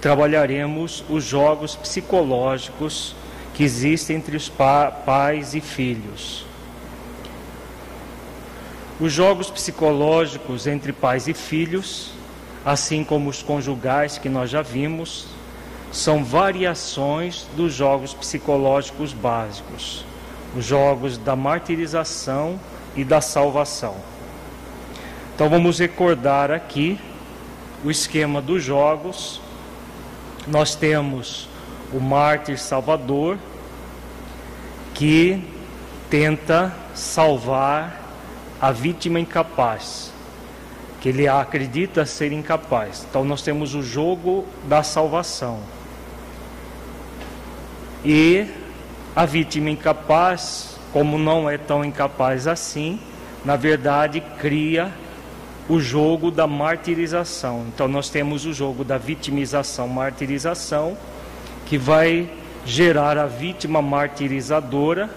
trabalharemos 0.00 1.04
os 1.08 1.24
jogos 1.24 1.76
psicológicos 1.76 3.14
que 3.52 3.62
existem 3.62 4.16
entre 4.16 4.36
os 4.36 4.48
pa 4.48 4.90
pais 4.90 5.54
e 5.54 5.60
filhos. 5.60 6.46
Os 8.98 9.12
jogos 9.12 9.50
psicológicos 9.50 10.66
entre 10.66 10.92
pais 10.92 11.26
e 11.28 11.34
filhos, 11.34 12.12
assim 12.64 13.04
como 13.04 13.28
os 13.28 13.42
conjugais 13.42 14.18
que 14.18 14.28
nós 14.28 14.50
já 14.50 14.62
vimos, 14.62 15.26
são 15.92 16.24
variações 16.24 17.46
dos 17.56 17.74
jogos 17.74 18.14
psicológicos 18.14 19.12
básicos, 19.12 20.04
os 20.56 20.64
jogos 20.64 21.18
da 21.18 21.34
martirização 21.34 22.60
e 22.94 23.04
da 23.04 23.20
salvação. 23.20 23.96
Então 25.34 25.48
vamos 25.48 25.78
recordar 25.78 26.50
aqui 26.50 26.98
o 27.84 27.90
esquema 27.90 28.40
dos 28.40 28.62
jogos 28.62 29.40
nós 30.50 30.74
temos 30.74 31.48
o 31.92 32.00
mártir 32.00 32.58
salvador 32.58 33.38
que 34.94 35.42
tenta 36.10 36.74
salvar 36.92 38.00
a 38.60 38.72
vítima 38.72 39.20
incapaz, 39.20 40.12
que 41.00 41.08
ele 41.08 41.28
acredita 41.28 42.04
ser 42.04 42.32
incapaz. 42.32 43.06
Então 43.08 43.24
nós 43.24 43.42
temos 43.42 43.74
o 43.74 43.82
jogo 43.82 44.44
da 44.64 44.82
salvação. 44.82 45.60
E 48.04 48.46
a 49.14 49.24
vítima 49.24 49.70
incapaz, 49.70 50.76
como 50.92 51.16
não 51.16 51.48
é 51.48 51.56
tão 51.56 51.84
incapaz 51.84 52.46
assim, 52.46 53.00
na 53.44 53.56
verdade 53.56 54.20
cria 54.38 54.92
o 55.70 55.78
jogo 55.78 56.32
da 56.32 56.48
martirização. 56.48 57.66
Então 57.72 57.86
nós 57.86 58.10
temos 58.10 58.44
o 58.44 58.52
jogo 58.52 58.82
da 58.82 58.98
vitimização, 58.98 59.86
martirização, 59.86 60.98
que 61.64 61.78
vai 61.78 62.28
gerar 62.66 63.16
a 63.16 63.26
vítima 63.26 63.80
martirizadora 63.80 65.08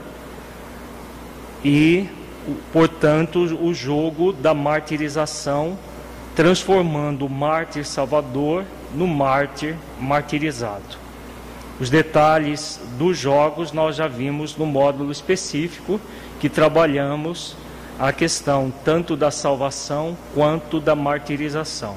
e, 1.66 2.08
portanto, 2.72 3.40
o 3.40 3.74
jogo 3.74 4.31
da 4.31 4.53
martirização, 4.53 5.75
transformando 6.36 7.25
o 7.25 7.30
mártir 7.30 7.84
salvador 7.84 8.63
no 8.94 9.08
mártir 9.08 9.75
martirizado. 10.00 11.02
Os 11.80 11.90
detalhes 11.90 12.80
dos 13.00 13.18
jogos 13.18 13.72
nós 13.72 13.96
já 13.96 14.08
vimos 14.08 14.56
no 14.56 14.68
módulo 14.68 15.12
específico 15.12 16.00
que 16.40 16.47
trabalhamos 16.47 17.56
a 18.00 18.12
questão 18.12 18.74
tanto 18.84 19.16
da 19.16 19.31
salvação 19.31 20.18
quanto 20.34 20.80
da 20.80 20.96
martirização. 20.96 21.96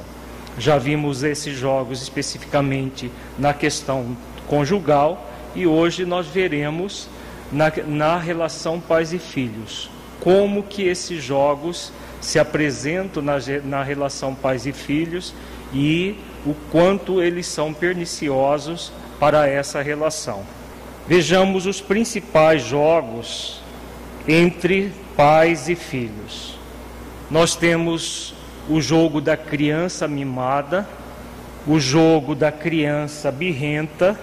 Já 0.59 0.79
vimos 0.79 1.23
esses 1.23 1.57
jogos 1.57 2.03
especificamente 2.03 3.11
na 3.39 3.53
questão 3.53 4.17
conjugal 4.47 5.31
e 5.55 5.67
hoje 5.67 6.05
nós 6.05 6.27
veremos 6.27 7.09
na, 7.53 7.73
na 7.87 8.19
relação 8.19 8.81
pais 8.81 9.12
e 9.12 9.19
filhos 9.19 9.91
como 10.21 10.62
que 10.62 10.83
esses 10.83 11.23
jogos 11.23 11.93
se 12.21 12.39
apresentam 12.39 13.23
na, 13.23 13.37
na 13.65 13.83
relação 13.83 14.34
pais 14.34 14.67
e 14.67 14.73
filhos 14.73 15.34
e 15.73 16.17
o 16.45 16.55
quanto 16.71 17.23
eles 17.23 17.47
são 17.47 17.73
perniciosos 17.73 18.93
para 19.21 19.47
essa 19.47 19.83
relação. 19.83 20.43
Vejamos 21.07 21.67
os 21.67 21.81
principais 21.81 22.63
jogos 22.63 23.61
entre 24.29 24.93
pais 25.17 25.69
e 25.69 25.75
filhos. 25.75 26.59
Nós 27.31 27.55
temos 27.55 28.35
o 28.69 28.81
jogo 28.81 29.21
da 29.21 29.37
criança 29.37 30.09
mimada, 30.09 30.87
o 31.67 31.79
jogo 31.79 32.35
da 32.35 32.51
criança 32.51 33.31
birrenta. 33.31 34.19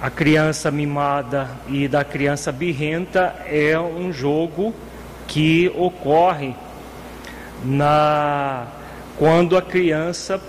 A 0.00 0.08
criança 0.08 0.70
mimada 0.70 1.50
e 1.66 1.88
da 1.88 2.04
criança 2.04 2.52
birrenta 2.52 3.34
é 3.46 3.76
um 3.78 4.12
jogo 4.12 4.72
que 5.26 5.72
ocorre 5.76 6.54
na 7.64 8.68
quando 9.16 9.56
a 9.56 9.62
criança, 9.62 10.40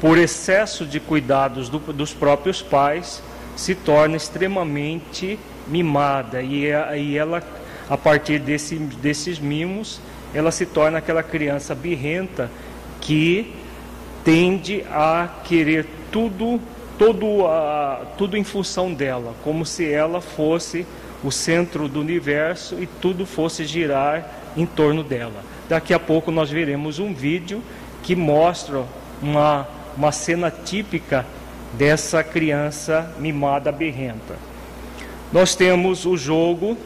por 0.00 0.16
excesso 0.16 0.86
de 0.86 1.00
cuidados 1.00 1.68
do, 1.68 1.80
dos 1.92 2.14
próprios 2.14 2.62
pais, 2.62 3.20
se 3.56 3.74
torna 3.74 4.16
extremamente 4.16 5.38
mimada 5.66 6.40
e, 6.40 6.66
é, 6.66 6.96
e 6.96 7.18
ela 7.18 7.42
a 7.88 7.96
partir 7.96 8.38
desse, 8.38 8.76
desses 8.76 9.38
mimos, 9.38 10.00
ela 10.32 10.50
se 10.50 10.66
torna 10.66 10.98
aquela 10.98 11.22
criança 11.22 11.74
birrenta 11.74 12.50
que 13.00 13.54
tende 14.24 14.84
a 14.90 15.28
querer 15.44 15.86
tudo, 16.10 16.60
todo 16.98 17.46
a, 17.46 18.06
tudo 18.16 18.36
em 18.36 18.44
função 18.44 18.92
dela, 18.92 19.34
como 19.44 19.66
se 19.66 19.90
ela 19.90 20.20
fosse 20.20 20.86
o 21.22 21.30
centro 21.30 21.88
do 21.88 22.00
universo 22.00 22.76
e 22.80 22.86
tudo 22.86 23.26
fosse 23.26 23.64
girar 23.64 24.28
em 24.56 24.66
torno 24.66 25.02
dela. 25.02 25.42
Daqui 25.68 25.94
a 25.94 25.98
pouco 25.98 26.30
nós 26.30 26.50
veremos 26.50 26.98
um 26.98 27.14
vídeo 27.14 27.62
que 28.02 28.14
mostra 28.14 28.84
uma, 29.22 29.66
uma 29.96 30.12
cena 30.12 30.50
típica 30.50 31.24
dessa 31.72 32.22
criança 32.22 33.12
mimada 33.18 33.72
birrenta. 33.72 34.36
Nós 35.32 35.54
temos 35.56 36.06
o 36.06 36.16
jogo 36.16 36.76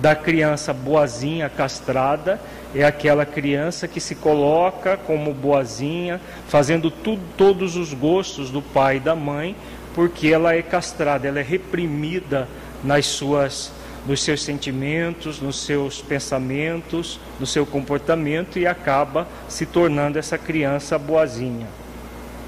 da 0.00 0.14
criança 0.14 0.72
boazinha 0.72 1.48
castrada 1.48 2.40
é 2.74 2.84
aquela 2.84 3.24
criança 3.24 3.86
que 3.86 4.00
se 4.00 4.16
coloca 4.16 4.96
como 4.96 5.32
boazinha, 5.32 6.20
fazendo 6.48 6.90
tudo, 6.90 7.22
todos 7.36 7.76
os 7.76 7.94
gostos 7.94 8.50
do 8.50 8.60
pai 8.60 8.96
e 8.96 9.00
da 9.00 9.14
mãe, 9.14 9.54
porque 9.94 10.28
ela 10.28 10.54
é 10.54 10.62
castrada, 10.62 11.28
ela 11.28 11.38
é 11.38 11.42
reprimida 11.42 12.48
nas 12.82 13.06
suas 13.06 13.72
nos 14.06 14.22
seus 14.22 14.42
sentimentos, 14.42 15.40
nos 15.40 15.64
seus 15.64 16.02
pensamentos, 16.02 17.18
no 17.40 17.46
seu 17.46 17.64
comportamento 17.64 18.58
e 18.58 18.66
acaba 18.66 19.26
se 19.48 19.64
tornando 19.64 20.18
essa 20.18 20.36
criança 20.36 20.98
boazinha. 20.98 21.66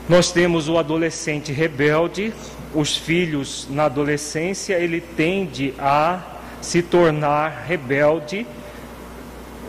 Nós 0.07 0.31
temos 0.31 0.69
o 0.69 0.77
adolescente 0.77 1.53
rebelde, 1.53 2.31
os 2.75 2.95
filhos 2.95 3.67
na 3.71 3.87
adolescência, 3.87 4.75
ele 4.75 5.01
tende 5.01 5.73
a 5.79 6.36
se 6.61 6.83
tornar 6.83 7.65
rebelde, 7.67 8.47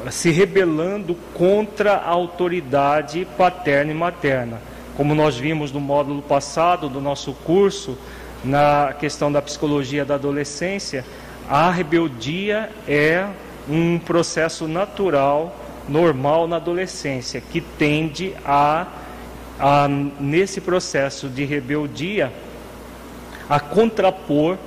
se 0.10 0.31
rebelando 0.31 1.16
contra 1.34 1.94
a 1.94 2.10
autoridade 2.10 3.28
paterna 3.38 3.92
e 3.92 3.95
materna. 3.95 4.62
Como 4.95 5.13
nós 5.13 5.38
vimos 5.38 5.72
no 5.72 5.80
módulo 5.80 6.22
passado 6.22 6.89
do 6.89 7.00
nosso 7.00 7.34
curso, 7.34 7.98
na 8.44 8.95
questão 9.00 9.31
da 9.31 9.42
psicologia 9.42 10.06
da 10.06 10.16
adolescência, 10.16 11.06
a 11.50 11.69
rebeldia 11.69 12.69
é 12.88 13.28
um 13.69 14.00
processo 14.00 14.68
natural, 14.68 15.56
normal 15.88 16.48
na 16.48 16.57
adolescência, 16.57 17.42
que 17.42 17.62
tende 17.62 18.34
a, 18.45 18.88
a 19.60 19.88
nesse 19.88 20.62
processo 20.62 21.30
de 21.30 21.45
rebeldia, 21.45 22.31
a 23.50 23.60
contrapor 23.60 24.57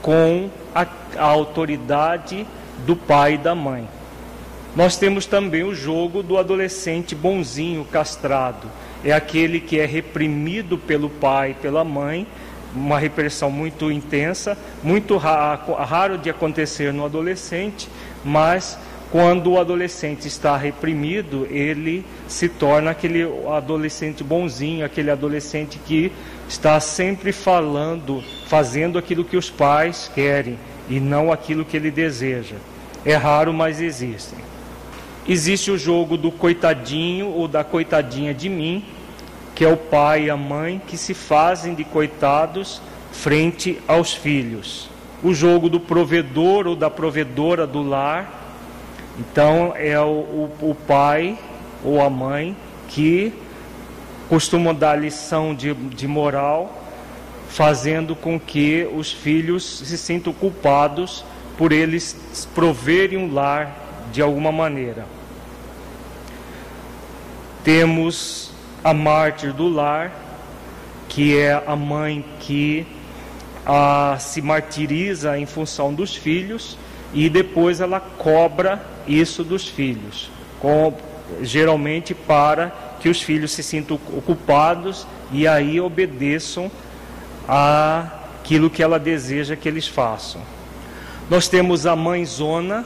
com 0.00 0.48
a, 0.74 0.86
a 1.16 1.24
autoridade 1.24 2.46
do 2.86 2.96
pai 2.96 3.34
e 3.34 3.38
da 3.38 3.54
mãe. 3.54 3.88
Nós 4.74 4.96
temos 4.96 5.26
também 5.26 5.64
o 5.64 5.74
jogo 5.74 6.22
do 6.22 6.38
adolescente 6.38 7.14
bonzinho, 7.14 7.84
castrado. 7.84 8.68
É 9.04 9.12
aquele 9.12 9.58
que 9.58 9.78
é 9.78 9.86
reprimido 9.86 10.78
pelo 10.78 11.08
pai, 11.08 11.56
pela 11.60 11.82
mãe, 11.82 12.26
uma 12.74 12.98
repressão 12.98 13.50
muito 13.50 13.90
intensa, 13.90 14.56
muito 14.82 15.16
raro 15.16 16.16
de 16.18 16.30
acontecer 16.30 16.92
no 16.92 17.04
adolescente, 17.04 17.88
mas 18.24 18.78
quando 19.10 19.50
o 19.50 19.58
adolescente 19.58 20.28
está 20.28 20.56
reprimido, 20.56 21.46
ele 21.50 22.04
se 22.28 22.48
torna 22.48 22.92
aquele 22.92 23.26
adolescente 23.48 24.22
bonzinho, 24.22 24.84
aquele 24.84 25.10
adolescente 25.10 25.80
que 25.84 26.12
está 26.50 26.80
sempre 26.80 27.30
falando, 27.30 28.24
fazendo 28.48 28.98
aquilo 28.98 29.24
que 29.24 29.36
os 29.36 29.48
pais 29.48 30.10
querem 30.12 30.58
e 30.88 30.98
não 30.98 31.30
aquilo 31.30 31.64
que 31.64 31.76
ele 31.76 31.92
deseja. 31.92 32.56
É 33.04 33.14
raro, 33.14 33.52
mas 33.52 33.80
existem. 33.80 34.40
Existe 35.28 35.70
o 35.70 35.78
jogo 35.78 36.16
do 36.16 36.32
coitadinho 36.32 37.28
ou 37.28 37.46
da 37.46 37.62
coitadinha 37.62 38.34
de 38.34 38.48
mim, 38.48 38.84
que 39.54 39.64
é 39.64 39.68
o 39.68 39.76
pai 39.76 40.24
e 40.24 40.30
a 40.30 40.36
mãe 40.36 40.82
que 40.84 40.96
se 40.96 41.14
fazem 41.14 41.72
de 41.72 41.84
coitados 41.84 42.82
frente 43.12 43.80
aos 43.86 44.12
filhos. 44.12 44.90
O 45.22 45.32
jogo 45.32 45.68
do 45.68 45.78
provedor 45.78 46.66
ou 46.66 46.74
da 46.74 46.90
provedora 46.90 47.64
do 47.64 47.80
lar 47.80 48.40
então 49.20 49.72
é 49.76 50.00
o, 50.00 50.04
o, 50.04 50.50
o 50.62 50.74
pai 50.74 51.38
ou 51.84 52.00
a 52.00 52.08
mãe 52.08 52.56
que 52.88 53.32
costumam 54.30 54.72
dar 54.72 54.94
lição 54.94 55.52
de, 55.52 55.74
de 55.74 56.06
moral, 56.06 56.84
fazendo 57.48 58.14
com 58.14 58.38
que 58.38 58.88
os 58.94 59.10
filhos 59.12 59.80
se 59.80 59.98
sintam 59.98 60.32
culpados 60.32 61.24
por 61.58 61.72
eles 61.72 62.16
proverem 62.54 63.18
um 63.18 63.34
lar 63.34 63.76
de 64.12 64.22
alguma 64.22 64.52
maneira. 64.52 65.04
Temos 67.64 68.52
a 68.84 68.94
mártir 68.94 69.52
do 69.52 69.68
lar, 69.68 70.12
que 71.08 71.36
é 71.36 71.60
a 71.66 71.74
mãe 71.74 72.24
que 72.38 72.86
se 74.20 74.40
martiriza 74.40 75.36
em 75.36 75.44
função 75.44 75.92
dos 75.92 76.14
filhos 76.14 76.78
e 77.12 77.28
depois 77.28 77.80
ela 77.80 77.98
cobra 77.98 78.80
isso 79.08 79.42
dos 79.42 79.66
filhos, 79.66 80.30
geralmente 81.42 82.14
para 82.14 82.72
que 83.00 83.08
os 83.08 83.22
filhos 83.22 83.52
se 83.52 83.62
sintam 83.62 83.98
ocupados 84.16 85.06
e 85.32 85.46
aí 85.46 85.80
obedeçam 85.80 86.70
aquilo 87.48 88.70
que 88.70 88.82
ela 88.82 88.98
deseja 88.98 89.56
que 89.56 89.68
eles 89.68 89.86
façam. 89.86 90.40
Nós 91.28 91.48
temos 91.48 91.86
a 91.86 91.94
mãe 91.94 92.24
zona, 92.24 92.84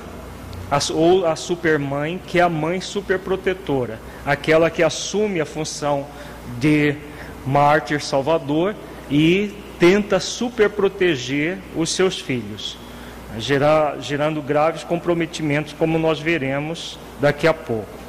ou 0.92 1.26
a 1.26 1.36
supermãe, 1.36 2.20
que 2.26 2.38
é 2.38 2.42
a 2.42 2.48
mãe 2.48 2.80
superprotetora, 2.80 3.98
aquela 4.24 4.70
que 4.70 4.82
assume 4.82 5.40
a 5.40 5.46
função 5.46 6.06
de 6.58 6.94
mártir 7.46 8.02
salvador 8.02 8.74
e 9.10 9.54
tenta 9.78 10.20
superproteger 10.20 11.58
os 11.76 11.90
seus 11.90 12.18
filhos 12.18 12.78
gerando 13.38 14.40
graves 14.40 14.84
comprometimentos, 14.84 15.72
como 15.72 15.98
nós 15.98 16.20
veremos 16.20 16.98
daqui 17.20 17.46
a 17.46 17.54
pouco. 17.54 18.03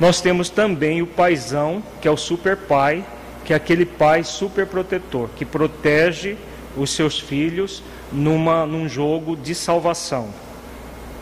Nós 0.00 0.20
temos 0.20 0.48
também 0.48 1.02
o 1.02 1.06
paizão, 1.06 1.82
que 2.00 2.06
é 2.06 2.10
o 2.10 2.16
super 2.16 2.56
pai, 2.56 3.04
que 3.44 3.52
é 3.52 3.56
aquele 3.56 3.84
pai 3.84 4.22
super 4.22 4.66
protetor, 4.66 5.28
que 5.34 5.44
protege 5.44 6.36
os 6.76 6.90
seus 6.90 7.18
filhos 7.18 7.82
numa, 8.12 8.64
num 8.64 8.88
jogo 8.88 9.36
de 9.36 9.54
salvação. 9.54 10.28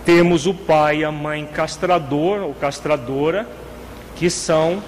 Temos 0.05 0.47
o 0.47 0.53
pai 0.53 0.99
e 0.99 1.05
a 1.05 1.11
mãe 1.11 1.47
castrador 1.47 2.43
ou 2.43 2.55
castradora, 2.55 3.49
que 4.15 4.29
são 4.29 4.83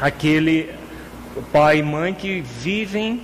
aquele 0.00 0.70
pai 1.52 1.78
e 1.78 1.82
mãe 1.82 2.14
que 2.14 2.40
vivem 2.40 3.22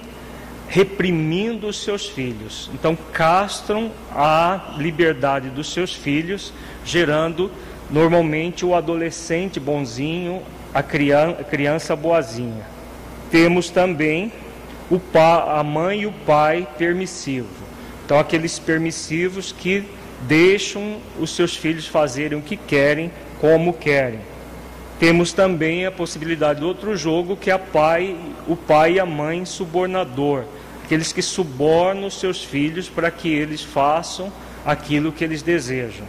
reprimindo 0.68 1.66
os 1.66 1.82
seus 1.82 2.08
filhos. 2.08 2.70
Então, 2.72 2.96
castram 3.12 3.90
a 4.10 4.74
liberdade 4.78 5.50
dos 5.50 5.72
seus 5.72 5.94
filhos, 5.94 6.52
gerando 6.84 7.50
normalmente 7.92 8.64
o 8.64 8.74
adolescente 8.74 9.60
bonzinho, 9.60 10.42
a 10.74 10.82
criança 10.82 11.94
boazinha. 11.94 12.64
Temos 13.30 13.70
também 13.70 14.32
a 15.46 15.62
mãe 15.62 16.00
e 16.00 16.06
o 16.06 16.12
pai 16.12 16.66
permissivo. 16.76 17.48
Então, 18.04 18.18
aqueles 18.18 18.58
permissivos 18.58 19.52
que 19.52 19.84
deixam 20.22 20.98
os 21.18 21.34
seus 21.34 21.56
filhos 21.56 21.86
fazerem 21.86 22.38
o 22.38 22.42
que 22.42 22.56
querem, 22.56 23.10
como 23.40 23.72
querem. 23.72 24.20
Temos 24.98 25.32
também 25.32 25.86
a 25.86 25.90
possibilidade 25.90 26.60
do 26.60 26.68
outro 26.68 26.96
jogo, 26.96 27.36
que 27.36 27.50
é 27.50 27.58
pai, 27.58 28.16
o 28.46 28.56
pai 28.56 28.94
e 28.94 29.00
a 29.00 29.06
mãe 29.06 29.44
subornador 29.44 30.44
aqueles 30.92 31.10
que 31.10 31.22
subornam 31.22 32.06
os 32.06 32.20
seus 32.20 32.44
filhos 32.44 32.86
para 32.86 33.10
que 33.10 33.32
eles 33.32 33.62
façam 33.62 34.30
aquilo 34.62 35.10
que 35.10 35.24
eles 35.24 35.40
desejam. 35.40 36.04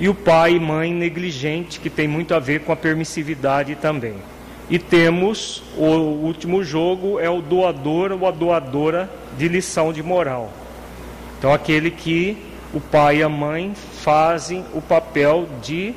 E 0.00 0.08
o 0.08 0.14
pai 0.14 0.54
e 0.54 0.60
mãe 0.60 0.94
negligente, 0.94 1.78
que 1.78 1.90
tem 1.90 2.08
muito 2.08 2.34
a 2.34 2.38
ver 2.38 2.60
com 2.60 2.72
a 2.72 2.76
permissividade 2.76 3.74
também. 3.74 4.14
E 4.70 4.78
temos 4.78 5.62
o 5.76 5.84
último 5.84 6.64
jogo, 6.64 7.20
é 7.20 7.28
o 7.28 7.42
doador 7.42 8.10
ou 8.12 8.26
a 8.26 8.30
doadora 8.30 9.10
de 9.36 9.46
lição 9.46 9.92
de 9.92 10.02
moral. 10.02 10.50
Então, 11.38 11.52
aquele 11.52 11.90
que 11.90 12.36
o 12.72 12.80
pai 12.80 13.18
e 13.18 13.22
a 13.22 13.28
mãe 13.28 13.74
fazem 13.74 14.64
o 14.72 14.80
papel 14.80 15.46
de 15.60 15.94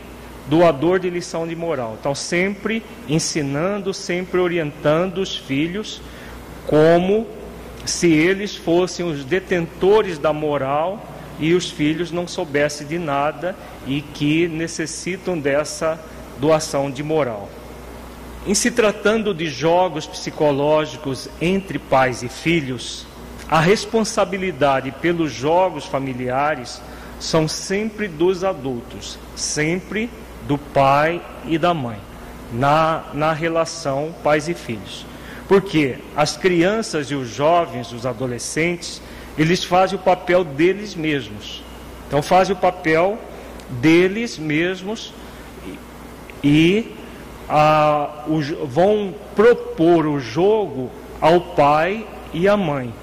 doador 0.48 1.00
de 1.00 1.10
lição 1.10 1.48
de 1.48 1.56
moral. 1.56 1.96
Então, 2.00 2.14
sempre 2.14 2.84
ensinando, 3.08 3.94
sempre 3.94 4.40
orientando 4.40 5.20
os 5.20 5.38
filhos 5.38 6.02
como 6.68 7.26
se 7.86 8.12
eles 8.12 8.56
fossem 8.56 9.06
os 9.06 9.24
detentores 9.24 10.18
da 10.18 10.34
moral 10.34 11.13
e 11.44 11.54
os 11.54 11.70
filhos 11.70 12.10
não 12.10 12.26
soubessem 12.26 12.88
de 12.88 12.98
nada 12.98 13.54
e 13.86 14.02
que 14.02 14.48
necessitam 14.48 15.38
dessa 15.38 16.00
doação 16.40 16.90
de 16.90 17.04
moral. 17.04 17.50
Em 18.48 18.54
se 18.54 18.72
tratando 18.72 19.34
de 19.34 19.48
jogos 19.48 20.08
psicológicos 20.08 21.28
entre 21.42 21.78
pais 21.78 22.24
e 22.24 22.30
filhos, 22.30 23.06
a 23.50 23.60
responsabilidade 23.60 24.92
pelos 25.02 25.34
jogos 25.34 25.86
familiares 25.86 26.82
são 27.20 27.46
sempre 27.46 28.08
dos 28.08 28.46
adultos, 28.46 29.20
sempre 29.36 30.10
do 30.48 30.58
pai 30.58 31.22
e 31.46 31.58
da 31.58 31.74
mãe, 31.74 32.00
na, 32.54 33.04
na 33.14 33.34
relação 33.34 34.16
pais 34.24 34.48
e 34.48 34.54
filhos. 34.54 35.06
Porque 35.46 35.98
as 36.16 36.38
crianças 36.38 37.12
e 37.12 37.16
os 37.16 37.28
jovens, 37.28 37.92
os 37.92 38.06
adolescentes, 38.06 39.02
eles 39.38 39.64
fazem 39.64 39.98
o 39.98 40.02
papel 40.02 40.44
deles 40.44 40.96
mesmos. 40.96 41.64
Então 42.08 42.22
fazem 42.22 42.56
o 42.56 42.60
papel 42.60 43.18
deles 43.70 44.38
mesmos 44.38 45.14
e 46.44 46.92
a, 47.50 48.26
o, 48.28 48.68
vão 48.68 49.14
propor 49.36 50.06
o 50.06 50.20
jogo 50.20 50.92
ao 51.20 51.42
pai 51.42 52.06
e 52.34 52.48
à 52.48 52.56
mãe. 52.56 52.94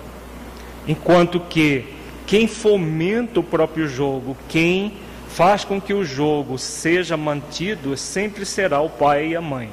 Enquanto 0.87 1.41
que 1.41 1.85
quem 2.27 2.47
fomenta 2.47 3.41
o 3.41 3.43
próprio 3.43 3.89
jogo, 3.89 4.37
quem 4.49 4.93
faz 5.29 5.65
com 5.65 5.81
que 5.81 5.95
o 5.95 6.05
jogo 6.05 6.59
seja 6.59 7.17
mantido, 7.17 7.97
sempre 7.97 8.45
será 8.45 8.81
o 8.81 8.91
pai 8.91 9.29
e 9.29 9.37
a 9.37 9.41
mãe. 9.41 9.69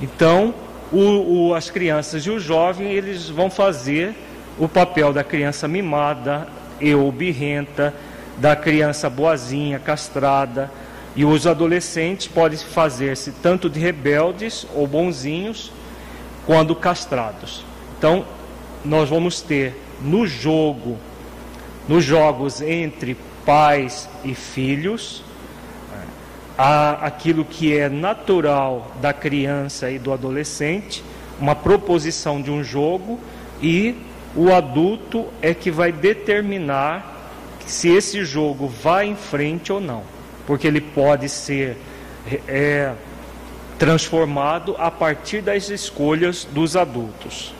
Então, 0.00 0.54
o, 0.90 1.48
o, 1.48 1.54
as 1.54 1.70
crianças 1.70 2.22
e 2.26 2.30
os 2.30 2.42
jovens 2.42 2.90
eles 2.90 3.28
vão 3.28 3.50
fazer 3.50 4.14
o 4.58 4.68
papel 4.68 5.12
da 5.12 5.24
criança 5.24 5.66
mimada 5.66 6.46
e 6.80 6.94
ou 6.94 7.10
birrenta, 7.10 7.94
da 8.38 8.56
criança 8.56 9.08
boazinha, 9.08 9.78
castrada, 9.78 10.70
e 11.14 11.24
os 11.24 11.46
adolescentes 11.46 12.26
podem 12.26 12.58
fazer-se 12.58 13.32
tanto 13.42 13.68
de 13.68 13.78
rebeldes 13.78 14.66
ou 14.74 14.86
bonzinhos, 14.86 15.70
quando 16.46 16.74
castrados. 16.74 17.64
Então, 17.98 18.24
nós 18.84 19.08
vamos 19.08 19.40
ter 19.40 19.80
no 20.00 20.26
jogo, 20.26 20.98
nos 21.88 22.04
jogos 22.04 22.60
entre 22.60 23.16
pais 23.44 24.08
e 24.24 24.34
filhos, 24.34 25.22
a 26.58 27.06
aquilo 27.06 27.44
que 27.44 27.76
é 27.76 27.88
natural 27.88 28.92
da 29.00 29.12
criança 29.12 29.90
e 29.90 29.98
do 29.98 30.12
adolescente, 30.12 31.02
uma 31.40 31.54
proposição 31.54 32.42
de 32.42 32.50
um 32.50 32.62
jogo, 32.62 33.18
e 33.60 33.94
o 34.34 34.52
adulto 34.52 35.26
é 35.40 35.52
que 35.52 35.70
vai 35.70 35.92
determinar 35.92 37.12
se 37.66 37.88
esse 37.88 38.24
jogo 38.24 38.66
vai 38.66 39.06
em 39.06 39.16
frente 39.16 39.72
ou 39.72 39.80
não, 39.80 40.02
porque 40.46 40.66
ele 40.66 40.80
pode 40.80 41.28
ser 41.28 41.76
é, 42.48 42.92
transformado 43.78 44.74
a 44.78 44.90
partir 44.90 45.42
das 45.42 45.68
escolhas 45.68 46.46
dos 46.50 46.76
adultos. 46.76 47.54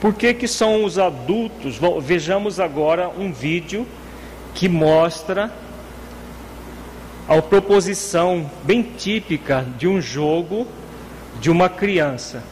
Por 0.00 0.14
que, 0.14 0.32
que 0.32 0.46
são 0.46 0.84
os 0.84 0.98
adultos? 0.98 1.78
Vejamos 2.00 2.60
agora 2.60 3.08
um 3.08 3.32
vídeo 3.32 3.86
que 4.54 4.68
mostra 4.68 5.52
a 7.28 7.42
proposição 7.42 8.48
bem 8.62 8.82
típica 8.82 9.66
de 9.76 9.86
um 9.86 10.00
jogo 10.00 10.66
de 11.40 11.50
uma 11.50 11.68
criança. 11.68 12.42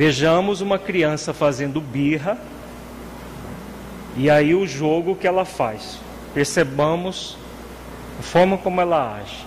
Vejamos 0.00 0.62
uma 0.62 0.78
criança 0.78 1.34
fazendo 1.34 1.78
birra 1.78 2.38
e 4.16 4.30
aí 4.30 4.54
o 4.54 4.66
jogo 4.66 5.14
que 5.14 5.26
ela 5.26 5.44
faz. 5.44 5.98
Percebamos 6.32 7.36
a 8.18 8.22
forma 8.22 8.56
como 8.56 8.80
ela 8.80 9.18
age. 9.20 9.46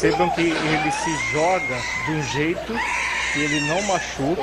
Percebam 0.00 0.30
que 0.30 0.42
ele 0.42 0.92
se 0.92 1.32
joga 1.32 1.76
de 2.06 2.12
um 2.12 2.22
jeito 2.22 2.72
que 3.32 3.40
ele 3.40 3.60
não 3.66 3.82
machuca, 3.82 4.42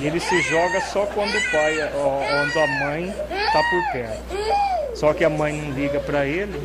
e 0.00 0.06
ele 0.06 0.18
se 0.18 0.42
joga 0.42 0.80
só 0.80 1.06
quando 1.06 1.36
o 1.36 1.50
pai, 1.52 1.76
quando 1.92 2.58
a 2.58 2.66
mãe 2.84 3.14
está 3.30 3.62
por 3.62 3.92
perto. 3.92 4.96
Só 4.96 5.14
que 5.14 5.24
a 5.24 5.30
mãe 5.30 5.52
não 5.52 5.70
liga 5.70 6.00
para 6.00 6.26
ele, 6.26 6.60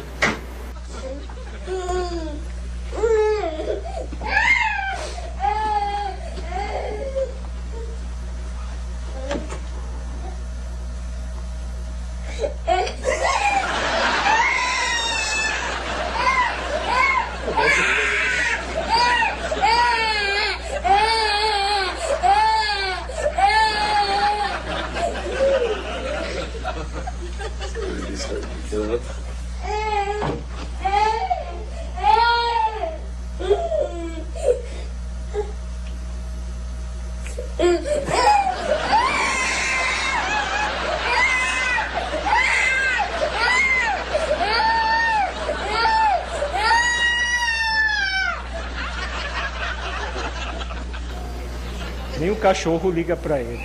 cachorro 52.51 52.91
liga 52.91 53.15
para 53.15 53.39
ele. 53.39 53.59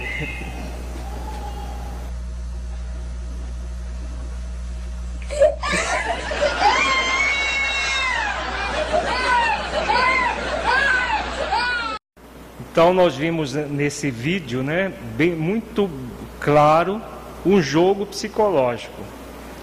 Então 12.71 12.95
nós 12.95 13.17
vimos 13.17 13.55
nesse 13.55 14.09
vídeo, 14.09 14.63
né, 14.63 14.93
bem 15.17 15.35
muito 15.35 15.91
claro, 16.39 17.03
um 17.45 17.61
jogo 17.61 18.07
psicológico, 18.07 19.03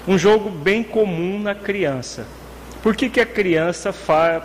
um 0.06 0.18
jogo 0.18 0.50
bem 0.50 0.84
comum 0.84 1.40
na 1.40 1.56
criança. 1.56 2.28
Por 2.82 2.94
que, 2.94 3.08
que 3.08 3.22
a 3.22 3.26
criança 3.26 3.96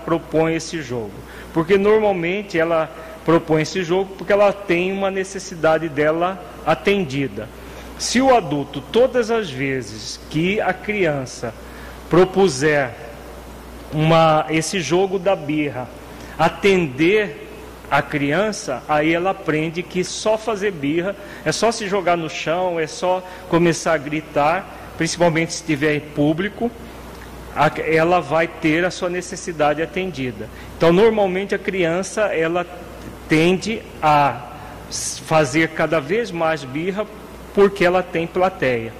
propõe 0.05 0.55
esse 0.55 0.81
jogo? 0.81 1.11
Porque 1.53 1.77
normalmente 1.77 2.57
ela 2.57 2.89
propõe 3.29 3.61
esse 3.61 3.85
jogo 3.85 4.15
porque 4.17 4.33
ela 4.33 4.55
tem 4.55 4.91
uma 4.91 5.11
necessidade 5.11 5.87
dela 5.87 6.43
atendida. 6.65 7.47
Se 7.99 8.23
o 8.23 8.35
adulto, 8.35 8.81
todas 8.81 9.31
as 9.31 9.51
vezes 9.51 10.19
que 10.31 10.59
a 10.63 10.73
criança 10.73 11.53
propuser 12.09 12.91
uma, 13.93 14.47
esse 14.49 14.81
jogo 14.81 15.19
da 15.19 15.37
birra, 15.37 15.87
atender 16.39 17.51
a 17.91 18.01
criança, 18.01 18.83
aí 18.89 19.13
ela 19.13 19.33
aprende 19.33 19.83
que 19.83 20.03
só 20.03 20.39
fazer 20.39 20.71
birra 20.71 21.15
é 21.45 21.53
só 21.53 21.71
se 21.71 21.87
jogar 21.87 22.17
no 22.17 22.31
chão, 22.31 22.81
é 22.81 22.87
só 22.87 23.23
começar 23.51 23.93
a 23.93 23.99
gritar, 23.99 24.95
principalmente 24.97 25.53
se 25.53 25.61
estiver 25.61 25.95
em 25.97 26.01
público, 26.01 26.71
ela 27.85 28.21
vai 28.21 28.49
ter 28.49 28.87
a 28.87 28.91
sua 28.91 29.11
necessidade 29.11 29.83
atendida. 29.83 30.49
Então, 30.79 30.95
normalmente 30.95 31.55
a 31.55 31.59
criança 31.59 32.23
ela 32.35 32.65
tende 33.29 33.83
a 34.03 34.49
fazer 34.91 35.71
cada 35.71 36.01
vez 36.01 36.31
mais 36.31 36.65
birra 36.65 37.07
porque 37.55 37.85
ela 37.85 38.03
tem 38.03 38.27
plateia. 38.27 38.93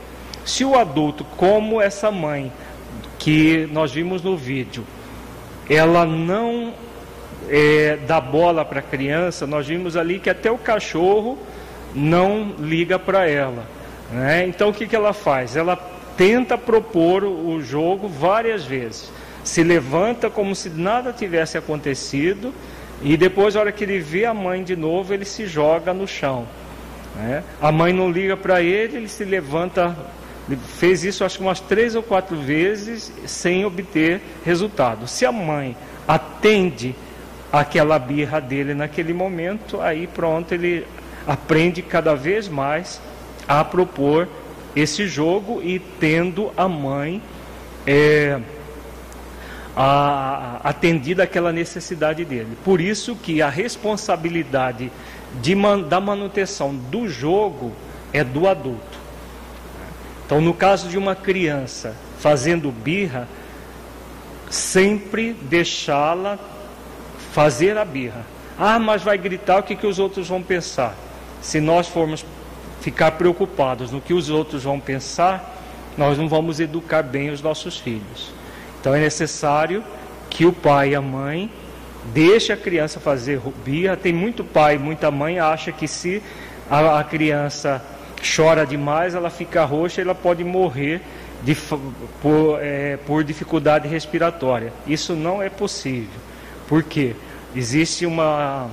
Se 0.45 0.65
o 0.65 0.77
adulto, 0.77 1.25
como 1.37 1.81
essa 1.81 2.11
mãe 2.11 2.53
que 3.19 3.69
nós 3.73 3.93
vimos 3.93 4.23
no 4.23 4.37
vídeo, 4.37 4.85
ela 5.69 6.05
não 6.05 6.73
é, 7.49 7.99
dá 8.07 8.21
bola 8.21 8.65
para 8.65 8.81
a 8.81 8.83
criança, 8.83 9.47
nós 9.47 9.67
vimos 9.67 9.97
ali 9.97 10.19
que 10.19 10.31
até 10.31 10.51
o 10.51 10.59
cachorro 10.59 11.39
não 11.95 12.55
liga 12.59 12.99
para 12.99 13.29
ela. 13.29 13.65
Né? 14.11 14.47
Então 14.47 14.71
o 14.71 14.75
que, 14.75 14.87
que 14.87 14.97
ela 14.97 15.13
faz? 15.13 15.57
Ela 15.57 15.77
tenta 16.17 16.57
propor 16.59 17.25
o 17.25 17.61
jogo 17.63 18.09
várias 18.09 18.65
vezes. 18.65 19.11
Se 19.45 19.63
levanta 19.63 20.29
como 20.29 20.55
se 20.55 20.69
nada 20.69 21.13
tivesse 21.13 21.57
acontecido 21.57 22.53
e 23.02 23.17
depois, 23.17 23.55
na 23.55 23.61
hora 23.61 23.73
que 23.73 23.85
ele 23.85 23.99
vê 23.99 24.25
a 24.25 24.35
mãe 24.35 24.62
de 24.64 24.75
novo, 24.75 25.14
ele 25.14 25.25
se 25.25 25.47
joga 25.47 25.95
no 25.95 26.07
chão. 26.07 26.47
Né? 27.14 27.45
A 27.61 27.71
mãe 27.71 27.93
não 27.93 28.11
liga 28.11 28.37
para 28.37 28.61
ele, 28.61 28.97
ele 28.97 29.09
se 29.09 29.25
levanta. 29.25 29.97
Ele 30.49 30.59
fez 30.78 31.05
isso 31.05 31.25
acho 31.25 31.37
que 31.38 31.43
umas 31.43 31.61
três 31.61 31.95
ou 31.95 32.02
quatro 32.02 32.37
vezes 32.37 33.12
sem 33.26 33.64
obter 33.64 34.21
resultado. 34.45 35.07
Se 35.07 35.25
a 35.25 35.33
mãe 35.33 35.76
atende 36.07 36.95
aquela 37.52 37.99
birra 37.99 38.40
dele 38.40 38.75
naquele 38.75 39.12
momento, 39.12 39.81
aí 39.81 40.07
pronto, 40.07 40.52
ele 40.52 40.87
aprende 41.26 41.83
cada 41.83 42.14
vez 42.14 42.49
mais 42.49 43.00
a 43.47 43.62
propor 43.62 44.28
esse 44.75 45.07
jogo 45.07 45.62
e 45.62 45.78
tendo 45.78 46.50
a 46.57 46.69
mãe. 46.69 47.23
É, 47.87 48.40
a, 49.77 50.61
atendida 50.65 51.23
aquela 51.23 51.53
necessidade 51.53 52.25
dele. 52.25 52.57
Por 52.65 52.81
isso 52.81 53.17
que 53.17 53.43
a 53.43 53.49
responsabilidade 53.49 54.91
de 55.41 55.55
da 55.89 56.01
manutenção 56.01 56.75
do 56.75 57.09
jogo 57.09 57.73
é 58.13 58.25
do 58.25 58.49
adulto. 58.49 58.99
Então, 60.27 60.41
no 60.41 60.53
caso 60.53 60.89
de 60.89 60.99
uma 60.99 61.15
criança 61.15 61.95
fazendo 62.19 62.71
birra, 62.71 63.29
sempre 64.51 65.33
deixá-la 65.33 66.39
fazer 67.33 67.79
a 67.79 67.85
birra. 67.85 68.27
Ah, 68.59 68.79
mas 68.79 69.03
vai 69.03 69.17
gritar, 69.17 69.61
o 69.61 69.63
que, 69.63 69.77
que 69.77 69.87
os 69.87 69.99
outros 69.99 70.29
vão 70.29 70.43
pensar? 70.43 70.95
Se 71.41 71.61
nós 71.61 71.87
formos 71.87 72.25
ficar 72.81 73.13
preocupados 73.13 73.91
no 73.91 74.01
que 74.01 74.13
os 74.13 74.29
outros 74.29 74.65
vão 74.65 74.81
pensar, 74.81 75.57
nós 75.97 76.19
não 76.19 76.29
vamos 76.29 76.61
educar 76.61 77.03
bem 77.03 77.31
os 77.31 77.41
nossos 77.41 77.77
filhos. 77.77 78.33
Então 78.81 78.95
é 78.95 79.01
necessário 79.01 79.83
que 80.31 80.47
o 80.47 80.53
pai 80.53 80.91
e 80.91 80.95
a 80.95 81.01
mãe 81.01 81.51
deixe 82.13 82.53
a 82.53 82.57
criança 82.57 83.01
fazer 83.01 83.41
birra. 83.65 83.97
Tem 83.97 84.13
muito 84.13 84.45
pai, 84.45 84.79
muita 84.79 85.11
mãe 85.11 85.39
acha 85.39 85.73
que 85.73 85.89
se 85.89 86.23
a, 86.71 87.01
a 87.01 87.05
criança 87.05 87.83
chora 88.37 88.67
demais, 88.67 89.15
ela 89.15 89.31
fica 89.31 89.65
roxa, 89.65 90.01
ela 90.01 90.15
pode 90.15 90.45
morrer 90.45 91.01
de, 91.43 91.57
por, 92.21 92.59
é, 92.61 92.97
por 93.07 93.23
dificuldade 93.25 93.89
respiratória. 93.89 94.73
Isso 94.87 95.15
não 95.15 95.43
é 95.43 95.49
possível. 95.49 96.21
Por 96.67 96.83
quê? 96.83 97.15
Existe 97.55 98.05
uma 98.05 98.69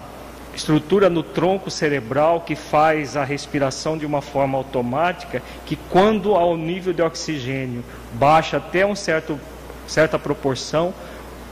estrutura 0.55 1.09
no 1.09 1.21
tronco 1.21 1.69
cerebral 1.69 2.41
que 2.41 2.55
faz 2.55 3.17
a 3.17 3.23
respiração 3.23 3.97
de 3.97 4.05
uma 4.05 4.21
forma 4.21 4.57
automática, 4.57 5.41
que 5.65 5.75
quando 5.75 6.33
ao 6.33 6.55
nível 6.55 6.93
de 6.93 7.01
oxigênio 7.01 7.83
baixa 8.13 8.57
até 8.57 8.85
um 8.85 8.95
certo 8.95 9.39
certa 9.87 10.17
proporção, 10.19 10.93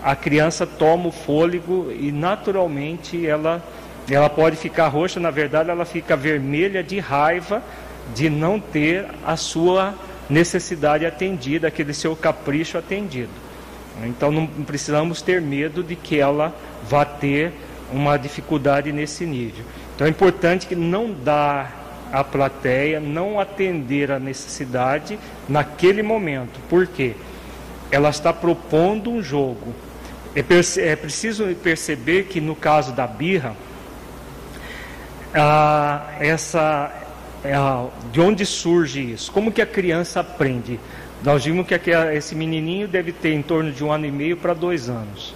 a 0.04 0.16
criança 0.16 0.66
toma 0.66 1.08
o 1.08 1.12
fôlego 1.12 1.92
e 1.92 2.12
naturalmente 2.12 3.26
ela, 3.26 3.64
ela 4.10 4.30
pode 4.30 4.58
ficar 4.58 4.88
roxa, 4.88 5.20
na 5.20 5.32
verdade 5.32 5.70
ela 5.70 5.86
fica 5.86 6.16
vermelha 6.16 6.84
de 6.84 7.00
raiva 7.00 7.64
de 8.14 8.30
não 8.30 8.60
ter 8.60 9.08
a 9.26 9.38
sua 9.38 9.94
necessidade 10.30 11.06
atendida, 11.06 11.68
aquele 11.68 11.94
seu 11.94 12.16
capricho 12.16 12.78
atendido. 12.78 13.32
Então 14.04 14.32
não 14.32 14.48
precisamos 14.48 15.22
ter 15.22 15.42
medo 15.42 15.84
de 15.84 15.96
que 15.96 16.20
ela 16.20 16.54
vá 16.90 17.06
ter 17.06 17.54
uma 17.92 18.18
dificuldade 18.18 18.92
nesse 18.92 19.26
nível. 19.26 19.64
Então 19.96 20.08
é 20.08 20.10
importante 20.10 20.66
que 20.66 20.76
não 20.76 21.14
dar 21.14 21.84
a 22.14 22.24
plateia 22.24 23.00
não 23.00 23.40
atender 23.40 24.12
a 24.12 24.20
necessidade 24.20 25.18
naquele 25.50 26.04
momento. 26.04 26.60
Por 26.70 26.86
quê? 26.86 27.16
Ela 27.94 28.10
está 28.10 28.34
propondo 28.34 29.12
um 29.12 29.22
jogo. 29.22 29.72
É, 30.36 30.40
é 30.40 30.96
preciso 30.96 31.46
perceber 31.62 32.24
que 32.24 32.42
no 32.42 32.56
caso 32.56 32.92
da 32.92 33.06
birra, 33.06 33.56
essa, 36.20 36.92
ah, 37.46 37.88
de 38.12 38.20
onde 38.20 38.48
surge 38.48 39.12
isso? 39.12 39.32
Como 39.32 39.52
que 39.52 39.62
a 39.62 39.66
criança 39.68 40.22
aprende? 40.22 40.80
Nós 41.24 41.46
vimos 41.46 41.68
que 41.68 41.76
esse 42.16 42.34
menininho 42.34 42.88
deve 42.88 43.12
ter 43.12 43.34
em 43.34 43.44
torno 43.44 43.72
de 43.72 43.84
um 43.84 43.92
ano 43.92 44.08
e 44.08 44.12
meio 44.12 44.38
para 44.38 44.56
dois 44.56 44.90
anos. 44.90 45.36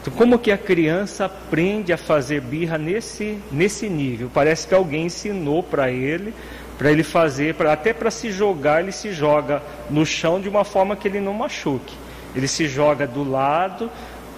Então, 0.00 0.14
como 0.14 0.38
que 0.38 0.52
a 0.52 0.56
criança 0.56 1.24
aprende 1.24 1.92
a 1.92 1.98
fazer 1.98 2.40
birra 2.40 2.78
nesse, 2.78 3.36
nesse 3.50 3.88
nível? 3.88 4.30
Parece 4.32 4.66
que 4.68 4.74
alguém 4.74 5.06
ensinou 5.06 5.60
para 5.60 5.90
ele, 5.90 6.32
para 6.80 6.90
ele 6.90 7.02
fazer, 7.02 7.54
pra, 7.54 7.74
até 7.74 7.92
para 7.92 8.10
se 8.10 8.32
jogar, 8.32 8.80
ele 8.80 8.90
se 8.90 9.12
joga 9.12 9.62
no 9.90 10.06
chão 10.06 10.40
de 10.40 10.48
uma 10.48 10.64
forma 10.64 10.96
que 10.96 11.06
ele 11.06 11.20
não 11.20 11.34
machuque. 11.34 11.94
Ele 12.34 12.48
se 12.48 12.66
joga 12.66 13.06
do 13.06 13.22
lado, 13.22 13.90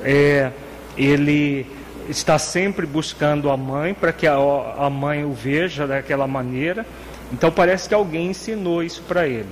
é, 0.03 0.51
ele 0.97 1.65
está 2.09 2.41
sempre 2.41 2.85
buscando 2.85 3.49
a 3.49 3.57
mãe 3.57 3.95
para 3.95 4.13
que 4.13 4.27
a, 4.27 4.35
a 4.35 4.91
mãe 4.91 5.25
o 5.25 5.33
veja 5.33 5.87
daquela 5.87 6.27
maneira. 6.27 6.85
Então 7.33 7.49
parece 7.49 7.89
que 7.89 7.95
alguém 7.95 8.31
ensinou 8.31 8.83
isso 8.83 9.03
para 9.07 9.25
ele. 9.29 9.51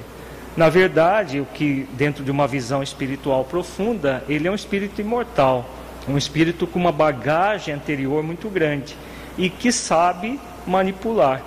Na 0.56 0.68
verdade, 0.68 1.38
o 1.38 1.44
que 1.46 1.86
dentro 1.92 2.24
de 2.24 2.30
uma 2.32 2.48
visão 2.48 2.82
espiritual 2.82 3.44
profunda, 3.44 4.24
ele 4.28 4.48
é 4.48 4.50
um 4.50 4.54
espírito 4.56 5.00
imortal 5.00 5.64
um 6.08 6.18
espírito 6.18 6.66
com 6.66 6.78
uma 6.78 6.90
bagagem 6.90 7.74
anterior 7.74 8.22
muito 8.22 8.48
grande 8.48 8.96
e 9.38 9.48
que 9.48 9.70
sabe 9.70 10.40
manipular. 10.66 11.42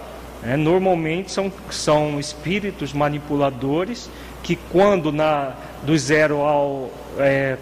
É, 0.45 0.57
normalmente 0.57 1.31
são, 1.31 1.51
são 1.69 2.19
espíritos 2.19 2.91
manipuladores 2.91 4.09
que 4.41 4.57
quando 4.57 5.11
na, 5.11 5.53
do 5.83 5.97
zero 5.97 6.41
ao 6.41 6.91
é, 7.17 7.57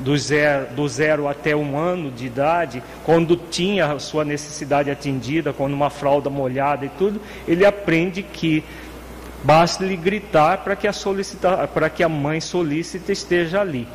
do 0.00 0.16
zero, 0.16 0.66
do 0.74 0.88
zero 0.88 1.28
até 1.28 1.54
um 1.54 1.76
ano 1.76 2.10
de 2.10 2.26
idade, 2.26 2.82
quando 3.04 3.36
tinha 3.36 3.98
sua 3.98 4.24
necessidade 4.24 4.90
atendida, 4.90 5.52
quando 5.52 5.74
uma 5.74 5.90
fralda 5.90 6.30
molhada 6.30 6.86
e 6.86 6.88
tudo, 6.90 7.20
ele 7.46 7.66
aprende 7.66 8.22
que 8.22 8.64
basta 9.44 9.84
lhe 9.84 9.96
gritar 9.96 10.58
para 10.58 10.74
que 10.76 10.88
a 10.88 10.92
para 11.72 11.90
que 11.90 12.02
a 12.02 12.08
mãe 12.08 12.40
solicita 12.40 13.12
esteja 13.12 13.60
ali. 13.60 13.86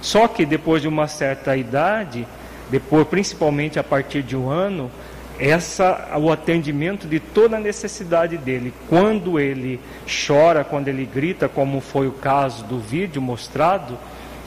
Só 0.00 0.28
que 0.28 0.44
depois 0.46 0.82
de 0.82 0.88
uma 0.88 1.08
certa 1.08 1.56
idade, 1.56 2.26
depois 2.70 3.06
principalmente 3.08 3.78
a 3.78 3.84
partir 3.84 4.22
de 4.22 4.36
um 4.36 4.48
ano, 4.48 4.90
essa 5.38 6.16
o 6.18 6.30
atendimento 6.32 7.06
de 7.06 7.20
toda 7.20 7.56
a 7.56 7.60
necessidade 7.60 8.36
dele. 8.36 8.74
Quando 8.88 9.38
ele 9.38 9.80
chora, 10.26 10.64
quando 10.64 10.88
ele 10.88 11.04
grita, 11.04 11.48
como 11.48 11.80
foi 11.80 12.08
o 12.08 12.12
caso 12.12 12.64
do 12.64 12.78
vídeo 12.78 13.22
mostrado, 13.22 13.96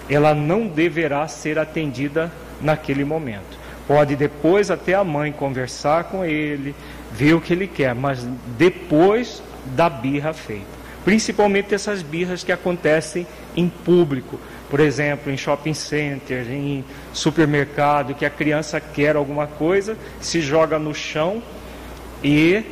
ela 0.09 0.33
não 0.35 0.67
deverá 0.67 1.27
ser 1.27 1.57
atendida 1.57 2.31
naquele 2.59 3.05
momento. 3.05 3.59
Pode 3.87 4.15
depois 4.15 4.69
até 4.69 4.93
a 4.93 5.03
mãe 5.03 5.31
conversar 5.31 6.05
com 6.05 6.23
ele, 6.23 6.75
ver 7.11 7.33
o 7.33 7.41
que 7.41 7.53
ele 7.53 7.67
quer, 7.67 7.95
mas 7.95 8.27
depois 8.57 9.41
da 9.75 9.89
birra 9.89 10.33
feita. 10.33 10.81
Principalmente 11.03 11.73
essas 11.73 12.01
birras 12.01 12.43
que 12.43 12.51
acontecem 12.51 13.25
em 13.55 13.67
público, 13.67 14.39
por 14.71 14.79
exemplo, 14.79 15.29
em 15.29 15.35
shopping 15.35 15.73
center, 15.73 16.49
em 16.49 16.85
supermercado, 17.11 18.15
que 18.15 18.25
a 18.25 18.29
criança 18.29 18.79
quer 18.79 19.17
alguma 19.17 19.45
coisa, 19.45 19.97
se 20.21 20.39
joga 20.39 20.79
no 20.79 20.95
chão 20.95 21.43
e, 22.23 22.63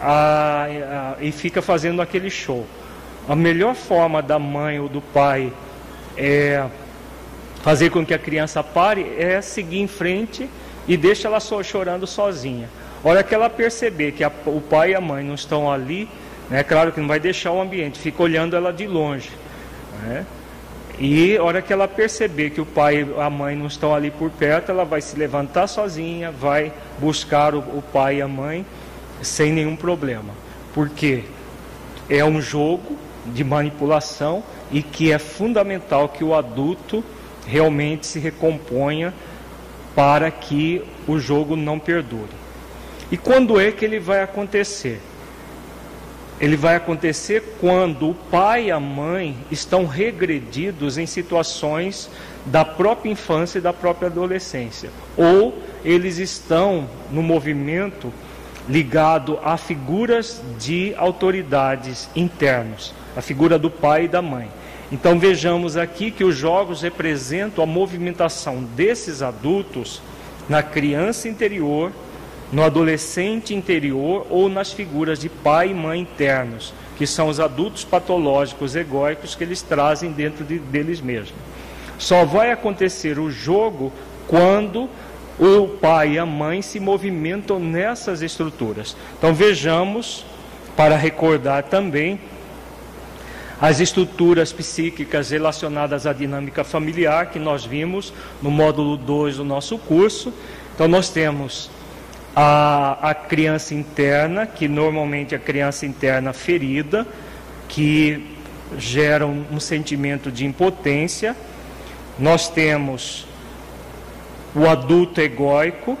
a, 0.00 0.66
a, 0.68 1.16
e 1.20 1.32
fica 1.32 1.60
fazendo 1.60 2.00
aquele 2.00 2.30
show. 2.30 2.64
A 3.28 3.34
melhor 3.34 3.74
forma 3.74 4.22
da 4.22 4.38
mãe 4.38 4.78
ou 4.78 4.88
do 4.88 5.00
pai 5.00 5.52
é 6.16 6.64
fazer 7.60 7.90
com 7.90 8.06
que 8.06 8.14
a 8.14 8.18
criança 8.20 8.62
pare 8.62 9.12
é 9.18 9.40
seguir 9.40 9.80
em 9.80 9.88
frente 9.88 10.48
e 10.86 10.96
deixa 10.96 11.26
ela 11.26 11.40
só 11.40 11.60
chorando 11.60 12.06
sozinha. 12.06 12.70
Hora 13.02 13.24
que 13.24 13.34
ela 13.34 13.50
perceber 13.50 14.12
que 14.12 14.22
a, 14.22 14.30
o 14.46 14.60
pai 14.60 14.92
e 14.92 14.94
a 14.94 15.00
mãe 15.00 15.24
não 15.24 15.34
estão 15.34 15.68
ali, 15.68 16.08
é 16.48 16.54
né, 16.54 16.62
claro 16.62 16.92
que 16.92 17.00
não 17.00 17.08
vai 17.08 17.18
deixar 17.18 17.50
o 17.50 17.60
ambiente, 17.60 17.98
fica 17.98 18.22
olhando 18.22 18.54
ela 18.54 18.72
de 18.72 18.86
longe. 18.86 19.30
Né? 20.04 20.24
E 20.98 21.36
a 21.36 21.42
hora 21.42 21.62
que 21.62 21.72
ela 21.72 21.88
perceber 21.88 22.50
que 22.50 22.60
o 22.60 22.66
pai 22.66 23.02
e 23.02 23.20
a 23.20 23.30
mãe 23.30 23.56
não 23.56 23.66
estão 23.66 23.94
ali 23.94 24.10
por 24.10 24.30
perto, 24.30 24.70
ela 24.70 24.84
vai 24.84 25.00
se 25.00 25.16
levantar 25.16 25.66
sozinha, 25.66 26.30
vai 26.30 26.72
buscar 26.98 27.54
o, 27.54 27.58
o 27.58 27.82
pai 27.92 28.16
e 28.16 28.22
a 28.22 28.28
mãe 28.28 28.64
sem 29.22 29.52
nenhum 29.52 29.74
problema. 29.74 30.32
Porque 30.74 31.24
é 32.08 32.24
um 32.24 32.40
jogo 32.40 32.96
de 33.26 33.42
manipulação 33.44 34.42
e 34.70 34.82
que 34.82 35.12
é 35.12 35.18
fundamental 35.18 36.08
que 36.08 36.24
o 36.24 36.34
adulto 36.34 37.04
realmente 37.46 38.06
se 38.06 38.18
recomponha 38.18 39.12
para 39.94 40.30
que 40.30 40.82
o 41.06 41.18
jogo 41.18 41.56
não 41.56 41.78
perdure. 41.78 42.42
E 43.10 43.16
quando 43.16 43.60
é 43.60 43.70
que 43.70 43.84
ele 43.84 43.98
vai 43.98 44.22
acontecer? 44.22 45.00
Ele 46.40 46.56
vai 46.56 46.76
acontecer 46.76 47.56
quando 47.60 48.10
o 48.10 48.14
pai 48.14 48.66
e 48.66 48.70
a 48.70 48.80
mãe 48.80 49.36
estão 49.50 49.86
regredidos 49.86 50.98
em 50.98 51.06
situações 51.06 52.10
da 52.46 52.64
própria 52.64 53.10
infância 53.10 53.58
e 53.58 53.62
da 53.62 53.72
própria 53.72 54.08
adolescência, 54.08 54.90
ou 55.16 55.62
eles 55.84 56.18
estão 56.18 56.88
no 57.10 57.22
movimento 57.22 58.12
ligado 58.68 59.38
a 59.42 59.56
figuras 59.56 60.40
de 60.58 60.94
autoridades 60.96 62.08
internos, 62.14 62.94
a 63.16 63.20
figura 63.20 63.58
do 63.58 63.70
pai 63.70 64.04
e 64.04 64.08
da 64.08 64.22
mãe. 64.22 64.48
Então 64.90 65.18
vejamos 65.18 65.76
aqui 65.76 66.10
que 66.10 66.24
os 66.24 66.36
jogos 66.36 66.82
representam 66.82 67.64
a 67.64 67.66
movimentação 67.66 68.62
desses 68.76 69.22
adultos 69.22 70.02
na 70.48 70.62
criança 70.62 71.28
interior 71.28 71.92
no 72.52 72.62
adolescente 72.62 73.54
interior 73.54 74.26
ou 74.28 74.48
nas 74.48 74.72
figuras 74.72 75.18
de 75.18 75.30
pai 75.30 75.70
e 75.70 75.74
mãe 75.74 76.00
internos, 76.00 76.74
que 76.98 77.06
são 77.06 77.28
os 77.28 77.40
adultos 77.40 77.82
patológicos 77.82 78.76
egóicos 78.76 79.34
que 79.34 79.42
eles 79.42 79.62
trazem 79.62 80.12
dentro 80.12 80.44
de, 80.44 80.58
deles 80.58 81.00
mesmos. 81.00 81.34
Só 81.98 82.26
vai 82.26 82.52
acontecer 82.52 83.18
o 83.18 83.30
jogo 83.30 83.90
quando 84.28 84.88
o 85.38 85.66
pai 85.66 86.12
e 86.12 86.18
a 86.18 86.26
mãe 86.26 86.60
se 86.60 86.78
movimentam 86.78 87.58
nessas 87.58 88.20
estruturas. 88.20 88.94
Então 89.16 89.32
vejamos, 89.32 90.26
para 90.76 90.94
recordar 90.94 91.64
também, 91.64 92.20
as 93.58 93.80
estruturas 93.80 94.52
psíquicas 94.52 95.30
relacionadas 95.30 96.06
à 96.06 96.12
dinâmica 96.12 96.64
familiar 96.64 97.30
que 97.30 97.38
nós 97.38 97.64
vimos 97.64 98.12
no 98.42 98.50
módulo 98.50 98.96
2 98.96 99.36
do 99.36 99.44
nosso 99.44 99.78
curso. 99.78 100.34
Então 100.74 100.88
nós 100.88 101.08
temos 101.08 101.70
a, 102.34 103.10
a 103.10 103.14
criança 103.14 103.74
interna, 103.74 104.46
que 104.46 104.66
normalmente 104.66 105.34
é 105.34 105.36
a 105.36 105.40
criança 105.40 105.84
interna 105.86 106.32
ferida, 106.32 107.06
que 107.68 108.26
gera 108.78 109.26
um, 109.26 109.44
um 109.52 109.60
sentimento 109.60 110.30
de 110.30 110.46
impotência. 110.46 111.36
Nós 112.18 112.48
temos 112.48 113.26
o 114.54 114.66
adulto 114.66 115.20
egóico, 115.20 115.96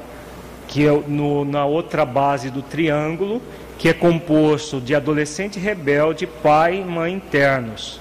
que 0.68 0.86
é 0.86 0.90
no, 1.06 1.44
na 1.44 1.64
outra 1.64 2.04
base 2.04 2.50
do 2.50 2.62
triângulo, 2.62 3.42
que 3.78 3.88
é 3.88 3.92
composto 3.92 4.80
de 4.80 4.94
adolescente 4.94 5.58
rebelde, 5.58 6.26
pai 6.26 6.78
e 6.78 6.84
mãe 6.84 7.12
internos. 7.12 8.00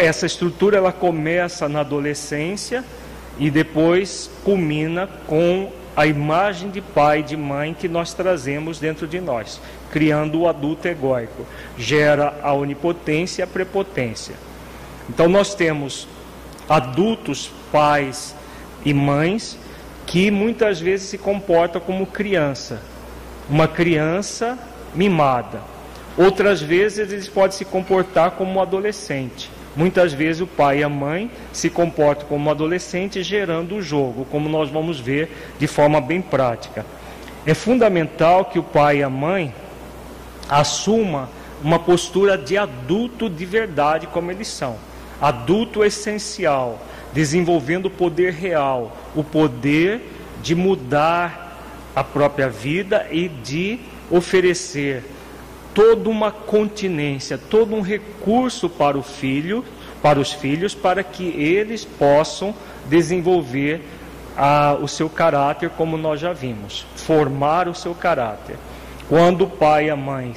Essa 0.00 0.26
estrutura 0.26 0.78
ela 0.78 0.92
começa 0.92 1.68
na 1.68 1.80
adolescência 1.80 2.82
e 3.38 3.50
depois 3.50 4.30
culmina 4.42 5.06
com 5.26 5.70
a 5.96 6.06
imagem 6.06 6.70
de 6.70 6.80
pai 6.80 7.20
e 7.20 7.22
de 7.22 7.36
mãe 7.36 7.72
que 7.74 7.88
nós 7.88 8.12
trazemos 8.12 8.78
dentro 8.78 9.06
de 9.06 9.20
nós, 9.20 9.60
criando 9.90 10.40
o 10.40 10.48
adulto 10.48 10.88
egóico. 10.88 11.46
Gera 11.78 12.34
a 12.42 12.52
onipotência 12.52 13.42
e 13.42 13.44
a 13.44 13.46
prepotência. 13.46 14.34
Então 15.08 15.28
nós 15.28 15.54
temos 15.54 16.08
adultos, 16.68 17.50
pais 17.70 18.34
e 18.84 18.92
mães 18.92 19.58
que 20.06 20.30
muitas 20.30 20.80
vezes 20.80 21.08
se 21.08 21.18
comportam 21.18 21.80
como 21.80 22.06
criança, 22.06 22.80
uma 23.48 23.68
criança 23.68 24.58
mimada. 24.94 25.60
Outras 26.16 26.60
vezes 26.60 27.12
eles 27.12 27.28
podem 27.28 27.56
se 27.56 27.64
comportar 27.64 28.32
como 28.32 28.52
um 28.52 28.60
adolescente. 28.60 29.50
Muitas 29.76 30.12
vezes 30.12 30.40
o 30.40 30.46
pai 30.46 30.78
e 30.78 30.84
a 30.84 30.88
mãe 30.88 31.30
se 31.52 31.68
comportam 31.68 32.28
como 32.28 32.50
adolescente, 32.50 33.22
gerando 33.22 33.76
o 33.76 33.82
jogo, 33.82 34.24
como 34.30 34.48
nós 34.48 34.70
vamos 34.70 35.00
ver 35.00 35.30
de 35.58 35.66
forma 35.66 36.00
bem 36.00 36.22
prática. 36.22 36.86
É 37.44 37.54
fundamental 37.54 38.44
que 38.44 38.58
o 38.58 38.62
pai 38.62 38.98
e 38.98 39.02
a 39.02 39.10
mãe 39.10 39.52
assuma 40.48 41.28
uma 41.62 41.78
postura 41.78 42.38
de 42.38 42.56
adulto 42.56 43.28
de 43.28 43.44
verdade, 43.44 44.06
como 44.06 44.30
eles 44.30 44.48
são. 44.48 44.76
Adulto 45.20 45.82
essencial, 45.82 46.78
desenvolvendo 47.12 47.86
o 47.86 47.90
poder 47.90 48.32
real, 48.32 48.96
o 49.14 49.24
poder 49.24 50.02
de 50.42 50.54
mudar 50.54 51.58
a 51.96 52.04
própria 52.04 52.48
vida 52.48 53.06
e 53.10 53.28
de 53.28 53.80
oferecer 54.10 55.02
toda 55.74 56.08
uma 56.08 56.30
continência, 56.30 57.36
todo 57.36 57.74
um 57.74 57.80
recurso 57.80 58.68
para 58.70 58.96
o 58.96 59.02
filho, 59.02 59.64
para 60.00 60.20
os 60.20 60.32
filhos, 60.32 60.74
para 60.74 61.02
que 61.02 61.24
eles 61.24 61.84
possam 61.84 62.54
desenvolver 62.88 63.82
a, 64.36 64.76
o 64.80 64.86
seu 64.86 65.10
caráter, 65.10 65.70
como 65.70 65.96
nós 65.96 66.20
já 66.20 66.32
vimos, 66.32 66.86
formar 66.96 67.68
o 67.68 67.74
seu 67.74 67.94
caráter. 67.94 68.56
Quando 69.08 69.44
o 69.44 69.50
pai 69.50 69.86
e 69.86 69.90
a 69.90 69.96
mãe 69.96 70.32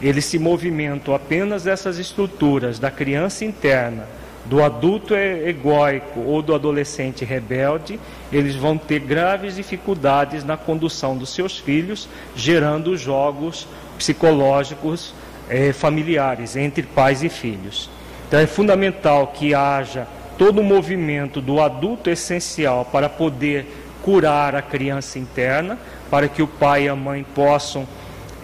eles 0.00 0.24
se 0.24 0.38
movimentam 0.38 1.14
apenas 1.14 1.66
essas 1.66 1.98
estruturas 1.98 2.78
da 2.78 2.90
criança 2.90 3.44
interna, 3.44 4.06
do 4.44 4.62
adulto 4.62 5.14
egóico 5.14 6.20
ou 6.20 6.40
do 6.40 6.54
adolescente 6.54 7.24
rebelde, 7.24 8.00
eles 8.32 8.54
vão 8.54 8.78
ter 8.78 9.00
graves 9.00 9.56
dificuldades 9.56 10.42
na 10.42 10.56
condução 10.56 11.16
dos 11.16 11.34
seus 11.34 11.58
filhos, 11.58 12.08
gerando 12.34 12.96
jogos 12.96 13.66
psicológicos 13.98 15.12
eh, 15.50 15.72
familiares 15.72 16.56
entre 16.56 16.82
pais 16.82 17.22
e 17.22 17.28
filhos. 17.28 17.90
Então 18.26 18.38
é 18.38 18.46
fundamental 18.46 19.28
que 19.28 19.54
haja 19.54 20.06
todo 20.38 20.60
o 20.60 20.64
movimento 20.64 21.40
do 21.40 21.60
adulto 21.60 22.08
essencial 22.08 22.84
para 22.84 23.08
poder 23.08 23.66
curar 24.02 24.54
a 24.54 24.62
criança 24.62 25.18
interna, 25.18 25.78
para 26.10 26.28
que 26.28 26.42
o 26.42 26.46
pai 26.46 26.84
e 26.84 26.88
a 26.88 26.94
mãe 26.94 27.26
possam 27.34 27.86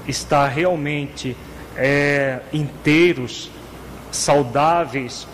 estar 0.06 0.48
realmente 0.48 1.36
é, 1.76 2.40
inteiros, 2.52 3.50
saudáveis 4.10 5.26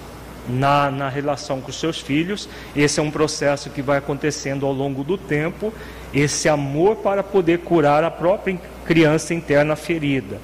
na, 0.48 0.90
na 0.90 1.08
relação 1.08 1.60
com 1.60 1.70
os 1.70 1.78
seus 1.78 1.98
filhos. 1.98 2.48
Esse 2.74 3.00
é 3.00 3.02
um 3.02 3.10
processo 3.10 3.70
que 3.70 3.82
vai 3.82 3.98
acontecendo 3.98 4.66
ao 4.66 4.72
longo 4.72 5.02
do 5.02 5.16
tempo, 5.16 5.72
esse 6.12 6.48
amor 6.48 6.96
para 6.96 7.22
poder 7.22 7.58
curar 7.60 8.04
a 8.04 8.10
própria 8.10 8.52
criança 8.90 9.32
interna 9.32 9.76
ferida 9.76 10.40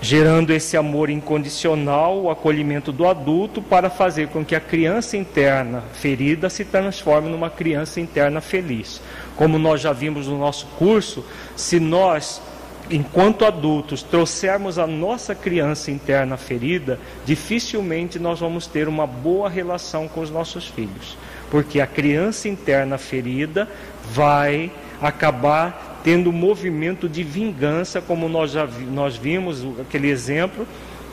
gerando 0.00 0.52
esse 0.52 0.76
amor 0.76 1.10
incondicional, 1.10 2.22
o 2.22 2.30
acolhimento 2.30 2.92
do 2.92 3.04
adulto, 3.06 3.60
para 3.60 3.90
fazer 3.90 4.28
com 4.28 4.44
que 4.44 4.54
a 4.54 4.60
criança 4.60 5.16
interna 5.16 5.82
ferida 5.92 6.48
se 6.48 6.64
transforme 6.64 7.28
numa 7.28 7.50
criança 7.50 8.00
interna 8.00 8.40
feliz. 8.40 9.02
Como 9.34 9.58
nós 9.58 9.80
já 9.80 9.92
vimos 9.92 10.28
no 10.28 10.38
nosso 10.38 10.66
curso, 10.78 11.24
se 11.56 11.80
nós, 11.80 12.40
enquanto 12.88 13.44
adultos, 13.44 14.02
trouxermos 14.02 14.78
a 14.78 14.86
nossa 14.86 15.34
criança 15.34 15.90
interna 15.90 16.36
ferida, 16.36 16.98
dificilmente 17.26 18.20
nós 18.20 18.38
vamos 18.38 18.68
ter 18.68 18.86
uma 18.86 19.06
boa 19.06 19.50
relação 19.50 20.06
com 20.06 20.20
os 20.20 20.30
nossos 20.30 20.66
filhos, 20.68 21.18
porque 21.50 21.80
a 21.80 21.86
criança 21.88 22.48
interna 22.48 22.96
ferida 22.96 23.68
vai 24.12 24.70
acabar 25.02 25.89
tendo 26.02 26.32
movimento 26.32 27.08
de 27.08 27.22
vingança, 27.22 28.00
como 28.00 28.28
nós 28.28 28.52
já 28.52 28.64
vi, 28.64 28.84
nós 28.84 29.16
vimos 29.16 29.64
aquele 29.80 30.08
exemplo 30.08 30.66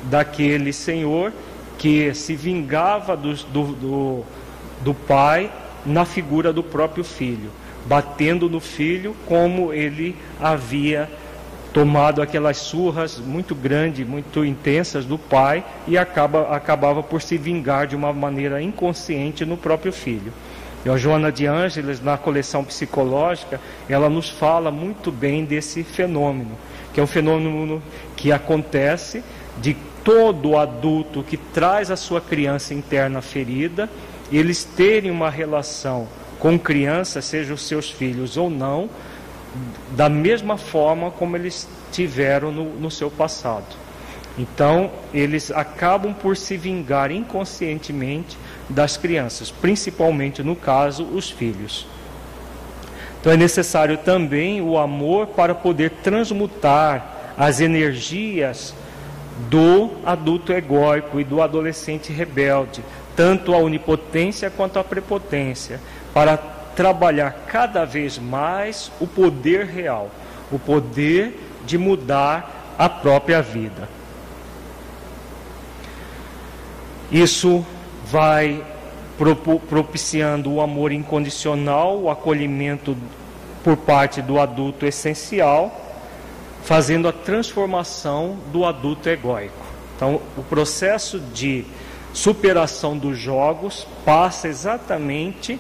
daquele 0.03 0.71
senhor 0.71 1.33
que 1.77 2.13
se 2.13 2.35
vingava 2.35 3.15
do, 3.15 3.33
do, 3.33 3.63
do, 3.73 4.23
do 4.81 4.93
pai 4.93 5.51
na 5.85 6.05
figura 6.05 6.51
do 6.51 6.63
próprio 6.63 7.03
filho, 7.03 7.51
batendo 7.85 8.49
no 8.49 8.59
filho 8.59 9.15
como 9.25 9.73
ele 9.73 10.15
havia 10.39 11.09
tomado 11.73 12.21
aquelas 12.21 12.57
surras 12.57 13.19
muito 13.19 13.53
grandes, 13.53 14.07
muito 14.07 14.43
intensas 14.43 15.05
do 15.05 15.17
pai 15.17 15.63
e 15.87 15.97
acaba, 15.97 16.55
acabava 16.55 17.03
por 17.03 17.21
se 17.21 17.37
vingar 17.37 17.85
de 17.85 17.95
uma 17.95 18.11
maneira 18.11 18.61
inconsciente 18.61 19.45
no 19.45 19.55
próprio 19.55 19.91
filho. 19.91 20.33
E 20.87 20.89
a 20.89 20.95
Joana 20.95 21.33
de 21.33 21.45
Ângeles, 21.45 22.01
na 22.01 22.17
coleção 22.17 22.63
psicológica, 22.63 23.59
ela 23.89 24.09
nos 24.09 24.29
fala 24.29 24.71
muito 24.71 25.11
bem 25.11 25.43
desse 25.43 25.83
fenômeno, 25.83 26.51
que 26.93 27.01
é 27.01 27.03
um 27.03 27.07
fenômeno 27.07 27.83
que 28.15 28.31
acontece 28.31 29.21
de 29.57 29.75
todo 30.01 30.57
adulto 30.57 31.23
que 31.23 31.35
traz 31.35 31.91
a 31.91 31.97
sua 31.97 32.21
criança 32.21 32.73
interna 32.73 33.21
ferida, 33.21 33.89
eles 34.31 34.63
terem 34.63 35.11
uma 35.11 35.29
relação 35.29 36.07
com 36.39 36.57
criança, 36.57 37.21
sejam 37.21 37.55
os 37.55 37.67
seus 37.67 37.91
filhos 37.91 38.37
ou 38.37 38.49
não, 38.49 38.89
da 39.91 40.07
mesma 40.07 40.55
forma 40.55 41.11
como 41.11 41.35
eles 41.35 41.67
tiveram 41.91 42.49
no, 42.49 42.63
no 42.79 42.89
seu 42.89 43.11
passado. 43.11 43.75
Então, 44.37 44.89
eles 45.13 45.51
acabam 45.51 46.13
por 46.13 46.37
se 46.37 46.55
vingar 46.55 47.11
inconscientemente 47.11 48.37
das 48.69 48.97
crianças, 48.97 49.49
principalmente 49.49 50.43
no 50.43 50.55
caso, 50.55 51.03
os 51.03 51.29
filhos. 51.29 51.87
Então 53.19 53.31
é 53.31 53.37
necessário 53.37 53.97
também 53.97 54.61
o 54.61 54.77
amor 54.77 55.27
para 55.27 55.55
poder 55.55 55.91
transmutar 56.03 57.33
as 57.37 57.59
energias 57.59 58.73
do 59.49 59.91
adulto 60.05 60.51
egóico 60.51 61.19
e 61.19 61.23
do 61.23 61.41
adolescente 61.41 62.11
rebelde, 62.11 62.83
tanto 63.15 63.53
a 63.53 63.57
onipotência 63.57 64.49
quanto 64.49 64.79
a 64.79 64.83
prepotência, 64.83 65.79
para 66.13 66.37
trabalhar 66.37 67.31
cada 67.47 67.85
vez 67.85 68.17
mais 68.17 68.91
o 68.99 69.07
poder 69.07 69.65
real, 69.65 70.09
o 70.51 70.59
poder 70.59 71.39
de 71.65 71.77
mudar 71.77 72.75
a 72.77 72.87
própria 72.87 73.41
vida. 73.41 73.89
Isso 77.11 77.65
vai 78.11 78.63
propiciando 79.67 80.51
o 80.51 80.61
amor 80.61 80.91
incondicional, 80.91 81.99
o 81.99 82.09
acolhimento 82.09 82.95
por 83.63 83.75
parte 83.77 84.21
do 84.21 84.39
adulto 84.39 84.85
essencial, 84.85 85.85
fazendo 86.63 87.07
a 87.07 87.11
transformação 87.11 88.37
do 88.51 88.65
adulto 88.65 89.09
egóico. 89.09 89.65
Então, 89.95 90.21
o 90.37 90.43
processo 90.43 91.19
de 91.19 91.65
superação 92.13 92.97
dos 92.97 93.17
jogos 93.17 93.87
passa 94.05 94.47
exatamente 94.47 95.59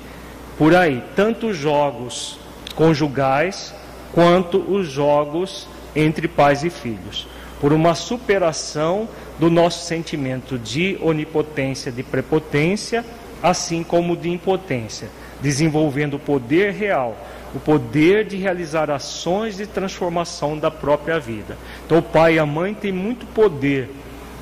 por 0.57 0.75
aí, 0.75 1.03
tanto 1.15 1.47
os 1.47 1.57
jogos 1.57 2.39
conjugais 2.75 3.73
quanto 4.13 4.57
os 4.57 4.87
jogos 4.87 5.67
entre 5.95 6.27
pais 6.27 6.63
e 6.63 6.69
filhos, 6.69 7.27
por 7.59 7.73
uma 7.73 7.93
superação 7.95 9.07
do 9.39 9.49
nosso 9.49 9.85
sentimento 9.85 10.57
de 10.57 10.97
onipotência, 11.01 11.91
de 11.91 12.03
prepotência, 12.03 13.05
assim 13.41 13.83
como 13.83 14.17
de 14.17 14.29
impotência, 14.29 15.09
desenvolvendo 15.41 16.15
o 16.15 16.19
poder 16.19 16.73
real, 16.73 17.15
o 17.53 17.59
poder 17.59 18.25
de 18.25 18.35
realizar 18.37 18.89
ações 18.89 19.57
de 19.57 19.67
transformação 19.67 20.57
da 20.57 20.71
própria 20.71 21.19
vida. 21.19 21.57
Então, 21.85 21.99
o 21.99 22.03
pai 22.03 22.35
e 22.35 22.39
a 22.39 22.45
mãe 22.45 22.73
têm 22.73 22.91
muito 22.91 23.25
poder, 23.27 23.89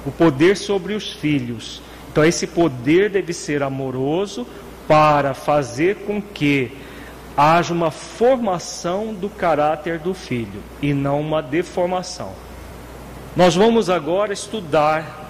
o 0.06 0.12
poder 0.12 0.56
sobre 0.56 0.94
os 0.94 1.12
filhos. 1.12 1.82
Então, 2.12 2.24
esse 2.24 2.48
poder 2.48 3.10
deve 3.10 3.34
ser 3.34 3.62
amoroso 3.62 4.48
para 4.88 5.34
fazer 5.34 5.96
com 6.08 6.22
que 6.22 6.72
haja 7.36 7.74
uma 7.74 7.92
formação 7.92 9.14
do 9.14 9.30
caráter 9.30 10.00
do 10.00 10.14
filho 10.14 10.62
e 10.82 10.94
não 10.94 11.20
uma 11.20 11.42
deformação. 11.42 12.45
Nós 13.36 13.54
vamos 13.54 13.90
agora 13.90 14.32
estudar 14.32 15.30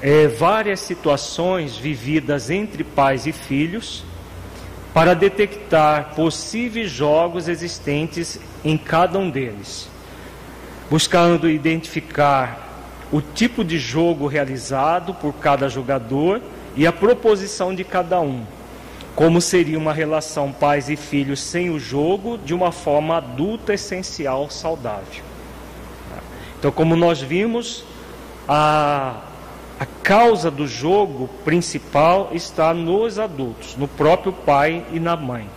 é, 0.00 0.28
várias 0.28 0.78
situações 0.78 1.76
vividas 1.76 2.48
entre 2.48 2.84
pais 2.84 3.26
e 3.26 3.32
filhos 3.32 4.04
para 4.94 5.14
detectar 5.14 6.14
possíveis 6.14 6.92
jogos 6.92 7.48
existentes 7.48 8.38
em 8.64 8.78
cada 8.78 9.18
um 9.18 9.28
deles, 9.30 9.90
buscando 10.88 11.50
identificar 11.50 12.68
o 13.10 13.20
tipo 13.20 13.64
de 13.64 13.80
jogo 13.80 14.28
realizado 14.28 15.12
por 15.12 15.32
cada 15.32 15.68
jogador 15.68 16.40
e 16.76 16.86
a 16.86 16.92
proposição 16.92 17.74
de 17.74 17.82
cada 17.82 18.20
um. 18.20 18.44
Como 19.16 19.40
seria 19.40 19.76
uma 19.76 19.92
relação 19.92 20.52
pais 20.52 20.88
e 20.88 20.94
filhos 20.94 21.40
sem 21.40 21.68
o 21.68 21.80
jogo 21.80 22.38
de 22.38 22.54
uma 22.54 22.70
forma 22.70 23.16
adulta, 23.16 23.74
essencial, 23.74 24.48
saudável. 24.48 25.27
Então, 26.58 26.72
como 26.72 26.96
nós 26.96 27.20
vimos, 27.20 27.84
a, 28.48 29.20
a 29.78 29.86
causa 30.02 30.50
do 30.50 30.66
jogo 30.66 31.28
principal 31.44 32.30
está 32.32 32.74
nos 32.74 33.18
adultos, 33.18 33.76
no 33.76 33.86
próprio 33.86 34.32
pai 34.32 34.84
e 34.92 34.98
na 34.98 35.14
mãe. 35.14 35.48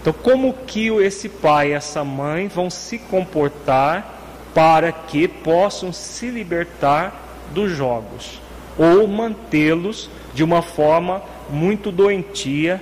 Então, 0.00 0.12
como 0.12 0.52
que 0.52 0.88
esse 0.88 1.28
pai 1.28 1.70
e 1.70 1.72
essa 1.72 2.04
mãe 2.04 2.48
vão 2.48 2.68
se 2.68 2.98
comportar 2.98 4.20
para 4.52 4.92
que 4.92 5.26
possam 5.26 5.90
se 5.90 6.28
libertar 6.28 7.14
dos 7.52 7.70
jogos 7.70 8.40
ou 8.76 9.06
mantê-los 9.06 10.10
de 10.34 10.44
uma 10.44 10.60
forma 10.60 11.22
muito 11.48 11.90
doentia, 11.90 12.78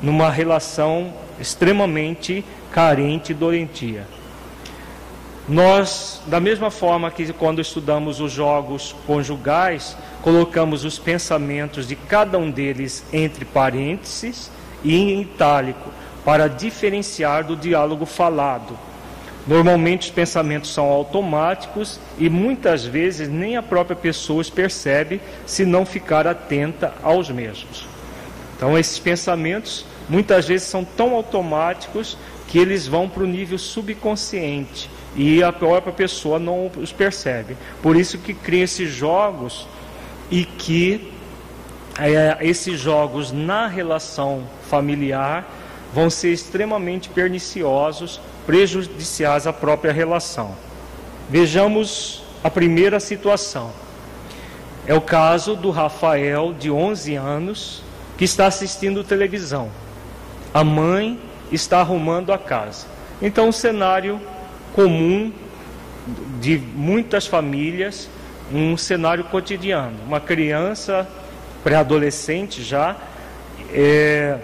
numa 0.00 0.30
relação 0.30 1.12
extremamente 1.38 2.42
carente 2.72 3.32
e 3.32 3.34
doentia? 3.34 4.06
Nós, 5.50 6.22
da 6.28 6.38
mesma 6.38 6.70
forma 6.70 7.10
que 7.10 7.32
quando 7.32 7.60
estudamos 7.60 8.20
os 8.20 8.30
jogos 8.30 8.94
conjugais, 9.04 9.96
colocamos 10.22 10.84
os 10.84 10.96
pensamentos 10.96 11.88
de 11.88 11.96
cada 11.96 12.38
um 12.38 12.52
deles 12.52 13.04
entre 13.12 13.44
parênteses 13.44 14.48
e 14.84 14.94
em 14.94 15.22
itálico, 15.22 15.90
para 16.24 16.46
diferenciar 16.46 17.42
do 17.42 17.56
diálogo 17.56 18.06
falado. 18.06 18.78
Normalmente 19.44 20.02
os 20.02 20.10
pensamentos 20.14 20.72
são 20.72 20.84
automáticos 20.84 21.98
e 22.16 22.30
muitas 22.30 22.84
vezes 22.84 23.28
nem 23.28 23.56
a 23.56 23.62
própria 23.62 23.96
pessoa 23.96 24.42
os 24.42 24.50
percebe 24.50 25.20
se 25.46 25.64
não 25.64 25.84
ficar 25.84 26.28
atenta 26.28 26.94
aos 27.02 27.28
mesmos. 27.28 27.88
Então 28.56 28.78
esses 28.78 29.00
pensamentos 29.00 29.84
muitas 30.08 30.46
vezes 30.46 30.68
são 30.68 30.84
tão 30.84 31.12
automáticos 31.12 32.16
que 32.46 32.56
eles 32.56 32.86
vão 32.86 33.08
para 33.08 33.24
o 33.24 33.26
nível 33.26 33.58
subconsciente 33.58 34.88
e 35.16 35.42
a 35.42 35.52
própria 35.52 35.92
pessoa 35.92 36.38
não 36.38 36.70
os 36.76 36.92
percebe. 36.92 37.56
Por 37.82 37.96
isso 37.96 38.18
que 38.18 38.32
cria 38.32 38.64
esses 38.64 38.90
jogos 38.90 39.66
e 40.30 40.44
que 40.44 41.12
é, 41.98 42.38
esses 42.40 42.78
jogos 42.78 43.32
na 43.32 43.66
relação 43.66 44.44
familiar 44.68 45.44
vão 45.92 46.08
ser 46.08 46.32
extremamente 46.32 47.08
perniciosos, 47.08 48.20
prejudiciais 48.46 49.46
à 49.46 49.52
própria 49.52 49.92
relação. 49.92 50.54
Vejamos 51.28 52.22
a 52.42 52.50
primeira 52.50 53.00
situação. 53.00 53.70
É 54.86 54.94
o 54.94 55.00
caso 55.00 55.54
do 55.54 55.70
Rafael, 55.70 56.54
de 56.54 56.70
11 56.70 57.14
anos, 57.16 57.82
que 58.16 58.24
está 58.24 58.46
assistindo 58.46 59.04
televisão. 59.04 59.70
A 60.54 60.64
mãe 60.64 61.20
está 61.52 61.80
arrumando 61.80 62.32
a 62.32 62.38
casa. 62.38 62.86
Então, 63.20 63.48
um 63.48 63.52
cenário 63.52 64.20
comum 64.74 65.32
de 66.40 66.58
muitas 66.58 67.26
famílias, 67.26 68.08
um 68.52 68.76
cenário 68.76 69.24
cotidiano. 69.24 69.96
Uma 70.06 70.20
criança, 70.20 71.08
pré-adolescente 71.62 72.62
já, 72.62 72.96
é, 73.72 74.38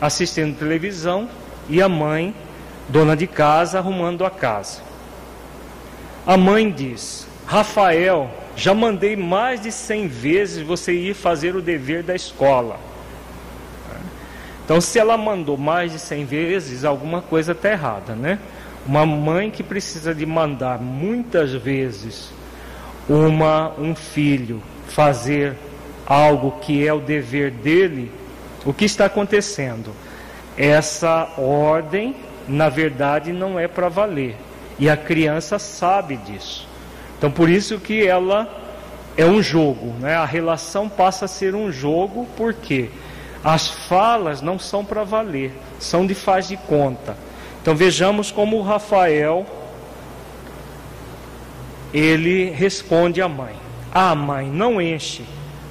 assistindo 0.00 0.58
televisão 0.58 1.28
e 1.68 1.82
a 1.82 1.88
mãe, 1.88 2.34
dona 2.88 3.16
de 3.16 3.26
casa, 3.26 3.78
arrumando 3.78 4.24
a 4.24 4.30
casa. 4.30 4.80
A 6.26 6.36
mãe 6.36 6.70
diz: 6.70 7.26
Rafael, 7.46 8.30
já 8.56 8.74
mandei 8.74 9.16
mais 9.16 9.60
de 9.60 9.72
cem 9.72 10.06
vezes 10.06 10.64
você 10.64 10.92
ir 10.92 11.14
fazer 11.14 11.56
o 11.56 11.62
dever 11.62 12.02
da 12.02 12.14
escola. 12.14 12.78
Então, 14.64 14.80
se 14.80 14.98
ela 14.98 15.16
mandou 15.16 15.56
mais 15.56 15.92
de 15.92 15.98
cem 15.98 16.24
vezes, 16.24 16.84
alguma 16.84 17.20
coisa 17.20 17.52
está 17.52 17.70
errada, 17.70 18.14
né? 18.14 18.38
Uma 18.86 19.06
mãe 19.06 19.50
que 19.50 19.62
precisa 19.62 20.14
de 20.14 20.26
mandar 20.26 20.80
muitas 20.80 21.52
vezes 21.52 22.32
uma, 23.08 23.72
um 23.78 23.94
filho 23.94 24.62
fazer 24.88 25.56
algo 26.06 26.52
que 26.60 26.86
é 26.86 26.92
o 26.92 27.00
dever 27.00 27.50
dele, 27.50 28.10
o 28.64 28.72
que 28.72 28.84
está 28.84 29.06
acontecendo? 29.06 29.92
Essa 30.56 31.28
ordem, 31.38 32.14
na 32.46 32.68
verdade, 32.68 33.32
não 33.32 33.58
é 33.58 33.66
para 33.66 33.88
valer. 33.88 34.36
E 34.78 34.90
a 34.90 34.96
criança 34.96 35.58
sabe 35.58 36.16
disso. 36.16 36.68
Então, 37.18 37.30
por 37.30 37.48
isso 37.48 37.78
que 37.78 38.06
ela 38.06 38.48
é 39.16 39.24
um 39.24 39.42
jogo, 39.42 39.94
né? 40.00 40.16
A 40.16 40.24
relação 40.24 40.88
passa 40.88 41.26
a 41.26 41.28
ser 41.28 41.54
um 41.54 41.70
jogo, 41.70 42.26
porque 42.36 42.90
as 43.44 43.68
falas 43.68 44.40
não 44.40 44.58
são 44.58 44.84
para 44.84 45.04
valer, 45.04 45.52
são 45.78 46.06
de 46.06 46.14
faz 46.14 46.48
de 46.48 46.56
conta. 46.56 47.16
Então 47.62 47.76
vejamos 47.76 48.32
como 48.32 48.58
o 48.58 48.62
Rafael 48.62 49.46
ele 51.94 52.50
responde 52.50 53.22
à 53.22 53.28
mãe: 53.28 53.54
"Ah, 53.94 54.16
mãe, 54.16 54.48
não 54.48 54.82
enche. 54.82 55.24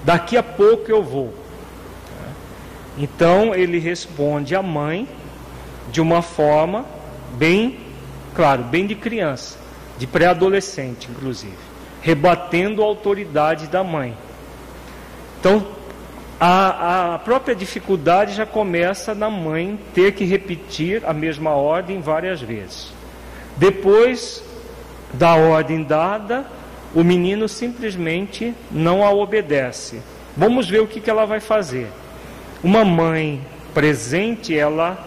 Daqui 0.06 0.38
a 0.38 0.44
pouco 0.44 0.90
eu 0.90 1.04
vou." 1.04 1.34
Então 2.98 3.54
ele 3.54 3.78
responde 3.78 4.56
à 4.56 4.64
mãe 4.64 5.06
de 5.92 6.00
uma 6.00 6.22
forma 6.22 6.86
bem, 7.34 7.78
claro, 8.34 8.64
bem 8.64 8.88
de 8.88 8.96
criança, 8.96 9.58
de 9.98 10.08
pré-adolescente, 10.08 11.10
inclusive, 11.12 11.58
rebatendo 12.02 12.82
a 12.82 12.86
autoridade 12.86 13.68
da 13.68 13.84
mãe. 13.84 14.16
Então, 15.40 15.68
a, 16.44 17.14
a, 17.14 17.20
própria 17.20 17.54
dificuldade 17.54 18.34
já 18.34 18.48
começa 18.48 19.14
na 19.14 19.30
mãe 19.30 19.78
ter 19.94 20.14
que 20.14 20.26
repetir 20.26 21.04
a 21.06 21.14
mesma 21.14 21.52
ordem 21.52 22.02
várias 22.02 22.42
vezes. 22.42 22.92
Depois 23.58 24.44
da 25.14 25.36
ordem 25.36 25.84
dada, 25.84 26.44
o 26.96 27.04
menino 27.04 27.48
simplesmente 27.48 28.56
não 28.72 29.06
a 29.06 29.12
obedece. 29.12 30.02
Vamos 30.36 30.68
ver 30.68 30.82
o 30.82 30.88
que, 30.88 31.00
que 31.00 31.12
ela 31.12 31.26
vai 31.26 31.40
fazer. 31.40 31.88
Uma 32.64 32.84
mãe 32.84 33.40
presente, 33.72 34.58
ela 34.58 34.98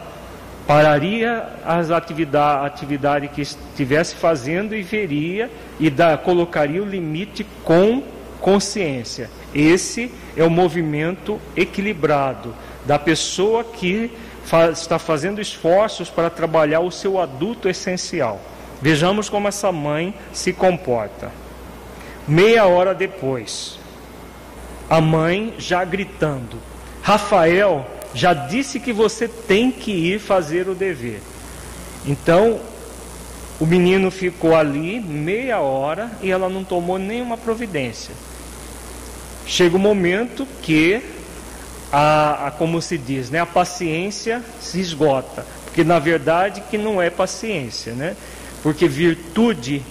pararia 0.69 1.49
as 1.65 1.91
atividades 1.91 2.67
atividade 2.67 3.27
que 3.27 3.43
estivesse 3.43 4.15
fazendo 4.15 4.73
e 4.73 4.83
veria 4.83 5.51
e 5.81 5.91
da, 5.91 6.17
colocaria 6.17 6.81
o 6.81 6.87
limite 6.87 7.45
com 7.65 8.14
consciência. 8.45 9.31
Esse 9.55 10.13
é 10.37 10.45
o 10.45 10.51
movimento 10.51 11.41
equilibrado 11.57 12.55
da 12.85 12.99
pessoa 12.99 13.65
que 13.65 14.13
faz, 14.45 14.83
está 14.83 14.99
fazendo 14.99 15.41
esforços 15.41 16.11
para 16.11 16.29
trabalhar 16.29 16.81
o 16.81 16.91
seu 16.91 17.19
adulto 17.19 17.71
essencial. 17.71 18.39
Vejamos 18.83 19.31
como 19.31 19.49
essa 19.49 19.73
mãe 19.73 20.13
se 20.31 20.53
comporta. 20.53 21.33
Meia 22.29 22.67
hora 22.67 22.95
depois, 22.95 23.79
a 24.91 25.01
mãe 25.01 25.55
já 25.57 25.83
gritando: 25.83 26.59
Rafael 27.01 27.87
já 28.13 28.35
disse 28.35 28.79
que 28.79 28.93
você 28.93 29.27
tem 29.27 29.71
que 29.71 29.91
ir 29.91 30.19
fazer 30.19 30.69
o 30.69 30.75
dever. 30.75 31.23
Então, 32.05 32.61
o 33.59 33.65
menino 33.65 34.11
ficou 34.11 34.55
ali 34.55 35.01
meia 35.01 35.61
hora 35.61 36.11
e 36.21 36.31
ela 36.31 36.51
não 36.51 36.63
tomou 36.63 36.99
nenhuma 36.99 37.39
providência. 37.39 38.15
Chega 39.47 39.77
o 39.77 39.79
um 39.79 39.83
momento 39.83 40.47
que 40.63 41.03
a, 41.93 42.49
a, 42.49 42.51
como 42.51 42.81
se 42.81 42.99
diz, 42.99 43.31
né, 43.31 43.41
a 43.41 43.47
paciência 43.47 44.43
se 44.61 44.81
esgota, 44.81 45.47
porque 45.65 45.85
na 45.85 45.99
verdade 45.99 46.63
que 46.71 46.77
não 46.77 47.01
é 47.01 47.11
paciência, 47.11 47.93
né? 47.93 48.17
Porque 48.63 48.89
virtude, 48.89 49.83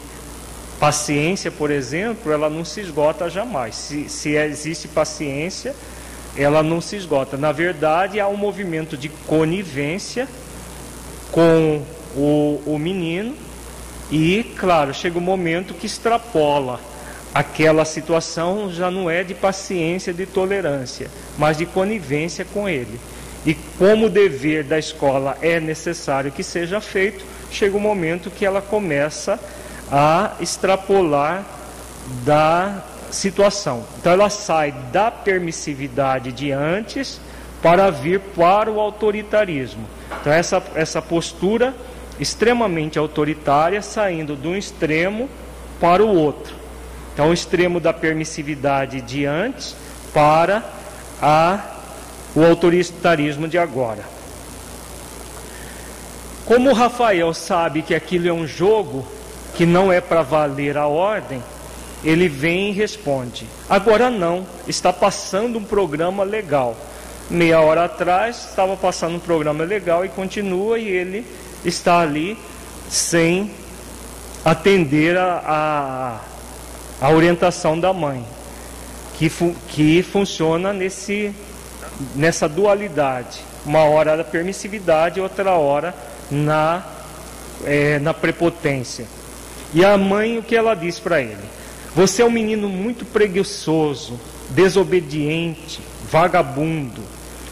paciência, 0.80 1.52
por 1.52 1.70
exemplo, 1.70 2.32
ela 2.32 2.50
não 2.50 2.66
se 2.66 2.82
esgota 2.82 3.30
jamais. 3.30 3.76
Se, 3.76 4.10
se 4.10 4.32
existe 4.32 4.88
paciência, 4.88 5.76
ela 6.36 6.64
não 6.64 6.82
se 6.82 6.96
esgota. 6.96 7.38
Na 7.38 7.52
verdade, 7.52 8.20
há 8.20 8.28
um 8.28 8.36
movimento 8.36 8.98
de 8.98 9.10
conivência 9.10 10.28
com 11.32 11.84
o, 12.16 12.62
o 12.66 12.80
menino 12.80 13.36
e, 14.12 14.44
claro, 14.58 14.94
chega 14.94 15.18
um 15.18 15.22
momento 15.22 15.74
que 15.74 15.86
extrapola. 15.86 16.80
Aquela 17.34 17.84
situação 17.84 18.72
já 18.72 18.92
não 18.92 19.10
é 19.10 19.24
de 19.24 19.34
paciência, 19.34 20.14
de 20.14 20.26
tolerância, 20.26 21.10
mas 21.38 21.58
de 21.58 21.66
conivência 21.66 22.46
com 22.46 22.70
ele. 22.70 23.00
E 23.46 23.56
como 23.78 24.06
o 24.06 24.10
dever 24.10 24.64
da 24.64 24.78
escola 24.78 25.38
é 25.42 25.60
necessário 25.60 26.32
que 26.32 26.44
seja 26.44 26.80
feito, 26.80 27.26
chega 27.52 27.76
um 27.76 27.80
momento 27.80 28.30
que 28.30 28.46
ela 28.46 28.62
começa 28.62 29.40
a 29.92 30.34
extrapolar 30.40 31.44
da 32.24 32.84
situação. 33.12 33.84
Então 34.00 34.12
ela 34.12 34.30
sai 34.30 34.72
da 34.92 35.10
permissividade 35.10 36.32
de 36.32 36.52
antes 36.52 37.20
para 37.62 37.90
vir 37.90 38.20
para 38.20 38.72
o 38.72 38.80
autoritarismo. 38.80 39.88
Então 40.22 40.32
essa, 40.32 40.62
essa 40.76 41.02
postura 41.02 41.74
extremamente 42.20 43.00
autoritária 43.00 43.82
saindo 43.82 44.36
de 44.36 44.48
um 44.48 44.56
extremo 44.56 45.30
para 45.80 46.04
o 46.04 46.16
outro. 46.16 46.63
Então 47.14 47.30
o 47.30 47.34
extremo 47.34 47.80
da 47.80 47.94
permissividade 47.94 49.02
de 49.02 49.26
antes 49.26 49.76
para 50.14 50.64
a, 51.22 51.60
o 52.36 52.44
autoritarismo 52.44 53.48
de 53.48 53.58
agora. 53.58 54.04
Como 56.46 56.70
o 56.70 56.74
Rafael 56.74 57.34
sabe 57.34 57.82
que 57.82 57.96
aquilo 57.96 58.28
é 58.28 58.34
um 58.34 58.46
jogo 58.46 59.08
que 59.56 59.66
não 59.66 59.92
é 59.92 60.02
para 60.02 60.24
valer 60.24 60.78
a 60.78 60.88
ordem, 60.88 61.42
ele 62.04 62.28
vem 62.28 62.70
e 62.70 62.74
responde: 62.74 63.48
Agora 63.70 64.10
não, 64.10 64.46
está 64.68 64.92
passando 64.92 65.58
um 65.58 65.64
programa 65.64 66.24
legal. 66.24 66.76
Meia 67.30 67.62
hora 67.62 67.86
atrás 67.86 68.50
estava 68.50 68.76
passando 68.76 69.16
um 69.16 69.20
programa 69.20 69.64
legal 69.64 70.04
e 70.04 70.10
continua, 70.10 70.78
e 70.78 70.88
ele 70.88 71.26
está 71.64 72.00
ali 72.00 72.38
sem 72.90 73.50
atender 74.44 75.18
a, 75.18 75.42
a, 75.46 76.20
a 77.04 77.10
orientação 77.10 77.78
da 77.78 77.92
mãe, 77.92 78.26
que, 79.16 79.28
fu, 79.28 79.54
que 79.68 80.02
funciona 80.02 80.72
nesse, 80.72 81.36
nessa 82.16 82.48
dualidade. 82.48 83.42
Uma 83.66 83.84
hora 83.84 84.16
da 84.16 84.24
permissividade, 84.24 85.20
outra 85.20 85.52
hora 85.52 85.94
na, 86.32 86.82
é, 87.66 88.00
na 88.00 88.14
prepotência. 88.14 89.06
E 89.74 89.84
a 89.84 89.98
mãe, 89.98 90.38
o 90.38 90.44
que 90.44 90.56
ela 90.56 90.74
diz 90.76 90.98
para 90.98 91.20
ele? 91.20 91.44
Você 91.94 92.22
é 92.22 92.26
um 92.26 92.32
menino 92.32 92.70
muito 92.70 93.04
preguiçoso, 93.04 94.18
desobediente, 94.52 95.82
vagabundo. 96.10 97.02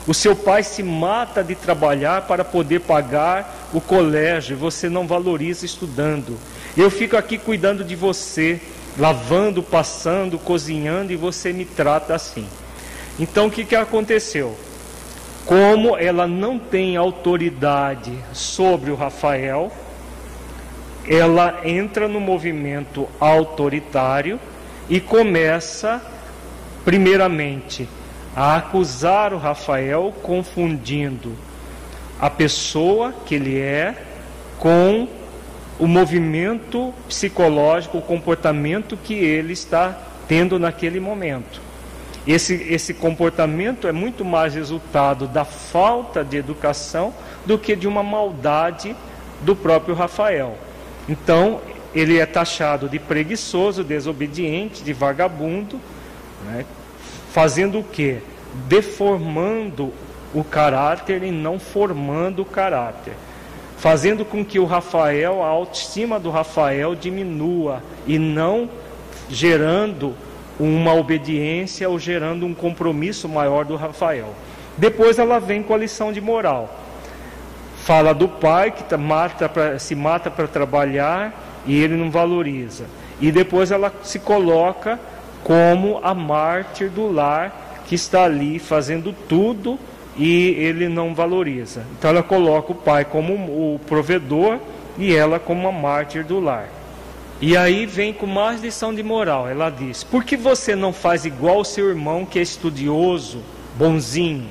O 0.07 0.13
seu 0.13 0.33
pai 0.33 0.63
se 0.63 0.81
mata 0.81 1.43
de 1.43 1.55
trabalhar 1.55 2.21
para 2.21 2.45
poder 2.45 2.79
pagar 2.79 3.69
o 3.73 3.81
colégio, 3.81 4.55
você 4.55 4.87
não 4.87 5.05
valoriza 5.05 5.65
estudando. 5.65 6.37
Eu 6.77 6.89
fico 6.89 7.17
aqui 7.17 7.37
cuidando 7.37 7.83
de 7.83 7.97
você, 7.97 8.61
lavando, 8.97 9.63
passando, 9.63 10.37
cozinhando 10.37 11.11
e 11.11 11.15
você 11.15 11.53
me 11.53 11.65
trata 11.65 12.15
assim. 12.15 12.47
Então 13.19 13.47
o 13.47 13.51
que, 13.51 13.65
que 13.65 13.75
aconteceu? 13.75 14.55
Como 15.45 15.97
ela 15.97 16.27
não 16.27 16.59
tem 16.59 16.97
autoridade 16.97 18.13
sobre 18.33 18.91
o 18.91 18.95
Rafael, 18.95 19.71
ela 21.07 21.61
entra 21.63 22.07
no 22.07 22.19
movimento 22.19 23.09
autoritário 23.19 24.39
e 24.89 24.99
começa, 24.99 26.01
primeiramente, 26.85 27.89
a 28.35 28.57
acusar 28.57 29.33
o 29.33 29.37
Rafael, 29.37 30.13
confundindo 30.21 31.35
a 32.19 32.29
pessoa 32.29 33.13
que 33.25 33.35
ele 33.35 33.59
é 33.59 33.95
com 34.59 35.07
o 35.81 35.87
movimento 35.87 36.93
psicológico, 37.07 37.97
o 37.97 38.01
comportamento 38.03 38.95
que 38.95 39.15
ele 39.15 39.51
está 39.51 39.97
tendo 40.27 40.59
naquele 40.59 40.99
momento. 40.99 41.59
Esse, 42.27 42.53
esse 42.53 42.93
comportamento 42.93 43.87
é 43.87 43.91
muito 43.91 44.23
mais 44.23 44.53
resultado 44.53 45.27
da 45.27 45.43
falta 45.43 46.23
de 46.23 46.37
educação 46.37 47.11
do 47.47 47.57
que 47.57 47.75
de 47.75 47.87
uma 47.87 48.03
maldade 48.03 48.95
do 49.41 49.55
próprio 49.55 49.95
Rafael. 49.95 50.55
Então, 51.09 51.59
ele 51.95 52.19
é 52.19 52.27
taxado 52.27 52.87
de 52.87 52.99
preguiçoso, 52.99 53.83
desobediente, 53.83 54.83
de 54.83 54.93
vagabundo, 54.93 55.81
né? 56.45 56.63
fazendo 57.33 57.79
o 57.79 57.83
que? 57.83 58.19
Deformando 58.67 59.91
o 60.31 60.43
caráter 60.43 61.23
e 61.23 61.31
não 61.31 61.57
formando 61.57 62.43
o 62.43 62.45
caráter, 62.45 63.13
fazendo 63.81 64.23
com 64.23 64.45
que 64.45 64.59
o 64.59 64.65
Rafael, 64.65 65.41
a 65.41 65.47
autoestima 65.47 66.19
do 66.19 66.29
Rafael 66.29 66.93
diminua 66.93 67.81
e 68.05 68.19
não 68.19 68.69
gerando 69.27 70.13
uma 70.59 70.93
obediência 70.93 71.89
ou 71.89 71.97
gerando 71.97 72.45
um 72.45 72.53
compromisso 72.53 73.27
maior 73.27 73.65
do 73.65 73.75
Rafael. 73.75 74.35
Depois 74.77 75.17
ela 75.17 75.39
vem 75.39 75.63
com 75.63 75.73
a 75.73 75.79
lição 75.79 76.13
de 76.13 76.21
moral. 76.21 76.69
Fala 77.77 78.13
do 78.13 78.27
pai 78.27 78.69
que 78.69 78.83
tá, 78.83 78.99
mata 78.99 79.49
pra, 79.49 79.79
se 79.79 79.95
mata 79.95 80.29
para 80.29 80.47
trabalhar 80.47 81.63
e 81.65 81.75
ele 81.75 81.95
não 81.95 82.11
valoriza. 82.11 82.85
E 83.19 83.31
depois 83.31 83.71
ela 83.71 83.91
se 84.03 84.19
coloca 84.19 84.99
como 85.43 85.99
a 86.03 86.13
mártir 86.13 86.91
do 86.91 87.11
lar 87.11 87.81
que 87.87 87.95
está 87.95 88.25
ali 88.25 88.59
fazendo 88.59 89.11
tudo 89.27 89.79
e 90.17 90.49
ele 90.57 90.89
não 90.89 91.13
valoriza. 91.13 91.85
Então 91.97 92.09
ela 92.09 92.23
coloca 92.23 92.71
o 92.71 92.75
pai 92.75 93.05
como 93.05 93.33
o 93.33 93.79
provedor 93.87 94.59
e 94.97 95.15
ela 95.15 95.39
como 95.39 95.67
a 95.67 95.71
mártir 95.71 96.25
do 96.25 96.39
lar. 96.39 96.67
E 97.39 97.57
aí 97.57 97.85
vem 97.85 98.13
com 98.13 98.27
mais 98.27 98.61
lição 98.61 98.93
de 98.93 99.01
moral. 99.01 99.47
Ela 99.47 99.69
diz: 99.69 100.03
Por 100.03 100.23
que 100.23 100.37
você 100.37 100.75
não 100.75 100.93
faz 100.93 101.25
igual 101.25 101.61
o 101.61 101.65
seu 101.65 101.89
irmão 101.89 102.25
que 102.25 102.37
é 102.37 102.41
estudioso, 102.41 103.39
bonzinho? 103.77 104.47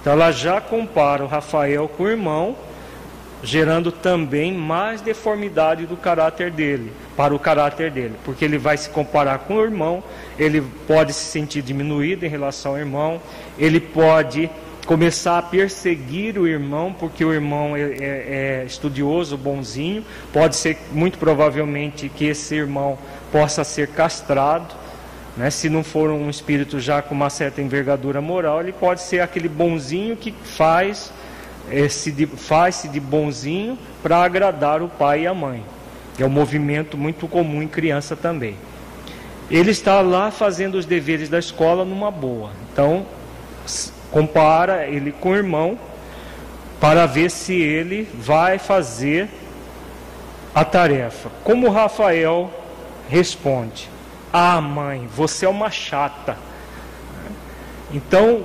Então 0.00 0.12
ela 0.12 0.30
já 0.30 0.60
compara 0.60 1.24
o 1.24 1.26
Rafael 1.26 1.88
com 1.88 2.04
o 2.04 2.08
irmão 2.08 2.56
gerando 3.42 3.90
também 3.90 4.52
mais 4.52 5.00
deformidade 5.00 5.86
do 5.86 5.96
caráter 5.96 6.50
dele, 6.50 6.92
para 7.16 7.34
o 7.34 7.38
caráter 7.38 7.90
dele, 7.90 8.14
porque 8.24 8.44
ele 8.44 8.58
vai 8.58 8.76
se 8.76 8.90
comparar 8.90 9.38
com 9.40 9.56
o 9.56 9.62
irmão, 9.62 10.02
ele 10.38 10.62
pode 10.86 11.12
se 11.12 11.24
sentir 11.24 11.62
diminuído 11.62 12.24
em 12.24 12.28
relação 12.28 12.72
ao 12.72 12.78
irmão, 12.78 13.20
ele 13.58 13.80
pode 13.80 14.50
começar 14.86 15.38
a 15.38 15.42
perseguir 15.42 16.38
o 16.38 16.46
irmão, 16.48 16.92
porque 16.92 17.24
o 17.24 17.32
irmão 17.32 17.76
é, 17.76 17.80
é, 17.80 18.62
é 18.62 18.64
estudioso, 18.66 19.36
bonzinho, 19.36 20.04
pode 20.32 20.56
ser 20.56 20.76
muito 20.90 21.16
provavelmente 21.18 22.08
que 22.08 22.24
esse 22.24 22.54
irmão 22.54 22.98
possa 23.30 23.62
ser 23.62 23.88
castrado, 23.88 24.74
né? 25.36 25.48
se 25.50 25.68
não 25.68 25.84
for 25.84 26.10
um 26.10 26.28
espírito 26.28 26.80
já 26.80 27.00
com 27.00 27.14
uma 27.14 27.30
certa 27.30 27.62
envergadura 27.62 28.20
moral, 28.20 28.60
ele 28.60 28.72
pode 28.72 29.02
ser 29.02 29.20
aquele 29.20 29.48
bonzinho 29.48 30.16
que 30.16 30.34
faz 30.42 31.12
faz-se 32.36 32.88
de 32.88 33.00
bonzinho 33.00 33.78
para 34.02 34.22
agradar 34.22 34.82
o 34.82 34.88
pai 34.88 35.22
e 35.22 35.26
a 35.26 35.34
mãe. 35.34 35.62
É 36.18 36.24
um 36.24 36.30
movimento 36.30 36.98
muito 36.98 37.26
comum 37.26 37.62
em 37.62 37.68
criança 37.68 38.14
também. 38.14 38.56
Ele 39.50 39.70
está 39.70 40.00
lá 40.00 40.30
fazendo 40.30 40.76
os 40.76 40.84
deveres 40.84 41.28
da 41.28 41.38
escola 41.38 41.84
numa 41.84 42.10
boa. 42.10 42.50
Então, 42.72 43.06
compara 44.10 44.86
ele 44.86 45.12
com 45.12 45.30
o 45.30 45.36
irmão 45.36 45.78
para 46.80 47.06
ver 47.06 47.30
se 47.30 47.54
ele 47.54 48.08
vai 48.14 48.58
fazer 48.58 49.28
a 50.54 50.64
tarefa. 50.64 51.30
Como 51.42 51.70
Rafael 51.70 52.50
responde: 53.08 53.88
Ah, 54.32 54.60
mãe, 54.60 55.08
você 55.14 55.46
é 55.46 55.48
uma 55.48 55.70
chata. 55.70 56.36
Então, 57.92 58.44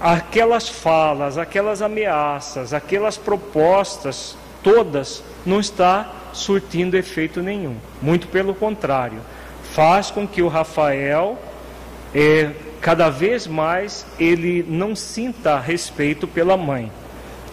aquelas 0.00 0.68
falas, 0.68 1.38
aquelas 1.38 1.82
ameaças, 1.82 2.72
aquelas 2.72 3.16
propostas, 3.16 4.36
todas 4.62 5.22
não 5.44 5.60
está 5.60 6.12
surtindo 6.32 6.96
efeito 6.96 7.42
nenhum. 7.42 7.76
Muito 8.00 8.28
pelo 8.28 8.54
contrário, 8.54 9.20
faz 9.72 10.10
com 10.10 10.26
que 10.26 10.42
o 10.42 10.48
Rafael 10.48 11.38
é, 12.14 12.50
cada 12.80 13.10
vez 13.10 13.46
mais 13.46 14.06
ele 14.18 14.64
não 14.68 14.94
sinta 14.94 15.58
respeito 15.58 16.26
pela 16.26 16.56
mãe. 16.56 16.90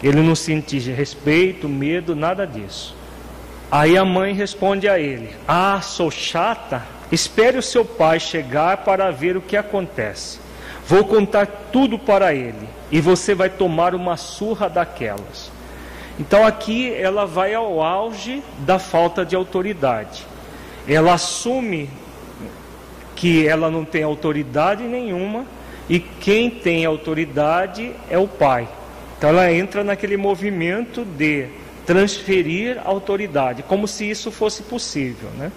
Ele 0.02 0.20
não 0.20 0.34
sente 0.34 0.78
respeito, 0.90 1.68
medo, 1.68 2.14
nada 2.14 2.46
disso. 2.46 2.94
Aí 3.70 3.96
a 3.96 4.04
mãe 4.04 4.34
responde 4.34 4.88
a 4.88 4.98
ele: 4.98 5.30
Ah, 5.48 5.80
sou 5.80 6.10
chata? 6.10 6.82
Espere 7.10 7.56
o 7.56 7.62
seu 7.62 7.84
pai 7.84 8.20
chegar 8.20 8.78
para 8.78 9.10
ver 9.10 9.36
o 9.36 9.40
que 9.40 9.56
acontece. 9.56 10.38
Vou 10.86 11.04
contar 11.04 11.46
tudo 11.72 11.98
para 11.98 12.34
ele 12.34 12.68
e 12.90 13.00
você 13.00 13.34
vai 13.34 13.48
tomar 13.48 13.94
uma 13.94 14.16
surra 14.16 14.68
daquelas. 14.68 15.50
Então 16.18 16.46
aqui 16.46 16.92
ela 16.94 17.26
vai 17.26 17.54
ao 17.54 17.82
auge 17.82 18.42
da 18.58 18.78
falta 18.78 19.24
de 19.24 19.34
autoridade. 19.34 20.26
Ela 20.86 21.14
assume 21.14 21.88
que 23.16 23.46
ela 23.46 23.70
não 23.70 23.84
tem 23.84 24.02
autoridade 24.02 24.82
nenhuma 24.84 25.46
e 25.88 25.98
quem 25.98 26.50
tem 26.50 26.84
autoridade 26.84 27.92
é 28.10 28.18
o 28.18 28.28
pai. 28.28 28.68
Então 29.16 29.30
ela 29.30 29.50
entra 29.50 29.82
naquele 29.82 30.16
movimento 30.16 31.04
de 31.04 31.48
transferir 31.86 32.80
autoridade, 32.84 33.62
como 33.62 33.86
se 33.86 34.08
isso 34.08 34.30
fosse 34.30 34.62
possível, 34.62 35.28
né? 35.36 35.50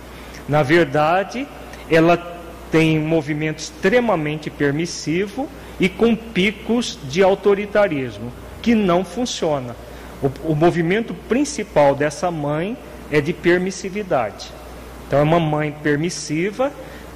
Na 0.47 0.63
verdade, 0.63 1.47
ela 1.89 2.36
tem 2.71 2.99
um 2.99 3.07
movimento 3.07 3.59
extremamente 3.59 4.49
permissivo 4.49 5.47
e 5.79 5.87
com 5.87 6.15
picos 6.15 6.97
de 7.03 7.23
autoritarismo, 7.23 8.31
que 8.61 8.75
não 8.75 9.05
funciona. 9.05 9.75
O, 10.21 10.51
o 10.51 10.55
movimento 10.55 11.13
principal 11.13 11.95
dessa 11.95 12.31
mãe 12.31 12.77
é 13.11 13.21
de 13.21 13.33
permissividade. 13.33 14.51
Então, 15.07 15.19
é 15.19 15.23
uma 15.23 15.39
mãe 15.39 15.73
permissiva 15.83 16.71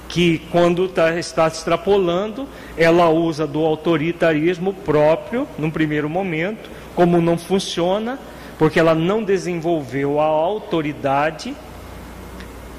que, 0.08 0.38
quando 0.50 0.88
tá, 0.88 1.18
está 1.18 1.46
extrapolando, 1.46 2.46
ela 2.76 3.08
usa 3.08 3.46
do 3.46 3.64
autoritarismo 3.64 4.72
próprio, 4.72 5.46
num 5.58 5.70
primeiro 5.70 6.08
momento, 6.08 6.70
como 6.94 7.20
não 7.20 7.36
funciona, 7.36 8.18
porque 8.58 8.78
ela 8.78 8.94
não 8.94 9.22
desenvolveu 9.22 10.20
a 10.20 10.24
autoridade 10.24 11.54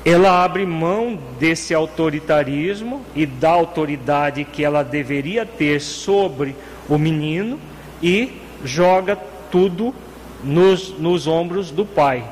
ela 0.05 0.43
abre 0.43 0.65
mão 0.65 1.17
desse 1.39 1.73
autoritarismo 1.73 3.01
e 3.15 3.25
da 3.25 3.49
autoridade 3.49 4.43
que 4.43 4.63
ela 4.63 4.83
deveria 4.83 5.45
ter 5.45 5.79
sobre 5.79 6.55
o 6.89 6.97
menino 6.97 7.57
e 8.01 8.41
joga 8.65 9.17
tudo 9.49 9.95
nos, 10.43 10.89
nos 10.99 11.25
ombros 11.25 11.71
do 11.71 11.85
pai, 11.85 12.23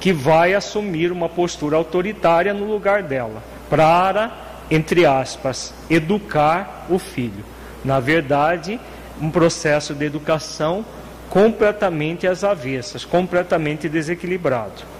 que 0.00 0.12
vai 0.12 0.52
assumir 0.52 1.12
uma 1.12 1.28
postura 1.28 1.76
autoritária 1.76 2.52
no 2.52 2.64
lugar 2.64 3.04
dela, 3.04 3.40
para, 3.70 4.32
entre 4.68 5.06
aspas, 5.06 5.72
educar 5.88 6.86
o 6.90 6.98
filho. 6.98 7.44
Na 7.84 8.00
verdade, 8.00 8.80
um 9.20 9.30
processo 9.30 9.94
de 9.94 10.04
educação 10.04 10.84
completamente 11.30 12.26
às 12.26 12.42
avessas, 12.42 13.04
completamente 13.04 13.88
desequilibrado. 13.88 14.91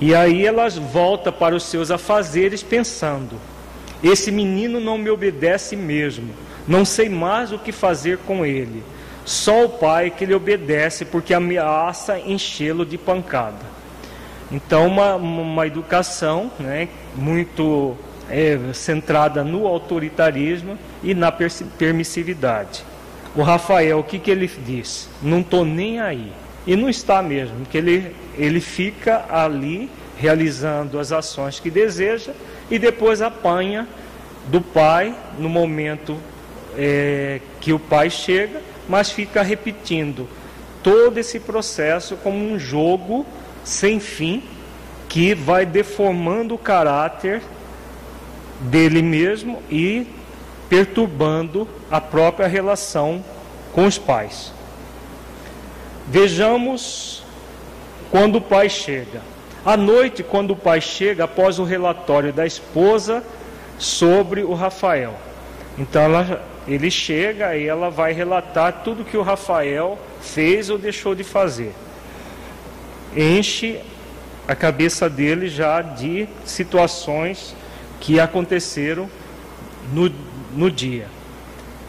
E 0.00 0.14
aí 0.14 0.46
ela 0.46 0.68
volta 0.68 1.32
para 1.32 1.54
os 1.54 1.64
seus 1.64 1.90
afazeres 1.90 2.62
pensando: 2.62 3.36
esse 4.02 4.30
menino 4.30 4.80
não 4.80 4.96
me 4.96 5.10
obedece 5.10 5.74
mesmo, 5.76 6.30
não 6.66 6.84
sei 6.84 7.08
mais 7.08 7.52
o 7.52 7.58
que 7.58 7.72
fazer 7.72 8.18
com 8.18 8.46
ele. 8.46 8.82
Só 9.24 9.66
o 9.66 9.68
pai 9.68 10.10
que 10.10 10.24
lhe 10.24 10.34
obedece 10.34 11.04
porque 11.04 11.34
ameaça 11.34 12.18
enchê-lo 12.18 12.86
de 12.86 12.96
pancada. 12.96 13.78
Então, 14.50 14.86
uma, 14.86 15.16
uma 15.16 15.66
educação 15.66 16.50
né, 16.58 16.88
muito 17.14 17.94
é, 18.30 18.58
centrada 18.72 19.44
no 19.44 19.66
autoritarismo 19.66 20.78
e 21.02 21.14
na 21.14 21.30
permissividade. 21.30 22.82
O 23.36 23.42
Rafael, 23.42 23.98
o 23.98 24.02
que, 24.02 24.18
que 24.18 24.30
ele 24.30 24.50
diz? 24.64 25.08
Não 25.22 25.40
estou 25.40 25.64
nem 25.64 26.00
aí. 26.00 26.32
E 26.68 26.76
não 26.76 26.86
está 26.90 27.22
mesmo, 27.22 27.56
porque 27.60 27.78
ele, 27.78 28.14
ele 28.36 28.60
fica 28.60 29.24
ali 29.30 29.90
realizando 30.18 31.00
as 31.00 31.12
ações 31.12 31.58
que 31.58 31.70
deseja 31.70 32.32
e 32.70 32.78
depois 32.78 33.22
apanha 33.22 33.88
do 34.48 34.60
pai 34.60 35.14
no 35.38 35.48
momento 35.48 36.18
é, 36.76 37.40
que 37.58 37.72
o 37.72 37.78
pai 37.78 38.10
chega, 38.10 38.60
mas 38.86 39.10
fica 39.10 39.40
repetindo 39.40 40.28
todo 40.82 41.16
esse 41.16 41.40
processo 41.40 42.16
como 42.16 42.36
um 42.36 42.58
jogo 42.58 43.24
sem 43.64 43.98
fim 43.98 44.42
que 45.08 45.34
vai 45.34 45.64
deformando 45.64 46.54
o 46.54 46.58
caráter 46.58 47.40
dele 48.60 49.00
mesmo 49.00 49.62
e 49.70 50.06
perturbando 50.68 51.66
a 51.90 51.98
própria 51.98 52.46
relação 52.46 53.24
com 53.72 53.86
os 53.86 53.96
pais. 53.96 54.57
Vejamos 56.10 57.22
quando 58.10 58.36
o 58.36 58.40
pai 58.40 58.70
chega. 58.70 59.20
À 59.64 59.76
noite, 59.76 60.22
quando 60.22 60.52
o 60.52 60.56
pai 60.56 60.80
chega, 60.80 61.24
após 61.24 61.58
o 61.58 61.64
relatório 61.64 62.32
da 62.32 62.46
esposa 62.46 63.22
sobre 63.78 64.42
o 64.42 64.54
Rafael. 64.54 65.14
Então 65.76 66.02
ela, 66.02 66.42
ele 66.66 66.90
chega 66.90 67.54
e 67.54 67.66
ela 67.66 67.90
vai 67.90 68.14
relatar 68.14 68.82
tudo 68.82 69.04
que 69.04 69.18
o 69.18 69.22
Rafael 69.22 69.98
fez 70.22 70.70
ou 70.70 70.78
deixou 70.78 71.14
de 71.14 71.22
fazer. 71.22 71.74
Enche 73.14 73.78
a 74.46 74.54
cabeça 74.54 75.10
dele 75.10 75.48
já 75.48 75.82
de 75.82 76.26
situações 76.46 77.54
que 78.00 78.18
aconteceram 78.18 79.10
no, 79.92 80.10
no 80.56 80.70
dia. 80.70 81.06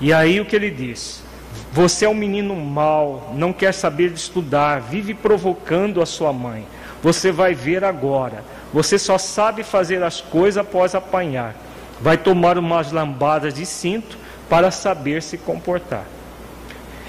E 0.02 0.12
aí 0.12 0.42
o 0.42 0.46
que 0.46 0.58
ele 0.58 0.70
diz? 0.70 1.24
Você 1.72 2.06
é 2.06 2.10
um 2.10 2.16
menino 2.16 2.56
mau, 2.56 3.32
não 3.36 3.54
quer 3.54 3.74
saber 3.74 4.10
de 4.10 4.20
estudar, 4.20 4.82
vive 4.82 5.14
provocando 5.14 6.02
a 6.02 6.06
sua 6.06 6.34
mãe. 6.34 6.66
Você 7.04 7.32
vai 7.32 7.54
ver 7.54 7.84
agora. 7.84 8.44
Você 8.74 8.98
só 9.00 9.18
sabe 9.18 9.64
fazer 9.64 10.04
as 10.04 10.20
coisas 10.20 10.58
após 10.58 10.96
apanhar. 10.96 11.56
Vai 12.02 12.18
tomar 12.18 12.58
umas 12.58 12.92
lambadas 12.92 13.54
de 13.54 13.66
cinto 13.66 14.18
para 14.50 14.72
saber 14.72 15.22
se 15.22 15.38
comportar. 15.38 16.06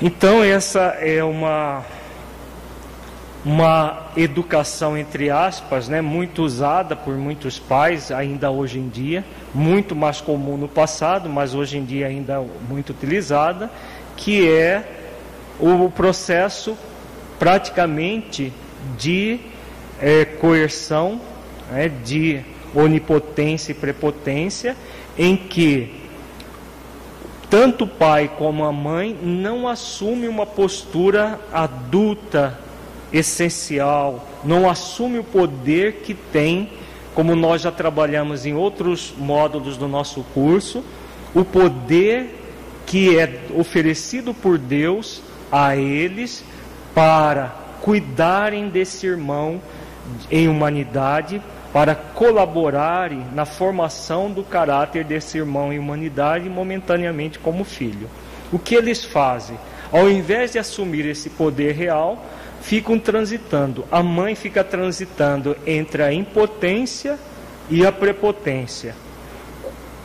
Então, 0.03 0.43
essa 0.43 0.97
é 1.01 1.23
uma, 1.23 1.83
uma 3.45 4.07
educação, 4.17 4.97
entre 4.97 5.31
aspas, 5.31 5.89
né, 5.89 6.01
muito 6.01 6.43
usada 6.43 6.97
por 6.97 7.15
muitos 7.17 7.59
pais, 7.59 8.11
ainda 8.11 8.51
hoje 8.51 8.79
em 8.79 8.89
dia, 8.89 9.25
muito 9.55 9.95
mais 9.95 10.21
comum 10.21 10.57
no 10.57 10.69
passado, 10.69 11.29
mas 11.29 11.55
hoje 11.55 11.77
em 11.79 11.85
dia 11.85 12.07
ainda 12.07 12.43
muito 12.69 12.91
utilizada 12.91 13.71
que 14.21 14.49
é 14.49 14.85
o 15.59 15.91
processo 15.91 16.77
praticamente 17.39 18.53
de 18.99 19.41
é, 20.01 20.25
coerção, 20.25 21.21
é, 21.73 21.89
de 21.89 22.41
onipotência 22.75 23.73
e 23.73 23.75
prepotência, 23.75 24.77
em 25.19 25.37
que 25.37 26.01
tanto 27.49 27.85
o 27.85 27.89
pai 27.89 28.31
como 28.39 28.65
a 28.65 28.73
mãe 28.73 29.17
não 29.21 29.67
assume 29.67 30.29
uma 30.29 30.47
postura 30.47 31.41
adulta 31.53 32.59
essencial, 33.13 34.29
não 34.45 34.71
assume 34.71 35.19
o 35.19 35.25
poder 35.25 36.03
que 36.05 36.15
tem, 36.15 36.71
como 37.15 37.35
nós 37.35 37.63
já 37.63 37.73
trabalhamos 37.73 38.47
em 38.47 38.55
outros 38.55 39.13
módulos 39.17 39.77
do 39.77 39.89
nosso 39.89 40.23
curso, 40.33 40.85
o 41.35 41.45
poder 41.45 42.40
que 42.91 43.17
é 43.17 43.43
oferecido 43.57 44.35
por 44.35 44.59
Deus 44.59 45.23
a 45.53 45.77
eles 45.77 46.43
para 46.93 47.55
cuidarem 47.81 48.69
desse 48.69 49.07
irmão 49.07 49.63
em 50.29 50.49
humanidade, 50.49 51.41
para 51.73 51.95
colaborarem 51.95 53.25
na 53.33 53.47
formação 53.47 54.29
do 54.29 54.43
caráter 54.43 55.05
desse 55.05 55.39
irmão 55.39 55.73
em 55.73 55.79
humanidade 55.79 56.51
momentaneamente 56.51 57.39
como 57.39 57.63
filho. 57.63 58.11
O 58.53 58.59
que 58.59 58.75
eles 58.75 59.05
fazem? 59.05 59.57
Ao 59.93 60.11
invés 60.11 60.51
de 60.51 60.59
assumir 60.59 61.07
esse 61.07 61.31
poder 61.31 61.77
real, 61.77 62.27
ficam 62.61 62.99
transitando. 62.99 63.85
A 63.89 64.03
mãe 64.03 64.35
fica 64.35 64.65
transitando 64.65 65.57
entre 65.65 66.03
a 66.03 66.13
impotência 66.13 67.17
e 67.71 67.87
a 67.87 67.93
prepotência 67.93 68.97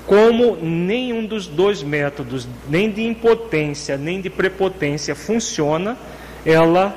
como 0.06 0.56
nenhum 0.56 1.26
dos 1.26 1.48
dois 1.48 1.82
métodos, 1.82 2.48
nem 2.70 2.92
de 2.92 3.04
impotência, 3.04 3.98
nem 3.98 4.22
de 4.22 4.30
prepotência, 4.30 5.16
funciona, 5.16 5.98
ela 6.46 6.94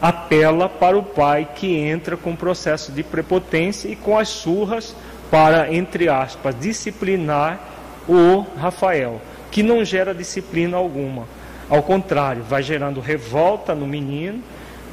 apela 0.00 0.68
para 0.68 0.98
o 0.98 1.02
pai 1.02 1.48
que 1.54 1.76
entra 1.76 2.16
com 2.16 2.32
o 2.32 2.36
processo 2.36 2.90
de 2.90 3.02
prepotência 3.02 3.88
e 3.88 3.94
com 3.94 4.18
as 4.18 4.28
surras 4.28 4.96
para, 5.30 5.72
entre 5.72 6.08
aspas, 6.08 6.56
disciplinar 6.58 7.60
o 8.08 8.44
Rafael, 8.56 9.20
que 9.50 9.62
não 9.62 9.84
gera 9.84 10.14
disciplina 10.14 10.76
alguma. 10.76 11.26
Ao 11.68 11.82
contrário, 11.82 12.42
vai 12.42 12.62
gerando 12.62 13.00
revolta 13.00 13.74
no 13.74 13.86
menino 13.86 14.42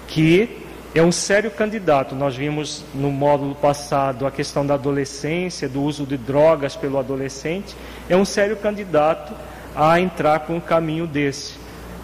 que 0.08 0.69
é 0.94 1.04
um 1.04 1.12
sério 1.12 1.52
candidato. 1.52 2.16
Nós 2.16 2.36
vimos 2.36 2.84
no 2.96 3.12
módulo 3.12 3.54
passado 3.54 4.26
a 4.26 4.32
questão 4.32 4.66
da 4.66 4.74
adolescência, 4.74 5.70
do 5.70 5.82
uso 5.84 6.06
de 6.06 6.18
drogas 6.18 6.76
pelo 6.76 6.98
adolescente. 6.98 7.76
É 8.10 8.16
um 8.16 8.26
sério 8.26 8.58
candidato 8.58 9.34
a 9.76 10.00
entrar 10.00 10.42
com 10.42 10.56
um 10.56 10.60
caminho 10.60 11.06
desse. 11.06 11.54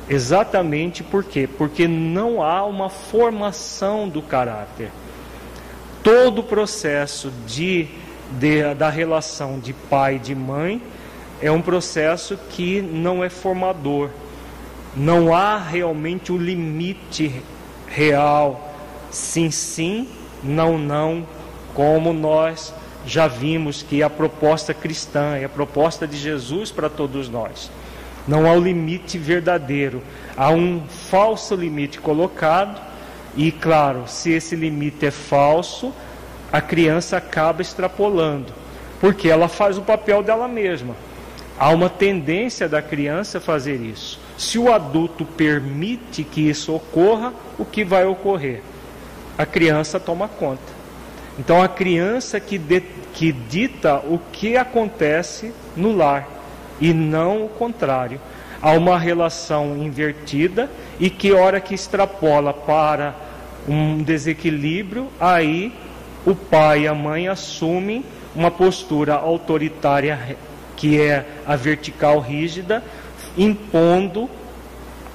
Exatamente 0.08 1.04
por 1.04 1.24
quê? 1.24 1.48
Porque 1.48 1.88
não 1.88 2.44
há 2.44 2.64
uma 2.64 2.90
formação 2.90 4.08
do 4.08 4.22
caráter. 4.22 4.92
Todo 6.04 6.40
o 6.40 6.44
processo 6.44 7.32
de, 7.48 7.88
de, 8.40 8.76
da 8.76 8.90
relação 8.90 9.60
de 9.60 9.74
pai 9.74 10.18
e 10.18 10.20
de 10.20 10.36
mãe 10.36 10.80
é 11.42 11.52
um 11.52 11.62
processo 11.62 12.38
que 12.52 12.84
não 12.84 13.24
é 13.24 13.30
formador. 13.30 14.12
Não 14.96 15.34
há 15.34 15.58
realmente 15.58 16.32
o 16.32 16.36
um 16.36 16.38
limite 16.38 17.42
real 17.88 18.65
sim, 19.16 19.50
sim, 19.50 20.08
não, 20.44 20.78
não, 20.78 21.26
como 21.74 22.14
nós 22.14 22.74
já 23.06 23.28
vimos 23.28 23.82
que 23.82 24.04
a 24.04 24.10
proposta 24.10 24.74
cristã, 24.74 25.36
é 25.38 25.46
a 25.46 25.50
proposta 25.50 26.06
de 26.08 26.18
Jesus 26.18 26.72
para 26.72 26.90
todos 26.90 27.30
nós. 27.30 27.72
Não 28.28 28.46
há 28.46 28.52
o 28.52 28.58
um 28.58 28.62
limite 28.62 29.18
verdadeiro, 29.18 30.02
há 30.36 30.50
um 30.50 30.84
falso 31.10 31.56
limite 31.56 32.00
colocado, 32.00 32.82
e 33.38 33.52
claro, 33.52 34.04
se 34.08 34.32
esse 34.32 34.56
limite 34.56 35.06
é 35.06 35.12
falso, 35.12 35.94
a 36.52 36.60
criança 36.60 37.18
acaba 37.18 37.62
extrapolando, 37.62 38.52
porque 39.00 39.30
ela 39.30 39.48
faz 39.48 39.78
o 39.78 39.82
papel 39.82 40.24
dela 40.24 40.48
mesma. 40.48 40.96
Há 41.58 41.70
uma 41.70 41.90
tendência 41.90 42.68
da 42.68 42.82
criança 42.82 43.38
a 43.38 43.42
fazer 43.42 43.80
isso. 43.80 44.20
Se 44.38 44.60
o 44.60 44.74
adulto 44.74 45.24
permite 45.24 46.24
que 46.24 46.50
isso 46.50 46.74
ocorra, 46.74 47.34
o 47.58 47.64
que 47.64 47.86
vai 47.86 48.06
ocorrer? 48.06 48.62
A 49.38 49.46
criança 49.46 50.00
toma 50.00 50.28
conta. 50.28 50.74
Então 51.38 51.62
a 51.62 51.68
criança 51.68 52.40
que, 52.40 52.58
de, 52.58 52.82
que 53.14 53.32
dita 53.32 53.98
o 53.98 54.20
que 54.32 54.56
acontece 54.56 55.54
no 55.76 55.96
lar 55.96 56.28
e 56.80 56.94
não 56.94 57.46
o 57.46 57.50
contrário. 57.50 58.20
Há 58.62 58.72
uma 58.72 58.98
relação 58.98 59.78
invertida 59.78 60.70
e 61.00 61.10
que 61.10 61.34
hora 61.34 61.60
que 61.60 61.76
extrapola 61.76 62.54
para 62.54 63.16
um 63.68 64.02
desequilíbrio, 64.02 65.10
aí 65.20 65.74
o 66.26 66.34
pai 66.34 66.82
e 66.82 66.88
a 66.88 66.94
mãe 66.94 67.28
assumem 67.28 68.04
uma 68.36 68.50
postura 68.50 69.16
autoritária 69.16 70.38
que 70.76 71.00
é 71.00 71.26
a 71.46 71.56
vertical 71.56 72.20
rígida, 72.20 72.84
impondo 73.38 74.30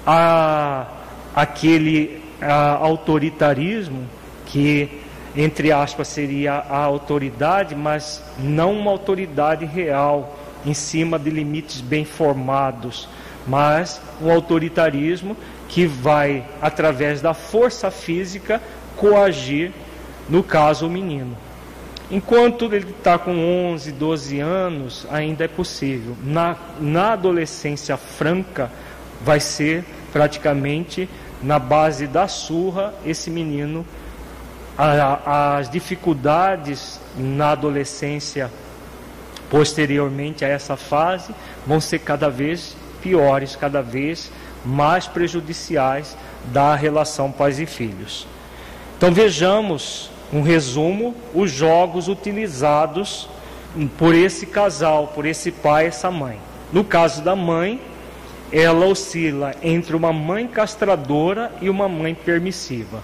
a, 0.06 0.86
aquele 1.34 2.19
a, 2.40 2.76
autoritarismo, 2.76 4.06
que, 4.46 5.00
entre 5.36 5.72
aspas, 5.72 6.08
seria 6.08 6.54
a 6.54 6.78
autoridade, 6.78 7.74
mas 7.74 8.22
não 8.38 8.72
uma 8.72 8.90
autoridade 8.90 9.64
real, 9.64 10.36
em 10.64 10.74
cima 10.74 11.18
de 11.18 11.30
limites 11.30 11.80
bem 11.80 12.04
formados, 12.04 13.08
mas 13.46 14.00
um 14.20 14.30
autoritarismo 14.30 15.36
que 15.68 15.86
vai, 15.86 16.44
através 16.60 17.20
da 17.20 17.32
força 17.32 17.90
física, 17.90 18.60
coagir, 18.96 19.72
no 20.28 20.42
caso, 20.42 20.86
o 20.86 20.90
menino. 20.90 21.36
Enquanto 22.10 22.64
ele 22.74 22.90
está 22.90 23.16
com 23.18 23.70
11, 23.72 23.92
12 23.92 24.40
anos, 24.40 25.06
ainda 25.10 25.44
é 25.44 25.48
possível. 25.48 26.16
Na, 26.24 26.56
na 26.80 27.12
adolescência 27.12 27.96
franca, 27.96 28.70
vai 29.20 29.38
ser 29.38 29.84
praticamente 30.12 31.08
na 31.42 31.58
base 31.58 32.06
da 32.06 32.28
surra, 32.28 32.94
esse 33.04 33.30
menino, 33.30 33.84
a, 34.76 35.56
as 35.58 35.70
dificuldades 35.70 37.00
na 37.16 37.50
adolescência 37.50 38.50
posteriormente 39.50 40.44
a 40.44 40.48
essa 40.48 40.76
fase 40.76 41.34
vão 41.66 41.80
ser 41.80 41.98
cada 41.98 42.30
vez 42.30 42.76
piores, 43.02 43.56
cada 43.56 43.82
vez 43.82 44.30
mais 44.64 45.06
prejudiciais 45.06 46.16
da 46.52 46.74
relação 46.74 47.32
pais 47.32 47.58
e 47.58 47.66
filhos. 47.66 48.26
Então 48.96 49.12
vejamos 49.12 50.10
um 50.32 50.42
resumo 50.42 51.14
os 51.34 51.50
jogos 51.50 52.06
utilizados 52.08 53.28
por 53.98 54.14
esse 54.14 54.46
casal, 54.46 55.08
por 55.08 55.26
esse 55.26 55.50
pai 55.50 55.84
e 55.84 55.88
essa 55.88 56.10
mãe. 56.10 56.38
No 56.72 56.84
caso 56.84 57.22
da 57.22 57.34
mãe, 57.34 57.80
ela 58.52 58.86
oscila 58.86 59.54
entre 59.62 59.94
uma 59.94 60.12
mãe 60.12 60.46
castradora 60.46 61.52
e 61.60 61.70
uma 61.70 61.88
mãe 61.88 62.14
permissiva. 62.14 63.00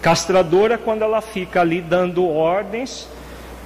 Castradora 0.00 0.74
é 0.74 0.78
quando 0.78 1.02
ela 1.02 1.20
fica 1.20 1.60
ali 1.60 1.80
dando 1.80 2.26
ordens, 2.26 3.08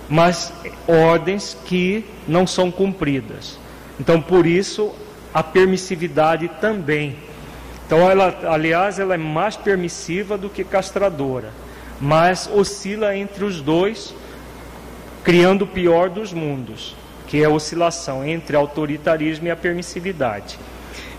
mas 0.09 0.53
ordens 0.87 1.57
que 1.67 2.05
não 2.27 2.47
são 2.47 2.71
cumpridas. 2.71 3.59
Então, 4.01 4.21
por 4.21 4.47
isso, 4.47 4.93
a 5.33 5.43
permissividade 5.43 6.51
também. 6.61 7.17
Então, 7.87 8.11
ela, 8.11 8.39
aliás, 8.49 8.99
ela 8.99 9.15
é 9.15 9.19
mais 9.19 9.57
permissiva 9.57 10.37
do 10.37 10.49
que 10.49 10.65
castradora, 10.65 11.51
mas 12.01 12.51
oscila 12.53 13.17
entre 13.17 13.45
os 13.45 13.61
dois, 13.61 14.15
criando 15.23 15.63
o 15.63 15.67
pior 15.67 16.09
dos 16.09 16.33
mundos, 16.33 16.97
que 17.29 17.43
é 17.43 17.45
a 17.45 17.51
oscilação 17.51 18.25
entre 18.25 18.57
autoritarismo 18.57 19.47
e 19.47 19.51
a 19.51 19.57
permissividade. 19.57 20.59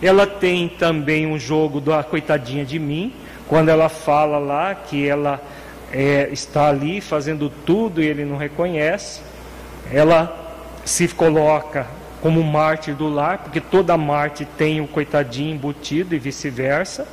Ela 0.01 0.28
tem 0.28 0.67
também 0.67 1.26
um 1.26 1.39
jogo 1.39 1.80
da 1.80 2.03
coitadinha 2.03 2.65
de 2.65 2.80
mim, 2.80 3.13
quando 3.47 3.69
ela 3.69 3.89
fala 3.89 4.38
lá 4.38 4.74
que 4.74 5.07
ela 5.07 5.41
é, 5.91 6.30
está 6.32 6.69
ali 6.69 6.99
fazendo 6.99 7.51
tudo 7.65 8.01
e 8.01 8.07
ele 8.07 8.26
não 8.26 8.38
reconhece, 8.38 9.21
ela 9.91 10.36
se 10.84 11.07
coloca 11.09 11.88
como 12.21 12.41
mártir 12.41 12.95
do 12.95 13.09
lar, 13.09 13.39
porque 13.39 13.59
toda 13.59 13.97
Marte 13.97 14.45
tem 14.57 14.80
o 14.80 14.88
coitadinho 14.88 15.53
embutido 15.55 16.15
e 16.15 16.19
vice-versa, 16.19 17.05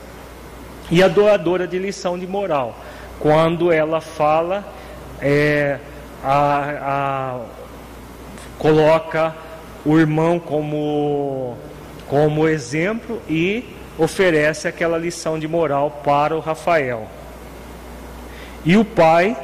e 0.88 1.02
a 1.02 1.08
doadora 1.08 1.66
de 1.66 1.78
lição 1.78 2.16
de 2.16 2.26
moral, 2.26 2.78
quando 3.18 3.72
ela 3.72 4.00
fala, 4.00 4.64
é, 5.20 5.78
a, 6.22 6.61
a, 6.80 7.40
coloca 8.56 9.34
o 9.84 9.98
irmão 9.98 10.38
como 10.38 11.56
como 12.11 12.48
exemplo 12.48 13.22
e 13.28 13.64
oferece 13.96 14.66
aquela 14.66 14.98
lição 14.98 15.38
de 15.38 15.46
moral 15.46 16.02
para 16.02 16.36
o 16.36 16.40
Rafael. 16.40 17.06
E 18.64 18.76
o 18.76 18.84
pai, 18.84 19.36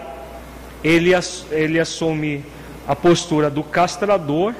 ele, 0.82 1.12
ele 1.52 1.78
assume 1.78 2.44
a 2.84 2.96
postura 2.96 3.48
do 3.48 3.62
castrador, 3.62 4.52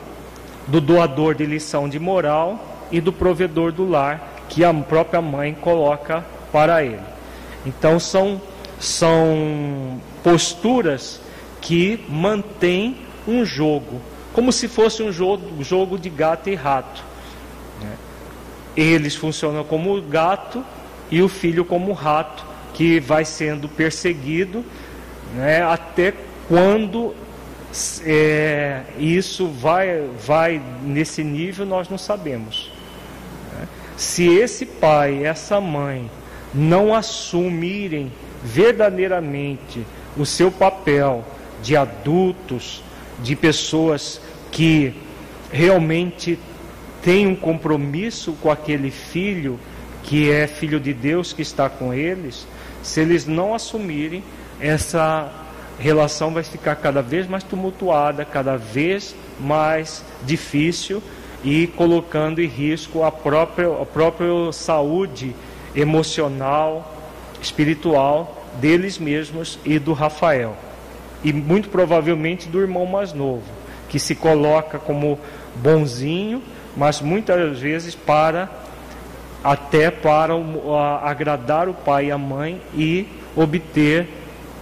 do 0.68 0.80
doador 0.80 1.34
de 1.34 1.44
lição 1.44 1.88
de 1.88 1.98
moral 1.98 2.86
e 2.92 3.00
do 3.00 3.12
provedor 3.12 3.72
do 3.72 3.88
lar, 3.88 4.44
que 4.48 4.64
a 4.64 4.72
própria 4.72 5.20
mãe 5.20 5.52
coloca 5.52 6.24
para 6.52 6.84
ele. 6.84 7.00
Então 7.66 7.98
são, 7.98 8.40
são 8.78 10.00
posturas 10.22 11.20
que 11.60 12.04
mantêm 12.08 12.98
um 13.26 13.44
jogo, 13.44 14.00
como 14.32 14.52
se 14.52 14.68
fosse 14.68 15.02
um 15.02 15.10
jogo, 15.10 15.64
jogo 15.64 15.98
de 15.98 16.08
gato 16.08 16.48
e 16.48 16.54
rato. 16.54 17.15
Eles 18.76 19.14
funcionam 19.14 19.64
como 19.64 20.00
gato 20.02 20.64
e 21.10 21.22
o 21.22 21.28
filho 21.28 21.64
como 21.64 21.92
rato, 21.92 22.44
que 22.74 23.00
vai 23.00 23.24
sendo 23.24 23.68
perseguido 23.68 24.62
né, 25.34 25.62
até 25.62 26.12
quando 26.48 27.14
é, 28.04 28.82
isso 28.98 29.48
vai, 29.48 30.08
vai 30.26 30.62
nesse 30.82 31.24
nível, 31.24 31.66
nós 31.66 31.88
não 31.88 31.98
sabemos. 31.98 32.70
Né. 33.52 33.68
Se 33.96 34.28
esse 34.28 34.66
pai, 34.66 35.24
essa 35.24 35.60
mãe, 35.60 36.10
não 36.54 36.94
assumirem 36.94 38.12
verdadeiramente 38.42 39.84
o 40.16 40.24
seu 40.24 40.50
papel 40.50 41.24
de 41.62 41.76
adultos, 41.76 42.82
de 43.22 43.34
pessoas 43.34 44.20
que 44.50 44.94
realmente 45.50 46.38
tem 47.06 47.24
um 47.24 47.36
compromisso 47.36 48.32
com 48.42 48.50
aquele 48.50 48.90
filho 48.90 49.60
que 50.02 50.28
é 50.28 50.48
filho 50.48 50.80
de 50.80 50.92
Deus 50.92 51.32
que 51.32 51.40
está 51.40 51.68
com 51.68 51.94
eles, 51.94 52.48
se 52.82 53.00
eles 53.00 53.28
não 53.28 53.54
assumirem, 53.54 54.24
essa 54.60 55.32
relação 55.78 56.34
vai 56.34 56.42
ficar 56.42 56.74
cada 56.74 57.02
vez 57.02 57.28
mais 57.28 57.44
tumultuada, 57.44 58.24
cada 58.24 58.56
vez 58.56 59.14
mais 59.38 60.04
difícil 60.24 61.00
e 61.44 61.68
colocando 61.68 62.42
em 62.42 62.48
risco 62.48 63.04
a 63.04 63.12
própria, 63.12 63.68
a 63.68 63.86
própria 63.86 64.50
saúde 64.50 65.32
emocional, 65.76 66.92
espiritual 67.40 68.48
deles 68.60 68.98
mesmos 68.98 69.60
e 69.64 69.78
do 69.78 69.92
Rafael. 69.92 70.56
E 71.22 71.32
muito 71.32 71.68
provavelmente 71.68 72.48
do 72.48 72.60
irmão 72.60 72.84
mais 72.84 73.12
novo, 73.12 73.44
que 73.88 74.00
se 74.00 74.16
coloca 74.16 74.76
como 74.76 75.20
bonzinho 75.54 76.42
mas 76.76 77.00
muitas 77.00 77.58
vezes 77.58 77.94
para 77.94 78.50
até 79.42 79.90
para 79.90 80.34
agradar 81.02 81.68
o 81.68 81.74
pai 81.74 82.06
e 82.06 82.10
a 82.10 82.18
mãe 82.18 82.60
e 82.74 83.06
obter 83.36 84.08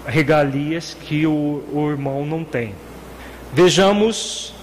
regalias 0.07 0.95
que 0.95 1.27
o, 1.27 1.65
o 1.73 1.91
irmão 1.91 2.27
não 2.27 2.45
tem. 2.45 2.75
Vejamos 3.53 4.55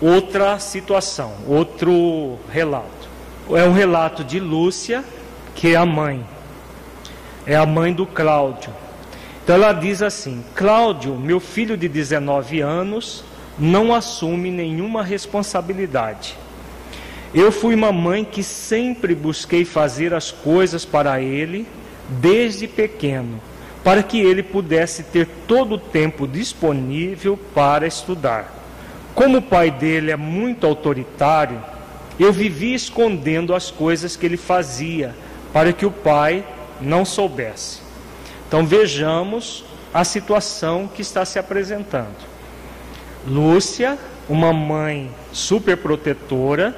outra 0.00 0.58
situação, 0.58 1.32
outro 1.46 2.38
relato. 2.50 3.08
É 3.50 3.64
um 3.64 3.72
relato 3.72 4.22
de 4.22 4.38
Lúcia, 4.38 5.04
que 5.54 5.74
é 5.74 5.76
a 5.76 5.84
mãe, 5.84 6.24
é 7.44 7.56
a 7.56 7.66
mãe 7.66 7.92
do 7.92 8.06
Cláudio. 8.06 8.72
Então 9.42 9.56
ela 9.56 9.72
diz 9.72 10.00
assim: 10.00 10.44
Cláudio, 10.54 11.16
meu 11.16 11.40
filho 11.40 11.76
de 11.76 11.88
19 11.88 12.60
anos, 12.60 13.24
não 13.62 13.94
assume 13.94 14.50
nenhuma 14.50 15.04
responsabilidade. 15.04 16.36
Eu 17.32 17.52
fui 17.52 17.76
uma 17.76 17.92
mãe 17.92 18.24
que 18.24 18.42
sempre 18.42 19.14
busquei 19.14 19.64
fazer 19.64 20.12
as 20.12 20.32
coisas 20.32 20.84
para 20.84 21.20
ele 21.20 21.64
desde 22.08 22.66
pequeno, 22.66 23.40
para 23.84 24.02
que 24.02 24.18
ele 24.18 24.42
pudesse 24.42 25.04
ter 25.04 25.28
todo 25.46 25.76
o 25.76 25.78
tempo 25.78 26.26
disponível 26.26 27.38
para 27.54 27.86
estudar. 27.86 28.52
Como 29.14 29.38
o 29.38 29.42
pai 29.42 29.70
dele 29.70 30.10
é 30.10 30.16
muito 30.16 30.66
autoritário, 30.66 31.62
eu 32.18 32.32
vivi 32.32 32.74
escondendo 32.74 33.54
as 33.54 33.70
coisas 33.70 34.16
que 34.16 34.26
ele 34.26 34.36
fazia, 34.36 35.14
para 35.52 35.72
que 35.72 35.86
o 35.86 35.90
pai 35.90 36.44
não 36.80 37.04
soubesse. 37.04 37.80
Então 38.48 38.66
vejamos 38.66 39.64
a 39.94 40.02
situação 40.02 40.90
que 40.92 41.00
está 41.00 41.24
se 41.24 41.38
apresentando. 41.38 42.31
Lúcia, 43.26 43.98
uma 44.28 44.52
mãe 44.52 45.10
super 45.32 45.76
protetora, 45.76 46.76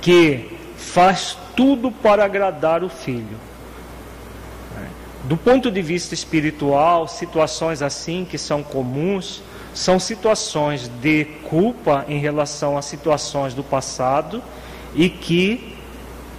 que 0.00 0.50
faz 0.76 1.36
tudo 1.56 1.90
para 1.90 2.24
agradar 2.24 2.84
o 2.84 2.88
filho. 2.88 3.38
Do 5.24 5.38
ponto 5.38 5.70
de 5.70 5.80
vista 5.80 6.12
espiritual, 6.12 7.08
situações 7.08 7.80
assim 7.80 8.26
que 8.30 8.36
são 8.36 8.62
comuns 8.62 9.42
são 9.72 9.98
situações 9.98 10.88
de 11.00 11.24
culpa 11.48 12.04
em 12.08 12.18
relação 12.18 12.78
a 12.78 12.82
situações 12.82 13.54
do 13.54 13.64
passado 13.64 14.42
e 14.94 15.08
que 15.08 15.76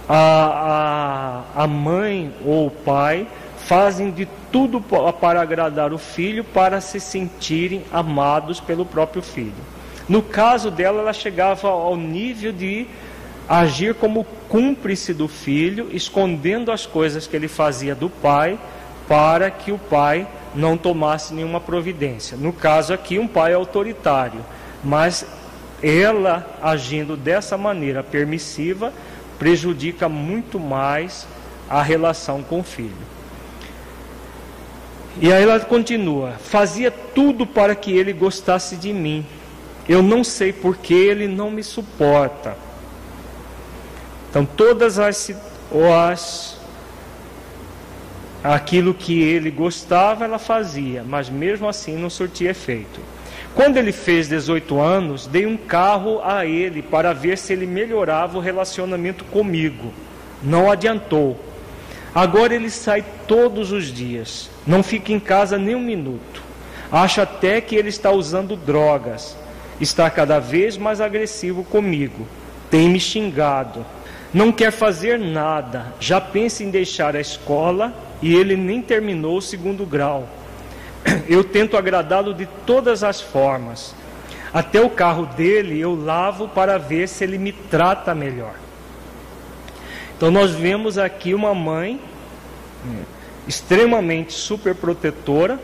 a, 0.08 1.42
a, 1.56 1.64
a 1.64 1.66
mãe 1.66 2.32
ou 2.44 2.68
o 2.68 2.70
pai 2.70 3.26
fazem 3.66 4.12
de 4.12 4.28
tudo 4.52 4.80
para 4.80 5.40
agradar 5.40 5.92
o 5.92 5.98
filho, 5.98 6.44
para 6.44 6.80
se 6.80 7.00
sentirem 7.00 7.82
amados 7.92 8.60
pelo 8.60 8.86
próprio 8.86 9.20
filho. 9.20 9.52
No 10.08 10.22
caso 10.22 10.70
dela, 10.70 11.00
ela 11.00 11.12
chegava 11.12 11.68
ao 11.68 11.96
nível 11.96 12.52
de 12.52 12.86
agir 13.48 13.94
como 13.94 14.24
cúmplice 14.48 15.12
do 15.12 15.26
filho, 15.26 15.88
escondendo 15.92 16.70
as 16.70 16.86
coisas 16.86 17.26
que 17.26 17.34
ele 17.34 17.48
fazia 17.48 17.94
do 17.94 18.08
pai, 18.08 18.56
para 19.08 19.50
que 19.50 19.72
o 19.72 19.78
pai 19.78 20.28
não 20.54 20.76
tomasse 20.76 21.34
nenhuma 21.34 21.60
providência. 21.60 22.36
No 22.36 22.52
caso 22.52 22.94
aqui, 22.94 23.18
um 23.18 23.26
pai 23.26 23.52
autoritário, 23.52 24.44
mas 24.82 25.26
ela 25.82 26.46
agindo 26.62 27.16
dessa 27.16 27.58
maneira 27.58 28.02
permissiva 28.02 28.92
prejudica 29.38 30.08
muito 30.08 30.58
mais 30.58 31.26
a 31.68 31.82
relação 31.82 32.42
com 32.42 32.60
o 32.60 32.64
filho. 32.64 33.15
E 35.20 35.32
aí 35.32 35.42
ela 35.42 35.58
continua: 35.60 36.32
fazia 36.32 36.90
tudo 36.90 37.46
para 37.46 37.74
que 37.74 37.92
ele 37.92 38.12
gostasse 38.12 38.76
de 38.76 38.92
mim. 38.92 39.24
Eu 39.88 40.02
não 40.02 40.24
sei 40.24 40.52
por 40.52 40.76
que 40.76 40.94
ele 40.94 41.28
não 41.28 41.50
me 41.50 41.62
suporta. 41.62 42.56
Então 44.28 44.44
todas 44.44 44.98
as, 44.98 45.30
as 46.04 46.56
aquilo 48.42 48.94
que 48.94 49.22
ele 49.22 49.50
gostava, 49.50 50.24
ela 50.24 50.38
fazia, 50.38 51.02
mas 51.04 51.28
mesmo 51.28 51.68
assim 51.68 51.96
não 51.96 52.10
surtia 52.10 52.50
efeito. 52.50 53.00
Quando 53.54 53.78
ele 53.78 53.92
fez 53.92 54.28
18 54.28 54.78
anos, 54.78 55.26
dei 55.26 55.46
um 55.46 55.56
carro 55.56 56.20
a 56.22 56.44
ele 56.44 56.82
para 56.82 57.14
ver 57.14 57.38
se 57.38 57.54
ele 57.54 57.66
melhorava 57.66 58.36
o 58.36 58.40
relacionamento 58.40 59.24
comigo. 59.24 59.92
Não 60.42 60.70
adiantou. 60.70 61.40
Agora 62.16 62.54
ele 62.54 62.70
sai 62.70 63.04
todos 63.28 63.72
os 63.72 63.92
dias, 63.92 64.48
não 64.66 64.82
fica 64.82 65.12
em 65.12 65.20
casa 65.20 65.58
nem 65.58 65.74
um 65.74 65.82
minuto. 65.82 66.42
Acho 66.90 67.20
até 67.20 67.60
que 67.60 67.76
ele 67.76 67.90
está 67.90 68.10
usando 68.10 68.56
drogas. 68.56 69.36
Está 69.78 70.08
cada 70.08 70.38
vez 70.38 70.78
mais 70.78 70.98
agressivo 70.98 71.62
comigo. 71.62 72.26
Tem 72.70 72.88
me 72.88 72.98
xingado. 72.98 73.84
Não 74.32 74.50
quer 74.50 74.70
fazer 74.70 75.18
nada. 75.18 75.92
Já 76.00 76.18
pensa 76.18 76.64
em 76.64 76.70
deixar 76.70 77.14
a 77.14 77.20
escola 77.20 77.92
e 78.22 78.34
ele 78.34 78.56
nem 78.56 78.80
terminou 78.80 79.36
o 79.36 79.42
segundo 79.42 79.84
grau. 79.84 80.26
Eu 81.28 81.44
tento 81.44 81.76
agradá-lo 81.76 82.32
de 82.32 82.46
todas 82.64 83.04
as 83.04 83.20
formas. 83.20 83.94
Até 84.54 84.80
o 84.80 84.88
carro 84.88 85.26
dele 85.26 85.78
eu 85.78 85.94
lavo 85.94 86.48
para 86.48 86.78
ver 86.78 87.08
se 87.08 87.22
ele 87.22 87.36
me 87.36 87.52
trata 87.52 88.14
melhor. 88.14 88.54
Então 90.16 90.30
nós 90.30 90.52
vemos 90.52 90.96
aqui 90.96 91.34
uma 91.34 91.54
mãe 91.54 92.00
hum, 92.84 93.02
extremamente 93.46 94.32
superprotetora, 94.32 95.58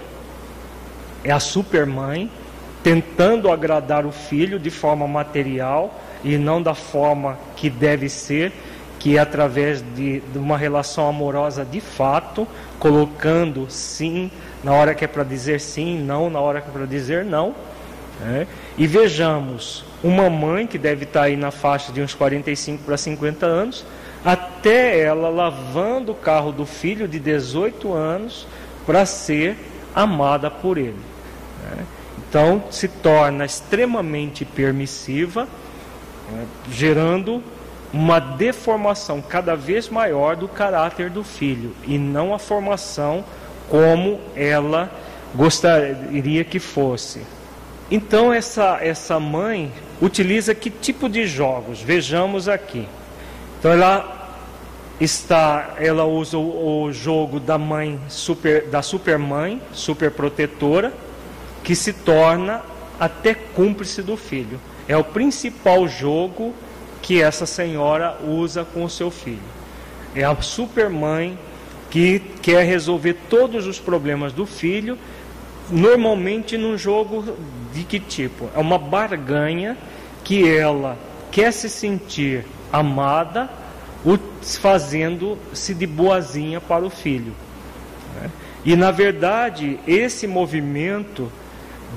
é 1.25 1.31
a 1.31 1.41
supermãe, 1.41 2.31
tentando 2.83 3.51
agradar 3.51 4.05
o 4.05 4.13
filho 4.13 4.59
de 4.59 4.71
forma 4.71 5.07
material 5.07 6.01
e 6.25 6.37
não 6.37 6.61
da 6.61 6.75
forma 6.75 7.39
que 7.57 7.71
deve 7.71 8.09
ser, 8.09 8.53
que 8.99 9.17
é 9.17 9.21
através 9.21 9.83
de, 9.95 10.21
de 10.21 10.39
uma 10.39 10.57
relação 10.57 11.09
amorosa 11.09 11.65
de 11.65 11.81
fato, 11.81 12.47
colocando 12.79 13.67
sim 13.71 14.31
na 14.63 14.73
hora 14.73 14.95
que 14.95 15.05
é 15.05 15.09
para 15.09 15.25
dizer 15.25 15.61
sim, 15.61 15.99
não 15.99 16.29
na 16.29 16.41
hora 16.41 16.61
que 16.61 16.69
é 16.69 16.73
para 16.73 16.87
dizer 16.87 17.25
não. 17.25 17.55
Né? 18.21 18.47
E 18.77 18.87
vejamos, 18.87 19.85
uma 20.03 20.29
mãe 20.31 20.67
que 20.67 20.79
deve 20.79 21.05
estar 21.05 21.23
aí 21.23 21.37
na 21.37 21.51
faixa 21.51 21.93
de 21.93 22.01
uns 22.01 22.15
45 22.15 22.85
para 22.85 22.97
50 22.97 23.47
anos, 23.47 23.85
até 24.25 25.01
ela 25.01 25.29
lavando 25.29 26.13
o 26.13 26.15
carro 26.15 26.53
do 26.53 26.65
filho 26.65 27.09
de 27.09 27.19
18 27.19 27.93
anos 27.93 28.47
para 28.87 29.05
ser 29.05 29.57
amada 29.95 30.51
por 30.51 30.79
ele. 30.79 31.01
Né? 31.63 31.85
Então 32.19 32.65
se 32.71 32.89
torna 32.89 33.45
extremamente 33.45 34.45
permissiva, 34.45 35.49
né? 36.31 36.47
gerando 36.71 37.43
uma 37.93 38.19
deformação 38.19 39.21
cada 39.21 39.55
vez 39.55 39.89
maior 39.89 40.35
do 40.35 40.49
caráter 40.49 41.11
do 41.11 41.23
filho 41.23 41.75
e 41.87 41.99
não 41.99 42.33
a 42.33 42.39
formação 42.39 43.25
como 43.69 44.21
ela 44.35 44.91
gostaria 45.35 46.45
que 46.45 46.59
fosse. 46.59 47.23
Então 47.91 48.33
essa 48.33 48.79
essa 48.81 49.21
mãe 49.21 49.71
utiliza 50.01 50.55
que 50.55 50.71
tipo 50.71 51.09
de 51.09 51.27
jogos? 51.27 51.83
Vejamos 51.83 52.49
aqui. 52.49 52.87
Então 53.63 53.71
ela 53.71 54.41
está, 55.01 55.77
ela 55.79 56.05
usa 56.05 56.37
o, 56.37 56.83
o 56.83 56.93
jogo 56.93 57.39
da 57.39 57.57
mãe 57.57 57.97
super, 58.09 58.67
da 58.67 58.83
supermãe, 58.83 59.63
super 59.73 60.11
protetora, 60.11 60.93
que 61.63 61.77
se 61.77 61.93
torna 61.93 62.61
até 62.99 63.35
cúmplice 63.35 64.03
do 64.03 64.17
filho. 64.17 64.59
É 64.89 64.97
o 64.97 65.05
principal 65.05 65.87
jogo 65.87 66.53
que 67.01 67.23
essa 67.23 67.47
senhora 67.47 68.19
usa 68.27 68.65
com 68.65 68.83
o 68.83 68.91
seu 68.91 69.13
filho. 69.13 69.39
É 70.13 70.25
a 70.25 70.35
supermãe 70.43 71.39
que 71.89 72.19
quer 72.19 72.67
resolver 72.67 73.17
todos 73.31 73.69
os 73.69 73.79
problemas 73.79 74.33
do 74.33 74.45
filho, 74.45 74.99
normalmente 75.71 76.59
num 76.59 76.77
jogo 76.77 77.37
de 77.73 77.85
que 77.85 78.01
tipo? 78.01 78.51
É 78.57 78.59
uma 78.59 78.77
barganha 78.77 79.79
que 80.25 80.49
ela 80.49 80.99
quer 81.31 81.53
se 81.53 81.71
sentir 81.71 82.45
amada, 82.73 83.51
fazendo-se 84.61 85.75
de 85.75 85.87
boazinha 85.87 86.61
para 86.61 86.85
o 86.85 86.91
filho. 86.91 87.33
Né? 88.21 88.31
E 88.65 88.75
na 88.75 88.91
verdade, 88.91 89.79
esse 89.87 90.27
movimento 90.27 91.31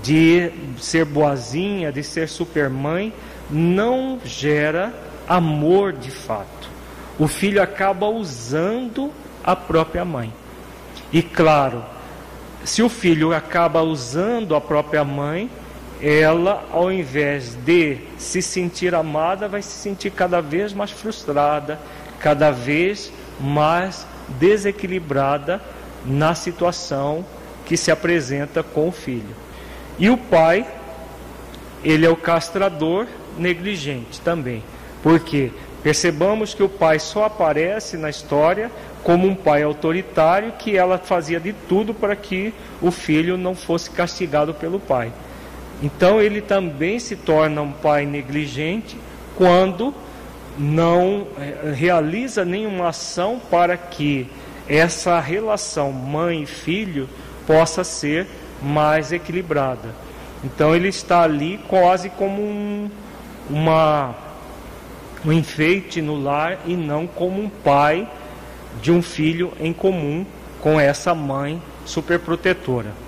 de 0.03 0.51
ser 0.80 1.05
boazinha, 1.05 1.91
de 1.91 2.03
ser 2.03 2.28
supermãe, 2.28 3.13
não 3.49 4.19
gera 4.23 4.93
amor 5.28 5.93
de 5.93 6.11
fato. 6.11 6.69
O 7.17 7.28
filho 7.28 7.61
acaba 7.61 8.07
usando 8.07 9.11
a 9.43 9.55
própria 9.55 10.03
mãe. 10.03 10.34
E 11.13 11.21
claro, 11.21 11.84
se 12.63 12.82
o 12.82 12.89
filho 12.89 13.34
acaba 13.34 13.82
usando 13.82 14.55
a 14.55 14.61
própria 14.61 15.03
mãe, 15.03 15.49
ela, 16.02 16.66
ao 16.72 16.91
invés 16.91 17.56
de 17.66 17.98
se 18.18 18.41
sentir 18.41 18.93
amada, 18.93 19.48
vai 19.48 19.62
se 19.62 19.72
sentir 19.72 20.12
cada 20.12 20.41
vez 20.41 20.74
mais 20.74 20.91
frustrada, 20.91 21.80
cada 22.20 22.52
vez 22.52 23.12
mais 23.39 24.06
desequilibrada 24.39 25.62
na 26.06 26.36
situação 26.36 27.26
que 27.66 27.78
se 27.78 27.91
apresenta 27.91 28.62
com 28.62 28.88
o 28.88 28.91
filho. 28.91 29.36
E 29.98 30.10
o 30.10 30.18
pai, 30.18 30.68
ele 31.84 32.06
é 32.06 32.10
o 32.10 32.16
castrador 32.16 33.08
negligente 33.38 34.20
também. 34.22 34.64
Porque 35.02 35.52
percebamos 35.84 36.54
que 36.54 36.64
o 36.64 36.70
pai 36.70 37.00
só 37.00 37.26
aparece 37.26 37.96
na 37.96 38.10
história 38.10 38.72
como 39.04 39.28
um 39.28 39.36
pai 39.36 39.62
autoritário 39.62 40.54
que 40.54 40.76
ela 40.76 40.98
fazia 40.98 41.39
de 41.39 41.54
tudo 41.54 41.93
para 41.93 42.16
que 42.16 42.54
o 42.82 42.89
filho 42.89 43.38
não 43.38 43.56
fosse 43.56 43.89
castigado 43.89 44.54
pelo 44.54 44.80
pai. 44.80 45.12
Então 45.84 46.21
ele 46.21 46.41
também 46.41 46.99
se 46.99 47.15
torna 47.15 47.61
um 47.61 47.71
pai 47.71 48.05
negligente 48.05 48.97
quando 49.36 49.93
não 50.57 51.28
eh, 51.38 51.73
realiza 51.76 52.45
nenhuma 52.45 52.89
ação 52.89 53.41
para 53.51 53.76
que 53.76 54.28
essa 54.67 55.19
relação 55.19 55.91
mãe 55.91 56.43
e 56.43 56.45
filho 56.45 57.09
possa 57.45 57.84
ser 57.84 58.28
mais 58.61 59.11
equilibrada. 59.11 59.89
Então 60.43 60.76
ele 60.76 60.88
está 60.88 61.23
ali 61.23 61.59
quase 61.67 62.09
como 62.09 62.41
um, 62.41 62.89
uma, 63.49 64.15
um 65.26 65.32
enfeite 65.32 66.01
no 66.01 66.15
lar 66.21 66.59
e 66.65 66.76
não 66.76 67.05
como 67.05 67.41
um 67.41 67.49
pai 67.49 68.07
de 68.82 68.91
um 68.91 69.01
filho 69.01 69.51
em 69.59 69.73
comum 69.73 70.26
com 70.61 70.80
essa 70.80 71.13
mãe 71.13 71.61
superprotetora. 71.86 73.05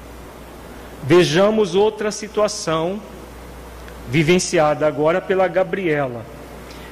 Vejamos 1.03 1.75
outra 1.75 2.11
situação 2.11 2.99
vivenciada 4.09 4.87
agora 4.87 5.21
pela 5.21 5.47
Gabriela. 5.47 6.25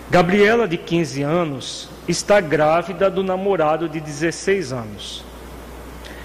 Gabriela, 0.09 0.67
de 0.67 0.77
15 0.77 1.23
anos, 1.23 1.89
está 2.07 2.39
grávida 2.39 3.09
do 3.09 3.23
namorado 3.23 3.89
de 3.89 3.99
16 3.99 4.71
anos. 4.71 5.23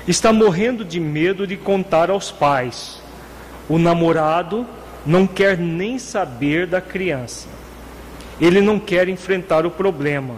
Está 0.07 0.33
morrendo 0.33 0.85
de 0.85 1.01
medo 1.01 1.47
de 1.47 1.57
contar 1.57 2.11
aos 2.11 2.31
pais. 2.31 3.01
O 3.69 3.79
namorado 3.79 4.67
não 5.07 5.27
quer 5.27 5.57
nem 5.57 5.99
saber 5.99 6.67
da 6.67 6.81
criança. 6.81 7.49
Ele 8.41 8.61
não 8.61 8.79
quer 8.79 9.09
enfrentar 9.09 9.65
o 9.65 9.71
problema. 9.71 10.35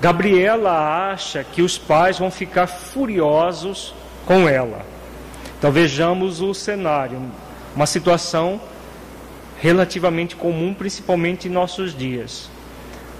Gabriela 0.00 1.10
acha 1.10 1.42
que 1.42 1.62
os 1.62 1.76
pais 1.76 2.18
vão 2.18 2.30
ficar 2.30 2.66
furiosos 2.66 3.94
com 4.26 4.48
ela. 4.48 4.97
Então 5.58 5.72
vejamos 5.72 6.40
o 6.40 6.54
cenário, 6.54 7.20
uma 7.74 7.86
situação 7.86 8.60
relativamente 9.60 10.36
comum, 10.36 10.72
principalmente 10.72 11.48
em 11.48 11.50
nossos 11.50 11.96
dias. 11.96 12.48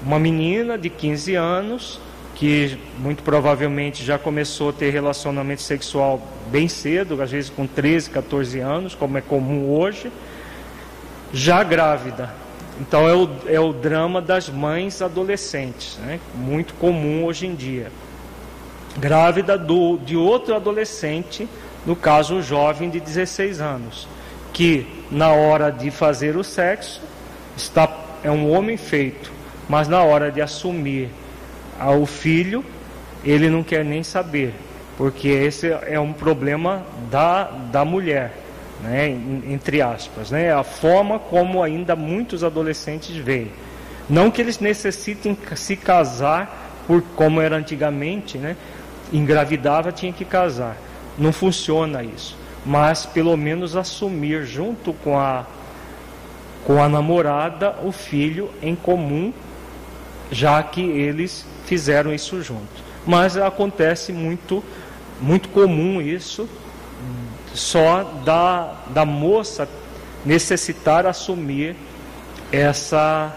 Uma 0.00 0.20
menina 0.20 0.78
de 0.78 0.88
15 0.88 1.34
anos, 1.34 2.00
que 2.36 2.78
muito 3.00 3.24
provavelmente 3.24 4.04
já 4.04 4.16
começou 4.16 4.70
a 4.70 4.72
ter 4.72 4.90
relacionamento 4.90 5.62
sexual 5.62 6.22
bem 6.48 6.68
cedo, 6.68 7.20
às 7.20 7.32
vezes 7.32 7.50
com 7.50 7.66
13, 7.66 8.10
14 8.10 8.60
anos, 8.60 8.94
como 8.94 9.18
é 9.18 9.20
comum 9.20 9.76
hoje, 9.76 10.12
já 11.32 11.64
grávida. 11.64 12.32
Então 12.80 13.08
é 13.08 13.14
o, 13.14 13.28
é 13.48 13.58
o 13.58 13.72
drama 13.72 14.22
das 14.22 14.48
mães 14.48 15.02
adolescentes, 15.02 15.98
né? 15.98 16.20
muito 16.36 16.74
comum 16.74 17.24
hoje 17.24 17.48
em 17.48 17.56
dia. 17.56 17.90
Grávida 18.96 19.58
do, 19.58 19.98
de 19.98 20.16
outro 20.16 20.54
adolescente 20.54 21.48
no 21.86 21.96
caso 21.96 22.36
o 22.36 22.42
jovem 22.42 22.90
de 22.90 23.00
16 23.00 23.60
anos, 23.60 24.08
que 24.52 24.86
na 25.10 25.30
hora 25.30 25.70
de 25.70 25.90
fazer 25.90 26.36
o 26.36 26.44
sexo 26.44 27.00
está 27.56 27.86
é 28.22 28.30
um 28.30 28.50
homem 28.50 28.76
feito, 28.76 29.30
mas 29.68 29.88
na 29.88 30.02
hora 30.02 30.30
de 30.30 30.40
assumir 30.40 31.08
ao 31.78 32.04
filho, 32.06 32.64
ele 33.24 33.48
não 33.48 33.62
quer 33.62 33.84
nem 33.84 34.02
saber, 34.02 34.52
porque 34.96 35.28
esse 35.28 35.68
é 35.86 35.98
um 35.98 36.12
problema 36.12 36.82
da, 37.10 37.44
da 37.44 37.84
mulher, 37.84 38.32
né, 38.82 39.08
entre 39.48 39.80
aspas, 39.80 40.30
né, 40.30 40.52
a 40.52 40.62
forma 40.64 41.18
como 41.18 41.62
ainda 41.62 41.94
muitos 41.94 42.42
adolescentes 42.42 43.16
veem. 43.16 43.50
Não 44.08 44.30
que 44.30 44.40
eles 44.40 44.58
necessitem 44.58 45.36
se 45.54 45.76
casar 45.76 46.82
por 46.86 47.02
como 47.14 47.40
era 47.40 47.56
antigamente, 47.56 48.38
né, 48.38 48.56
engravidava 49.12 49.92
tinha 49.92 50.12
que 50.12 50.24
casar, 50.24 50.76
não 51.18 51.32
funciona 51.32 52.02
isso. 52.02 52.36
mas 52.64 53.06
pelo 53.06 53.36
menos 53.36 53.76
assumir 53.76 54.44
junto 54.44 54.92
com 54.92 55.18
a 55.18 55.46
com 56.64 56.82
a 56.82 56.88
namorada 56.88 57.76
o 57.82 57.90
filho 57.90 58.50
em 58.60 58.74
comum, 58.74 59.32
já 60.30 60.62
que 60.62 60.82
eles 60.82 61.46
fizeram 61.64 62.12
isso 62.12 62.42
junto. 62.42 62.82
Mas 63.06 63.38
acontece 63.38 64.12
muito 64.12 64.62
muito 65.20 65.48
comum 65.48 66.00
isso 66.00 66.48
só 67.54 68.04
da, 68.24 68.74
da 68.90 69.04
moça 69.04 69.68
necessitar 70.24 71.06
assumir 71.06 71.74
essa 72.52 73.34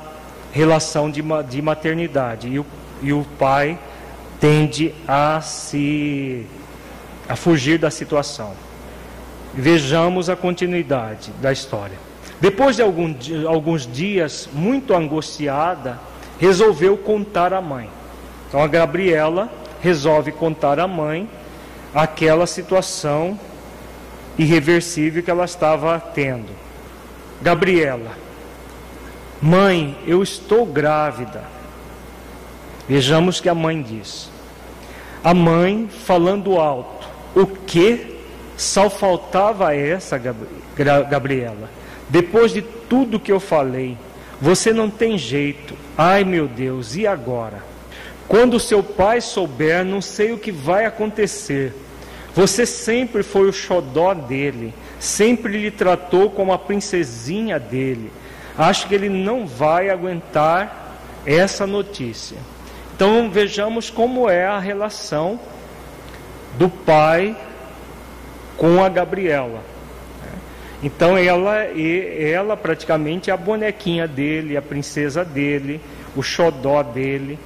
relação 0.51 1.09
de, 1.09 1.23
de 1.49 1.61
maternidade 1.61 2.47
e 2.47 2.59
o, 2.59 2.65
e 3.01 3.13
o 3.13 3.25
pai 3.39 3.79
tende 4.39 4.93
a 5.07 5.41
se 5.41 6.45
a 7.31 7.35
fugir 7.37 7.79
da 7.79 7.89
situação. 7.89 8.51
Vejamos 9.53 10.29
a 10.29 10.35
continuidade 10.35 11.31
da 11.41 11.49
história. 11.49 11.97
Depois 12.41 12.75
de 12.75 12.81
algum, 12.81 13.15
alguns 13.47 13.87
dias, 13.87 14.49
muito 14.51 14.93
angustiada, 14.93 15.97
resolveu 16.37 16.97
contar 16.97 17.53
à 17.53 17.61
mãe. 17.61 17.89
Então 18.49 18.61
a 18.61 18.67
Gabriela 18.67 19.49
resolve 19.81 20.33
contar 20.33 20.77
à 20.77 20.85
mãe 20.85 21.29
aquela 21.95 22.45
situação 22.45 23.39
irreversível 24.37 25.23
que 25.23 25.31
ela 25.31 25.45
estava 25.45 25.97
tendo. 26.13 26.51
Gabriela, 27.41 28.11
mãe, 29.41 29.97
eu 30.05 30.21
estou 30.21 30.65
grávida. 30.65 31.43
Vejamos 32.89 33.39
que 33.39 33.47
a 33.47 33.55
mãe 33.55 33.81
diz. 33.81 34.29
A 35.23 35.33
mãe 35.33 35.87
falando 36.05 36.59
alto: 36.59 37.00
O 37.35 37.45
que? 37.45 38.17
Só 38.57 38.89
faltava 38.89 39.75
essa, 39.75 40.19
Gabriela. 41.09 41.69
Depois 42.09 42.51
de 42.51 42.61
tudo 42.61 43.19
que 43.19 43.31
eu 43.31 43.39
falei, 43.39 43.97
você 44.39 44.73
não 44.73 44.89
tem 44.89 45.17
jeito. 45.17 45.73
Ai 45.97 46.23
meu 46.23 46.47
Deus, 46.47 46.95
e 46.95 47.07
agora? 47.07 47.63
Quando 48.27 48.59
seu 48.59 48.83
pai 48.83 49.19
souber, 49.21 49.83
não 49.83 50.01
sei 50.01 50.31
o 50.31 50.37
que 50.37 50.51
vai 50.51 50.85
acontecer. 50.85 51.73
Você 52.33 52.65
sempre 52.65 53.23
foi 53.23 53.49
o 53.49 53.53
xodó 53.53 54.13
dele, 54.13 54.73
sempre 54.99 55.61
lhe 55.61 55.71
tratou 55.71 56.29
como 56.29 56.53
a 56.53 56.57
princesinha 56.57 57.59
dele. 57.59 58.11
Acho 58.57 58.87
que 58.87 58.95
ele 58.95 59.09
não 59.09 59.45
vai 59.45 59.89
aguentar 59.89 60.97
essa 61.25 61.67
notícia. 61.67 62.37
Então 62.95 63.29
vejamos 63.29 63.89
como 63.89 64.29
é 64.29 64.45
a 64.45 64.59
relação 64.59 65.39
do 66.57 66.69
pai 66.69 67.35
com 68.57 68.83
a 68.83 68.89
Gabriela. 68.89 69.63
Então 70.83 71.15
ela, 71.15 71.57
ela 71.57 72.57
praticamente 72.57 73.29
é 73.29 73.33
a 73.33 73.37
bonequinha 73.37 74.07
dele, 74.07 74.57
a 74.57 74.61
princesa 74.61 75.23
dele, 75.23 75.79
o 76.15 76.23
xodó 76.23 76.81
dele. 76.81 77.37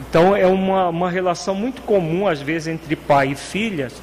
Então 0.00 0.34
é 0.34 0.46
uma, 0.46 0.88
uma 0.88 1.10
relação 1.10 1.54
muito 1.54 1.82
comum 1.82 2.26
às 2.26 2.40
vezes 2.40 2.68
entre 2.68 2.96
pai 2.96 3.32
e 3.32 3.34
filhas, 3.34 4.02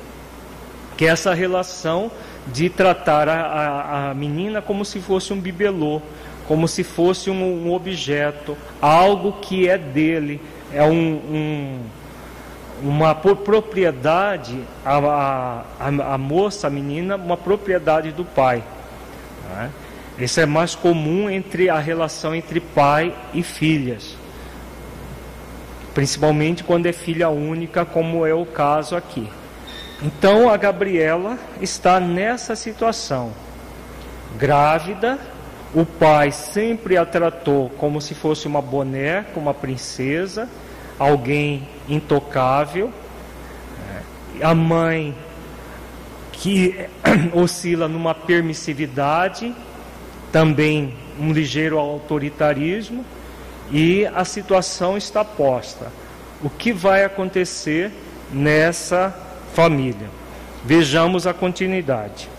que 0.96 1.06
é 1.06 1.10
essa 1.10 1.34
relação 1.34 2.12
de 2.48 2.70
tratar 2.70 3.28
a, 3.28 3.42
a, 3.42 4.10
a 4.12 4.14
menina 4.14 4.62
como 4.62 4.86
se 4.86 5.00
fosse 5.00 5.34
um 5.34 5.40
bibelô, 5.40 6.02
como 6.48 6.68
se 6.68 6.84
fosse 6.84 7.30
um, 7.30 7.68
um 7.68 7.74
objeto, 7.74 8.56
algo 8.82 9.34
que 9.42 9.68
é 9.68 9.78
dele, 9.78 10.40
é 10.74 10.84
um, 10.84 11.14
um 11.14 11.80
uma 12.84 13.14
propriedade, 13.16 14.64
a, 14.86 15.64
a, 15.80 16.14
a, 16.14 16.18
moça, 16.18 16.68
a 16.68 16.70
menina, 16.70 17.16
uma 17.16 17.38
propriedade 17.38 18.12
do 18.12 18.24
pai. 18.24 18.64
Né? 19.50 19.72
Isso 20.18 20.40
é 20.40 20.46
mais 20.46 20.76
comum 20.76 21.30
entre 21.30 21.70
a 21.70 21.80
relação 21.80 22.36
entre 22.36 22.60
pai 22.60 23.16
e 23.34 23.42
filhas, 23.42 24.16
principalmente 25.94 26.64
quando 26.64 26.86
é 26.86 26.94
filha 26.94 27.30
única, 27.30 27.86
como 27.86 28.26
é 28.26 28.34
o 28.34 28.46
caso 28.46 28.96
aqui. 28.96 29.30
Então 30.02 30.50
a 30.50 30.58
Gabriela 30.58 31.38
está 31.62 32.00
nessa 32.00 32.56
situação, 32.56 33.34
grávida, 34.38 35.20
o 35.74 35.86
pai 35.86 36.32
sempre 36.32 36.98
a 36.98 37.06
tratou 37.06 37.70
como 37.78 38.02
se 38.02 38.16
fosse 38.16 38.48
uma 38.48 38.62
boneca, 38.62 39.40
uma 39.40 39.54
princesa, 39.54 40.50
alguém 41.00 41.68
intocável. 41.88 42.92
A 44.42 44.54
mãe 44.54 45.16
que 46.32 46.88
oscila 47.34 47.88
numa 47.88 48.14
permissividade, 48.14 49.56
também 50.32 50.94
um 51.20 51.32
ligeiro 51.32 51.78
autoritarismo, 51.78 53.06
e 53.72 54.06
a 54.06 54.24
situação 54.24 54.98
está 54.98 55.24
posta. 55.24 55.92
O 56.42 56.50
que 56.50 56.72
vai 56.72 57.04
acontecer 57.04 57.92
nessa 58.32 59.14
família. 59.54 60.10
Vejamos 60.64 61.28
a 61.28 61.34
continuidade. 61.34 62.30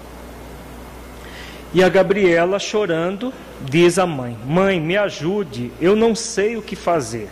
E 1.72 1.84
a 1.84 1.88
Gabriela, 1.88 2.58
chorando, 2.58 3.32
diz 3.60 3.98
à 3.98 4.06
mãe: 4.06 4.36
Mãe, 4.46 4.80
me 4.80 4.96
ajude, 4.96 5.70
eu 5.80 5.94
não 5.94 6.14
sei 6.14 6.56
o 6.56 6.62
que 6.62 6.74
fazer. 6.74 7.28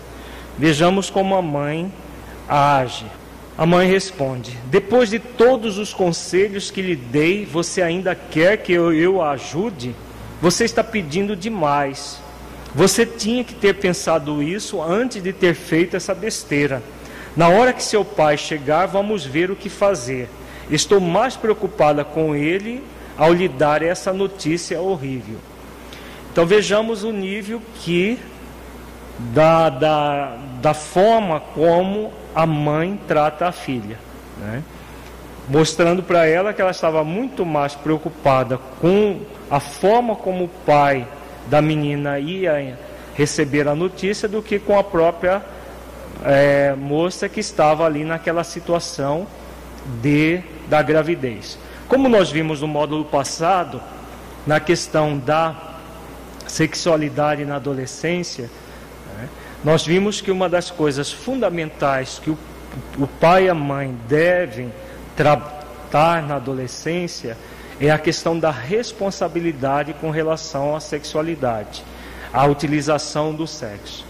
Vejamos 0.58 1.08
como 1.08 1.36
a 1.36 1.42
mãe 1.42 1.92
age. 2.48 3.06
A 3.56 3.64
mãe 3.64 3.88
responde: 3.88 4.58
Depois 4.66 5.10
de 5.10 5.18
todos 5.18 5.78
os 5.78 5.94
conselhos 5.94 6.70
que 6.70 6.82
lhe 6.82 6.96
dei, 6.96 7.44
você 7.44 7.80
ainda 7.80 8.14
quer 8.14 8.58
que 8.58 8.72
eu, 8.72 8.92
eu 8.92 9.22
a 9.22 9.30
ajude? 9.30 9.94
Você 10.40 10.64
está 10.64 10.82
pedindo 10.82 11.36
demais. 11.36 12.20
Você 12.74 13.06
tinha 13.06 13.42
que 13.42 13.54
ter 13.54 13.74
pensado 13.74 14.42
isso 14.42 14.82
antes 14.82 15.22
de 15.22 15.32
ter 15.32 15.54
feito 15.54 15.96
essa 15.96 16.14
besteira. 16.14 16.82
Na 17.36 17.48
hora 17.48 17.72
que 17.72 17.82
seu 17.82 18.04
pai 18.04 18.36
chegar, 18.36 18.86
vamos 18.86 19.24
ver 19.24 19.50
o 19.50 19.56
que 19.56 19.68
fazer. 19.68 20.28
Estou 20.70 21.00
mais 21.00 21.36
preocupada 21.36 22.04
com 22.04 22.34
ele 22.34 22.82
ao 23.16 23.32
lhe 23.32 23.48
dar 23.48 23.82
essa 23.82 24.12
notícia 24.12 24.80
horrível. 24.80 25.36
Então 26.30 26.44
vejamos 26.46 27.04
o 27.04 27.10
nível 27.10 27.60
que 27.82 28.18
da, 29.18 29.68
da, 29.68 30.36
da 30.60 30.74
forma 30.74 31.40
como 31.40 32.12
a 32.34 32.46
mãe 32.46 32.98
trata 33.06 33.46
a 33.46 33.52
filha, 33.52 33.98
né? 34.38 34.62
mostrando 35.48 36.02
para 36.02 36.26
ela 36.26 36.52
que 36.52 36.60
ela 36.60 36.70
estava 36.70 37.02
muito 37.02 37.44
mais 37.46 37.74
preocupada 37.74 38.58
com 38.80 39.20
a 39.50 39.60
forma 39.60 40.14
como 40.14 40.44
o 40.44 40.48
pai 40.48 41.06
da 41.46 41.62
menina 41.62 42.18
ia 42.18 42.78
receber 43.14 43.66
a 43.66 43.74
notícia 43.74 44.28
do 44.28 44.42
que 44.42 44.58
com 44.58 44.78
a 44.78 44.84
própria 44.84 45.42
é, 46.24 46.74
moça 46.76 47.28
que 47.28 47.40
estava 47.40 47.86
ali 47.86 48.04
naquela 48.04 48.44
situação 48.44 49.26
de 50.02 50.42
da 50.68 50.82
gravidez. 50.82 51.58
Como 51.88 52.08
nós 52.08 52.30
vimos 52.30 52.60
no 52.60 52.68
módulo 52.68 53.04
passado, 53.06 53.80
na 54.46 54.60
questão 54.60 55.16
da 55.16 55.56
sexualidade 56.46 57.44
na 57.44 57.56
adolescência, 57.56 58.50
nós 59.64 59.84
vimos 59.84 60.20
que 60.20 60.30
uma 60.30 60.48
das 60.48 60.70
coisas 60.70 61.10
fundamentais 61.12 62.20
que 62.22 62.30
o, 62.30 62.38
o 62.96 63.06
pai 63.06 63.46
e 63.46 63.48
a 63.48 63.54
mãe 63.54 63.94
devem 64.08 64.72
tratar 65.16 66.22
na 66.22 66.36
adolescência 66.36 67.36
é 67.80 67.90
a 67.90 67.98
questão 67.98 68.38
da 68.38 68.50
responsabilidade 68.50 69.94
com 69.94 70.10
relação 70.10 70.74
à 70.74 70.80
sexualidade, 70.80 71.84
à 72.32 72.44
utilização 72.46 73.34
do 73.34 73.46
sexo. 73.46 74.04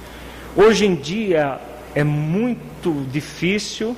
Hoje 0.56 0.86
em 0.86 0.94
dia, 0.94 1.60
é 1.94 2.02
muito 2.02 3.06
difícil 3.10 3.96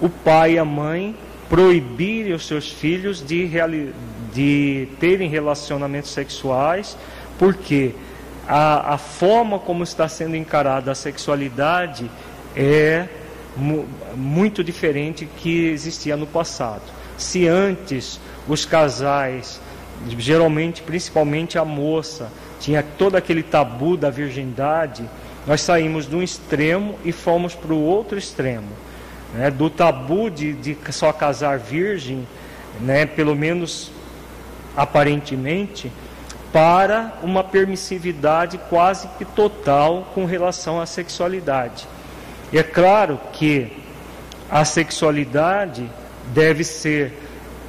o 0.00 0.08
pai 0.08 0.54
e 0.54 0.58
a 0.58 0.64
mãe 0.64 1.16
proibirem 1.48 2.32
os 2.32 2.46
seus 2.46 2.70
filhos 2.70 3.24
de, 3.24 3.48
de 4.32 4.88
terem 4.98 5.28
relacionamentos 5.28 6.10
sexuais, 6.10 6.96
porque 7.38 7.92
a, 8.48 8.94
a 8.94 8.98
forma 8.98 9.58
como 9.58 9.82
está 9.82 10.08
sendo 10.08 10.36
encarada 10.36 10.92
a 10.92 10.94
sexualidade 10.94 12.10
é 12.56 13.06
mu 13.56 13.86
muito 14.14 14.62
diferente 14.62 15.26
que 15.38 15.68
existia 15.68 16.16
no 16.16 16.26
passado. 16.26 16.82
Se 17.16 17.46
antes 17.46 18.20
os 18.48 18.64
casais, 18.64 19.60
geralmente, 20.18 20.82
principalmente 20.82 21.58
a 21.58 21.64
moça, 21.64 22.30
tinha 22.60 22.82
todo 22.82 23.16
aquele 23.16 23.42
tabu 23.42 23.96
da 23.96 24.10
virgindade, 24.10 25.08
nós 25.46 25.60
saímos 25.60 26.08
de 26.08 26.16
um 26.16 26.22
extremo 26.22 26.98
e 27.04 27.12
fomos 27.12 27.54
para 27.54 27.72
o 27.72 27.80
outro 27.80 28.18
extremo. 28.18 28.70
Né? 29.34 29.50
Do 29.50 29.68
tabu 29.68 30.30
de, 30.30 30.52
de 30.52 30.76
só 30.90 31.12
casar 31.12 31.58
virgem, 31.58 32.26
né? 32.80 33.04
pelo 33.06 33.34
menos 33.34 33.90
aparentemente, 34.76 35.90
para 36.54 37.14
uma 37.20 37.42
permissividade 37.42 38.60
quase 38.70 39.08
que 39.18 39.24
total 39.24 40.06
com 40.14 40.24
relação 40.24 40.80
à 40.80 40.86
sexualidade. 40.86 41.88
E 42.52 42.58
é 42.58 42.62
claro 42.62 43.18
que 43.32 43.72
a 44.48 44.64
sexualidade 44.64 45.90
deve 46.32 46.62
ser 46.62 47.12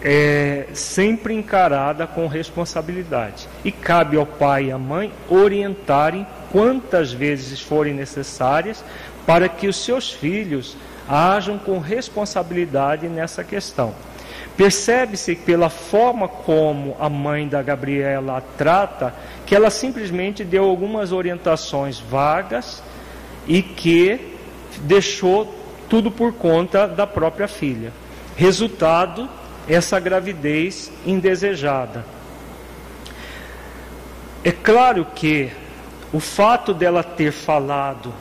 é 0.04 0.68
sempre 0.72 1.34
encarada 1.34 2.06
com 2.06 2.28
responsabilidade. 2.28 3.48
E 3.64 3.72
cabe 3.72 4.18
ao 4.18 4.26
pai 4.28 4.66
e 4.66 4.72
à 4.72 4.78
mãe 4.78 5.12
orientarem 5.28 6.28
quantas 6.52 7.12
vezes 7.12 7.60
forem 7.60 7.96
necessárias 7.96 8.86
para 9.26 9.50
que 9.50 9.68
os 9.68 9.84
seus 9.84 10.12
filhos 10.12 10.78
ajam 11.10 11.58
com 11.58 11.80
responsabilidade 11.80 13.08
nessa 13.08 13.44
questão. 13.44 13.96
Percebe-se 14.58 15.36
pela 15.36 15.70
forma 15.70 16.28
como 16.28 16.96
a 17.00 17.10
mãe 17.10 17.48
da 17.48 17.62
Gabriela 17.62 18.38
a 18.38 18.42
trata, 18.42 19.14
que 19.46 19.54
ela 19.54 19.70
simplesmente 19.70 20.44
deu 20.44 20.64
algumas 20.64 21.12
orientações 21.12 22.00
vagas 22.00 22.82
e 23.48 23.62
que 23.62 24.34
deixou 24.82 25.54
tudo 25.90 26.10
por 26.10 26.34
conta 26.34 26.88
da 26.88 27.06
própria 27.06 27.48
filha. 27.48 27.92
Resultado, 28.38 29.30
essa 29.68 30.00
gravidez 30.00 30.92
indesejada. 31.06 32.06
É 34.44 34.52
claro 34.52 35.06
que 35.16 35.52
o 36.14 36.20
fato 36.20 36.74
dela 36.74 37.04
ter 37.04 37.32
falado, 37.32 38.14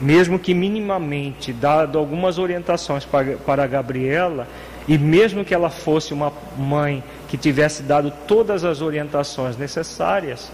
mesmo 0.00 0.38
que 0.38 0.52
minimamente, 0.52 1.52
dado 1.52 1.98
algumas 1.98 2.38
orientações 2.38 3.04
para, 3.04 3.36
para 3.38 3.64
a 3.64 3.66
Gabriela, 3.66 4.48
e 4.90 4.98
mesmo 4.98 5.44
que 5.44 5.54
ela 5.54 5.70
fosse 5.70 6.12
uma 6.12 6.32
mãe 6.58 7.00
que 7.28 7.36
tivesse 7.36 7.80
dado 7.84 8.12
todas 8.26 8.64
as 8.64 8.82
orientações 8.82 9.56
necessárias, 9.56 10.50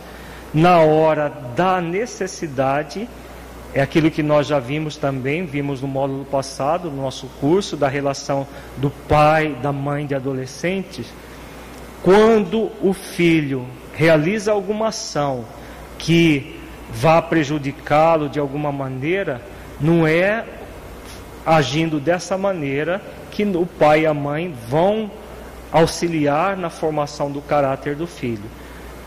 na 0.53 0.81
hora 0.81 1.33
da 1.57 1.81
necessidade, 1.81 3.09
é 3.73 3.81
aquilo 3.81 4.11
que 4.11 4.23
nós 4.23 4.47
já 4.47 4.59
vimos 4.59 4.99
também, 4.99 5.47
vimos 5.47 5.81
no 5.81 5.89
módulo 5.89 6.27
passado, 6.27 6.91
no 6.91 7.01
nosso 7.01 7.29
curso, 7.41 7.79
da 7.79 7.89
relação 7.89 8.47
do 8.77 8.91
pai, 8.91 9.57
da 9.63 9.73
mãe 9.73 10.05
de 10.05 10.15
adolescentes. 10.15 11.07
Quando 12.03 12.71
o 12.83 12.93
filho 12.93 13.67
realiza 13.95 14.53
alguma 14.53 14.89
ação 14.89 15.47
que 15.97 16.61
vá 16.93 17.23
prejudicá-lo 17.23 18.29
de 18.29 18.39
alguma 18.39 18.71
maneira, 18.71 19.41
não 19.81 20.07
é 20.07 20.45
agindo 21.47 21.99
dessa 21.99 22.37
maneira 22.37 23.01
que 23.37 23.45
o 23.45 23.67
pai 23.67 24.01
e 24.01 24.07
a 24.07 24.15
mãe 24.15 24.55
vão 24.67 25.11
auxiliar 25.71 26.57
na 26.57 26.71
formação 26.71 27.31
do 27.31 27.43
caráter 27.43 27.95
do 27.95 28.07
filho. 28.07 28.49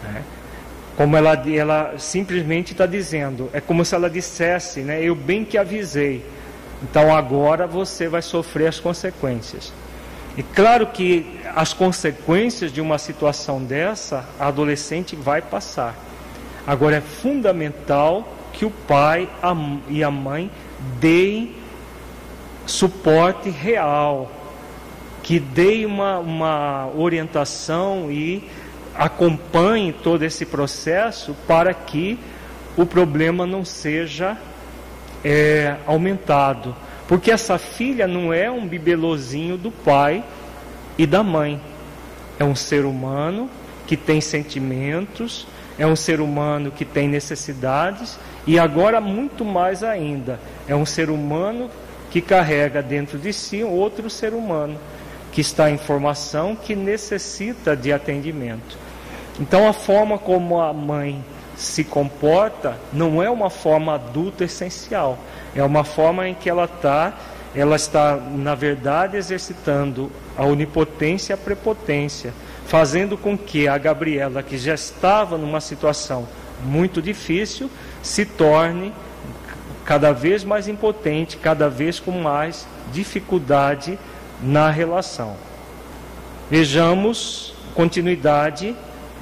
Né? 0.04 0.22
Como 0.96 1.18
ela, 1.18 1.34
ela 1.50 1.96
simplesmente 1.98 2.74
está 2.74 2.86
dizendo, 2.86 3.50
é 3.54 3.60
como 3.60 3.84
se 3.84 3.96
ela 3.96 4.08
dissesse, 4.08 4.82
né, 4.82 5.02
eu 5.02 5.16
bem 5.16 5.44
que 5.44 5.58
avisei, 5.58 6.24
então 6.84 7.16
agora 7.16 7.66
você 7.66 8.08
vai 8.08 8.22
sofrer 8.22 8.68
as 8.68 8.80
consequências. 8.80 9.74
E 10.38 10.44
claro 10.44 10.86
que 10.86 11.40
as 11.56 11.74
consequências 11.74 12.72
de 12.72 12.80
uma 12.80 13.00
situação 13.00 13.64
dessa, 13.64 14.26
a 14.40 14.48
adolescente 14.48 15.16
vai 15.16 15.42
passar. 15.42 15.96
Agora 16.68 16.98
é 16.98 17.02
fundamental 17.02 18.32
que 18.54 18.64
o 18.64 18.70
pai 18.70 19.28
e 19.88 20.04
a 20.04 20.12
mãe 20.12 20.52
deem 21.00 21.56
suporte 22.70 23.50
real, 23.50 24.32
que 25.24 25.40
deem 25.40 25.86
uma, 25.86 26.20
uma 26.20 26.90
orientação 26.96 28.12
e 28.12 28.48
acompanhe 28.96 29.92
todo 29.92 30.24
esse 30.24 30.46
processo 30.46 31.36
para 31.48 31.74
que 31.74 32.20
o 32.78 32.86
problema 32.86 33.46
não 33.46 33.66
seja 33.66 34.38
é, 35.24 35.76
aumentado. 35.86 36.76
Porque 37.08 37.32
essa 37.32 37.58
filha 37.58 38.08
não 38.08 38.32
é 38.32 38.50
um 38.50 38.68
bibelozinho 38.68 39.58
do 39.58 39.72
pai 39.72 40.24
e 40.98 41.06
da 41.06 41.24
mãe. 41.24 41.60
É 42.38 42.44
um 42.44 42.56
ser 42.56 42.86
humano 42.86 43.50
que 43.88 43.98
tem 43.98 44.22
sentimentos, 44.22 45.48
é 45.78 45.88
um 45.88 45.96
ser 45.96 46.22
humano 46.22 46.72
que 46.72 46.86
tem 46.86 47.08
necessidades 47.08 48.20
e 48.46 48.60
agora 48.60 49.02
muito 49.02 49.44
mais 49.44 49.84
ainda, 49.84 50.40
é 50.68 50.76
um 50.76 50.86
ser 50.86 51.10
humano 51.10 51.70
que 52.10 52.22
carrega 52.22 52.82
dentro 52.82 53.18
de 53.18 53.32
si 53.32 53.64
outro 53.64 54.10
ser 54.10 54.34
humano 54.34 54.78
que 55.32 55.42
está 55.42 55.70
em 55.70 55.78
formação 55.78 56.56
que 56.56 56.76
necessita 56.76 57.76
de 57.76 57.94
atendimento. 57.94 58.78
Então 59.40 59.68
a 59.68 59.74
forma 59.74 60.18
como 60.18 60.60
a 60.60 60.74
mãe 60.74 61.24
se 61.56 61.84
comporta 61.84 62.78
não 62.92 63.22
é 63.22 63.30
uma 63.30 63.50
forma 63.50 63.96
adulta 63.96 64.44
essencial, 64.44 65.18
é 65.56 65.64
uma 65.64 65.84
forma 65.84 66.28
em 66.28 66.34
que 66.34 66.50
ela 66.50 66.66
está, 66.66 67.14
ela 67.54 67.76
está 67.76 68.16
na 68.16 68.56
verdade 68.56 69.18
exercitando 69.18 70.12
a 70.38 70.46
onipotência 70.46 71.34
e 71.34 71.36
a 71.36 71.38
prepotência, 71.38 72.34
fazendo 72.66 73.18
com 73.18 73.38
que 73.38 73.68
a 73.68 73.78
Gabriela, 73.78 74.42
que 74.42 74.58
já 74.58 74.74
estava 74.74 75.38
numa 75.38 75.62
situação 75.62 76.28
muito 76.64 77.02
difícil, 77.02 77.70
se 78.02 78.26
torne 78.26 78.94
cada 79.90 80.14
vez 80.14 80.44
mais 80.44 80.68
impotente, 80.68 81.36
cada 81.38 81.68
vez 81.68 82.00
com 82.00 82.12
mais 82.12 82.68
dificuldade 82.94 83.98
na 84.40 84.70
relação. 84.70 85.36
Vejamos 86.48 87.56
continuidade 87.74 88.76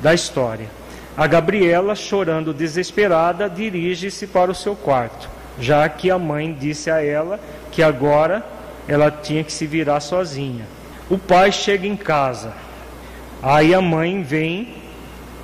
da 0.03 0.13
história. 0.13 0.67
A 1.15 1.25
Gabriela, 1.25 1.95
chorando 1.95 2.53
desesperada, 2.53 3.49
dirige-se 3.49 4.27
para 4.27 4.51
o 4.51 4.55
seu 4.55 4.75
quarto, 4.75 5.29
já 5.57 5.87
que 5.87 6.11
a 6.11 6.19
mãe 6.19 6.53
disse 6.53 6.91
a 6.91 7.01
ela 7.01 7.39
que 7.71 7.81
agora 7.81 8.45
ela 8.89 9.09
tinha 9.09 9.45
que 9.45 9.53
se 9.53 9.65
virar 9.65 10.01
sozinha. 10.01 10.65
O 11.09 11.17
pai 11.17 11.49
chega 11.49 11.87
em 11.87 11.95
casa. 11.95 12.51
Aí 13.41 13.73
a 13.73 13.79
mãe 13.79 14.21
vem 14.21 14.73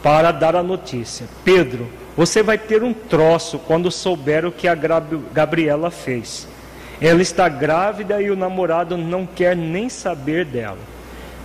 para 0.03 0.34
dar 0.34 0.53
a 0.53 0.61
notícia: 0.61 1.28
Pedro, 1.45 1.88
você 2.16 2.43
vai 2.43 2.57
ter 2.57 2.84
um 2.84 2.93
troço 2.93 3.57
quando 3.59 3.89
souber 3.91 4.45
o 4.45 4.51
que 4.51 4.68
a 4.68 4.76
Gabriela 4.76 5.89
fez. 5.89 6.47
Ela 7.01 7.22
está 7.22 7.49
grávida 7.49 8.22
e 8.22 8.30
o 8.30 8.36
namorado 8.36 8.95
não 8.95 9.26
quer 9.26 9.55
nem 9.55 9.89
saber 9.89 10.45
dela. 10.45 10.78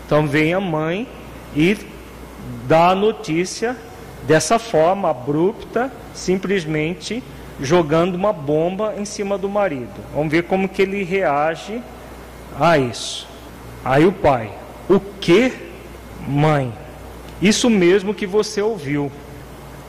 Então 0.07 0.27
vem 0.27 0.55
a 0.55 0.61
mãe 0.61 1.09
e 1.57 1.77
dá 2.67 2.91
a 2.91 2.95
notícia 2.95 3.77
dessa 4.27 4.59
forma 4.59 5.11
abrupta, 5.11 5.91
simplesmente 6.15 7.23
jogando 7.61 8.15
uma 8.15 8.33
bomba 8.33 8.95
em 8.97 9.05
cima 9.05 9.37
do 9.37 9.49
marido. 9.49 10.01
Vamos 10.15 10.31
ver 10.31 10.45
como 10.45 10.69
que 10.69 10.83
ele 10.83 11.03
reage 11.03 11.83
a 12.59 12.79
isso. 12.79 13.27
Aí 13.85 14.07
o 14.07 14.13
pai, 14.13 14.53
o 14.89 15.01
que, 15.01 15.53
mãe? 16.27 16.73
Isso 17.41 17.71
mesmo 17.71 18.15
que 18.15 18.27
você 18.27 18.61
ouviu. 18.61 19.11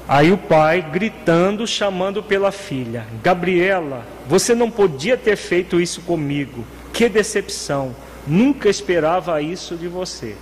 Aí 0.10 0.32
o 0.32 0.38
pai 0.40 0.82
gritando, 0.82 1.68
chamando 1.68 2.24
pela 2.24 2.52
filha: 2.52 3.06
Gabriela, 3.24 4.04
você 4.28 4.56
não 4.56 4.72
podia 4.72 5.16
ter 5.16 5.36
feito 5.36 5.80
isso 5.80 6.02
comigo. 6.02 6.66
Que 6.92 7.08
decepção! 7.08 7.96
Nunca 8.26 8.68
esperava 8.68 9.40
isso 9.40 9.76
de 9.76 9.88
você. 9.88 10.36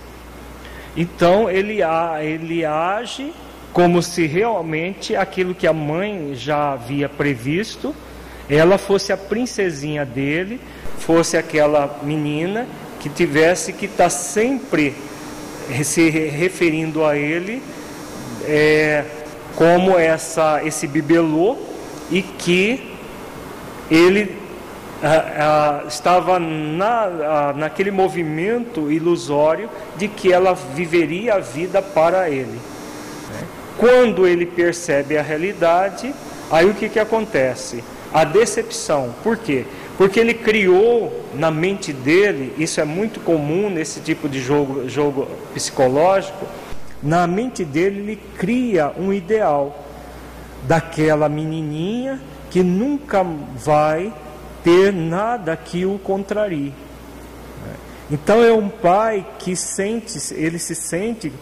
Então 0.96 1.50
ele, 1.50 1.80
ele 2.22 2.64
age 2.64 3.30
como 3.70 4.02
se 4.02 4.26
realmente 4.26 5.14
aquilo 5.14 5.54
que 5.54 5.66
a 5.66 5.72
mãe 5.72 6.34
já 6.34 6.72
havia 6.72 7.06
previsto, 7.06 7.94
ela 8.48 8.78
fosse 8.78 9.12
a 9.12 9.18
princesinha 9.18 10.02
dele, 10.02 10.58
fosse 10.98 11.36
aquela 11.36 12.00
menina 12.02 12.66
que 12.98 13.10
tivesse 13.10 13.74
que 13.74 13.84
estar 13.84 14.04
tá 14.04 14.10
sempre 14.10 14.96
se 15.84 16.08
referindo 16.08 17.04
a 17.04 17.14
ele 17.14 17.62
é, 18.48 19.04
como 19.58 19.98
essa, 19.98 20.60
esse 20.64 20.86
bibelô 20.86 21.56
e 22.12 22.22
que 22.22 22.94
ele 23.90 24.36
ah, 25.02 25.82
ah, 25.82 25.88
estava 25.88 26.38
na, 26.38 27.02
ah, 27.06 27.54
naquele 27.56 27.90
movimento 27.90 28.88
ilusório 28.88 29.68
de 29.96 30.06
que 30.06 30.32
ela 30.32 30.54
viveria 30.54 31.34
a 31.34 31.38
vida 31.40 31.82
para 31.82 32.30
ele. 32.30 32.52
Né? 32.52 33.40
Quando 33.76 34.28
ele 34.28 34.46
percebe 34.46 35.18
a 35.18 35.22
realidade, 35.22 36.14
aí 36.52 36.64
o 36.66 36.74
que, 36.74 36.88
que 36.88 37.00
acontece? 37.00 37.82
A 38.14 38.22
decepção. 38.22 39.12
Por 39.24 39.36
quê? 39.36 39.64
Porque 39.96 40.20
ele 40.20 40.34
criou 40.34 41.24
na 41.34 41.50
mente 41.50 41.92
dele, 41.92 42.54
isso 42.56 42.80
é 42.80 42.84
muito 42.84 43.18
comum 43.18 43.68
nesse 43.68 43.98
tipo 43.98 44.28
de 44.28 44.40
jogo, 44.40 44.88
jogo 44.88 45.26
psicológico, 45.52 46.46
na 47.02 47.26
mente 47.26 47.64
dele 47.64 48.00
ele 48.00 48.16
cria 48.36 48.92
um 48.98 49.12
ideal 49.12 49.84
daquela 50.66 51.28
menininha 51.28 52.20
que 52.50 52.62
nunca 52.62 53.22
vai 53.22 54.12
ter 54.64 54.92
nada 54.92 55.56
que 55.56 55.86
o 55.86 55.98
contrarie. 55.98 56.74
Então 58.10 58.42
é 58.42 58.52
um 58.52 58.68
pai 58.68 59.26
que 59.38 59.54
sente, 59.54 60.18
ele 60.34 60.58
se 60.58 60.74
sente 60.74 61.32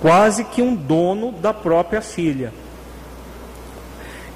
quase 0.00 0.44
que 0.44 0.60
um 0.60 0.74
dono 0.74 1.32
da 1.32 1.54
própria 1.54 2.02
filha. 2.02 2.52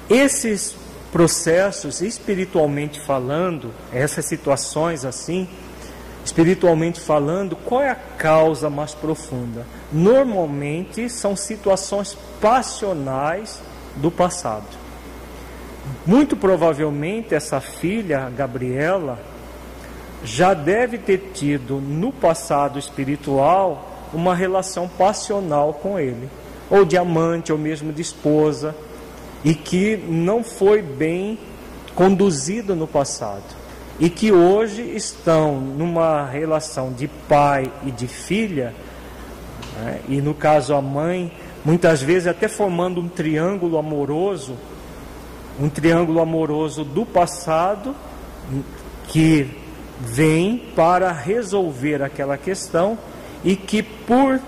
Esses 0.09 0.75
processos, 1.11 2.01
espiritualmente 2.01 2.99
falando, 2.99 3.71
essas 3.93 4.25
situações 4.25 5.05
assim, 5.05 5.47
espiritualmente 6.23 6.99
falando, 6.99 7.55
qual 7.55 7.81
é 7.81 7.89
a 7.89 7.95
causa 7.95 8.69
mais 8.69 8.93
profunda? 8.93 9.65
Normalmente 9.91 11.09
são 11.09 11.35
situações 11.35 12.17
passionais 12.39 13.61
do 13.95 14.11
passado. 14.11 14.65
Muito 16.05 16.35
provavelmente 16.35 17.33
essa 17.33 17.59
filha, 17.59 18.29
Gabriela, 18.35 19.19
já 20.23 20.53
deve 20.53 20.97
ter 20.97 21.31
tido 21.33 21.75
no 21.75 22.11
passado 22.11 22.77
espiritual 22.77 24.09
uma 24.13 24.35
relação 24.35 24.87
passional 24.87 25.73
com 25.73 25.99
ele, 25.99 26.29
ou 26.69 26.83
de 26.83 26.97
amante, 26.97 27.51
ou 27.51 27.57
mesmo 27.57 27.93
de 27.93 28.01
esposa, 28.01 28.75
e 29.43 29.53
que 29.53 29.97
não 29.97 30.43
foi 30.43 30.81
bem 30.81 31.39
conduzido 31.95 32.75
no 32.75 32.87
passado, 32.87 33.43
e 33.99 34.09
que 34.09 34.31
hoje 34.31 34.81
estão 34.95 35.59
numa 35.59 36.25
relação 36.25 36.93
de 36.93 37.07
pai 37.07 37.71
e 37.85 37.91
de 37.91 38.07
filha, 38.07 38.73
né, 39.77 39.99
e 40.07 40.21
no 40.21 40.33
caso 40.33 40.73
a 40.73 40.81
mãe, 40.81 41.31
muitas 41.65 42.01
vezes 42.01 42.27
até 42.27 42.47
formando 42.47 43.01
um 43.01 43.09
triângulo 43.09 43.77
amoroso, 43.77 44.55
um 45.59 45.67
triângulo 45.67 46.21
amoroso 46.21 46.85
do 46.85 47.05
passado, 47.05 47.93
que 49.09 49.49
vem 49.99 50.57
para 50.75 51.11
resolver 51.11 52.01
aquela 52.01 52.37
questão 52.37 52.97
e 53.43 53.55
que 53.55 53.83
por, 53.83 54.39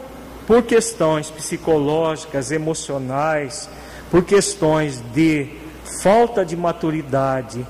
por 0.47 0.64
questões 0.64 1.30
psicológicas, 1.30 2.52
emocionais, 2.52 3.70
por 4.10 4.24
questões 4.24 5.04
de 5.14 5.47
falta 6.02 6.45
de 6.45 6.56
maturidade, 6.56 7.66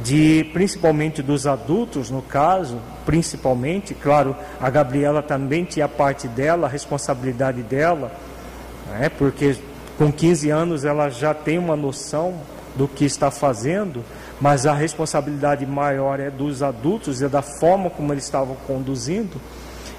de 0.00 0.48
principalmente 0.52 1.22
dos 1.22 1.46
adultos, 1.46 2.10
no 2.10 2.22
caso, 2.22 2.78
principalmente, 3.04 3.94
claro, 3.94 4.34
a 4.60 4.70
Gabriela 4.70 5.22
também 5.22 5.64
tinha 5.64 5.86
parte 5.86 6.26
dela, 6.26 6.66
a 6.66 6.70
responsabilidade 6.70 7.62
dela, 7.62 8.10
né, 8.90 9.10
porque 9.10 9.56
com 9.98 10.10
15 10.10 10.48
anos 10.50 10.84
ela 10.84 11.10
já 11.10 11.34
tem 11.34 11.58
uma 11.58 11.76
noção 11.76 12.34
do 12.74 12.88
que 12.88 13.04
está 13.04 13.30
fazendo, 13.30 14.02
mas 14.40 14.66
a 14.66 14.72
responsabilidade 14.72 15.66
maior 15.66 16.18
é 16.18 16.30
dos 16.30 16.62
adultos 16.62 17.20
e 17.20 17.28
da 17.28 17.42
forma 17.42 17.90
como 17.90 18.12
eles 18.12 18.24
estavam 18.24 18.56
conduzindo. 18.66 19.40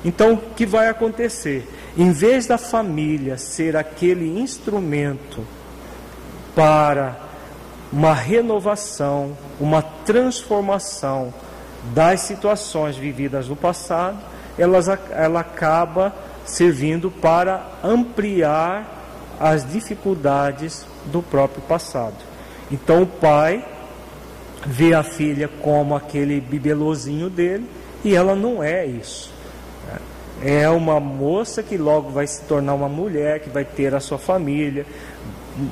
Então, 0.04 0.34
o 0.34 0.38
que 0.38 0.66
vai 0.66 0.90
acontecer? 0.90 1.68
Em 1.96 2.12
vez 2.12 2.48
da 2.48 2.58
família 2.58 3.38
ser 3.38 3.78
aquele 3.78 4.40
instrumento 4.40 5.46
para 6.56 7.23
uma 7.94 8.14
renovação, 8.14 9.38
uma 9.60 9.84
transformação 9.84 11.32
das 11.94 12.22
situações 12.22 12.98
vividas 12.98 13.48
no 13.48 13.56
passado, 13.56 14.18
elas, 14.58 14.88
ela 15.12 15.42
acaba 15.42 16.14
servindo 16.44 17.12
para 17.12 17.64
ampliar 17.84 19.36
as 19.40 19.70
dificuldades 19.72 20.88
do 21.06 21.22
próprio 21.22 21.62
passado. 21.62 22.16
Então, 22.72 23.04
o 23.04 23.08
pai 23.08 23.64
vê 24.66 24.96
a 24.96 25.04
filha 25.04 25.48
como 25.62 25.96
aquele 25.96 26.42
bibelozinho 26.42 27.30
dele 27.30 27.70
e 28.04 28.16
ela 28.16 28.36
não 28.36 28.64
é 28.64 28.88
isso 28.88 29.34
é 30.44 30.70
uma 30.70 31.00
moça 31.00 31.64
que 31.64 31.78
logo 31.78 32.10
vai 32.10 32.28
se 32.28 32.42
tornar 32.44 32.74
uma 32.74 32.90
mulher, 32.90 33.40
que 33.40 33.50
vai 33.50 33.64
ter 33.64 33.96
a 33.96 34.00
sua 34.02 34.18
família, 34.18 34.86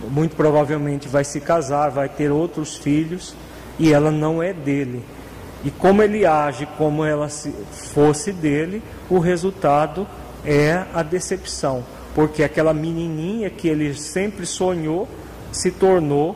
muito 0.09 0.36
provavelmente 0.36 1.07
vai 1.07 1.23
se 1.23 1.39
casar, 1.39 1.89
vai 1.89 2.09
ter 2.09 2.32
outros 2.32 2.77
filhos, 2.77 3.36
e 3.79 3.91
ela 3.91 4.11
não 4.11 4.41
é 4.41 4.53
dele. 4.53 5.03
E 5.63 5.69
como 5.69 6.01
ele 6.01 6.25
age 6.25 6.67
como 6.77 7.05
ela 7.05 7.29
fosse 7.29 8.32
dele, 8.32 8.82
o 9.09 9.19
resultado 9.19 10.07
é 10.45 10.84
a 10.93 11.03
decepção, 11.03 11.84
porque 12.15 12.43
aquela 12.43 12.73
menininha 12.73 13.49
que 13.49 13.67
ele 13.67 13.93
sempre 13.93 14.45
sonhou 14.45 15.07
se 15.51 15.71
tornou 15.71 16.36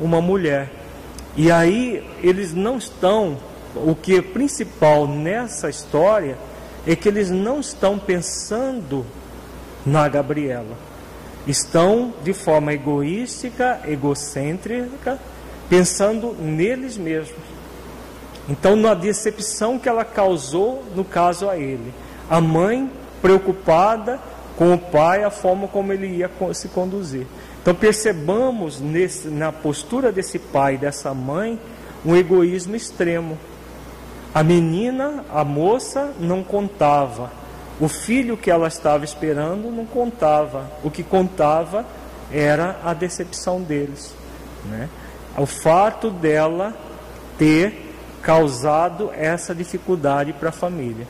uma 0.00 0.20
mulher. 0.20 0.70
E 1.36 1.50
aí 1.50 2.06
eles 2.22 2.52
não 2.52 2.76
estão, 2.78 3.38
o 3.74 3.94
que 3.94 4.16
é 4.16 4.22
principal 4.22 5.06
nessa 5.06 5.68
história 5.68 6.36
é 6.86 6.96
que 6.96 7.08
eles 7.08 7.30
não 7.30 7.60
estão 7.60 7.98
pensando 7.98 9.04
na 9.84 10.08
Gabriela. 10.08 10.91
Estão 11.46 12.14
de 12.22 12.32
forma 12.32 12.72
egoística, 12.72 13.80
egocêntrica, 13.86 15.18
pensando 15.68 16.36
neles 16.38 16.96
mesmos. 16.96 17.40
Então, 18.48 18.76
na 18.76 18.94
decepção 18.94 19.78
que 19.78 19.88
ela 19.88 20.04
causou, 20.04 20.84
no 20.94 21.04
caso 21.04 21.48
a 21.48 21.56
ele, 21.56 21.92
a 22.28 22.40
mãe 22.40 22.90
preocupada 23.20 24.20
com 24.56 24.74
o 24.74 24.78
pai, 24.78 25.24
a 25.24 25.30
forma 25.30 25.68
como 25.68 25.92
ele 25.92 26.08
ia 26.08 26.30
se 26.52 26.68
conduzir. 26.68 27.26
Então, 27.60 27.74
percebamos 27.74 28.80
nesse, 28.80 29.28
na 29.28 29.52
postura 29.52 30.10
desse 30.10 30.38
pai 30.38 30.74
e 30.74 30.78
dessa 30.78 31.14
mãe 31.14 31.58
um 32.04 32.16
egoísmo 32.16 32.74
extremo. 32.74 33.38
A 34.34 34.42
menina, 34.42 35.24
a 35.30 35.44
moça, 35.44 36.12
não 36.18 36.42
contava. 36.42 37.30
O 37.80 37.88
filho 37.88 38.36
que 38.36 38.50
ela 38.50 38.68
estava 38.68 39.04
esperando 39.04 39.70
não 39.70 39.86
contava. 39.86 40.70
O 40.84 40.90
que 40.90 41.02
contava 41.02 41.84
era 42.32 42.78
a 42.84 42.94
decepção 42.94 43.60
deles. 43.60 44.14
Né? 44.64 44.88
O 45.36 45.46
fato 45.46 46.10
dela 46.10 46.74
ter 47.38 47.94
causado 48.22 49.10
essa 49.14 49.54
dificuldade 49.54 50.32
para 50.32 50.50
a 50.50 50.52
família. 50.52 51.06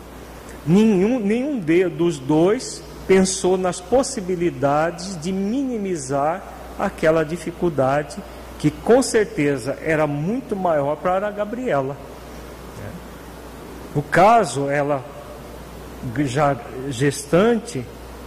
Nenhum, 0.67 1.19
nenhum 1.19 1.59
de, 1.59 1.89
dos 1.89 2.19
dois 2.19 2.83
pensou 3.07 3.59
nas 3.59 3.81
possibilidades 3.81 5.21
de 5.21 5.33
minimizar 5.33 6.43
aquela 6.79 7.25
dificuldade 7.25 8.17
que 8.59 8.71
com 8.71 9.03
certeza 9.03 9.77
era 9.83 10.07
muito 10.07 10.55
maior 10.55 10.97
para 10.97 11.27
a 11.27 11.31
Gabriela. 11.31 11.97
No 13.95 14.03
caso, 14.03 14.71
ela 14.71 15.05
já 16.25 16.57
gestante, 16.89 17.85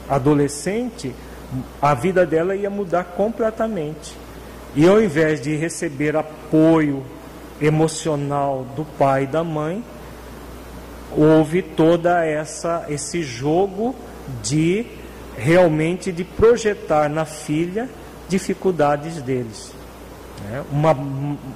adolescente, 0.09 1.13
a 1.82 1.93
vida 1.93 2.26
dela 2.26 2.55
ia 2.55 2.69
mudar 2.69 3.03
completamente. 3.03 4.15
E 4.76 4.88
ao 4.88 5.01
invés 5.01 5.39
de 5.41 5.55
receber 5.55 6.15
apoio 6.15 7.03
emocional 7.61 8.65
do 8.76 8.84
pai 8.84 9.23
e 9.23 9.28
da 9.28 9.43
mãe, 9.43 9.84
houve 11.15 11.61
toda 11.61 12.26
essa 12.26 12.86
esse 12.89 13.23
jogo 13.23 13.95
de 14.43 14.86
realmente 15.38 16.11
de 16.11 16.23
projetar 16.23 17.09
na 17.09 17.26
filha 17.26 17.89
dificuldades 18.28 19.21
deles. 19.21 19.71
Né? 20.43 20.63
Uma, 20.71 20.91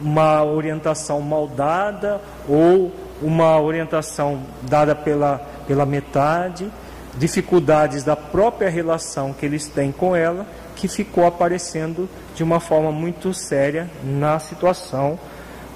uma 0.01 0.43
orientação 0.43 1.19
maldada 1.21 2.21
ou 2.47 2.91
uma 3.21 3.59
orientação 3.59 4.41
dada 4.61 4.95
pela, 4.95 5.41
pela 5.69 5.85
metade, 5.85 6.67
dificuldades 7.15 8.03
da 8.03 8.15
própria 8.15 8.71
relação 8.71 9.31
que 9.31 9.45
eles 9.45 9.67
têm 9.67 9.91
com 9.91 10.15
ela, 10.15 10.47
que 10.75 10.87
ficou 10.87 11.27
aparecendo 11.27 12.09
de 12.33 12.43
uma 12.43 12.59
forma 12.59 12.91
muito 12.91 13.35
séria 13.35 13.87
na 14.03 14.39
situação 14.39 15.19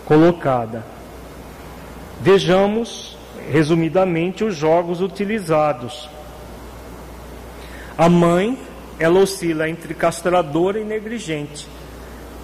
colocada. 0.03 0.83
Vejamos, 2.19 3.15
resumidamente, 3.51 4.43
os 4.43 4.55
jogos 4.55 4.99
utilizados. 4.99 6.09
A 7.95 8.09
mãe, 8.09 8.57
ela 8.97 9.19
oscila 9.19 9.69
entre 9.69 9.93
castradora 9.93 10.79
e 10.79 10.83
negligente 10.83 11.67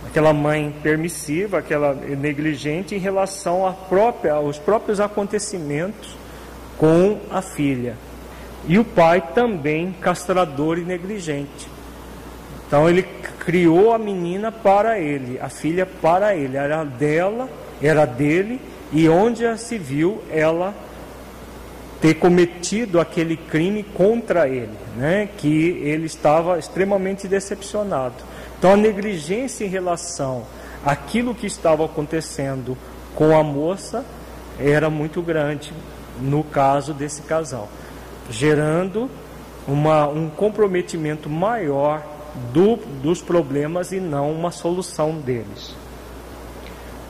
aquela 0.06 0.34
mãe 0.34 0.74
permissiva, 0.82 1.60
aquela 1.60 1.94
negligente 1.94 2.96
em 2.96 2.98
relação 2.98 3.66
à 3.66 3.72
própria, 3.72 4.34
aos 4.34 4.58
próprios 4.58 5.00
acontecimentos 5.00 6.18
com 6.80 7.20
a 7.30 7.42
filha. 7.42 7.96
E 8.68 8.80
o 8.80 8.86
pai 8.86 9.22
também 9.36 9.94
castrador 10.02 10.80
e 10.80 10.82
negligente. 10.82 11.68
Então 12.66 12.90
ele 12.90 13.04
criou 13.40 13.94
a 13.94 13.98
menina 13.98 14.52
para 14.52 15.00
ele, 15.00 15.40
a 15.40 15.50
filha 15.50 15.86
para 15.86 16.36
ele, 16.36 16.56
era 16.56 16.84
dela, 16.84 17.50
era 17.82 18.06
dele, 18.06 18.62
e 18.92 19.10
onde 19.10 19.58
se 19.58 19.78
viu 19.78 20.22
ela 20.32 20.74
ter 22.00 22.14
cometido 22.14 23.00
aquele 23.00 23.36
crime 23.36 23.84
contra 23.84 24.48
ele, 24.48 24.70
né? 24.96 25.28
que 25.38 25.82
ele 25.84 26.06
estava 26.06 26.58
extremamente 26.58 27.28
decepcionado. 27.28 28.16
Então 28.58 28.74
a 28.74 28.78
negligência 28.78 29.66
em 29.66 29.68
relação 29.68 30.46
àquilo 30.86 31.36
que 31.36 31.48
estava 31.48 31.84
acontecendo 31.84 32.78
com 33.16 33.38
a 33.38 33.44
moça 33.44 34.06
era 34.60 34.90
muito 34.90 35.22
grande 35.22 35.74
no 36.22 36.44
caso 36.44 36.94
desse 36.94 37.22
casal, 37.24 37.70
gerando 38.30 39.10
uma, 39.68 40.08
um 40.08 40.30
comprometimento 40.30 41.30
maior 41.30 42.04
do, 42.54 42.78
dos 43.02 43.22
problemas 43.22 43.92
e 43.92 44.00
não 44.00 44.32
uma 44.32 44.52
solução 44.52 45.20
deles. 45.20 45.76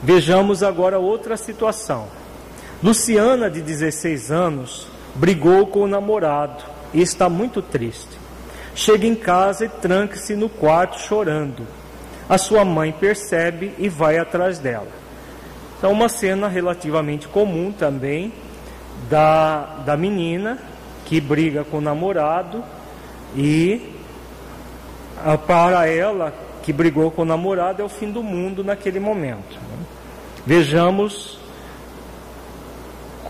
Vejamos 0.02 0.62
agora 0.62 0.98
outra 0.98 1.36
situação. 1.36 2.06
Luciana, 2.82 3.50
de 3.50 3.60
16 3.60 4.30
anos, 4.30 4.88
brigou 5.14 5.66
com 5.66 5.80
o 5.80 5.86
namorado 5.86 6.64
e 6.94 7.02
está 7.02 7.28
muito 7.28 7.60
triste. 7.60 8.18
Chega 8.74 9.06
em 9.06 9.14
casa 9.14 9.66
e 9.66 9.68
tranca-se 9.68 10.34
no 10.34 10.48
quarto 10.48 10.98
chorando. 10.98 11.66
A 12.28 12.38
sua 12.38 12.64
mãe 12.64 12.92
percebe 12.92 13.74
e 13.78 13.88
vai 13.88 14.16
atrás 14.16 14.58
dela. 14.58 14.88
Então, 15.76 15.92
uma 15.92 16.08
cena 16.08 16.48
relativamente 16.48 17.28
comum 17.28 17.72
também 17.72 18.32
da, 19.08 19.82
da 19.84 19.96
menina 19.96 20.58
que 21.04 21.20
briga 21.20 21.64
com 21.64 21.78
o 21.78 21.80
namorado 21.80 22.62
e 23.34 23.94
para 25.46 25.86
ela 25.86 26.32
que 26.62 26.72
brigou 26.72 27.10
com 27.10 27.22
o 27.22 27.24
namorado 27.24 27.82
é 27.82 27.84
o 27.84 27.88
fim 27.88 28.10
do 28.10 28.22
mundo 28.22 28.62
naquele 28.62 29.00
momento. 29.00 29.58
Vejamos 30.46 31.38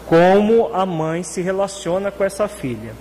como 0.06 0.70
a 0.74 0.84
mãe 0.84 1.22
se 1.22 1.40
relaciona 1.40 2.10
com 2.10 2.24
essa 2.24 2.48
filha. 2.48 2.92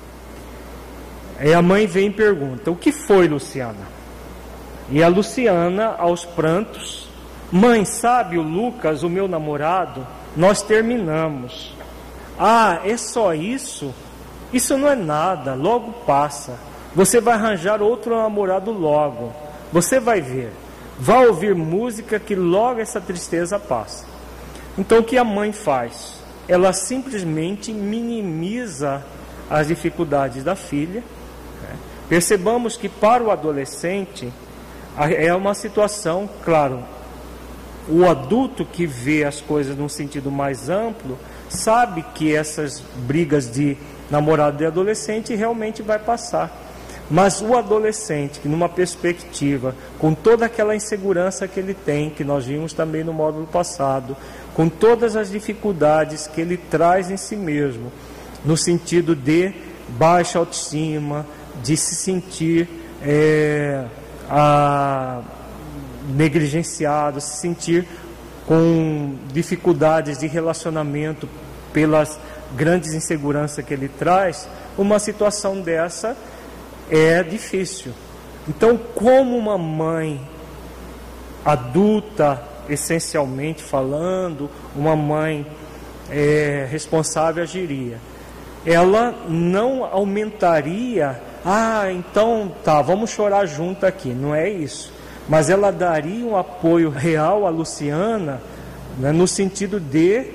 E 1.41 1.53
a 1.53 1.61
mãe 1.61 1.87
vem 1.87 2.07
e 2.07 2.11
pergunta: 2.11 2.69
O 2.69 2.75
que 2.75 2.91
foi, 2.91 3.27
Luciana? 3.27 3.87
E 4.89 5.03
a 5.03 5.07
Luciana, 5.07 5.95
aos 5.97 6.25
prantos, 6.25 7.09
Mãe, 7.51 7.83
sabe 7.83 8.37
o 8.37 8.43
Lucas, 8.43 9.01
o 9.01 9.09
meu 9.09 9.27
namorado? 9.27 10.05
Nós 10.37 10.61
terminamos. 10.61 11.73
Ah, 12.39 12.79
é 12.85 12.95
só 12.95 13.33
isso? 13.33 13.93
Isso 14.53 14.77
não 14.77 14.87
é 14.87 14.95
nada, 14.95 15.53
logo 15.53 15.91
passa. 16.05 16.57
Você 16.95 17.19
vai 17.19 17.33
arranjar 17.33 17.81
outro 17.81 18.15
namorado 18.15 18.71
logo. 18.71 19.33
Você 19.71 19.99
vai 19.99 20.21
ver. 20.21 20.51
Vai 20.97 21.27
ouvir 21.27 21.53
música 21.53 22.19
que 22.19 22.35
logo 22.35 22.79
essa 22.79 22.99
tristeza 22.99 23.59
passa. 23.59 24.05
Então 24.77 24.99
o 24.99 25.03
que 25.03 25.17
a 25.17 25.23
mãe 25.23 25.51
faz? 25.51 26.15
Ela 26.47 26.73
simplesmente 26.73 27.71
minimiza 27.71 29.03
as 29.49 29.67
dificuldades 29.67 30.43
da 30.43 30.55
filha. 30.55 31.03
Né? 31.61 31.75
Percebamos 32.07 32.77
que 32.77 32.87
para 32.87 33.23
o 33.23 33.31
adolescente 33.31 34.31
é 34.97 35.33
uma 35.33 35.53
situação, 35.53 36.29
claro, 36.43 36.83
o 37.87 38.07
adulto 38.07 38.65
que 38.65 38.85
vê 38.85 39.23
as 39.23 39.41
coisas 39.41 39.77
num 39.77 39.89
sentido 39.89 40.31
mais 40.31 40.69
amplo 40.69 41.17
sabe 41.49 42.05
que 42.13 42.33
essas 42.33 42.81
brigas 43.07 43.51
de 43.51 43.77
namorado 44.09 44.63
e 44.63 44.65
adolescente 44.65 45.35
realmente 45.35 45.81
vai 45.81 45.99
passar. 45.99 46.67
Mas 47.11 47.41
o 47.41 47.55
adolescente, 47.55 48.39
que 48.39 48.47
numa 48.47 48.69
perspectiva, 48.69 49.73
com 49.97 50.13
toda 50.13 50.45
aquela 50.45 50.75
insegurança 50.75 51.47
que 51.47 51.59
ele 51.59 51.73
tem, 51.73 52.11
que 52.11 52.23
nós 52.23 52.45
vimos 52.45 52.71
também 52.71 53.03
no 53.03 53.11
módulo 53.11 53.47
passado, 53.47 54.15
com 54.53 54.69
todas 54.69 55.15
as 55.15 55.31
dificuldades 55.31 56.27
que 56.27 56.39
ele 56.39 56.55
traz 56.55 57.09
em 57.09 57.17
si 57.17 57.35
mesmo, 57.35 57.91
no 58.45 58.55
sentido 58.55 59.15
de 59.15 59.51
baixa 59.89 60.37
autoestima, 60.37 61.25
de 61.63 61.75
se 61.75 61.95
sentir 61.95 62.69
é, 63.01 63.85
a, 64.29 65.21
negligenciado, 66.15 67.19
se 67.19 67.37
sentir 67.37 67.87
com 68.49 69.13
dificuldades 69.31 70.17
de 70.17 70.25
relacionamento 70.25 71.29
pelas 71.71 72.19
grandes 72.55 72.95
inseguranças 72.95 73.63
que 73.63 73.71
ele 73.71 73.87
traz, 73.87 74.49
uma 74.75 74.97
situação 74.97 75.61
dessa 75.61 76.17
é 76.89 77.21
difícil. 77.21 77.91
Então, 78.47 78.75
como 78.75 79.37
uma 79.37 79.55
mãe 79.55 80.19
adulta, 81.45 82.41
essencialmente 82.67 83.61
falando, 83.61 84.49
uma 84.75 84.95
mãe 84.95 85.45
é, 86.09 86.67
responsável 86.71 87.43
agiria? 87.43 87.99
Ela 88.65 89.13
não 89.27 89.85
aumentaria, 89.85 91.21
ah, 91.45 91.91
então 91.91 92.51
tá, 92.63 92.81
vamos 92.81 93.11
chorar 93.11 93.45
junto 93.45 93.85
aqui. 93.85 94.09
Não 94.09 94.33
é 94.33 94.49
isso. 94.49 94.91
Mas 95.29 95.47
ela 95.47 95.71
daria 95.71 96.25
um 96.25 96.35
apoio 96.35 96.89
real 96.89 97.45
à 97.45 97.51
Luciana, 97.51 98.41
né, 98.97 99.11
no 99.11 99.27
sentido 99.27 99.79
de 99.79 100.25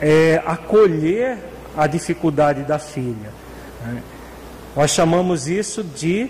é, 0.00 0.42
acolher 0.44 1.38
a 1.76 1.86
dificuldade 1.86 2.64
da 2.64 2.78
filha. 2.78 3.32
Né? 3.86 4.02
Nós 4.74 4.90
chamamos 4.90 5.46
isso 5.46 5.84
de 5.84 6.28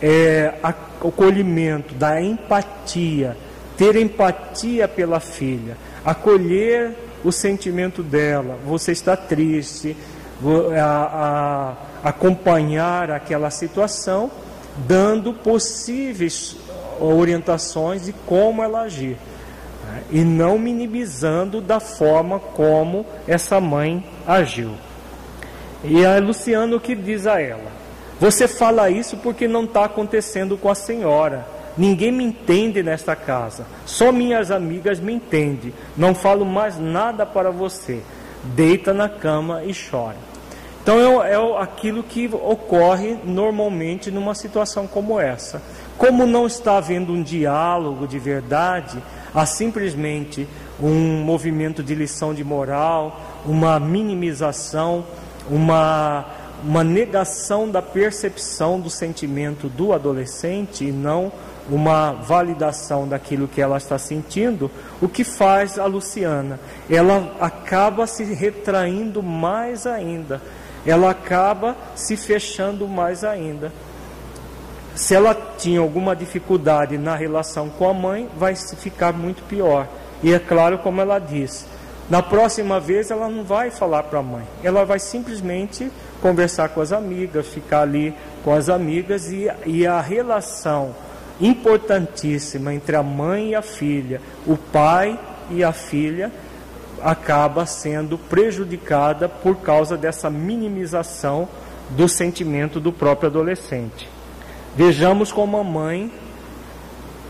é, 0.00 0.54
acolhimento, 0.62 1.94
da 1.94 2.20
empatia, 2.22 3.36
ter 3.76 3.96
empatia 3.96 4.88
pela 4.88 5.20
filha, 5.20 5.76
acolher 6.02 6.96
o 7.22 7.30
sentimento 7.30 8.02
dela. 8.02 8.58
Você 8.66 8.92
está 8.92 9.14
triste, 9.14 9.94
a, 10.80 11.76
a, 12.02 12.08
acompanhar 12.08 13.10
aquela 13.10 13.50
situação, 13.50 14.30
dando 14.86 15.32
possíveis 15.34 16.56
orientações 17.00 18.04
de 18.04 18.12
como 18.12 18.62
ela 18.62 18.82
agir 18.82 19.16
né? 19.86 20.02
e 20.10 20.24
não 20.24 20.58
minimizando 20.58 21.60
da 21.60 21.80
forma 21.80 22.38
como 22.38 23.06
essa 23.26 23.60
mãe 23.60 24.04
agiu. 24.26 24.72
E 25.84 26.04
a 26.04 26.18
Luciana 26.18 26.76
o 26.76 26.80
que 26.80 26.94
diz 26.94 27.26
a 27.26 27.40
ela? 27.40 27.70
Você 28.18 28.48
fala 28.48 28.90
isso 28.90 29.16
porque 29.18 29.46
não 29.46 29.64
está 29.64 29.84
acontecendo 29.84 30.56
com 30.56 30.70
a 30.70 30.74
senhora. 30.74 31.46
Ninguém 31.76 32.10
me 32.10 32.24
entende 32.24 32.82
nesta 32.82 33.14
casa. 33.14 33.66
Só 33.84 34.10
minhas 34.10 34.50
amigas 34.50 34.98
me 34.98 35.12
entendem. 35.12 35.74
Não 35.96 36.14
falo 36.14 36.44
mais 36.44 36.78
nada 36.78 37.26
para 37.26 37.50
você. 37.50 38.00
Deita 38.42 38.94
na 38.94 39.08
cama 39.08 39.62
e 39.64 39.72
chora. 39.74 40.16
Então 40.82 41.22
é, 41.22 41.32
é 41.32 41.62
aquilo 41.62 42.02
que 42.02 42.30
ocorre 42.32 43.18
normalmente 43.24 44.10
numa 44.10 44.34
situação 44.34 44.86
como 44.86 45.20
essa. 45.20 45.60
Como 45.98 46.26
não 46.26 46.46
está 46.46 46.76
havendo 46.76 47.12
um 47.12 47.22
diálogo 47.22 48.06
de 48.06 48.18
verdade, 48.18 49.02
há 49.34 49.46
simplesmente 49.46 50.46
um 50.80 51.22
movimento 51.22 51.82
de 51.82 51.94
lição 51.94 52.34
de 52.34 52.44
moral, 52.44 53.20
uma 53.46 53.80
minimização 53.80 55.04
uma, 55.50 56.24
uma 56.64 56.82
negação 56.82 57.70
da 57.70 57.80
percepção 57.80 58.80
do 58.80 58.90
sentimento 58.90 59.68
do 59.68 59.92
adolescente 59.92 60.84
e 60.84 60.92
não 60.92 61.32
uma 61.68 62.12
validação 62.12 63.08
daquilo 63.08 63.48
que 63.48 63.60
ela 63.60 63.76
está 63.76 63.98
sentindo, 63.98 64.70
o 65.00 65.08
que 65.08 65.24
faz 65.24 65.80
a 65.80 65.86
Luciana? 65.86 66.60
Ela 66.88 67.34
acaba 67.40 68.06
se 68.06 68.22
retraindo 68.22 69.20
mais 69.20 69.84
ainda, 69.84 70.40
ela 70.86 71.10
acaba 71.10 71.76
se 71.96 72.16
fechando 72.16 72.86
mais 72.86 73.24
ainda. 73.24 73.72
Se 74.96 75.14
ela 75.14 75.36
tinha 75.58 75.78
alguma 75.78 76.16
dificuldade 76.16 76.96
na 76.96 77.14
relação 77.14 77.68
com 77.68 77.86
a 77.86 77.92
mãe, 77.92 78.30
vai 78.34 78.56
ficar 78.56 79.12
muito 79.12 79.42
pior. 79.42 79.86
E 80.22 80.32
é 80.32 80.38
claro, 80.38 80.78
como 80.78 81.02
ela 81.02 81.18
diz, 81.18 81.66
na 82.08 82.22
próxima 82.22 82.80
vez 82.80 83.10
ela 83.10 83.28
não 83.28 83.44
vai 83.44 83.70
falar 83.70 84.04
para 84.04 84.20
a 84.20 84.22
mãe, 84.22 84.44
ela 84.64 84.86
vai 84.86 84.98
simplesmente 84.98 85.92
conversar 86.22 86.70
com 86.70 86.80
as 86.80 86.92
amigas, 86.92 87.46
ficar 87.46 87.82
ali 87.82 88.14
com 88.42 88.54
as 88.54 88.70
amigas 88.70 89.30
e, 89.30 89.46
e 89.66 89.86
a 89.86 90.00
relação 90.00 90.94
importantíssima 91.38 92.72
entre 92.72 92.96
a 92.96 93.02
mãe 93.02 93.50
e 93.50 93.54
a 93.54 93.60
filha, 93.60 94.22
o 94.46 94.56
pai 94.56 95.20
e 95.50 95.62
a 95.62 95.74
filha, 95.74 96.32
acaba 97.02 97.66
sendo 97.66 98.16
prejudicada 98.16 99.28
por 99.28 99.56
causa 99.56 99.94
dessa 99.94 100.30
minimização 100.30 101.46
do 101.90 102.08
sentimento 102.08 102.80
do 102.80 102.90
próprio 102.90 103.28
adolescente. 103.28 104.15
Vejamos 104.76 105.32
como 105.32 105.56
a 105.56 105.64
mãe 105.64 106.12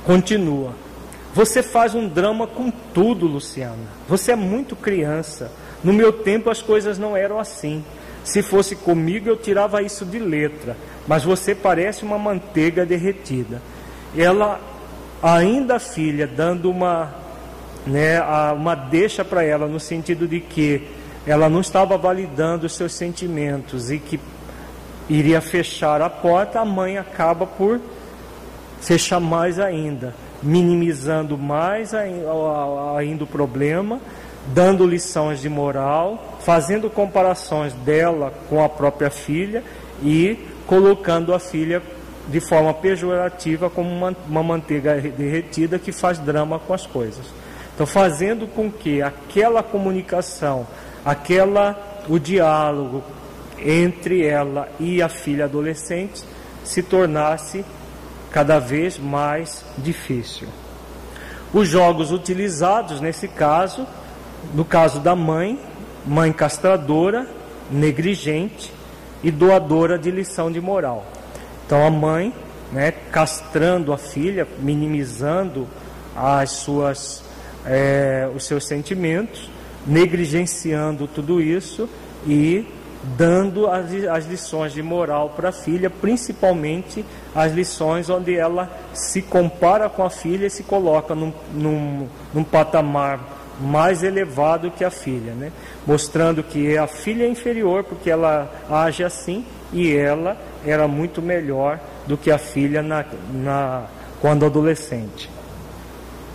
continua. 0.05 0.73
Você 1.32 1.62
faz 1.62 1.94
um 1.94 2.09
drama 2.09 2.47
com 2.47 2.70
tudo, 2.70 3.27
Luciana. 3.27 3.85
Você 4.09 4.32
é 4.32 4.36
muito 4.36 4.74
criança. 4.74 5.52
No 5.85 5.93
meu 5.93 6.12
tempo 6.12 6.51
as 6.51 6.60
coisas 6.60 6.98
não 6.98 7.16
eram 7.16 7.39
assim. 7.39 7.85
Se 8.24 8.43
fosse 8.43 8.74
comigo 8.74 9.28
eu 9.28 9.36
tirava 9.36 9.82
isso 9.82 10.05
de 10.05 10.18
letra, 10.18 10.77
mas 11.06 11.23
você 11.23 11.55
parece 11.55 12.05
uma 12.05 12.18
manteiga 12.18 12.85
derretida. 12.85 13.62
Ela, 14.16 14.60
ainda 15.23 15.78
filha, 15.78 16.27
dando 16.27 16.68
uma, 16.68 17.14
né, 17.86 18.20
uma 18.52 18.74
deixa 18.74 19.24
para 19.24 19.44
ela 19.44 19.68
no 19.68 19.78
sentido 19.78 20.27
de 20.27 20.40
que 20.40 20.89
ela 21.24 21.48
não 21.48 21.60
estava 21.60 21.97
validando 21.97 22.66
os 22.66 22.74
seus 22.74 22.94
sentimentos 22.94 23.90
e 23.90 23.98
que 23.98 24.18
iria 25.08 25.40
fechar 25.40 26.00
a 26.02 26.10
porta, 26.10 26.60
a 26.60 26.64
mãe 26.64 26.98
acaba 26.98 27.46
por 27.46 27.80
fechar 28.80 29.20
mais 29.20 29.58
ainda 29.58 30.14
minimizando 30.42 31.36
mais 31.36 31.94
ainda 31.94 33.24
o 33.24 33.26
problema, 33.26 34.00
dando 34.48 34.86
lições 34.86 35.40
de 35.40 35.48
moral, 35.48 36.38
fazendo 36.40 36.88
comparações 36.88 37.72
dela 37.72 38.32
com 38.48 38.62
a 38.62 38.68
própria 38.68 39.10
filha 39.10 39.62
e 40.02 40.38
colocando 40.66 41.34
a 41.34 41.38
filha 41.38 41.82
de 42.28 42.40
forma 42.40 42.74
pejorativa 42.74 43.70
como 43.70 43.88
uma, 43.90 44.16
uma 44.28 44.42
manteiga 44.42 45.00
derretida 45.00 45.78
que 45.78 45.92
faz 45.92 46.18
drama 46.18 46.58
com 46.58 46.74
as 46.74 46.86
coisas. 46.86 47.26
Então, 47.74 47.86
fazendo 47.86 48.46
com 48.46 48.70
que 48.70 49.02
aquela 49.02 49.62
comunicação 49.62 50.66
aquela 51.04 51.76
o 52.08 52.18
diálogo 52.18 53.02
entre 53.58 54.24
ela 54.24 54.68
e 54.78 55.00
a 55.00 55.08
filha 55.08 55.44
adolescente 55.44 56.22
se 56.64 56.82
tornasse 56.82 57.64
cada 58.30 58.58
vez 58.58 58.98
mais 58.98 59.64
difícil. 59.78 60.48
Os 61.52 61.68
jogos 61.68 62.12
utilizados 62.12 63.00
nesse 63.00 63.28
caso, 63.28 63.86
no 64.52 64.64
caso 64.64 65.00
da 65.00 65.14
mãe, 65.14 65.58
mãe 66.04 66.32
castradora, 66.32 67.26
negligente 67.70 68.72
e 69.22 69.30
doadora 69.30 69.98
de 69.98 70.10
lição 70.10 70.50
de 70.50 70.60
moral. 70.60 71.06
Então 71.64 71.84
a 71.84 71.90
mãe, 71.90 72.32
né, 72.72 72.92
castrando 73.10 73.92
a 73.92 73.98
filha, 73.98 74.46
minimizando 74.58 75.66
as 76.14 76.50
suas, 76.50 77.22
é, 77.64 78.28
os 78.34 78.44
seus 78.44 78.66
sentimentos, 78.66 79.50
negligenciando 79.86 81.06
tudo 81.06 81.40
isso 81.40 81.88
e 82.26 82.66
dando 83.16 83.68
as, 83.68 83.92
as 84.10 84.26
lições 84.26 84.72
de 84.72 84.82
moral 84.82 85.30
para 85.30 85.50
a 85.50 85.52
filha, 85.52 85.88
principalmente 85.88 87.04
as 87.34 87.52
lições 87.52 88.10
onde 88.10 88.34
ela 88.34 88.70
se 88.92 89.22
compara 89.22 89.88
com 89.88 90.02
a 90.02 90.10
filha 90.10 90.46
e 90.46 90.50
se 90.50 90.62
coloca 90.62 91.14
num, 91.14 91.32
num, 91.52 92.08
num 92.34 92.44
patamar 92.44 93.36
mais 93.60 94.02
elevado 94.02 94.70
que 94.70 94.84
a 94.84 94.90
filha, 94.90 95.32
né? 95.32 95.52
mostrando 95.86 96.42
que 96.42 96.76
a 96.76 96.86
filha 96.86 97.24
é 97.24 97.28
inferior 97.28 97.84
porque 97.84 98.10
ela 98.10 98.50
age 98.68 99.04
assim 99.04 99.44
e 99.72 99.94
ela 99.94 100.36
era 100.64 100.86
muito 100.88 101.22
melhor 101.22 101.78
do 102.06 102.16
que 102.16 102.30
a 102.30 102.38
filha 102.38 102.82
na, 102.82 103.04
na, 103.32 103.84
quando 104.20 104.44
adolescente. 104.44 105.30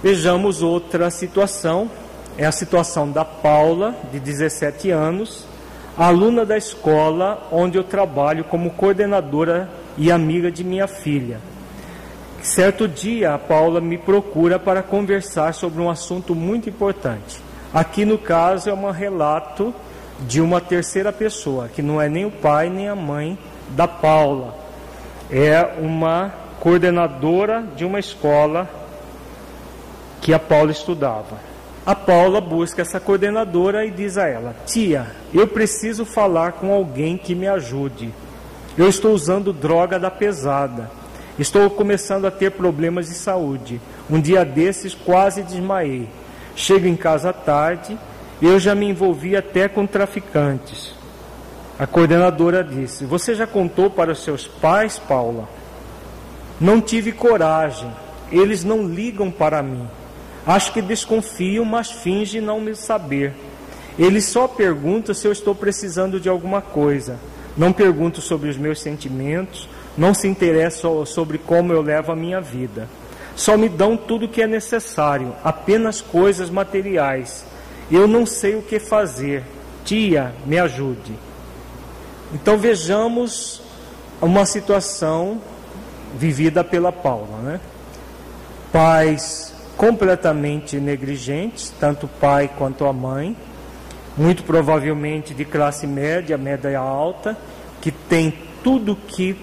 Vejamos 0.02 0.64
outra 0.64 1.12
situação, 1.12 1.90
é 2.38 2.46
a 2.46 2.52
situação 2.52 3.12
da 3.12 3.24
Paula, 3.24 3.96
de 4.12 4.20
17 4.20 4.90
anos, 4.90 5.46
aluna 5.98 6.46
da 6.46 6.58
escola 6.58 7.48
onde 7.52 7.78
eu 7.78 7.84
trabalho 7.84 8.44
como 8.44 8.72
coordenadora 8.72 9.70
e 9.98 10.12
amiga 10.12 10.52
de 10.52 10.64
minha 10.64 10.88
filha. 10.88 11.40
Certo 12.42 12.88
dia, 12.88 13.36
a 13.36 13.38
Paula 13.38 13.80
me 13.80 13.98
procura 13.98 14.58
para 14.58 14.82
conversar 14.82 15.54
sobre 15.54 15.82
um 15.82 15.90
assunto 15.90 16.34
muito 16.34 16.70
importante. 16.70 17.40
Aqui 17.74 18.04
no 18.04 18.18
caso 18.18 18.70
é 18.70 18.74
um 18.74 18.90
relato 18.90 19.74
de 20.22 20.42
uma 20.42 20.60
terceira 20.60 21.12
pessoa, 21.12 21.68
que 21.68 21.82
não 21.82 22.02
é 22.02 22.10
nem 22.10 22.26
o 22.26 22.32
pai 22.32 22.70
nem 22.70 22.88
a 22.88 22.96
mãe 22.96 23.38
da 23.70 23.88
Paula. 23.88 24.56
É 25.30 25.76
uma 25.80 26.34
coordenadora 26.60 27.64
de 27.76 27.86
uma 27.86 28.00
escola 28.00 28.70
que 30.20 30.34
a 30.34 30.40
Paula 30.40 30.72
estudava. 30.72 31.51
A 31.92 31.96
Paula 31.96 32.40
busca 32.40 32.82
essa 32.82 33.02
coordenadora 33.02 33.86
e 33.86 33.92
diz 33.92 34.18
a 34.18 34.26
ela: 34.26 34.56
Tia, 34.66 35.08
eu 35.34 35.46
preciso 35.46 36.06
falar 36.06 36.54
com 36.54 36.72
alguém 36.72 37.18
que 37.18 37.36
me 37.36 37.50
ajude. 37.50 38.14
Eu 38.78 38.88
estou 38.88 39.12
usando 39.12 39.52
droga 39.52 40.00
da 40.00 40.10
pesada. 40.10 40.90
Estou 41.38 41.70
começando 41.70 42.26
a 42.26 42.32
ter 42.32 42.52
problemas 42.52 43.10
de 43.10 43.16
saúde. 43.16 43.82
Um 44.10 44.22
dia 44.22 44.46
desses 44.46 44.96
quase 44.96 45.44
desmaiei. 45.44 46.08
Chego 46.56 46.88
em 46.88 46.96
casa 46.96 47.34
tarde, 47.34 47.98
eu 48.42 48.58
já 48.58 48.74
me 48.74 48.88
envolvi 48.88 49.36
até 49.36 49.68
com 49.68 49.86
traficantes. 49.86 50.96
A 51.78 51.86
coordenadora 51.86 52.64
disse: 52.64 53.04
Você 53.04 53.36
já 53.36 53.46
contou 53.46 53.90
para 53.90 54.14
os 54.14 54.24
seus 54.24 54.48
pais, 54.48 54.98
Paula? 54.98 55.44
Não 56.58 56.80
tive 56.80 57.12
coragem. 57.12 57.92
Eles 58.32 58.64
não 58.64 58.88
ligam 58.88 59.30
para 59.30 59.62
mim. 59.62 59.86
Acho 60.46 60.74
que 60.74 60.82
desconfiam, 60.82 61.64
mas 61.64 61.92
fingem 61.92 62.42
não 62.42 62.60
me 62.60 62.76
saber. 62.76 63.34
Ele 63.98 64.22
só 64.22 64.48
pergunta 64.48 65.14
se 65.14 65.28
eu 65.28 65.32
estou 65.32 65.54
precisando 65.54 66.20
de 66.20 66.30
alguma 66.30 66.62
coisa. 66.62 67.20
Não 67.56 67.72
pergunto 67.72 68.22
sobre 68.22 68.50
os 68.50 68.58
meus 68.58 68.80
sentimentos, 68.80 69.68
não 69.98 70.14
se 70.14 70.28
interessa 70.28 70.88
sobre 71.06 71.38
como 71.38 71.74
eu 71.74 71.82
levo 71.82 72.12
a 72.12 72.16
minha 72.16 72.40
vida. 72.40 72.88
Só 73.36 73.58
me 73.58 73.70
dão 73.70 73.96
tudo 73.96 74.26
o 74.26 74.30
que 74.30 74.42
é 74.42 74.48
necessário, 74.48 75.36
apenas 75.44 76.02
coisas 76.02 76.50
materiais. 76.50 77.46
Eu 77.92 78.08
não 78.08 78.26
sei 78.26 78.56
o 78.56 78.62
que 78.62 78.80
fazer. 78.80 79.44
Tia, 79.84 80.34
me 80.46 80.58
ajude. 80.58 81.14
Então 82.34 82.58
vejamos 82.58 83.62
uma 84.22 84.46
situação 84.46 85.42
vivida 86.18 86.64
pela 86.64 86.92
Paula, 86.92 87.38
né? 87.44 87.60
Pais 88.72 89.51
completamente 89.82 90.80
negligentes, 90.80 91.74
tanto 91.80 92.06
o 92.06 92.10
pai 92.10 92.48
quanto 92.56 92.86
a 92.86 92.94
mãe, 92.94 93.36
muito 94.16 94.44
provavelmente 94.44 95.34
de 95.34 95.44
classe 95.44 95.88
média, 95.88 96.38
média 96.38 96.78
alta, 96.78 97.36
que 97.82 97.92
tem 97.92 98.32
tudo 98.64 98.96
que 98.96 99.36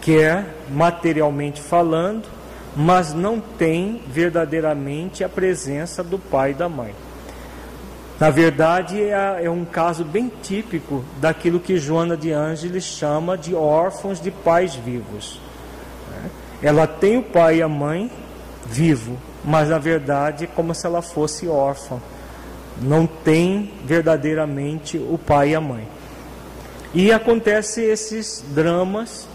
quer 0.00 0.46
materialmente 0.70 1.60
falando, 1.60 2.22
mas 2.74 3.12
não 3.12 3.38
tem 3.38 4.00
verdadeiramente 4.08 5.22
a 5.24 5.28
presença 5.28 6.02
do 6.02 6.18
pai 6.18 6.52
e 6.52 6.54
da 6.54 6.70
mãe. 6.70 6.94
Na 8.18 8.30
verdade, 8.30 8.98
é, 8.98 9.44
é 9.44 9.50
um 9.50 9.66
caso 9.66 10.06
bem 10.06 10.32
típico 10.42 11.04
daquilo 11.20 11.60
que 11.60 11.76
Joana 11.76 12.16
de 12.16 12.32
Ângeles 12.32 12.84
chama 12.84 13.36
de 13.36 13.54
órfãos 13.54 14.22
de 14.22 14.30
pais 14.30 14.74
vivos. 14.74 15.38
Ela 16.62 16.86
tem 16.86 17.18
o 17.18 17.22
pai 17.22 17.56
e 17.56 17.62
a 17.62 17.68
mãe 17.68 18.10
vivo, 18.66 19.16
mas 19.44 19.68
na 19.68 19.78
verdade 19.78 20.44
é 20.44 20.46
como 20.46 20.74
se 20.74 20.86
ela 20.86 21.02
fosse 21.02 21.48
órfã. 21.48 21.98
Não 22.80 23.06
tem 23.06 23.72
verdadeiramente 23.84 24.96
o 24.96 25.18
pai 25.18 25.50
e 25.50 25.54
a 25.54 25.60
mãe. 25.60 25.86
E 26.94 27.12
acontece 27.12 27.80
esses 27.80 28.44
dramas 28.54 29.26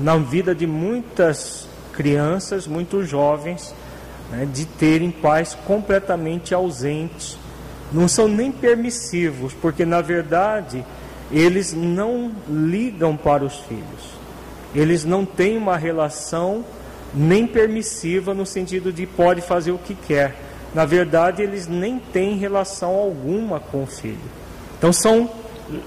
na 0.00 0.16
vida 0.16 0.54
de 0.54 0.66
muitas 0.66 1.68
crianças, 1.92 2.66
muitos 2.66 3.08
jovens, 3.08 3.74
né, 4.30 4.46
de 4.50 4.64
terem 4.64 5.10
pais 5.10 5.56
completamente 5.66 6.54
ausentes. 6.54 7.36
Não 7.92 8.06
são 8.06 8.28
nem 8.28 8.52
permissivos, 8.52 9.52
porque 9.52 9.84
na 9.84 10.00
verdade 10.00 10.84
eles 11.32 11.72
não 11.72 12.32
ligam 12.48 13.16
para 13.16 13.44
os 13.44 13.56
filhos. 13.60 14.20
Eles 14.74 15.04
não 15.04 15.24
têm 15.24 15.56
uma 15.56 15.76
relação 15.76 16.64
nem 17.14 17.46
permissiva 17.46 18.32
no 18.34 18.46
sentido 18.46 18.92
de 18.92 19.06
pode 19.06 19.40
fazer 19.40 19.72
o 19.72 19.78
que 19.78 19.94
quer. 19.94 20.36
Na 20.74 20.84
verdade, 20.84 21.42
eles 21.42 21.66
nem 21.66 21.98
têm 21.98 22.36
relação 22.36 22.94
alguma 22.94 23.58
com 23.58 23.82
o 23.82 23.86
filho. 23.86 24.18
Então 24.78 24.92
são, 24.92 25.28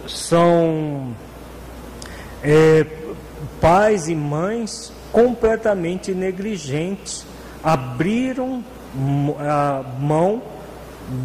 são 0.08 1.16
é, 2.44 2.86
pais 3.62 4.10
e 4.10 4.16
mães 4.16 4.92
completamente 5.12 6.12
negligentes, 6.14 7.26
abriram 7.64 8.64
a 9.40 9.84
mão 10.00 10.42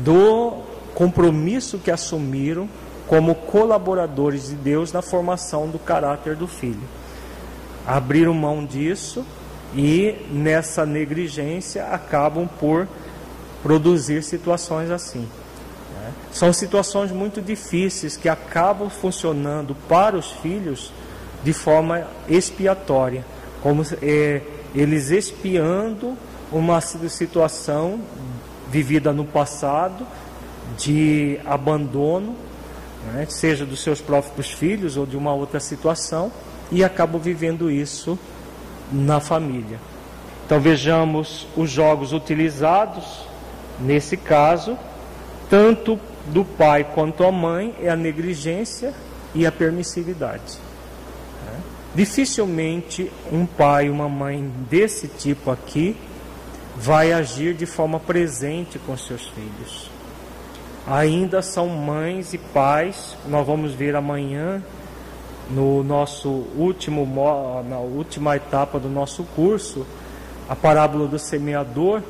do 0.04 0.62
compromisso 0.94 1.78
que 1.78 1.90
assumiram 1.90 2.68
como 3.06 3.34
colaboradores 3.34 4.48
de 4.48 4.54
Deus 4.54 4.92
na 4.92 5.00
formação 5.00 5.68
do 5.68 5.78
caráter 5.78 6.36
do 6.36 6.46
filho. 6.46 6.82
Abriram 7.86 8.34
mão 8.34 8.64
disso 8.64 9.24
e 9.74 10.14
nessa 10.30 10.86
negligência 10.86 11.86
acabam 11.86 12.48
por 12.58 12.88
produzir 13.62 14.22
situações 14.22 14.90
assim. 14.90 15.28
Né? 15.94 16.12
São 16.32 16.52
situações 16.52 17.10
muito 17.10 17.40
difíceis 17.40 18.16
que 18.16 18.28
acabam 18.28 18.88
funcionando 18.88 19.76
para 19.88 20.16
os 20.16 20.30
filhos 20.30 20.92
de 21.42 21.52
forma 21.52 22.06
expiatória, 22.28 23.24
como 23.62 23.82
é, 24.02 24.42
eles 24.74 25.10
expiando 25.10 26.16
uma 26.50 26.80
situação 26.80 28.00
vivida 28.70 29.12
no 29.12 29.24
passado 29.24 30.06
de 30.76 31.38
abandono, 31.44 32.34
né? 33.12 33.26
seja 33.28 33.64
dos 33.64 33.80
seus 33.80 34.00
próprios 34.00 34.50
filhos 34.50 34.96
ou 34.96 35.06
de 35.06 35.16
uma 35.16 35.32
outra 35.32 35.60
situação, 35.60 36.32
e 36.70 36.84
acabam 36.84 37.20
vivendo 37.20 37.70
isso 37.70 38.18
na 38.92 39.20
família. 39.20 39.78
Então 40.44 40.60
vejamos 40.60 41.46
os 41.56 41.70
jogos 41.70 42.12
utilizados, 42.12 43.04
nesse 43.78 44.16
caso, 44.16 44.78
tanto 45.50 45.98
do 46.26 46.44
pai 46.44 46.84
quanto 46.94 47.24
a 47.24 47.32
mãe, 47.32 47.74
é 47.80 47.88
a 47.88 47.96
negligência 47.96 48.94
e 49.34 49.46
a 49.46 49.52
permissividade. 49.52 50.58
Né? 51.46 51.60
Dificilmente 51.94 53.10
um 53.30 53.44
pai 53.44 53.90
uma 53.90 54.08
mãe 54.08 54.50
desse 54.70 55.08
tipo 55.08 55.50
aqui 55.50 55.96
vai 56.76 57.12
agir 57.12 57.54
de 57.54 57.66
forma 57.66 57.98
presente 57.98 58.78
com 58.78 58.96
seus 58.96 59.26
filhos. 59.28 59.90
Ainda 60.86 61.42
são 61.42 61.68
mães 61.68 62.32
e 62.32 62.38
pais, 62.38 63.16
nós 63.28 63.46
vamos 63.46 63.74
ver 63.74 63.94
amanhã 63.94 64.62
no 65.50 65.82
nosso 65.82 66.28
último 66.56 67.06
na 67.68 67.78
última 67.78 68.36
etapa 68.36 68.78
do 68.78 68.88
nosso 68.88 69.24
curso, 69.34 69.86
a 70.48 70.54
parábola 70.54 71.06
do 71.06 71.18
semeador, 71.18 72.02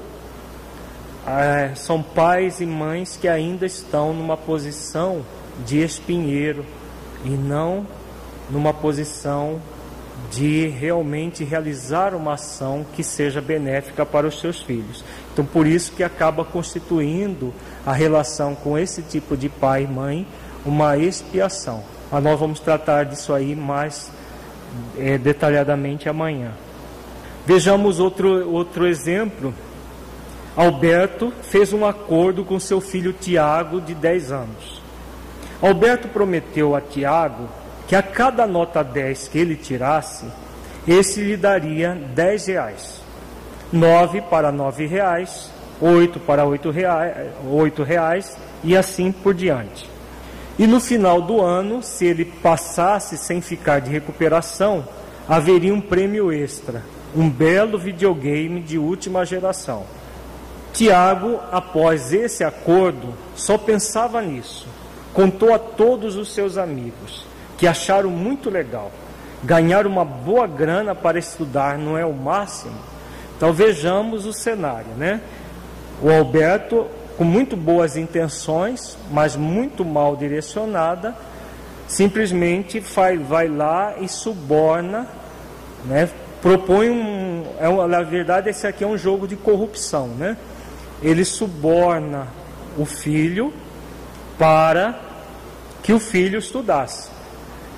é, 1.27 1.75
são 1.75 2.03
pais 2.03 2.61
e 2.61 2.67
mães 2.67 3.17
que 3.21 3.29
ainda 3.29 3.67
estão 3.67 4.15
numa 4.15 4.37
posição 4.37 5.25
de 5.67 5.83
espinheiro 5.83 6.65
e 7.25 7.31
não 7.31 7.87
numa 8.51 8.73
posição 8.73 9.61
de 10.31 10.67
realmente 10.69 11.45
realizar 11.45 12.15
uma 12.15 12.35
ação 12.35 12.85
que 12.95 13.03
seja 13.03 13.41
benéfica 13.41 14.05
para 14.05 14.27
os 14.27 14.41
seus 14.41 14.61
filhos. 14.61 15.05
Então, 15.33 15.45
por 15.45 15.67
isso 15.67 15.93
que 15.93 16.03
acaba 16.03 16.45
constituindo 16.45 17.53
a 17.87 17.93
relação 17.93 18.55
com 18.55 18.77
esse 18.77 19.03
tipo 19.03 19.37
de 19.37 19.49
pai 19.49 19.85
e 19.85 19.87
mãe 19.87 20.27
uma 20.67 20.97
expiação. 20.97 21.83
Mas 22.11 22.23
nós 22.23 22.39
vamos 22.39 22.61
tratar 22.61 23.05
disso 23.05 23.33
aí 23.35 23.55
mais 23.55 24.11
é, 24.99 25.19
detalhadamente 25.19 26.09
amanhã. 26.09 26.53
Vejamos 27.47 28.01
outro, 28.01 28.51
outro 28.51 28.87
exemplo. 28.87 29.55
Alberto 30.57 31.33
fez 31.43 31.73
um 31.73 31.87
acordo 31.87 32.45
com 32.45 32.59
seu 32.59 32.81
filho 32.81 33.13
Tiago, 33.13 33.81
de 33.81 33.95
10 33.95 34.33
anos. 34.33 34.83
Alberto 35.63 36.09
prometeu 36.09 36.75
a 36.75 36.81
Tiago 36.81 37.49
que 37.87 37.97
a 37.97 38.03
cada 38.03 38.47
nota 38.47 38.85
10 38.85 39.29
que 39.29 39.39
ele 39.39 39.57
tirasse, 39.57 40.27
esse 40.87 41.23
lhe 41.23 41.37
daria 41.37 41.95
10 42.15 42.47
reais. 42.47 43.01
9 43.73 44.21
para 44.23 44.53
9 44.53 44.87
reais, 44.87 45.51
8 45.81 46.21
para 46.21 46.45
8 46.45 46.71
reais, 46.71 47.17
8 47.51 47.83
reais 47.83 48.37
e 48.63 48.77
assim 48.77 49.11
por 49.11 49.35
diante. 49.35 49.89
E 50.59 50.67
no 50.67 50.81
final 50.81 51.23
do 51.23 51.41
ano, 51.41 51.83
se 51.83 52.05
ele 52.05 52.25
passasse 52.25 53.17
sem 53.17 53.41
ficar 53.41 53.81
de 53.81 53.91
recuperação, 53.91 54.85
haveria 55.29 55.73
um 55.73 55.81
prêmio 55.81 56.33
extra, 56.33 56.83
um 57.15 57.31
belo 57.31 57.79
videogame 57.79 58.61
de 58.61 58.77
última 58.77 59.25
geração. 59.25 59.85
Tiago, 60.73 61.39
após 61.53 62.13
esse 62.13 62.43
acordo, 62.43 63.15
só 63.37 63.57
pensava 63.57 64.21
nisso. 64.21 64.67
Contou 65.15 65.55
a 65.55 65.59
todos 65.59 66.17
os 66.17 66.33
seus 66.33 66.57
amigos, 66.57 67.25
que 67.57 67.67
acharam 67.67 68.11
muito 68.11 68.51
legal. 68.51 68.91
Ganhar 69.45 69.87
uma 69.87 70.05
boa 70.05 70.47
grana 70.47 70.95
para 70.95 71.19
estudar 71.19 71.79
não 71.79 71.97
é 71.97 72.05
o 72.05 72.13
máximo? 72.13 72.77
Então 73.37 73.53
vejamos 73.53 74.27
o 74.27 74.33
cenário, 74.33 74.91
né? 74.97 75.21
O 76.03 76.11
Alberto, 76.11 76.87
com 77.19 77.25
muito 77.25 77.57
boas 77.57 77.97
intenções, 77.97 78.97
mas 79.11 79.35
muito 79.35 79.85
mal 79.85 80.15
direcionada, 80.15 81.17
simplesmente 81.89 82.79
vai, 82.79 83.19
vai 83.19 83.49
lá 83.49 83.97
e 83.99 84.09
suborna, 84.09 85.05
né? 85.85 86.09
propõe 86.41 86.91
um, 86.91 87.45
é. 87.59 87.87
Na 87.89 88.03
verdade, 88.03 88.51
esse 88.51 88.69
aqui 88.69 88.85
é 88.85 88.87
um 88.87 88.97
jogo 88.97 89.27
de 89.27 89.35
corrupção, 89.35 90.07
né? 90.07 90.37
Ele 91.03 91.25
suborna 91.25 92.29
o 92.77 92.85
filho 92.85 93.53
para 94.39 95.01
que 95.83 95.93
o 95.93 95.99
filho 95.99 96.39
estudasse. 96.39 97.11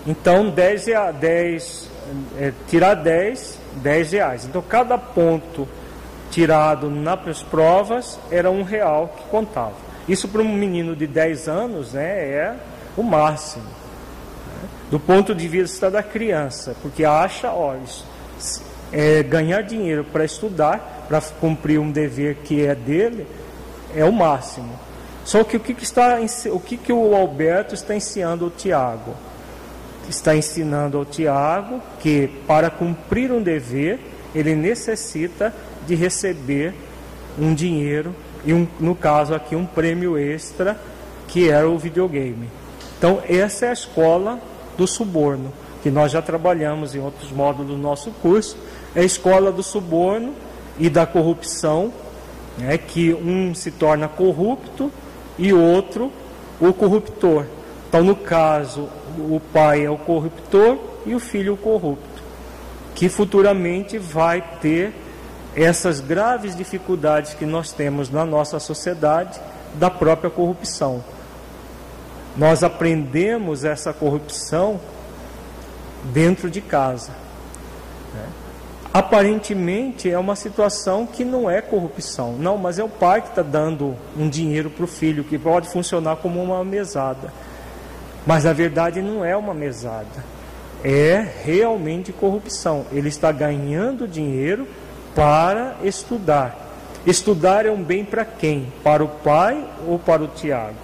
Então, 0.07 0.51
10, 0.51 0.87
10 1.19 1.91
é, 2.39 2.53
tirar 2.69 2.95
10, 2.95 3.59
10 3.77 4.13
reais. 4.13 4.45
Então, 4.45 4.61
cada 4.61 4.99
ponto 4.99 5.67
tirado 6.31 6.89
nas 6.89 7.43
provas 7.43 8.19
era 8.31 8.51
um 8.51 8.63
real 8.63 9.15
que 9.17 9.25
contava. 9.25 9.75
Isso 10.09 10.29
para 10.29 10.41
um 10.41 10.49
menino 10.53 10.97
de 10.97 11.07
10 11.07 11.49
anos 11.49 11.93
né, 11.93 12.03
é 12.03 12.57
o 12.97 13.03
máximo. 13.03 13.65
Né? 13.65 14.69
Do 14.91 14.99
ponto 14.99 15.35
de 15.35 15.47
vista 15.47 15.91
da 15.91 16.03
criança, 16.03 16.75
porque 16.83 17.05
acha, 17.05 17.53
olha, 17.53 17.81
é, 18.93 19.23
ganhar 19.23 19.63
dinheiro 19.63 20.05
para 20.05 20.25
estudar, 20.25 21.07
para 21.09 21.21
cumprir 21.21 21.79
um 21.79 21.91
dever 21.91 22.37
que 22.37 22.65
é 22.65 22.75
dele, 22.75 23.27
é 23.95 24.05
o 24.05 24.13
máximo. 24.13 24.71
Só 25.25 25.45
que 25.45 25.57
o 25.57 25.61
que, 25.61 25.75
que 25.75 25.85
está, 25.85 26.19
o 26.51 26.61
que, 26.61 26.77
que 26.77 26.93
o 26.93 27.15
Alberto 27.15 27.75
está 27.75 27.95
ensinando 27.95 28.47
ao 28.47 28.51
Tiago? 28.51 29.15
Está 30.09 30.35
ensinando 30.35 30.99
ao 30.99 31.05
Tiago 31.05 31.81
que 32.01 32.29
para 32.47 32.71
cumprir 32.71 33.31
um 33.31 33.43
dever, 33.43 34.01
ele 34.35 34.55
necessita 34.55 35.55
de 35.91 35.97
receber 35.97 36.73
um 37.37 37.53
dinheiro 37.53 38.15
e 38.45 38.55
um, 38.55 38.67
no 38.79 38.95
caso 38.95 39.35
aqui 39.35 39.57
um 39.57 39.67
prêmio 39.67 40.17
extra 40.17 40.81
que 41.27 41.51
era 41.51 41.69
o 41.69 41.77
videogame. 41.77 42.49
Então 42.97 43.21
essa 43.29 43.67
é 43.67 43.71
a 43.71 43.73
escola 43.73 44.39
do 44.79 44.87
suborno 44.87 45.53
que 45.83 45.91
nós 45.91 46.13
já 46.13 46.23
trabalhamos 46.23 46.95
em 46.95 47.01
outros 47.01 47.33
módulos 47.33 47.73
do 47.73 47.77
nosso 47.77 48.13
curso, 48.23 48.57
é 48.95 49.01
a 49.01 49.05
escola 49.05 49.51
do 49.51 49.63
suborno 49.65 50.33
e 50.79 50.89
da 50.89 51.07
corrupção, 51.07 51.93
né, 52.57 52.79
que 52.79 53.13
um 53.13 53.53
se 53.55 53.73
torna 53.73 54.07
corrupto 54.07 54.93
e 55.39 55.53
outro 55.53 56.13
o 56.61 56.73
corruptor. 56.73 57.47
Então, 57.89 58.05
no 58.05 58.15
caso, 58.15 58.89
o 59.19 59.41
pai 59.53 59.85
é 59.85 59.91
o 59.91 59.97
corruptor 59.97 60.79
e 61.05 61.15
o 61.15 61.19
filho 61.19 61.55
o 61.55 61.57
corrupto, 61.57 62.23
que 62.95 63.09
futuramente 63.09 63.99
vai 63.99 64.41
ter 64.61 64.93
essas 65.57 66.01
graves 66.01 66.55
dificuldades 66.55 67.35
que 67.35 67.45
nós 67.45 67.73
temos 67.73 68.11
na 68.11 68.25
nossa 68.25 68.59
sociedade 68.59 69.41
da 69.75 69.91
própria 69.91 70.31
corrupção. 70.31 71.03
Nós 72.37 72.63
aprendemos 72.63 73.65
essa 73.65 73.93
corrupção 73.93 74.81
dentro 76.05 76.49
de 76.49 76.61
casa. 76.61 77.11
Né? 78.15 78.27
Aparentemente 78.93 80.11
é 80.11 80.19
uma 80.19 80.37
situação 80.37 81.07
que 81.07 81.25
não 81.25 81.51
é 81.51 81.61
corrupção, 81.61 82.33
não, 82.33 82.57
mas 82.57 82.79
é 82.79 82.85
o 82.85 82.89
pai 82.89 83.21
que 83.21 83.29
está 83.29 83.43
dando 83.43 83.97
um 84.17 84.29
dinheiro 84.29 84.71
para 84.71 84.85
o 84.85 84.89
filho, 84.89 85.25
que 85.25 85.39
pode 85.39 85.69
funcionar 85.69 86.17
como 86.17 86.43
uma 86.43 86.65
mesada. 86.65 87.33
Mas 88.27 88.45
na 88.45 88.53
verdade 88.53 89.03
não 89.03 89.25
é 89.25 89.37
uma 89.37 89.55
mesada, 89.55 90.25
é 90.85 91.27
realmente 91.45 92.13
corrupção. 92.13 92.87
Ele 92.93 93.09
está 93.09 93.33
ganhando 93.33 94.07
dinheiro 94.07 94.67
para 95.21 95.77
estudar. 95.85 96.57
Estudar 97.07 97.67
é 97.67 97.71
um 97.71 97.83
bem 97.83 98.07
para 98.07 98.25
quem? 98.25 98.73
Para 98.83 99.05
o 99.05 99.09
pai 99.09 99.63
ou 99.87 99.99
para 99.99 100.23
o 100.23 100.29
Tiago? 100.29 100.79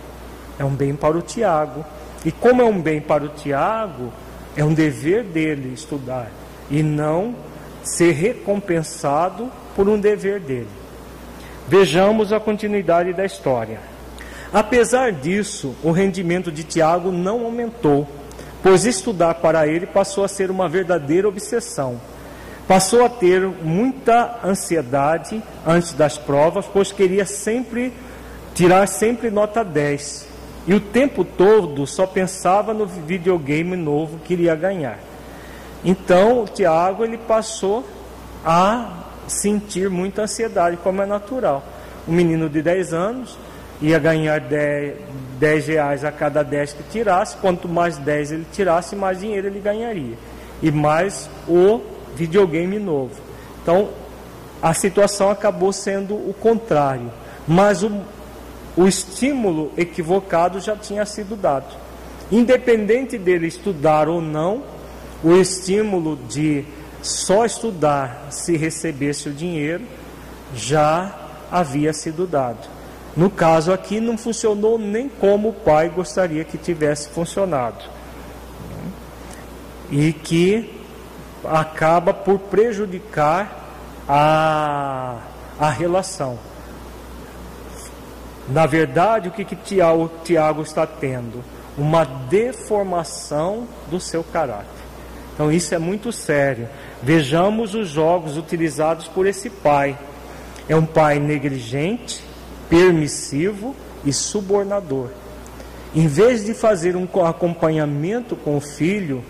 É 0.59 0.65
um 0.65 0.75
bem 0.75 0.95
para 0.95 1.17
o 1.17 1.23
Tiago. 1.23 1.83
E 2.23 2.31
como 2.31 2.61
é 2.61 2.65
um 2.67 2.79
bem 2.79 3.01
para 3.01 3.25
o 3.25 3.31
Tiago, 3.31 4.13
é 4.55 4.63
um 4.63 4.75
dever 4.75 5.23
dele 5.23 5.73
estudar 5.73 6.31
e 6.71 6.83
não 6.83 7.35
ser 7.83 8.13
recompensado 8.13 9.51
por 9.75 9.89
um 9.89 9.99
dever 9.99 10.39
dele. 10.39 10.69
Vejamos 11.67 12.31
a 12.31 12.39
continuidade 12.39 13.15
da 13.15 13.25
história. 13.25 13.81
Apesar 14.53 15.13
disso, 15.13 15.75
o 15.83 15.91
rendimento 15.91 16.53
de 16.53 16.63
Tiago 16.63 17.11
não 17.11 17.43
aumentou, 17.43 18.07
pois 18.63 18.85
estudar 18.85 19.37
para 19.37 19.67
ele 19.67 19.87
passou 19.87 20.27
a 20.27 20.29
ser 20.29 20.51
uma 20.51 20.69
verdadeira 20.69 21.27
obsessão. 21.27 21.99
Passou 22.66 23.05
a 23.05 23.09
ter 23.09 23.47
muita 23.47 24.40
ansiedade 24.44 25.40
antes 25.64 25.93
das 25.93 26.18
provas, 26.18 26.66
pois 26.66 26.90
queria 26.90 27.24
sempre 27.24 27.93
tirar 28.55 28.88
sempre 28.88 29.30
nota 29.30 29.64
10. 29.64 30.26
E 30.66 30.74
o 30.74 30.80
tempo 30.80 31.24
todo 31.24 31.86
só 31.86 32.06
pensava 32.06 32.74
no 32.74 32.86
videogame 32.86 33.76
novo 33.76 34.18
que 34.18 34.32
iria 34.32 34.56
ganhar. 34.56 34.98
Então, 35.84 36.43
o 36.43 36.44
Tiago 36.47 37.05
ele 37.05 37.16
passou 37.16 37.86
a 38.44 39.05
sentir 39.28 39.88
muita 39.88 40.22
ansiedade, 40.22 40.76
como 40.78 41.02
é 41.02 41.06
natural. 41.06 41.62
Um 42.09 42.12
menino 42.12 42.48
de 42.48 42.62
10 42.62 42.93
anos 42.93 43.38
ia 43.80 43.98
ganhar 43.98 44.40
10, 44.40 44.94
10 45.38 45.66
reais 45.68 46.05
a 46.05 46.10
cada 46.10 46.43
10 46.43 46.72
que 46.72 46.82
tirasse, 46.84 47.36
quanto 47.36 47.68
mais 47.68 47.98
10 47.98 48.32
ele 48.32 48.47
tirasse, 48.52 48.97
mais 48.97 49.20
dinheiro 49.20 49.47
ele 49.47 49.60
ganharia. 49.60 50.16
E 50.60 50.72
mais 50.72 51.30
o 51.47 51.80
videogame 52.16 52.78
novo. 52.78 53.14
Então, 53.62 53.90
a 54.62 54.72
situação 54.72 55.30
acabou 55.30 55.72
sendo 55.72 56.14
o 56.14 56.34
contrário, 56.34 57.12
mas 57.47 57.82
o, 57.82 58.01
o 58.76 58.88
estímulo 58.88 59.70
equivocado 59.76 60.59
já 60.59 60.74
tinha 60.74 61.05
sido 61.05 61.36
dado. 61.36 61.76
Independente 62.32 63.18
dele 63.18 63.47
estudar 63.47 64.09
ou 64.09 64.20
não, 64.20 64.62
o 65.22 65.34
estímulo 65.34 66.18
de 66.28 66.64
só 67.02 67.44
estudar 67.44 68.26
se 68.30 68.56
recebesse 68.56 69.28
o 69.28 69.32
dinheiro 69.32 69.84
já 70.55 71.14
havia 71.51 71.93
sido 71.93 72.26
dado. 72.26 72.68
No 73.16 73.30
caso 73.30 73.72
aqui, 73.72 74.01
não 74.01 74.18
funcionou 74.18 74.78
nem 74.78 75.09
como 75.09 75.51
o 75.51 75.52
pai 75.52 75.88
gostaria 75.88 76.44
que 76.44 76.59
tivesse 76.59 77.09
funcionado. 77.09 77.84
E 79.90 80.12
que 80.12 80.76
acaba 81.51 82.12
por 82.12 82.39
prejudicar 82.39 83.64
a, 84.09 85.18
a 85.59 85.70
relação. 85.70 86.39
Na 88.48 88.66
verdade, 88.66 89.28
o 89.28 89.32
que, 89.32 89.44
que 89.44 89.56
Tiago, 89.56 90.10
Tiago 90.23 90.62
está 90.62 90.86
tendo? 90.86 91.43
Uma 91.77 92.05
deformação 92.05 93.66
do 93.90 93.98
seu 94.01 94.23
caráter. 94.23 94.66
Então, 95.35 95.52
isso 95.52 95.74
é 95.74 95.78
muito 95.78 96.12
sério. 96.12 96.68
Vejamos 97.02 97.74
os 97.74 97.89
jogos 97.89 98.39
utilizados 98.39 99.09
por 99.09 99.27
esse 99.27 99.51
pai. 99.51 99.98
É 100.68 100.74
um 100.74 100.86
pai 100.86 101.18
negligente, 101.18 102.23
permissivo 102.70 103.74
e 104.05 104.12
subornador. 104.12 105.10
Em 105.94 106.06
vez 106.06 106.44
de 106.44 106.55
fazer 106.55 106.97
um 106.97 107.06
acompanhamento 107.24 108.36
com 108.36 108.56
o 108.56 108.60
filho, 108.60 109.23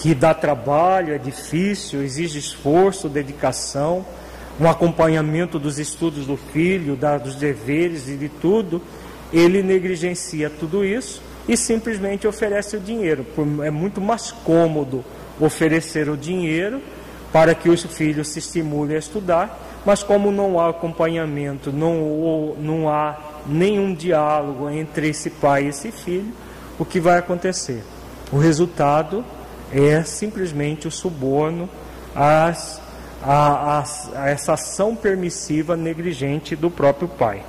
que 0.00 0.14
dá 0.14 0.32
trabalho, 0.32 1.12
é 1.12 1.18
difícil, 1.18 2.02
exige 2.02 2.38
esforço, 2.38 3.06
dedicação, 3.06 4.04
um 4.58 4.66
acompanhamento 4.66 5.58
dos 5.58 5.78
estudos 5.78 6.26
do 6.26 6.38
filho, 6.38 6.96
da, 6.96 7.18
dos 7.18 7.34
deveres 7.34 8.08
e 8.08 8.16
de 8.16 8.30
tudo, 8.30 8.80
ele 9.30 9.62
negligencia 9.62 10.48
tudo 10.48 10.86
isso 10.86 11.22
e 11.46 11.54
simplesmente 11.54 12.26
oferece 12.26 12.78
o 12.78 12.80
dinheiro. 12.80 13.26
É 13.62 13.70
muito 13.70 14.00
mais 14.00 14.32
cômodo 14.32 15.04
oferecer 15.38 16.08
o 16.08 16.16
dinheiro 16.16 16.80
para 17.30 17.54
que 17.54 17.68
os 17.68 17.82
filhos 17.82 18.28
se 18.28 18.38
estimulem 18.38 18.96
a 18.96 18.98
estudar, 18.98 19.82
mas 19.84 20.02
como 20.02 20.32
não 20.32 20.58
há 20.58 20.70
acompanhamento, 20.70 21.70
não, 21.70 22.54
não 22.58 22.88
há 22.88 23.18
nenhum 23.46 23.94
diálogo 23.94 24.70
entre 24.70 25.10
esse 25.10 25.28
pai 25.28 25.64
e 25.64 25.68
esse 25.68 25.92
filho, 25.92 26.32
o 26.78 26.86
que 26.86 26.98
vai 26.98 27.18
acontecer? 27.18 27.82
O 28.32 28.38
resultado 28.38 29.22
é 29.72 30.02
simplesmente 30.02 30.88
o 30.88 30.90
suborno 30.90 31.68
às, 32.14 32.80
a, 33.22 33.84
a, 34.14 34.28
essa 34.28 34.54
ação 34.54 34.96
permissiva 34.96 35.76
negligente 35.76 36.56
do 36.56 36.70
próprio 36.70 37.08
pai. 37.08 37.42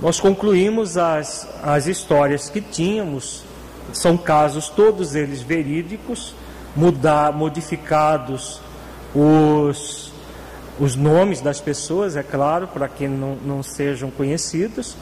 Nós 0.00 0.18
concluímos 0.18 0.96
as, 0.96 1.46
as 1.62 1.86
histórias 1.86 2.48
que 2.48 2.60
tínhamos, 2.60 3.44
são 3.92 4.16
casos 4.16 4.68
todos 4.68 5.14
eles 5.14 5.42
verídicos, 5.42 6.34
mudar, 6.74 7.32
modificados 7.32 8.60
os, 9.14 10.12
os 10.78 10.96
nomes 10.96 11.40
das 11.40 11.60
pessoas, 11.60 12.16
é 12.16 12.22
claro, 12.22 12.66
para 12.68 12.88
que 12.88 13.06
não, 13.06 13.36
não 13.44 13.62
sejam 13.62 14.10
conhecidos, 14.10 14.96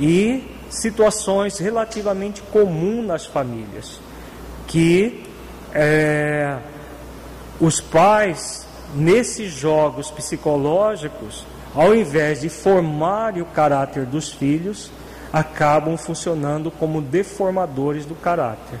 e 0.00 0.53
situações 0.74 1.58
relativamente 1.58 2.42
comuns 2.42 3.06
nas 3.06 3.26
famílias, 3.26 4.00
que 4.66 5.24
é, 5.72 6.58
os 7.60 7.80
pais, 7.80 8.66
nesses 8.94 9.52
jogos 9.52 10.10
psicológicos, 10.10 11.46
ao 11.74 11.94
invés 11.94 12.40
de 12.40 12.48
formarem 12.48 13.42
o 13.42 13.46
caráter 13.46 14.04
dos 14.06 14.32
filhos, 14.32 14.90
acabam 15.32 15.96
funcionando 15.96 16.70
como 16.70 17.02
deformadores 17.02 18.06
do 18.06 18.14
caráter, 18.14 18.78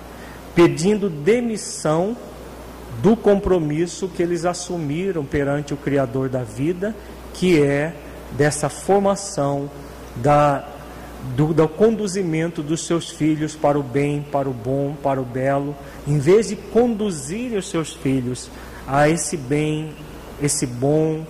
pedindo 0.54 1.10
demissão 1.10 2.16
do 3.02 3.16
compromisso 3.16 4.08
que 4.08 4.22
eles 4.22 4.44
assumiram 4.44 5.24
perante 5.24 5.74
o 5.74 5.76
Criador 5.76 6.28
da 6.28 6.44
vida, 6.44 6.94
que 7.32 7.60
é 7.60 7.92
dessa 8.32 8.68
formação, 8.68 9.68
da, 10.16 10.64
do, 11.36 11.54
do 11.54 11.68
conduzimento 11.68 12.62
dos 12.62 12.86
seus 12.86 13.10
filhos 13.10 13.56
para 13.56 13.78
o 13.78 13.82
bem, 13.82 14.24
para 14.30 14.48
o 14.48 14.52
bom, 14.52 14.94
para 15.02 15.20
o 15.20 15.24
belo, 15.24 15.74
em 16.06 16.18
vez 16.18 16.48
de 16.48 16.56
conduzirem 16.56 17.56
os 17.56 17.68
seus 17.68 17.92
filhos 17.94 18.50
a 18.86 19.08
esse 19.08 19.36
bem, 19.36 19.92
esse 20.42 20.66
bom, 20.66 21.24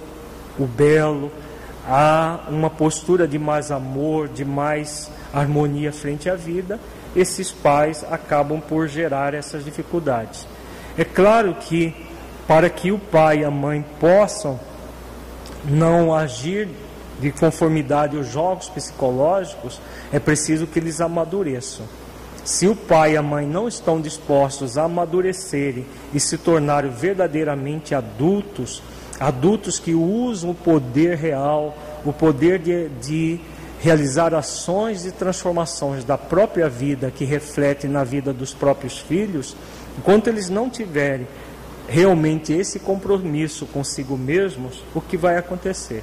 o 0.58 0.66
belo, 0.66 1.30
há 1.86 2.40
uma 2.48 2.68
postura 2.68 3.28
de 3.28 3.38
mais 3.38 3.70
amor, 3.70 4.28
de 4.28 4.44
mais 4.44 5.10
harmonia 5.32 5.92
frente 5.92 6.28
à 6.28 6.34
vida, 6.34 6.80
esses 7.14 7.52
pais 7.52 8.04
acabam 8.10 8.60
por 8.60 8.88
gerar 8.88 9.34
essas 9.34 9.64
dificuldades. 9.64 10.46
É 10.98 11.04
claro 11.04 11.54
que 11.54 11.94
para 12.46 12.68
que 12.68 12.90
o 12.90 12.98
pai 12.98 13.38
e 13.38 13.44
a 13.44 13.50
mãe 13.50 13.84
possam 14.00 14.58
não 15.64 16.14
agir 16.14 16.68
de 17.20 17.30
conformidade 17.32 18.16
aos 18.16 18.28
jogos 18.28 18.68
psicológicos, 18.68 19.80
é 20.12 20.18
preciso 20.18 20.66
que 20.66 20.78
eles 20.78 21.00
amadureçam. 21.00 21.86
Se 22.44 22.68
o 22.68 22.76
pai 22.76 23.14
e 23.14 23.16
a 23.16 23.22
mãe 23.22 23.46
não 23.46 23.66
estão 23.66 24.00
dispostos 24.00 24.76
a 24.76 24.84
amadurecerem 24.84 25.86
e 26.12 26.20
se 26.20 26.36
tornarem 26.36 26.90
verdadeiramente 26.90 27.94
adultos, 27.94 28.82
adultos 29.18 29.78
que 29.78 29.94
usam 29.94 30.50
o 30.50 30.54
poder 30.54 31.16
real, 31.16 31.74
o 32.04 32.12
poder 32.12 32.58
de, 32.58 32.88
de 33.00 33.40
realizar 33.80 34.34
ações 34.34 35.06
e 35.06 35.12
transformações 35.12 36.04
da 36.04 36.18
própria 36.18 36.68
vida 36.68 37.10
que 37.10 37.24
refletem 37.24 37.88
na 37.88 38.04
vida 38.04 38.32
dos 38.32 38.52
próprios 38.52 38.98
filhos, 38.98 39.56
enquanto 39.98 40.28
eles 40.28 40.50
não 40.50 40.68
tiverem 40.68 41.26
realmente 41.88 42.52
esse 42.52 42.78
compromisso 42.78 43.66
consigo 43.66 44.16
mesmos, 44.16 44.82
o 44.94 45.00
que 45.00 45.16
vai 45.16 45.36
acontecer? 45.36 46.02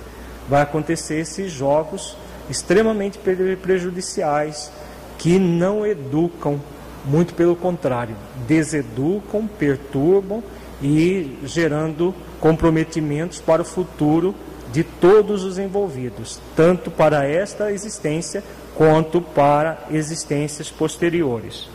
Vai 0.52 0.64
acontecer 0.64 1.15
esses 1.15 1.49
jogos 1.49 2.18
extremamente 2.49 3.18
prejudiciais 3.61 4.69
que 5.18 5.40
não 5.40 5.86
educam, 5.86 6.60
muito 7.06 7.34
pelo 7.34 7.56
contrário, 7.56 8.18
deseducam, 8.45 9.48
perturbam 9.48 10.44
e 10.82 11.38
gerando 11.45 12.14
comprometimentos 12.41 13.40
para 13.40 13.61
o 13.61 13.65
futuro 13.65 14.36
de 14.73 14.84
todos 14.84 15.45
os 15.45 15.57
envolvidos, 15.57 16.38
tanto 16.53 16.91
para 16.91 17.26
esta 17.26 17.72
existência 17.72 18.44
quanto 18.76 19.22
para 19.22 19.86
existências 19.90 20.69
posteriores. 20.69 21.69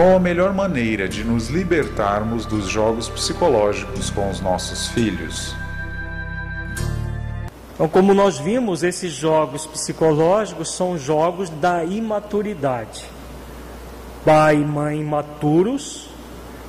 Qual 0.00 0.16
a 0.16 0.18
melhor 0.18 0.54
maneira 0.54 1.06
de 1.06 1.22
nos 1.22 1.50
libertarmos 1.50 2.46
dos 2.46 2.66
jogos 2.66 3.06
psicológicos 3.06 4.08
com 4.08 4.30
os 4.30 4.40
nossos 4.40 4.88
filhos? 4.88 5.54
Então, 7.74 7.86
como 7.86 8.14
nós 8.14 8.38
vimos, 8.38 8.82
esses 8.82 9.12
jogos 9.12 9.66
psicológicos 9.66 10.74
são 10.74 10.96
jogos 10.96 11.50
da 11.50 11.84
imaturidade 11.84 13.04
pai 14.24 14.56
e 14.56 14.64
mãe 14.64 15.00
imaturos 15.00 16.08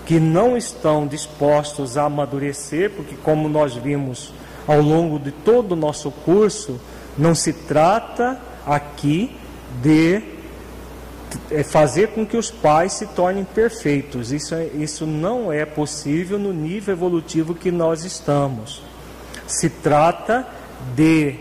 que 0.05 0.19
não 0.19 0.57
estão 0.57 1.07
dispostos 1.07 1.97
a 1.97 2.03
amadurecer, 2.03 2.91
porque, 2.91 3.15
como 3.15 3.47
nós 3.47 3.73
vimos 3.75 4.33
ao 4.67 4.81
longo 4.81 5.17
de 5.17 5.31
todo 5.31 5.71
o 5.71 5.77
nosso 5.77 6.11
curso, 6.11 6.81
não 7.17 7.33
se 7.33 7.53
trata 7.53 8.37
aqui 8.65 9.33
de 9.81 10.40
é, 11.49 11.63
fazer 11.63 12.09
com 12.09 12.25
que 12.25 12.37
os 12.37 12.49
pais 12.49 12.93
se 12.93 13.05
tornem 13.07 13.43
perfeitos. 13.43 14.31
Isso, 14.31 14.55
é, 14.55 14.65
isso 14.67 15.05
não 15.05 15.51
é 15.51 15.65
possível 15.65 16.37
no 16.37 16.53
nível 16.53 16.93
evolutivo 16.93 17.53
que 17.53 17.71
nós 17.71 18.03
estamos. 18.03 18.81
Se 19.47 19.69
trata 19.69 20.47
de 20.95 21.35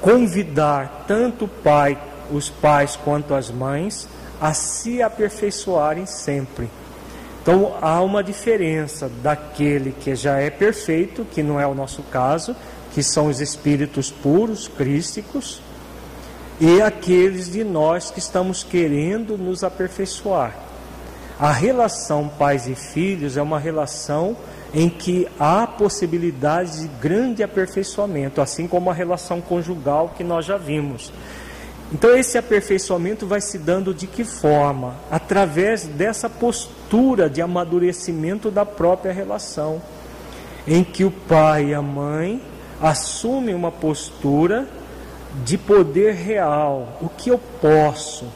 convidar 0.00 1.04
tanto 1.06 1.44
o 1.44 1.48
pai, 1.48 1.98
os 2.30 2.50
pais 2.50 2.96
quanto 2.96 3.34
as 3.34 3.50
mães 3.50 4.08
a 4.40 4.52
se 4.52 5.00
aperfeiçoarem 5.00 6.06
sempre. 6.06 6.68
Então 7.40 7.76
há 7.80 8.00
uma 8.00 8.22
diferença 8.22 9.10
daquele 9.22 9.92
que 9.92 10.14
já 10.14 10.38
é 10.38 10.50
perfeito, 10.50 11.24
que 11.24 11.42
não 11.42 11.60
é 11.60 11.66
o 11.66 11.74
nosso 11.74 12.02
caso, 12.04 12.54
que 12.92 13.02
são 13.02 13.26
os 13.26 13.40
espíritos 13.40 14.10
puros, 14.10 14.68
crísticos, 14.68 15.60
e 16.62 16.80
aqueles 16.80 17.50
de 17.50 17.64
nós 17.64 18.12
que 18.12 18.20
estamos 18.20 18.62
querendo 18.62 19.36
nos 19.36 19.64
aperfeiçoar. 19.64 20.54
A 21.36 21.50
relação 21.50 22.28
pais 22.28 22.68
e 22.68 22.76
filhos 22.76 23.36
é 23.36 23.42
uma 23.42 23.58
relação 23.58 24.36
em 24.72 24.88
que 24.88 25.26
há 25.40 25.66
possibilidade 25.66 26.82
de 26.82 26.88
grande 27.00 27.42
aperfeiçoamento, 27.42 28.40
assim 28.40 28.68
como 28.68 28.90
a 28.90 28.94
relação 28.94 29.40
conjugal 29.40 30.14
que 30.16 30.22
nós 30.22 30.44
já 30.46 30.56
vimos. 30.56 31.12
Então, 31.90 32.16
esse 32.16 32.38
aperfeiçoamento 32.38 33.26
vai 33.26 33.40
se 33.40 33.58
dando 33.58 33.92
de 33.92 34.06
que 34.06 34.22
forma? 34.22 34.94
Através 35.10 35.82
dessa 35.82 36.30
postura 36.30 37.28
de 37.28 37.42
amadurecimento 37.42 38.52
da 38.52 38.64
própria 38.64 39.12
relação, 39.12 39.82
em 40.64 40.84
que 40.84 41.04
o 41.04 41.10
pai 41.10 41.70
e 41.70 41.74
a 41.74 41.82
mãe 41.82 42.40
assumem 42.80 43.52
uma 43.52 43.72
postura 43.72 44.68
de 45.44 45.56
poder 45.56 46.14
real. 46.14 46.98
O 47.00 47.08
que 47.08 47.30
eu 47.30 47.40
posso? 47.60 48.26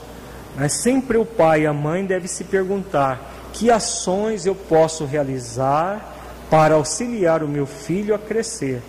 Mas 0.56 0.82
sempre 0.82 1.18
o 1.18 1.24
pai 1.24 1.62
e 1.62 1.66
a 1.66 1.72
mãe 1.72 2.04
devem 2.04 2.28
se 2.28 2.44
perguntar: 2.44 3.48
que 3.52 3.70
ações 3.70 4.46
eu 4.46 4.54
posso 4.54 5.04
realizar 5.04 6.14
para 6.50 6.74
auxiliar 6.74 7.42
o 7.42 7.48
meu 7.48 7.66
filho 7.66 8.14
a 8.14 8.18
crescer? 8.18 8.82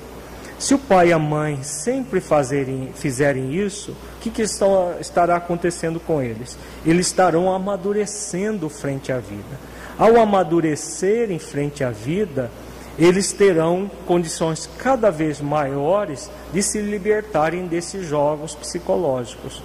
Se 0.60 0.74
o 0.74 0.80
pai 0.80 1.10
e 1.10 1.14
a 1.14 1.20
mãe 1.20 1.62
sempre 1.62 2.20
fazerem, 2.20 2.90
fizerem 2.96 3.54
isso, 3.54 3.92
o 3.92 4.20
que, 4.22 4.32
que 4.32 4.42
estará 4.42 5.36
acontecendo 5.36 6.00
com 6.00 6.20
eles? 6.20 6.58
Eles 6.84 7.08
estarão 7.08 7.54
amadurecendo 7.54 8.68
frente 8.68 9.12
à 9.12 9.20
vida. 9.20 9.60
Ao 10.00 10.18
amadurecer 10.18 11.32
em 11.32 11.38
frente 11.38 11.84
à 11.84 11.92
vida, 11.92 12.50
eles 12.98 13.32
terão 13.32 13.90
condições 14.06 14.68
cada 14.78 15.11
vez 15.11 15.40
maiores 15.40 16.32
de 16.52 16.64
se 16.64 16.82
libertarem 16.82 17.68
desses 17.68 18.07
jogos 18.07 18.56
psicológicos. 18.56 19.61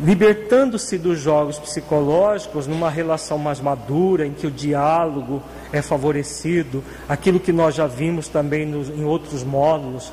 libertando-se 0.00 0.96
dos 0.96 1.18
jogos 1.18 1.58
psicológicos 1.58 2.68
numa 2.68 2.88
relação 2.88 3.36
mais 3.36 3.58
madura, 3.58 4.24
em 4.24 4.32
que 4.32 4.46
o 4.46 4.50
diálogo 4.50 5.42
é 5.72 5.82
favorecido, 5.82 6.84
aquilo 7.08 7.40
que 7.40 7.52
nós 7.52 7.74
já 7.74 7.88
vimos 7.88 8.28
também 8.28 8.64
nos, 8.64 8.88
em 8.88 9.04
outros 9.04 9.42
módulos, 9.42 10.12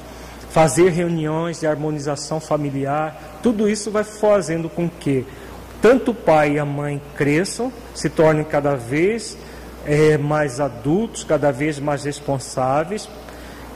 fazer 0.49 0.89
reuniões 0.89 1.59
de 1.59 1.67
harmonização 1.67 2.39
familiar, 2.39 3.39
tudo 3.43 3.69
isso 3.69 3.91
vai 3.91 4.03
fazendo 4.03 4.67
com 4.69 4.89
que 4.89 5.23
tanto 5.83 6.11
o 6.11 6.15
pai 6.15 6.53
e 6.53 6.59
a 6.59 6.65
mãe 6.65 6.99
cresçam, 7.15 7.71
se 7.93 8.09
tornem 8.09 8.43
cada 8.43 8.75
vez 8.75 9.37
é, 9.85 10.17
mais 10.17 10.59
adultos, 10.59 11.23
cada 11.23 11.51
vez 11.51 11.79
mais 11.79 12.03
responsáveis, 12.03 13.07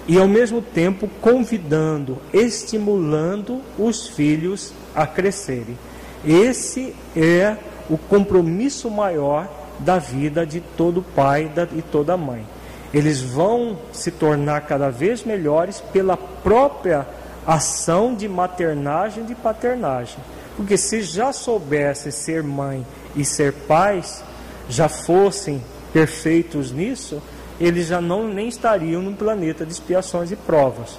e 0.07 0.17
ao 0.17 0.27
mesmo 0.27 0.61
tempo 0.61 1.07
convidando, 1.21 2.17
estimulando 2.33 3.61
os 3.77 4.07
filhos 4.07 4.73
a 4.95 5.05
crescerem. 5.05 5.77
Esse 6.25 6.95
é 7.15 7.55
o 7.89 7.97
compromisso 7.97 8.89
maior 8.89 9.47
da 9.79 9.97
vida 9.97 10.45
de 10.45 10.59
todo 10.59 11.01
pai 11.01 11.49
e 11.75 11.81
toda 11.81 12.17
mãe. 12.17 12.45
Eles 12.93 13.21
vão 13.21 13.77
se 13.93 14.11
tornar 14.11 14.61
cada 14.61 14.89
vez 14.89 15.23
melhores 15.23 15.79
pela 15.93 16.17
própria 16.17 17.07
ação 17.45 18.15
de 18.15 18.27
maternagem 18.27 19.23
e 19.23 19.27
de 19.27 19.35
paternagem. 19.35 20.17
Porque 20.57 20.75
se 20.75 21.01
já 21.01 21.31
soubessem 21.31 22.11
ser 22.11 22.43
mãe 22.43 22.85
e 23.15 23.23
ser 23.23 23.53
pais, 23.53 24.23
já 24.67 24.89
fossem 24.89 25.61
perfeitos 25.93 26.71
nisso, 26.71 27.21
eles 27.59 27.87
já 27.87 27.99
não 27.99 28.27
nem 28.27 28.47
estariam 28.47 29.01
num 29.01 29.13
planeta 29.13 29.65
de 29.65 29.71
expiações 29.71 30.31
e 30.31 30.35
provas. 30.35 30.97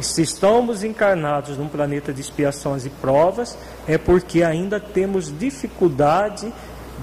Se 0.00 0.22
estamos 0.22 0.82
encarnados 0.82 1.56
num 1.56 1.68
planeta 1.68 2.12
de 2.12 2.20
expiações 2.20 2.84
e 2.84 2.90
provas, 2.90 3.56
é 3.86 3.96
porque 3.96 4.42
ainda 4.42 4.80
temos 4.80 5.36
dificuldade 5.38 6.52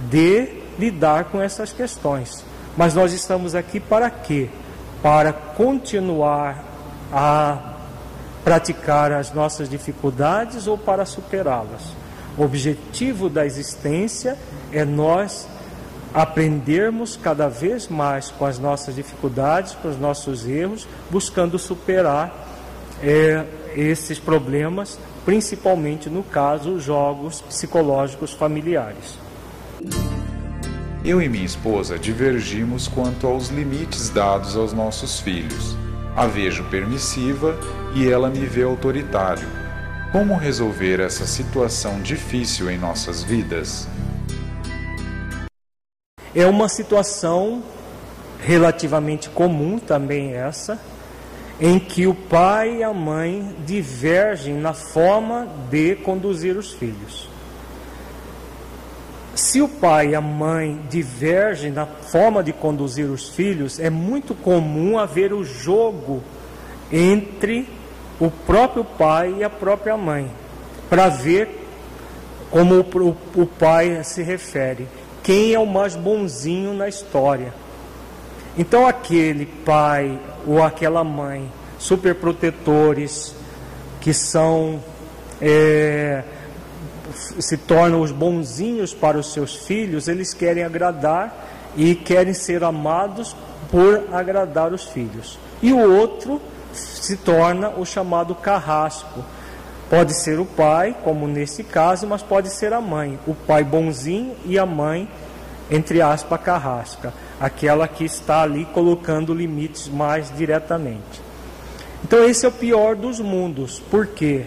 de 0.09 0.49
lidar 0.77 1.25
com 1.25 1.41
essas 1.41 1.71
questões. 1.71 2.43
Mas 2.75 2.93
nós 2.93 3.13
estamos 3.13 3.55
aqui 3.55 3.79
para 3.79 4.09
quê? 4.09 4.49
Para 5.01 5.31
continuar 5.31 6.63
a 7.11 7.75
praticar 8.43 9.11
as 9.11 9.33
nossas 9.33 9.69
dificuldades 9.69 10.67
ou 10.67 10.77
para 10.77 11.05
superá-las. 11.05 11.93
O 12.37 12.43
objetivo 12.43 13.29
da 13.29 13.45
existência 13.45 14.37
é 14.71 14.85
nós 14.85 15.47
aprendermos 16.13 17.15
cada 17.15 17.47
vez 17.47 17.87
mais 17.87 18.29
com 18.29 18.45
as 18.45 18.59
nossas 18.59 18.95
dificuldades, 18.95 19.73
com 19.81 19.89
os 19.89 19.99
nossos 19.99 20.45
erros, 20.47 20.87
buscando 21.09 21.57
superar 21.57 22.33
é, 23.01 23.45
esses 23.75 24.19
problemas, 24.19 24.99
principalmente 25.25 26.09
no 26.09 26.23
caso 26.23 26.79
jogos 26.79 27.41
psicológicos 27.41 28.33
familiares. 28.33 29.17
Eu 31.03 31.19
e 31.21 31.27
minha 31.27 31.45
esposa 31.45 31.97
divergimos 31.97 32.87
quanto 32.87 33.25
aos 33.25 33.49
limites 33.49 34.09
dados 34.09 34.55
aos 34.55 34.71
nossos 34.71 35.19
filhos. 35.19 35.75
A 36.15 36.27
vejo 36.27 36.63
permissiva 36.65 37.57
e 37.95 38.07
ela 38.07 38.29
me 38.29 38.45
vê 38.45 38.63
autoritário. 38.63 39.47
Como 40.11 40.35
resolver 40.35 40.99
essa 40.99 41.25
situação 41.25 42.01
difícil 42.01 42.69
em 42.69 42.77
nossas 42.77 43.23
vidas? 43.23 43.87
É 46.35 46.45
uma 46.45 46.69
situação 46.69 47.63
relativamente 48.39 49.29
comum 49.29 49.77
também 49.77 50.33
essa, 50.33 50.79
em 51.59 51.77
que 51.77 52.07
o 52.07 52.15
pai 52.15 52.77
e 52.77 52.83
a 52.83 52.93
mãe 52.93 53.55
divergem 53.65 54.55
na 54.55 54.73
forma 54.73 55.47
de 55.69 55.95
conduzir 55.95 56.57
os 56.57 56.71
filhos. 56.71 57.29
Se 59.35 59.61
o 59.61 59.67
pai 59.67 60.09
e 60.09 60.15
a 60.15 60.21
mãe 60.21 60.81
divergem 60.89 61.71
na 61.71 61.85
forma 61.85 62.43
de 62.43 62.51
conduzir 62.51 63.05
os 63.05 63.29
filhos, 63.29 63.79
é 63.79 63.89
muito 63.89 64.33
comum 64.33 64.97
haver 64.97 65.33
o 65.33 65.43
jogo 65.43 66.21
entre 66.91 67.67
o 68.19 68.29
próprio 68.29 68.83
pai 68.83 69.35
e 69.39 69.43
a 69.43 69.49
própria 69.49 69.95
mãe, 69.95 70.29
para 70.89 71.07
ver 71.09 71.59
como 72.49 72.79
o, 72.79 73.45
pai 73.45 74.03
se 74.03 74.21
refere, 74.21 74.87
quem 75.23 75.53
é 75.53 75.59
o 75.59 75.65
mais 75.65 75.95
bonzinho 75.95 76.73
na 76.73 76.87
história. 76.87 77.53
Então, 78.57 78.87
aquele 78.87 79.45
pai 79.45 80.19
ou 80.45 80.61
aquela 80.61 81.03
mãe 81.03 81.49
superprotetores 81.77 83.33
que 83.99 84.13
são 84.13 84.81
é, 85.41 86.23
se 87.39 87.57
tornam 87.57 88.01
os 88.01 88.11
bonzinhos 88.11 88.93
para 88.93 89.17
os 89.17 89.33
seus 89.33 89.55
filhos, 89.55 90.07
eles 90.07 90.33
querem 90.33 90.63
agradar 90.63 91.33
e 91.75 91.95
querem 91.95 92.33
ser 92.33 92.63
amados 92.63 93.35
por 93.69 94.03
agradar 94.11 94.73
os 94.73 94.85
filhos. 94.85 95.39
E 95.61 95.71
o 95.71 95.97
outro 95.97 96.41
se 96.73 97.17
torna 97.17 97.69
o 97.69 97.85
chamado 97.85 98.35
carrasco. 98.35 99.23
Pode 99.91 100.15
ser 100.15 100.39
o 100.39 100.45
pai, 100.45 100.95
como 101.03 101.27
nesse 101.27 101.63
caso, 101.63 102.07
mas 102.07 102.23
pode 102.23 102.49
ser 102.49 102.73
a 102.73 102.81
mãe. 102.81 103.19
O 103.27 103.35
pai 103.35 103.63
bonzinho 103.63 104.35
e 104.45 104.57
a 104.57 104.65
mãe, 104.65 105.07
entre 105.69 106.01
aspas, 106.01 106.41
carrasca 106.41 107.13
aquela 107.41 107.87
que 107.87 108.05
está 108.05 108.43
ali 108.43 108.65
colocando 108.65 109.33
limites 109.33 109.89
mais 109.89 110.31
diretamente. 110.37 111.21
Então 112.03 112.23
esse 112.23 112.45
é 112.45 112.49
o 112.49 112.51
pior 112.51 112.95
dos 112.95 113.19
mundos, 113.19 113.81
porque 113.89 114.45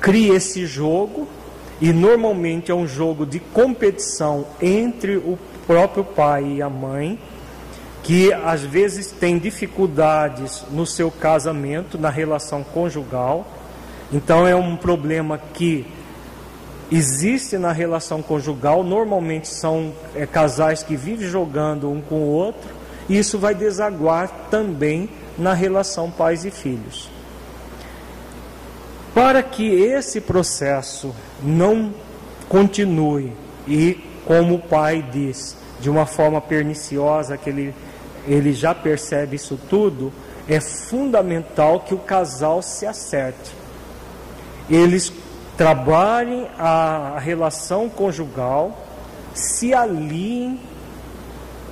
cria 0.00 0.34
esse 0.34 0.66
jogo 0.66 1.28
e 1.80 1.92
normalmente 1.92 2.72
é 2.72 2.74
um 2.74 2.86
jogo 2.86 3.24
de 3.24 3.38
competição 3.38 4.44
entre 4.60 5.16
o 5.16 5.38
próprio 5.68 6.02
pai 6.02 6.56
e 6.56 6.62
a 6.62 6.68
mãe, 6.68 7.18
que 8.02 8.32
às 8.32 8.62
vezes 8.62 9.12
tem 9.12 9.38
dificuldades 9.38 10.64
no 10.70 10.84
seu 10.84 11.10
casamento, 11.10 11.96
na 11.96 12.10
relação 12.10 12.64
conjugal. 12.64 13.46
Então 14.12 14.46
é 14.46 14.54
um 14.54 14.76
problema 14.76 15.38
que 15.38 15.86
existe 16.90 17.58
na 17.58 17.72
relação 17.72 18.22
conjugal, 18.22 18.84
normalmente 18.84 19.48
são 19.48 19.92
é, 20.14 20.26
casais 20.26 20.82
que 20.82 20.96
vivem 20.96 21.28
jogando 21.28 21.90
um 21.90 22.00
com 22.00 22.16
o 22.16 22.28
outro, 22.28 22.70
e 23.08 23.18
isso 23.18 23.38
vai 23.38 23.54
desaguar 23.54 24.28
também 24.50 25.08
na 25.36 25.52
relação 25.52 26.10
pais 26.10 26.44
e 26.44 26.50
filhos. 26.50 27.08
Para 29.14 29.42
que 29.42 29.66
esse 29.66 30.20
processo 30.20 31.14
não 31.42 31.92
continue 32.48 33.32
e, 33.66 33.98
como 34.24 34.54
o 34.54 34.58
pai 34.58 35.04
diz, 35.10 35.56
de 35.80 35.90
uma 35.90 36.06
forma 36.06 36.40
perniciosa, 36.40 37.36
que 37.36 37.50
ele, 37.50 37.74
ele 38.26 38.52
já 38.52 38.74
percebe 38.74 39.36
isso 39.36 39.58
tudo, 39.68 40.12
é 40.48 40.60
fundamental 40.60 41.80
que 41.80 41.94
o 41.94 41.98
casal 41.98 42.62
se 42.62 42.86
acerte. 42.86 43.65
Eles 44.68 45.12
trabalhem 45.56 46.48
a 46.58 47.18
relação 47.18 47.88
conjugal, 47.88 48.86
se 49.34 49.72
aliem 49.72 50.60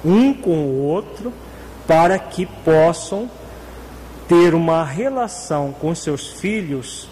um 0.04 0.32
com 0.32 0.64
o 0.64 0.82
outro, 0.86 1.32
para 1.86 2.18
que 2.18 2.46
possam 2.46 3.30
ter 4.28 4.54
uma 4.54 4.84
relação 4.84 5.74
com 5.78 5.94
seus 5.94 6.28
filhos 6.28 7.08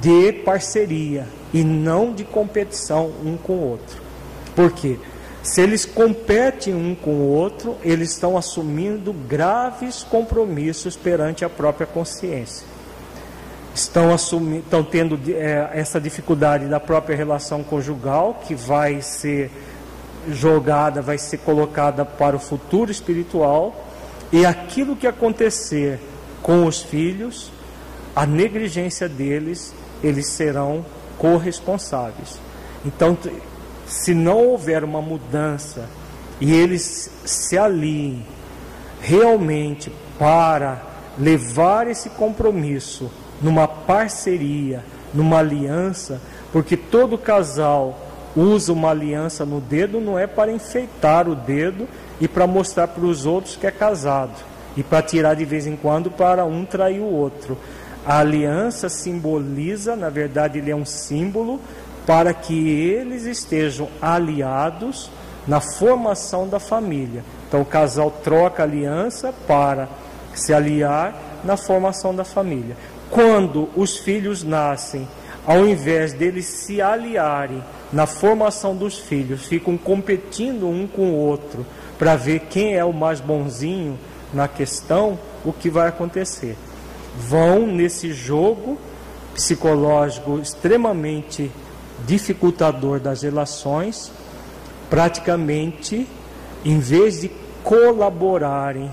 de 0.00 0.32
parceria 0.32 1.26
e 1.52 1.64
não 1.64 2.12
de 2.12 2.24
competição 2.24 3.10
um 3.24 3.36
com 3.36 3.54
o 3.54 3.70
outro. 3.70 4.00
Por 4.54 4.70
quê? 4.70 4.98
Se 5.42 5.60
eles 5.60 5.84
competem 5.84 6.72
um 6.72 6.94
com 6.94 7.14
o 7.14 7.32
outro, 7.32 7.76
eles 7.82 8.10
estão 8.10 8.36
assumindo 8.36 9.12
graves 9.12 10.04
compromissos 10.04 10.94
perante 10.94 11.44
a 11.44 11.48
própria 11.48 11.86
consciência 11.86 12.71
estão, 13.74 14.12
assumindo, 14.12 14.60
estão 14.60 14.82
tendo 14.82 15.18
é, 15.28 15.70
essa 15.72 16.00
dificuldade 16.00 16.66
da 16.66 16.78
própria 16.78 17.16
relação 17.16 17.62
conjugal, 17.62 18.40
que 18.46 18.54
vai 18.54 19.00
ser 19.00 19.50
jogada, 20.30 21.02
vai 21.02 21.18
ser 21.18 21.38
colocada 21.38 22.04
para 22.04 22.36
o 22.36 22.38
futuro 22.38 22.90
espiritual, 22.90 23.74
e 24.32 24.46
aquilo 24.46 24.96
que 24.96 25.06
acontecer 25.06 25.98
com 26.42 26.66
os 26.66 26.80
filhos, 26.82 27.50
a 28.14 28.26
negligência 28.26 29.08
deles, 29.08 29.74
eles 30.02 30.26
serão 30.26 30.84
corresponsáveis. 31.18 32.38
Então, 32.84 33.16
se 33.86 34.14
não 34.14 34.38
houver 34.38 34.82
uma 34.84 35.00
mudança 35.00 35.88
e 36.40 36.52
eles 36.52 37.10
se 37.24 37.56
aliem 37.56 38.26
realmente 39.00 39.92
para 40.18 40.82
levar 41.18 41.86
esse 41.86 42.10
compromisso 42.10 43.10
numa 43.42 43.66
parceria, 43.66 44.84
numa 45.12 45.38
aliança, 45.38 46.20
porque 46.52 46.76
todo 46.76 47.18
casal 47.18 47.98
usa 48.34 48.72
uma 48.72 48.90
aliança 48.90 49.44
no 49.44 49.60
dedo 49.60 50.00
não 50.00 50.18
é 50.18 50.26
para 50.26 50.52
enfeitar 50.52 51.28
o 51.28 51.34
dedo 51.34 51.86
e 52.20 52.26
para 52.26 52.46
mostrar 52.46 52.88
para 52.88 53.04
os 53.04 53.26
outros 53.26 53.56
que 53.56 53.66
é 53.66 53.70
casado 53.70 54.32
e 54.76 54.82
para 54.82 55.02
tirar 55.02 55.34
de 55.34 55.44
vez 55.44 55.66
em 55.66 55.76
quando 55.76 56.10
para 56.10 56.44
um 56.44 56.64
trair 56.64 57.00
o 57.00 57.12
outro. 57.12 57.58
A 58.06 58.18
aliança 58.18 58.88
simboliza, 58.88 59.94
na 59.94 60.08
verdade, 60.08 60.58
ele 60.58 60.70
é 60.70 60.76
um 60.76 60.84
símbolo 60.84 61.60
para 62.06 62.32
que 62.34 62.68
eles 62.68 63.24
estejam 63.24 63.88
aliados 64.00 65.10
na 65.46 65.60
formação 65.60 66.48
da 66.48 66.58
família. 66.58 67.22
Então 67.46 67.60
o 67.60 67.66
casal 67.66 68.10
troca 68.22 68.62
aliança 68.62 69.32
para 69.46 69.88
se 70.34 70.52
aliar 70.52 71.14
na 71.44 71.56
formação 71.56 72.14
da 72.14 72.24
família. 72.24 72.76
Quando 73.12 73.68
os 73.76 73.98
filhos 73.98 74.42
nascem, 74.42 75.06
ao 75.46 75.66
invés 75.66 76.14
deles 76.14 76.46
se 76.46 76.80
aliarem 76.80 77.62
na 77.92 78.06
formação 78.06 78.74
dos 78.74 78.98
filhos, 78.98 79.44
ficam 79.44 79.76
competindo 79.76 80.66
um 80.66 80.86
com 80.86 81.10
o 81.10 81.16
outro 81.16 81.66
para 81.98 82.16
ver 82.16 82.46
quem 82.48 82.74
é 82.74 82.82
o 82.82 82.92
mais 82.92 83.20
bonzinho 83.20 83.98
na 84.32 84.48
questão, 84.48 85.18
o 85.44 85.52
que 85.52 85.68
vai 85.68 85.88
acontecer? 85.88 86.56
Vão 87.18 87.66
nesse 87.66 88.14
jogo 88.14 88.78
psicológico 89.34 90.38
extremamente 90.38 91.52
dificultador 92.06 92.98
das 92.98 93.20
relações, 93.20 94.10
praticamente, 94.88 96.08
em 96.64 96.78
vez 96.78 97.20
de 97.20 97.30
colaborarem 97.62 98.90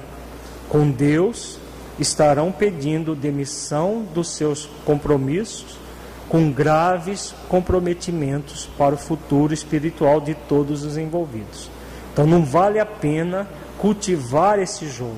com 0.67 0.91
Deus, 0.91 1.58
estarão 1.99 2.51
pedindo 2.51 3.15
demissão 3.15 4.05
dos 4.13 4.29
seus 4.29 4.69
compromissos, 4.85 5.77
com 6.27 6.51
graves 6.51 7.33
comprometimentos 7.49 8.69
para 8.77 8.95
o 8.95 8.97
futuro 8.97 9.53
espiritual 9.53 10.21
de 10.21 10.35
todos 10.35 10.85
os 10.85 10.95
envolvidos. 10.95 11.69
Então 12.13 12.25
não 12.27 12.45
vale 12.45 12.79
a 12.79 12.85
pena 12.85 13.47
cultivar 13.79 14.59
esse 14.59 14.87
jogo. 14.87 15.17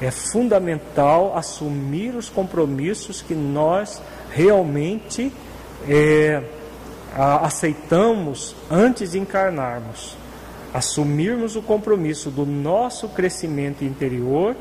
É 0.00 0.10
fundamental 0.10 1.36
assumir 1.36 2.14
os 2.14 2.30
compromissos 2.30 3.20
que 3.20 3.34
nós 3.34 4.00
realmente 4.32 5.32
é, 5.88 6.42
aceitamos 7.14 8.54
antes 8.70 9.12
de 9.12 9.18
encarnarmos. 9.18 10.16
Assumirmos 10.72 11.56
o 11.56 11.62
compromisso 11.62 12.30
do 12.30 12.46
nosso 12.46 13.08
crescimento 13.08 13.84
interior, 13.84 14.54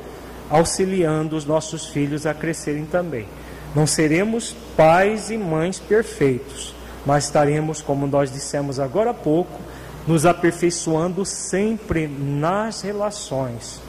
auxiliando 0.49 1.35
os 1.35 1.45
nossos 1.45 1.87
filhos 1.87 2.25
a 2.25 2.33
crescerem 2.33 2.85
também. 2.85 3.27
Não 3.75 3.85
seremos 3.85 4.55
pais 4.75 5.29
e 5.29 5.37
mães 5.37 5.79
perfeitos, 5.79 6.73
mas 7.05 7.25
estaremos, 7.25 7.81
como 7.81 8.07
nós 8.07 8.31
dissemos 8.31 8.79
agora 8.79 9.11
há 9.11 9.13
pouco, 9.13 9.59
nos 10.07 10.25
aperfeiçoando 10.25 11.25
sempre 11.25 12.07
nas 12.07 12.81
relações. 12.81 13.81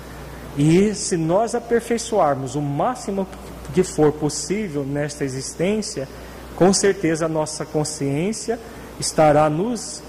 E 0.56 0.94
se 0.94 1.16
nós 1.16 1.54
aperfeiçoarmos 1.54 2.56
o 2.56 2.60
máximo 2.60 3.26
que 3.72 3.84
for 3.84 4.12
possível 4.12 4.84
nesta 4.84 5.24
existência, 5.24 6.08
com 6.56 6.72
certeza 6.72 7.26
a 7.26 7.28
nossa 7.28 7.64
consciência 7.64 8.58
estará 8.98 9.48
nos 9.48 10.02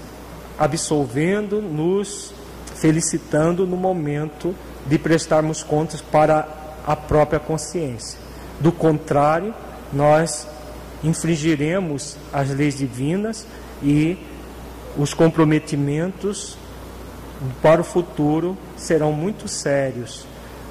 absolvendo, 0.58 1.62
nos 1.62 2.34
felicitando 2.74 3.66
no 3.66 3.76
momento 3.76 4.54
de 4.90 4.98
prestarmos 4.98 5.62
contas 5.62 6.00
para 6.00 6.48
a 6.84 6.96
própria 6.96 7.38
consciência. 7.38 8.18
Do 8.58 8.72
contrário, 8.72 9.54
nós 9.92 10.48
infringiremos 11.04 12.16
as 12.32 12.50
leis 12.50 12.76
divinas 12.76 13.46
e 13.80 14.18
os 14.98 15.14
comprometimentos 15.14 16.58
para 17.62 17.80
o 17.80 17.84
futuro 17.84 18.58
serão 18.76 19.12
muito 19.12 19.46
sérios. 19.46 20.26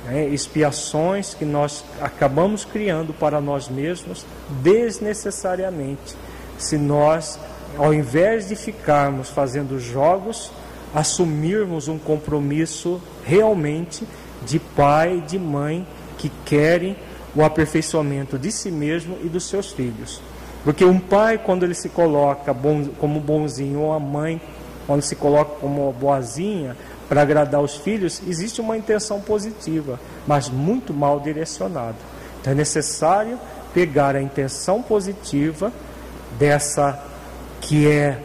Né? 0.05 0.27
Expiações 0.27 1.33
que 1.33 1.45
nós 1.45 1.85
acabamos 2.01 2.65
criando 2.65 3.13
para 3.13 3.39
nós 3.39 3.69
mesmos 3.69 4.25
desnecessariamente, 4.61 6.13
se 6.57 6.77
nós, 6.77 7.39
ao 7.77 7.93
invés 7.93 8.49
de 8.49 8.55
ficarmos 8.57 9.29
fazendo 9.29 9.79
jogos, 9.79 10.51
assumirmos 10.93 11.87
um 11.87 11.97
compromisso 11.97 13.01
realmente 13.23 14.07
de 14.45 14.59
pai 14.59 15.17
e 15.17 15.21
de 15.21 15.37
mãe 15.37 15.85
que 16.17 16.29
querem 16.45 16.95
o 17.35 17.43
aperfeiçoamento 17.43 18.37
de 18.37 18.51
si 18.51 18.71
mesmo 18.71 19.17
e 19.23 19.27
dos 19.27 19.45
seus 19.45 19.71
filhos. 19.71 20.21
Porque 20.63 20.83
um 20.83 20.99
pai, 20.99 21.37
quando 21.37 21.63
ele 21.63 21.73
se 21.73 21.89
coloca 21.89 22.53
bom, 22.53 22.85
como 22.99 23.19
bonzinho, 23.19 23.79
ou 23.79 23.93
a 23.93 23.99
mãe, 23.99 24.41
quando 24.85 25.01
se 25.01 25.15
coloca 25.15 25.55
como 25.59 25.91
boazinha, 25.93 26.75
para 27.07 27.21
agradar 27.23 27.61
os 27.61 27.75
filhos, 27.75 28.21
existe 28.27 28.61
uma 28.61 28.77
intenção 28.77 29.19
positiva, 29.19 29.99
mas 30.27 30.47
muito 30.49 30.93
mal 30.93 31.19
direcionada. 31.19 31.95
Então 32.39 32.53
é 32.53 32.55
necessário 32.55 33.39
pegar 33.73 34.15
a 34.15 34.21
intenção 34.21 34.81
positiva 34.81 35.71
dessa 36.37 37.03
que 37.61 37.87
é 37.87 38.21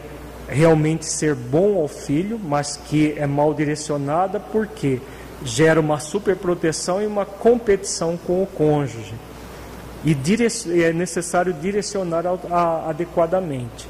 realmente 0.47 1.05
ser 1.05 1.35
bom 1.35 1.79
ao 1.79 1.87
filho, 1.87 2.39
mas 2.41 2.77
que 2.77 3.13
é 3.17 3.25
mal 3.25 3.53
direcionada 3.53 4.39
porque 4.39 5.01
gera 5.43 5.79
uma 5.79 5.99
superproteção 5.99 7.01
e 7.01 7.07
uma 7.07 7.25
competição 7.25 8.17
com 8.17 8.41
o 8.41 8.47
cônjuge. 8.47 9.13
E 10.03 10.15
é 10.83 10.93
necessário 10.93 11.51
direcionar 11.51 12.23
adequadamente. 12.87 13.87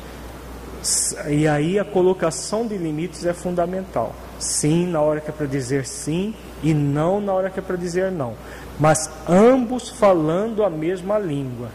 E 1.28 1.48
aí 1.48 1.78
a 1.78 1.84
colocação 1.84 2.66
de 2.66 2.78
limites 2.78 3.26
é 3.26 3.34
fundamental. 3.34 4.16
Sim, 4.40 4.88
na 4.88 5.02
hora 5.02 5.20
que 5.20 5.30
é 5.30 5.34
para 5.34 5.46
dizer 5.46 5.86
sim, 5.86 6.34
e 6.64 6.74
não 6.74 7.20
na 7.20 7.34
hora 7.34 7.50
que 7.50 7.60
é 7.60 7.62
para 7.62 7.76
dizer 7.76 8.12
não. 8.12 8.34
Mas 8.80 9.10
ambos 9.28 9.90
falando 9.90 10.64
a 10.64 10.70
mesma 10.70 11.18
língua. 11.20 11.70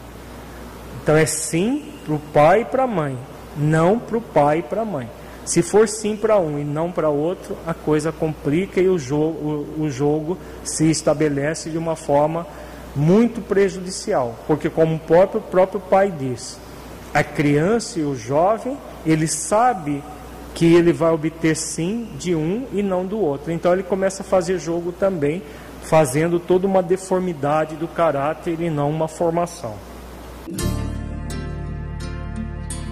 Então 1.02 1.16
é 1.16 1.26
sim 1.26 1.92
para 2.04 2.14
o 2.14 2.18
pai 2.18 2.62
e 2.62 2.64
para 2.64 2.84
a 2.84 2.86
mãe, 2.86 3.18
não 3.60 3.98
para 3.98 4.18
o 4.18 4.20
pai 4.20 4.58
e 4.58 4.62
para 4.62 4.82
a 4.82 4.84
mãe. 4.84 5.08
Se 5.44 5.62
for 5.62 5.88
sim 5.88 6.16
para 6.16 6.38
um 6.38 6.58
e 6.58 6.64
não 6.64 6.92
para 6.92 7.08
outro, 7.08 7.56
a 7.66 7.74
coisa 7.74 8.12
complica 8.12 8.80
e 8.80 8.88
o 8.88 8.98
jogo, 8.98 9.66
o, 9.78 9.82
o 9.82 9.90
jogo 9.90 10.38
se 10.62 10.90
estabelece 10.90 11.70
de 11.70 11.78
uma 11.78 11.96
forma 11.96 12.46
muito 12.94 13.40
prejudicial. 13.40 14.36
Porque, 14.46 14.68
como 14.70 14.96
o 14.96 14.98
próprio, 14.98 15.40
próprio 15.40 15.80
pai 15.80 16.12
diz, 16.16 16.58
a 17.12 17.24
criança 17.24 17.98
e 17.98 18.02
o 18.04 18.14
jovem, 18.14 18.78
ele 19.04 19.26
sabe 19.26 20.02
que 20.54 20.74
ele 20.74 20.92
vai 20.92 21.10
obter 21.12 21.56
sim 21.56 22.08
de 22.18 22.34
um 22.34 22.66
e 22.72 22.82
não 22.82 23.06
do 23.06 23.18
outro. 23.20 23.50
Então 23.52 23.72
ele 23.72 23.82
começa 23.82 24.22
a 24.22 24.26
fazer 24.26 24.58
jogo 24.58 24.92
também, 24.92 25.42
fazendo 25.82 26.38
toda 26.38 26.66
uma 26.66 26.82
deformidade 26.82 27.76
do 27.76 27.88
caráter 27.88 28.60
e 28.60 28.70
não 28.70 28.90
uma 28.90 29.08
formação. 29.08 29.74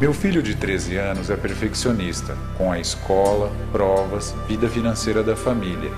Meu 0.01 0.15
filho 0.15 0.41
de 0.41 0.55
13 0.55 0.97
anos 0.97 1.29
é 1.29 1.37
perfeccionista, 1.37 2.39
com 2.57 2.71
a 2.71 2.79
escola, 2.79 3.51
provas, 3.73 4.33
vida 4.47 4.69
financeira 4.69 5.25
da 5.25 5.35
família. 5.35 5.91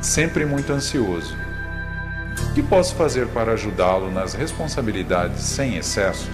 Sempre 0.00 0.46
muito 0.46 0.72
ansioso. 0.72 1.36
O 2.40 2.54
que 2.54 2.62
posso 2.62 2.94
fazer 2.94 3.28
para 3.28 3.52
ajudá-lo 3.52 4.10
nas 4.10 4.32
responsabilidades 4.32 5.42
sem 5.42 5.76
excessos? 5.76 6.26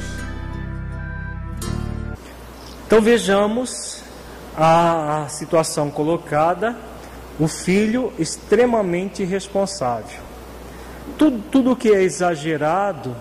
Então 2.87 3.03
vejamos 3.03 4.05
a, 4.57 5.27
situação 5.29 5.91
colocada: 5.91 6.77
o 7.41 7.49
filho 7.49 8.13
extremamente 8.21 9.25
responsável. 9.25 10.21
Tudo, 11.19 11.43
tudo 11.51 11.75
que 11.75 11.93
é 11.93 12.05
exagerado 12.05 13.17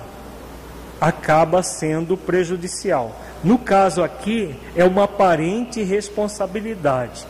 acaba 1.02 1.64
sendo 1.64 2.16
prejudicial. 2.16 3.16
No 3.44 3.58
caso 3.58 4.04
aqui, 4.04 4.54
é 4.76 4.84
uma 4.84 5.06
aparente 5.06 5.82
responsabilidade. 5.82 7.26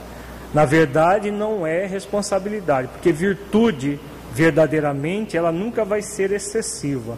Na 0.53 0.65
verdade, 0.65 1.29
não 1.29 1.65
é 1.65 1.85
responsabilidade, 1.85 2.87
porque 2.87 3.11
virtude, 3.11 3.99
verdadeiramente, 4.33 5.37
ela 5.37 5.51
nunca 5.51 5.85
vai 5.85 6.01
ser 6.01 6.31
excessiva. 6.31 7.17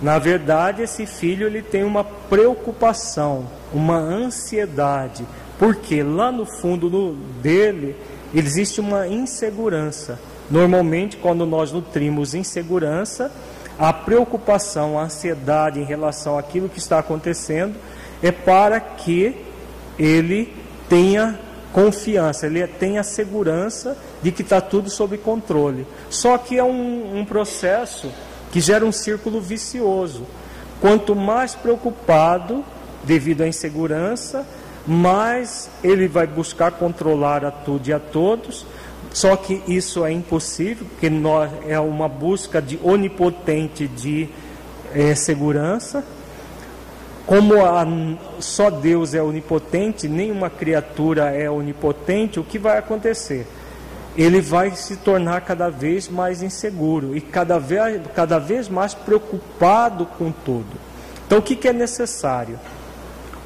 Na 0.00 0.18
verdade, 0.18 0.82
esse 0.82 1.04
filho 1.06 1.46
ele 1.46 1.60
tem 1.60 1.84
uma 1.84 2.04
preocupação, 2.04 3.46
uma 3.72 3.96
ansiedade, 3.98 5.26
porque 5.58 6.02
lá 6.02 6.32
no 6.32 6.46
fundo 6.46 6.88
no, 6.88 7.14
dele 7.42 7.96
existe 8.34 8.80
uma 8.80 9.06
insegurança. 9.06 10.18
Normalmente, 10.50 11.18
quando 11.18 11.44
nós 11.44 11.72
nutrimos 11.72 12.34
insegurança, 12.34 13.30
a 13.78 13.92
preocupação, 13.92 14.98
a 14.98 15.04
ansiedade 15.04 15.80
em 15.80 15.84
relação 15.84 16.38
àquilo 16.38 16.68
que 16.68 16.78
está 16.78 16.98
acontecendo 16.98 17.74
é 18.22 18.30
para 18.30 18.80
que 18.80 19.36
ele 19.98 20.52
tenha 20.88 21.38
confiança, 21.72 22.46
ele 22.46 22.66
tenha 22.66 23.02
segurança 23.02 23.96
de 24.22 24.32
que 24.32 24.42
está 24.42 24.60
tudo 24.60 24.88
sob 24.88 25.18
controle. 25.18 25.86
Só 26.08 26.38
que 26.38 26.56
é 26.56 26.64
um, 26.64 27.18
um 27.18 27.24
processo 27.24 28.10
que 28.50 28.60
gera 28.60 28.84
um 28.84 28.92
círculo 28.92 29.40
vicioso. 29.40 30.24
Quanto 30.80 31.14
mais 31.14 31.54
preocupado 31.54 32.64
devido 33.04 33.42
à 33.42 33.48
insegurança, 33.48 34.46
mais 34.86 35.68
ele 35.82 36.08
vai 36.08 36.26
buscar 36.26 36.72
controlar 36.72 37.44
a 37.44 37.50
tudo 37.50 37.88
e 37.88 37.92
a 37.92 37.98
todos. 37.98 38.66
Só 39.12 39.36
que 39.36 39.62
isso 39.66 40.04
é 40.04 40.12
impossível, 40.12 40.86
porque 40.86 41.08
nós, 41.08 41.50
é 41.66 41.78
uma 41.78 42.08
busca 42.08 42.60
de 42.60 42.78
onipotente 42.82 43.86
de 43.88 44.28
é, 44.94 45.14
segurança. 45.14 46.04
Como 47.26 47.60
a, 47.60 47.84
só 48.38 48.70
Deus 48.70 49.12
é 49.12 49.20
onipotente, 49.20 50.06
nenhuma 50.06 50.48
criatura 50.48 51.30
é 51.30 51.50
onipotente, 51.50 52.38
o 52.38 52.44
que 52.44 52.56
vai 52.56 52.78
acontecer? 52.78 53.46
Ele 54.16 54.40
vai 54.40 54.70
se 54.76 54.96
tornar 54.96 55.40
cada 55.40 55.68
vez 55.68 56.08
mais 56.08 56.40
inseguro 56.40 57.16
e 57.16 57.20
cada 57.20 57.58
vez, 57.58 58.00
cada 58.14 58.38
vez 58.38 58.68
mais 58.68 58.94
preocupado 58.94 60.06
com 60.06 60.30
tudo. 60.30 60.78
Então, 61.26 61.38
o 61.38 61.42
que, 61.42 61.56
que 61.56 61.66
é 61.66 61.72
necessário? 61.72 62.58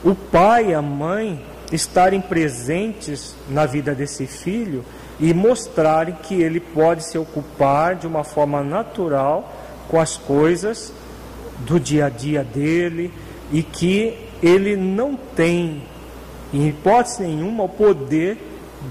O 0.05 0.15
pai 0.15 0.71
e 0.71 0.75
a 0.75 0.83
mãe 0.83 1.43
estarem 1.73 2.21
presentes 2.21 3.35
na 3.49 3.65
vida 3.65 3.95
desse 3.95 4.27
filho 4.27 4.85
e 5.19 5.33
mostrarem 5.33 6.15
que 6.23 6.35
ele 6.35 6.61
pode 6.61 7.05
se 7.05 7.17
ocupar 7.17 7.95
de 7.97 8.07
uma 8.07 8.25
forma 8.25 8.63
natural 8.63 9.51
com 9.89 9.99
as 9.99 10.19
coisas 10.19 10.93
do 11.61 11.81
dia 11.81 12.07
a 12.07 12.11
dia 12.11 12.45
dele 12.45 13.13
e 13.53 13.63
que 13.63 14.17
ele 14.43 14.77
não 14.77 15.17
tem, 15.17 15.83
em 16.53 16.69
hipótese 16.69 17.23
nenhuma, 17.23 17.65
o 17.65 17.69
poder 17.69 18.39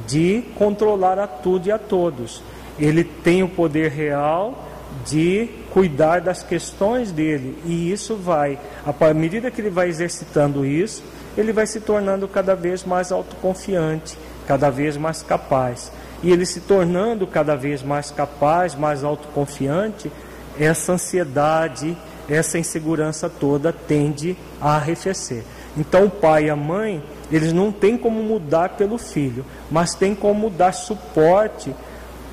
de 0.07 0.44
controlar 0.56 1.18
a 1.18 1.27
tudo 1.27 1.68
e 1.68 1.72
a 1.72 1.77
todos. 1.77 2.41
Ele 2.77 3.03
tem 3.03 3.44
o 3.44 3.49
poder 3.49 3.91
real 3.91 4.65
de 5.06 5.49
cuidar 5.72 6.22
das 6.22 6.44
questões 6.44 7.11
dele 7.11 7.57
e 7.65 7.91
isso 7.91 8.15
vai, 8.15 8.57
à 8.86 9.14
medida 9.14 9.52
que 9.52 9.61
ele 9.61 9.69
vai 9.69 9.88
exercitando 9.88 10.65
isso, 10.65 11.03
ele 11.38 11.53
vai 11.53 11.65
se 11.68 11.80
tornando 11.80 12.27
cada 12.27 12.56
vez 12.56 12.84
mais 12.84 13.11
autoconfiante, 13.11 14.18
cada 14.48 14.69
vez 14.69 14.98
mais 14.98 15.22
capaz. 15.22 15.91
E 16.22 16.31
ele 16.31 16.45
se 16.45 16.61
tornando 16.61 17.26
cada 17.26 17.56
vez 17.56 17.81
mais 17.81 18.11
capaz, 18.11 18.76
mais 18.76 19.03
autoconfiante, 19.03 20.11
essa 20.60 20.94
ansiedade, 20.94 21.95
essa 22.30 22.57
insegurança 22.57 23.30
toda 23.30 23.73
tende 23.73 24.38
a 24.61 24.76
arrefecer. 24.76 25.43
Então 25.77 26.06
o 26.06 26.10
pai 26.10 26.45
e 26.45 26.49
a 26.49 26.56
mãe, 26.56 27.03
eles 27.31 27.53
não 27.53 27.72
têm 27.72 27.97
como 27.97 28.22
mudar 28.22 28.69
pelo 28.69 28.97
filho, 28.97 29.45
mas 29.69 29.93
têm 29.93 30.14
como 30.14 30.49
dar 30.49 30.73
suporte, 30.73 31.73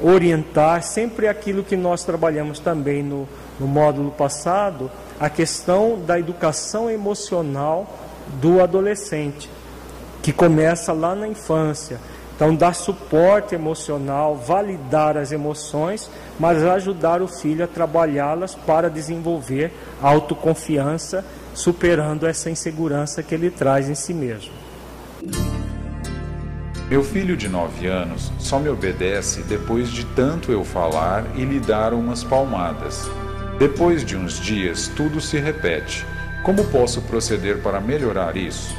orientar, 0.01 0.83
sempre 0.83 1.29
aquilo 1.29 1.63
que 1.63 1.77
nós 1.77 2.05
trabalhamos 2.05 2.59
também 2.59 3.03
no, 3.03 3.29
no 3.59 3.67
módulo 3.67 4.11
passado, 4.11 4.91
a 5.19 5.31
questão 5.31 5.99
da 5.99 6.19
educação 6.19 6.91
emocional 6.91 7.87
do 8.41 8.63
adolescente, 8.63 9.49
que 10.23 10.33
começa 10.33 10.93
lá 10.93 11.15
na 11.15 11.29
infância. 11.29 11.99
Então, 12.35 12.55
dar 12.55 12.75
suporte 12.75 13.55
emocional, 13.55 14.37
validar 14.37 15.17
as 15.17 15.33
emoções, 15.33 16.11
mas 16.39 16.63
ajudar 16.63 17.23
o 17.23 17.29
filho 17.29 17.65
a 17.65 17.67
trabalhá-las 17.67 18.55
para 18.55 18.91
desenvolver 18.91 19.73
autoconfiança, 20.03 21.25
superando 21.55 22.27
essa 22.27 22.51
insegurança 22.51 23.23
que 23.23 23.35
ele 23.35 23.51
traz 23.51 23.89
em 23.89 23.95
si 23.95 24.13
mesmo. 24.13 24.53
Meu 26.89 27.03
filho 27.03 27.37
de 27.37 27.49
9 27.49 27.89
anos 27.89 28.31
só 28.39 28.61
me 28.61 28.69
obedece 28.69 29.43
depois 29.43 29.89
de 29.89 30.05
tanto 30.05 30.53
eu 30.53 30.65
falar 30.65 31.25
e 31.35 31.45
lhe 31.45 31.59
dar 31.59 31.93
umas 31.93 32.23
palmadas. 32.23 33.11
Depois 33.59 34.05
de 34.05 34.17
uns 34.17 34.39
dias, 34.39 34.87
tudo 34.95 35.21
se 35.21 35.39
repete. 35.39 36.07
Como 36.45 36.65
posso 36.67 37.03
proceder 37.03 37.61
para 37.61 37.81
melhorar 37.81 38.37
isso? 38.37 38.77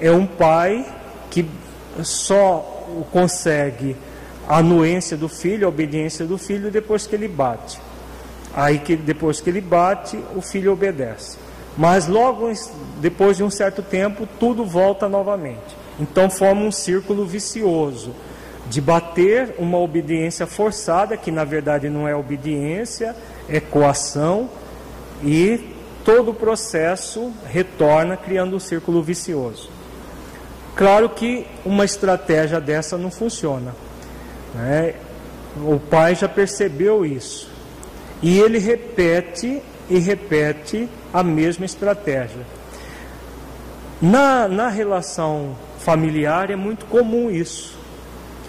É 0.00 0.12
um 0.12 0.24
pai 0.24 0.86
que 1.30 1.50
só 2.04 2.60
consegue 3.10 3.96
a 4.48 4.58
anuência 4.58 5.16
do 5.16 5.28
filho, 5.28 5.66
a 5.66 5.68
obediência 5.68 6.24
do 6.24 6.38
filho 6.38 6.70
depois 6.70 7.06
que 7.06 7.14
ele 7.14 7.28
bate. 7.28 7.80
Aí 8.54 8.78
que 8.78 8.96
depois 8.96 9.40
que 9.40 9.50
ele 9.50 9.60
bate, 9.60 10.18
o 10.34 10.40
filho 10.40 10.72
obedece. 10.72 11.36
Mas 11.76 12.06
logo 12.06 12.50
depois 13.00 13.36
de 13.36 13.44
um 13.44 13.50
certo 13.50 13.82
tempo, 13.82 14.26
tudo 14.40 14.64
volta 14.64 15.08
novamente. 15.08 15.76
Então 16.00 16.30
forma 16.30 16.62
um 16.62 16.72
círculo 16.72 17.26
vicioso 17.26 18.14
de 18.68 18.80
bater 18.80 19.54
uma 19.58 19.78
obediência 19.78 20.46
forçada, 20.46 21.16
que 21.16 21.30
na 21.30 21.44
verdade 21.44 21.88
não 21.88 22.08
é 22.08 22.14
obediência, 22.16 23.14
é 23.48 23.60
coação, 23.60 24.48
e 25.22 25.74
todo 26.04 26.30
o 26.30 26.34
processo 26.34 27.32
retorna 27.46 28.16
criando 28.16 28.56
um 28.56 28.60
círculo 28.60 29.02
vicioso. 29.02 29.70
Claro 30.74 31.08
que 31.08 31.46
uma 31.64 31.84
estratégia 31.84 32.60
dessa 32.60 32.98
não 32.98 33.10
funciona. 33.10 33.74
Né? 34.56 34.94
O 35.56 35.78
pai 35.78 36.14
já 36.14 36.28
percebeu 36.28 37.04
isso. 37.04 37.48
E 38.22 38.38
ele 38.38 38.58
repete 38.58 39.62
e 39.88 39.98
repete 39.98 40.88
a 41.12 41.22
mesma 41.22 41.64
estratégia. 41.64 42.40
Na, 44.00 44.48
na 44.48 44.68
relação 44.68 45.56
familiar 45.78 46.50
é 46.50 46.56
muito 46.56 46.84
comum 46.86 47.30
isso. 47.30 47.78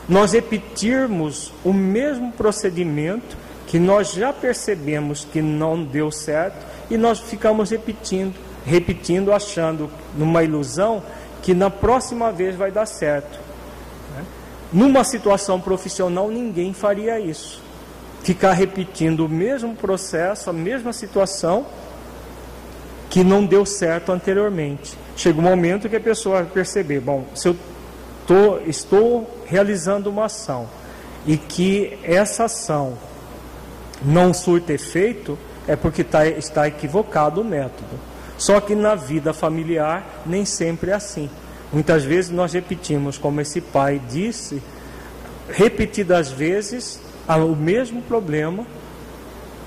Nós 0.08 0.32
repetirmos 0.32 1.54
o 1.64 1.74
mesmo 1.74 2.32
procedimento 2.32 3.38
que 3.68 3.78
nós 3.78 4.14
já 4.14 4.32
percebemos 4.32 5.26
que 5.26 5.42
não 5.42 5.84
deu 5.84 6.10
certo 6.10 6.66
e 6.90 6.98
nós 6.98 7.20
ficamos 7.20 7.70
repetindo, 7.70 8.34
repetindo, 8.66 9.34
achando 9.34 9.90
numa 10.18 10.44
ilusão 10.44 11.04
que 11.42 11.54
na 11.54 11.70
próxima 11.70 12.32
vez 12.32 12.56
vai 12.56 12.72
dar 12.72 12.86
certo. 12.86 13.47
Numa 14.72 15.04
situação 15.04 15.60
profissional, 15.60 16.30
ninguém 16.30 16.74
faria 16.74 17.20
isso. 17.20 17.62
Ficar 18.24 18.54
repetindo 18.54 19.26
o 19.26 19.30
mesmo 19.30 19.76
processo, 19.76 20.50
a 20.50 20.54
mesma 20.54 20.92
situação 20.92 21.66
que 23.10 23.24
não 23.24 23.46
deu 23.46 23.66
certo 23.66 24.12
anteriormente. 24.12 24.98
Chega 25.16 25.40
um 25.40 25.44
momento 25.44 25.88
que 25.88 25.96
a 25.96 26.02
pessoa 26.02 26.44
perceber: 26.44 27.00
bom, 27.00 27.26
se 27.34 27.48
eu 27.48 27.56
tô, 28.26 28.58
estou 28.68 29.42
realizando 29.46 30.10
uma 30.10 30.26
ação 30.26 30.68
e 31.26 31.38
que 31.38 31.98
essa 32.04 32.46
ação 32.46 32.98
não 34.04 34.34
surte 34.34 34.74
efeito, 34.74 35.38
é 35.68 35.76
porque 35.76 36.04
tá, 36.04 36.28
está 36.28 36.68
equivocado 36.68 37.42
o 37.42 37.46
método. 37.46 38.00
Só 38.38 38.60
que 38.62 38.76
na 38.76 38.94
vida 38.94 39.34
familiar 39.34 40.22
nem 40.26 40.46
sempre 40.46 40.92
é 40.92 40.94
assim. 40.94 41.30
Muitas 41.72 42.04
vezes 42.04 42.32
nós 42.32 42.54
repetimos, 42.54 43.18
como 43.18 43.42
esse 43.42 43.60
pai 43.60 44.02
disse, 44.10 44.62
repetidas 45.50 46.32
vezes 46.32 47.00
o 47.28 47.56
mesmo 47.56 48.02
problema, 48.02 48.66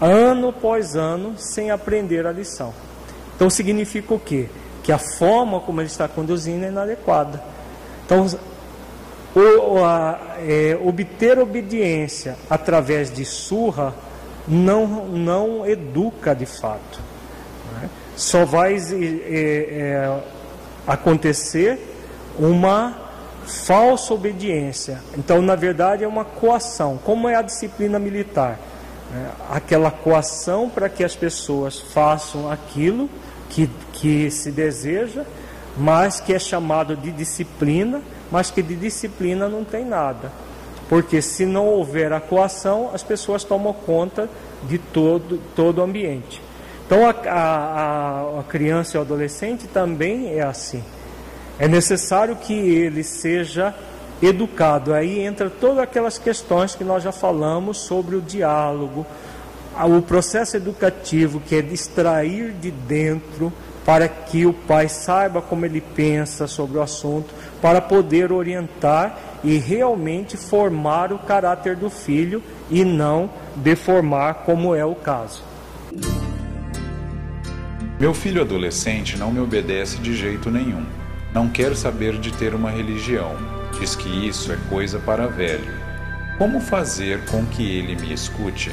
ano 0.01 0.49
após 0.49 0.97
ano, 0.97 1.35
sem 1.37 1.71
aprender 1.71 2.27
a 2.27 2.33
lição. 2.33 2.73
Então 3.37 3.51
significa 3.51 4.15
o 4.15 4.19
quê? 4.19 4.49
Que 4.83 4.93
a 4.93 4.99
forma 4.99 5.61
como 5.61 5.81
ele 5.81 5.89
está 5.89 6.09
conduzindo 6.09 6.65
é 6.65 6.69
inadequada. 6.69 7.43
Então, 8.07 8.27
o, 9.35 9.85
a, 9.85 10.37
é, 10.39 10.79
obter 10.83 11.39
obediência 11.39 12.37
através 12.49 13.13
de 13.13 13.25
surra 13.25 13.95
não, 14.49 15.07
não 15.07 15.67
educa 15.67 16.35
de 16.35 16.47
fato 16.47 17.11
só 18.21 18.45
vai 18.45 18.77
é, 18.77 18.79
é, 18.85 20.21
acontecer 20.87 21.90
uma 22.41 22.97
falsa 23.47 24.15
obediência. 24.15 24.99
Então, 25.17 25.43
na 25.43 25.55
verdade, 25.55 26.05
é 26.05 26.09
uma 26.09 26.25
coação. 26.25 26.99
Como 27.05 27.29
é 27.29 27.37
a 27.37 27.43
disciplina 27.43 27.99
militar? 27.99 28.59
É, 29.15 29.27
aquela 29.51 29.91
coação 29.91 30.71
para 30.71 30.89
que 30.89 31.05
as 31.05 31.15
pessoas 31.15 31.79
façam 31.79 32.51
aquilo 32.51 33.11
que, 33.51 33.69
que 33.93 34.31
se 34.31 34.51
deseja, 34.51 35.25
mas 35.77 36.21
que 36.21 36.33
é 36.33 36.39
chamado 36.39 36.97
de 36.97 37.11
disciplina, 37.11 38.01
mas 38.31 38.51
que 38.51 38.63
de 38.63 38.77
disciplina 38.77 39.49
não 39.49 39.65
tem 39.65 39.85
nada. 39.85 40.33
Porque 40.89 41.21
se 41.21 41.45
não 41.45 41.67
houver 41.67 42.13
a 42.13 42.21
coação, 42.21 42.91
as 42.95 43.03
pessoas 43.03 43.45
tomam 43.45 43.73
conta 43.73 44.29
de 44.65 44.79
todo, 44.79 45.41
todo 45.55 45.79
o 45.79 45.83
ambiente. 45.83 46.41
Então 46.87 47.07
a, 47.07 47.11
a, 47.11 48.41
a 48.41 48.43
criança 48.49 48.97
e 48.97 48.99
o 48.99 49.03
adolescente 49.03 49.69
também 49.69 50.35
é 50.35 50.43
assim. 50.43 50.83
É 51.61 51.69
necessário 51.69 52.35
que 52.37 52.55
ele 52.55 53.05
seja 53.05 53.75
educado. 54.23 54.95
Aí 54.95 55.21
entra 55.21 55.51
todas 55.51 55.79
aquelas 55.79 56.17
questões 56.19 56.75
que 56.75 56.83
nós 56.83 57.03
já 57.03 57.13
falamos 57.13 57.77
sobre 57.77 58.17
o 58.17 58.23
diálogo, 58.23 59.07
o 59.79 60.01
processo 60.01 60.57
educativo 60.57 61.39
que 61.39 61.55
é 61.55 61.63
distrair 61.63 62.53
de 62.53 62.71
dentro 62.71 63.53
para 63.85 64.09
que 64.09 64.47
o 64.47 64.53
pai 64.53 64.89
saiba 64.89 65.43
como 65.43 65.67
ele 65.67 65.81
pensa 65.81 66.47
sobre 66.47 66.79
o 66.79 66.83
assunto, 66.83 67.33
para 67.61 67.81
poder 67.81 68.33
orientar 68.33 69.19
e 69.45 69.59
realmente 69.59 70.37
formar 70.37 71.13
o 71.13 71.19
caráter 71.19 71.77
do 71.77 71.91
filho 71.91 72.43
e 72.71 72.85
não 72.85 73.31
deformar 73.57 74.45
como 74.47 74.75
é 74.75 74.85
o 74.85 74.95
caso. 74.95 75.43
Meu 77.99 78.15
filho 78.15 78.41
adolescente 78.41 79.19
não 79.19 79.31
me 79.31 79.41
obedece 79.41 79.99
de 79.99 80.15
jeito 80.15 80.51
nenhum. 80.51 81.00
Não 81.33 81.49
quer 81.49 81.77
saber 81.77 82.19
de 82.19 82.33
ter 82.33 82.55
uma 82.55 82.71
religião. 82.71 83.37
Diz 83.79 83.95
que 83.95 84.09
isso 84.29 84.53
é 84.53 84.59
coisa 84.69 84.99
para 84.99 85.29
velho. 85.29 85.73
Como 86.39 86.61
fazer 86.61 87.25
com 87.27 87.47
que 87.47 87.63
ele 87.63 87.95
me 87.95 88.13
escute? 88.13 88.73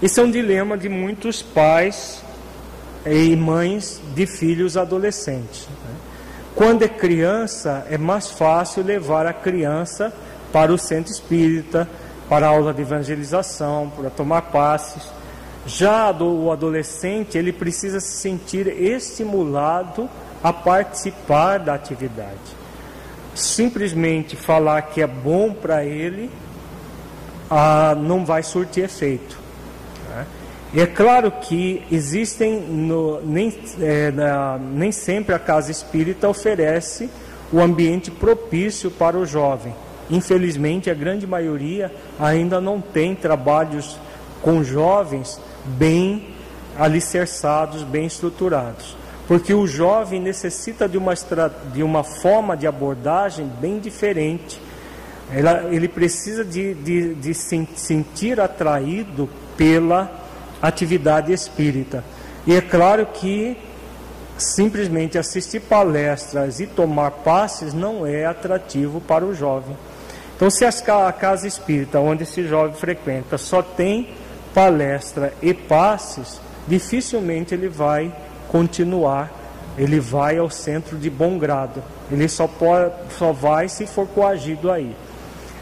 Esse 0.00 0.20
é 0.20 0.22
um 0.22 0.30
dilema 0.30 0.78
de 0.78 0.88
muitos 0.88 1.42
pais 1.42 2.22
e 3.04 3.34
mães 3.34 4.00
de 4.14 4.26
filhos 4.26 4.76
adolescentes. 4.76 5.66
Né? 5.66 5.94
Quando 6.54 6.82
é 6.82 6.88
criança, 6.88 7.86
é 7.90 7.98
mais 7.98 8.30
fácil 8.30 8.84
levar 8.84 9.26
a 9.26 9.32
criança 9.32 10.12
para 10.52 10.72
o 10.72 10.78
centro 10.78 11.10
espírita, 11.10 11.88
para 12.28 12.46
a 12.46 12.50
aula 12.50 12.72
de 12.72 12.82
evangelização, 12.82 13.90
para 13.96 14.10
tomar 14.10 14.42
passes. 14.42 15.15
Já 15.66 16.12
o 16.12 16.52
adolescente, 16.52 17.36
ele 17.36 17.52
precisa 17.52 17.98
se 17.98 18.18
sentir 18.18 18.68
estimulado 18.68 20.08
a 20.42 20.52
participar 20.52 21.58
da 21.58 21.74
atividade. 21.74 22.56
Simplesmente 23.34 24.36
falar 24.36 24.82
que 24.82 25.02
é 25.02 25.06
bom 25.06 25.52
para 25.52 25.84
ele 25.84 26.30
ah, 27.50 27.96
não 27.98 28.24
vai 28.24 28.42
surtir 28.42 28.84
efeito. 28.84 29.38
Né? 30.08 30.26
E 30.74 30.80
é 30.80 30.86
claro 30.86 31.30
que 31.30 31.82
existem, 31.90 32.60
no, 32.60 33.20
nem, 33.22 33.52
é, 33.80 34.10
na, 34.12 34.58
nem 34.58 34.92
sempre 34.92 35.34
a 35.34 35.38
casa 35.38 35.70
espírita 35.70 36.28
oferece 36.28 37.10
o 37.52 37.60
ambiente 37.60 38.10
propício 38.10 38.90
para 38.90 39.16
o 39.16 39.26
jovem. 39.26 39.74
Infelizmente, 40.08 40.88
a 40.88 40.94
grande 40.94 41.26
maioria 41.26 41.92
ainda 42.18 42.60
não 42.60 42.80
tem 42.80 43.14
trabalhos 43.14 43.98
com 44.40 44.62
jovens 44.62 45.40
bem 45.66 46.28
alicerçados, 46.78 47.82
bem 47.82 48.06
estruturados. 48.06 48.96
Porque 49.26 49.52
o 49.52 49.66
jovem 49.66 50.20
necessita 50.20 50.88
de 50.88 50.96
uma, 50.96 51.14
de 51.72 51.82
uma 51.82 52.04
forma 52.04 52.56
de 52.56 52.66
abordagem 52.66 53.50
bem 53.60 53.80
diferente. 53.80 54.60
Ela, 55.32 55.64
ele 55.70 55.88
precisa 55.88 56.44
de, 56.44 56.74
de, 56.74 57.14
de 57.14 57.34
se 57.34 57.68
sentir 57.74 58.40
atraído 58.40 59.28
pela 59.56 60.10
atividade 60.62 61.32
espírita. 61.32 62.04
E 62.46 62.54
é 62.54 62.60
claro 62.60 63.06
que 63.06 63.56
simplesmente 64.38 65.18
assistir 65.18 65.60
palestras 65.60 66.60
e 66.60 66.66
tomar 66.66 67.10
passes 67.10 67.72
não 67.74 68.06
é 68.06 68.26
atrativo 68.26 69.00
para 69.00 69.24
o 69.24 69.34
jovem. 69.34 69.76
Então, 70.36 70.50
se 70.50 70.64
a 70.64 71.12
casa 71.12 71.48
espírita 71.48 71.98
onde 71.98 72.24
esse 72.24 72.46
jovem 72.46 72.74
frequenta 72.74 73.38
só 73.38 73.62
tem 73.62 74.10
palestra 74.56 75.34
e 75.42 75.52
passes, 75.52 76.40
dificilmente 76.66 77.52
ele 77.52 77.68
vai 77.68 78.10
continuar, 78.48 79.30
ele 79.76 80.00
vai 80.00 80.38
ao 80.38 80.48
centro 80.48 80.96
de 80.96 81.10
bom 81.10 81.36
grado. 81.36 81.82
Ele 82.10 82.26
só, 82.26 82.48
pode, 82.48 82.94
só 83.18 83.32
vai 83.32 83.68
se 83.68 83.86
for 83.86 84.06
coagido 84.06 84.70
aí. 84.72 84.96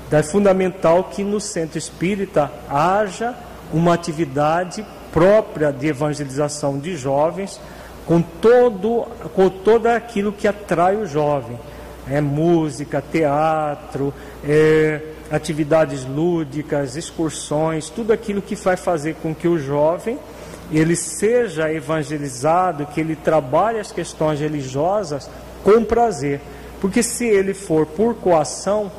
Então, 0.07 0.21
é 0.21 0.23
fundamental 0.23 1.11
que 1.11 1.25
no 1.25 1.41
centro 1.41 1.77
espírita 1.77 2.53
haja 2.71 3.35
uma 3.73 3.95
atividade 3.95 4.87
própria 5.13 5.73
de 5.73 5.89
evangelização 5.89 6.79
de 6.79 6.97
jovens, 6.97 7.61
com 8.07 8.23
todo, 8.23 9.09
com 9.35 9.49
todo 9.49 9.89
aquilo 9.89 10.33
que 10.33 10.47
atrai 10.47 10.95
o 10.95 11.05
jovem 11.05 11.59
é, 12.09 12.21
música, 12.21 13.03
teatro, 13.03 14.13
é, 14.45 15.01
atividades 15.35 16.05
lúdicas, 16.05 16.95
excursões, 16.95 17.89
tudo 17.89 18.13
aquilo 18.13 18.41
que 18.41 18.55
vai 18.55 18.77
fazer 18.77 19.17
com 19.17 19.35
que 19.35 19.49
o 19.49 19.59
jovem 19.59 20.19
ele 20.71 20.97
seja 20.97 21.73
evangelizado, 21.73 22.87
que 22.87 23.01
ele 23.01 23.17
trabalhe 23.17 23.79
as 23.79 23.93
questões 23.93 24.41
religiosas 24.41 25.29
com 25.63 25.85
prazer. 25.85 26.41
Porque 26.81 27.03
se 27.03 27.27
ele 27.27 27.53
for 27.53 27.85
por 27.85 28.15
coação, 28.15 28.91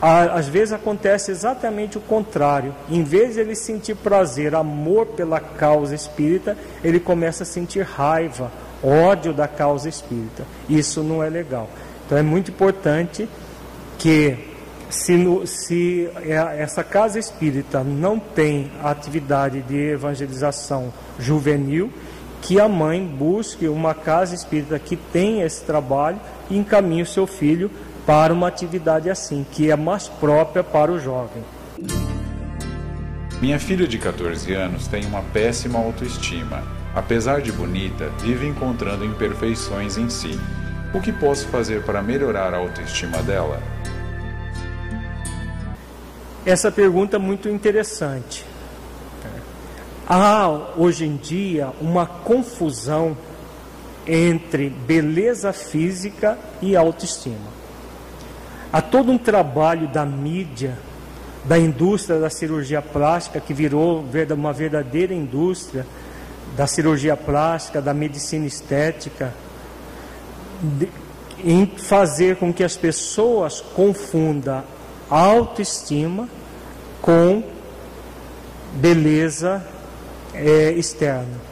às 0.00 0.48
vezes 0.48 0.72
acontece 0.72 1.30
exatamente 1.30 1.98
o 1.98 2.00
contrário. 2.00 2.74
Em 2.88 3.02
vez 3.02 3.34
de 3.34 3.40
ele 3.40 3.54
sentir 3.54 3.94
prazer, 3.96 4.54
amor 4.54 5.06
pela 5.06 5.40
causa 5.40 5.94
espírita, 5.94 6.56
ele 6.82 6.98
começa 6.98 7.42
a 7.42 7.46
sentir 7.46 7.82
raiva, 7.82 8.50
ódio 8.82 9.32
da 9.32 9.46
causa 9.46 9.88
espírita. 9.88 10.44
Isso 10.68 11.02
não 11.02 11.22
é 11.22 11.28
legal. 11.28 11.68
Então 12.06 12.16
é 12.16 12.22
muito 12.22 12.50
importante 12.50 13.28
que 13.98 14.49
se, 14.90 15.16
no, 15.16 15.46
se 15.46 16.08
é, 16.22 16.60
essa 16.60 16.82
casa 16.82 17.18
espírita 17.18 17.82
não 17.82 18.18
tem 18.18 18.70
atividade 18.82 19.62
de 19.62 19.76
evangelização 19.76 20.92
juvenil, 21.18 21.90
que 22.42 22.58
a 22.58 22.68
mãe 22.68 23.04
busque 23.04 23.68
uma 23.68 23.94
casa 23.94 24.34
espírita 24.34 24.78
que 24.78 24.96
tenha 24.96 25.44
esse 25.44 25.62
trabalho 25.62 26.18
e 26.50 26.56
encaminhe 26.56 27.02
o 27.02 27.06
seu 27.06 27.26
filho 27.26 27.70
para 28.06 28.32
uma 28.32 28.48
atividade 28.48 29.10
assim, 29.10 29.46
que 29.52 29.70
é 29.70 29.76
mais 29.76 30.08
própria 30.08 30.64
para 30.64 30.90
o 30.90 30.98
jovem. 30.98 31.42
Minha 33.40 33.58
filha 33.58 33.86
de 33.86 33.98
14 33.98 34.52
anos 34.52 34.86
tem 34.86 35.04
uma 35.06 35.22
péssima 35.22 35.78
autoestima. 35.78 36.62
Apesar 36.94 37.40
de 37.40 37.52
bonita, 37.52 38.10
vive 38.20 38.46
encontrando 38.46 39.04
imperfeições 39.04 39.96
em 39.96 40.10
si. 40.10 40.38
O 40.92 41.00
que 41.00 41.12
posso 41.12 41.46
fazer 41.48 41.82
para 41.84 42.02
melhorar 42.02 42.52
a 42.52 42.56
autoestima 42.56 43.22
dela? 43.22 43.62
Essa 46.50 46.72
pergunta 46.72 47.14
é 47.14 47.18
muito 47.18 47.48
interessante. 47.48 48.44
Há 50.04 50.48
hoje 50.76 51.04
em 51.04 51.14
dia 51.14 51.70
uma 51.80 52.04
confusão 52.04 53.16
entre 54.04 54.68
beleza 54.68 55.52
física 55.52 56.36
e 56.60 56.74
autoestima. 56.74 57.60
Há 58.72 58.82
todo 58.82 59.12
um 59.12 59.16
trabalho 59.16 59.86
da 59.86 60.04
mídia, 60.04 60.76
da 61.44 61.56
indústria 61.56 62.18
da 62.18 62.28
cirurgia 62.28 62.82
plástica, 62.82 63.38
que 63.38 63.54
virou 63.54 64.04
uma 64.36 64.52
verdadeira 64.52 65.14
indústria 65.14 65.86
da 66.56 66.66
cirurgia 66.66 67.16
plástica, 67.16 67.80
da 67.80 67.94
medicina 67.94 68.44
estética, 68.44 69.32
em 71.44 71.64
fazer 71.64 72.38
com 72.38 72.52
que 72.52 72.64
as 72.64 72.76
pessoas 72.76 73.60
confundam 73.60 74.64
autoestima 75.08 76.28
com 77.00 77.42
beleza 78.74 79.64
é, 80.34 80.72
externa. 80.72 81.50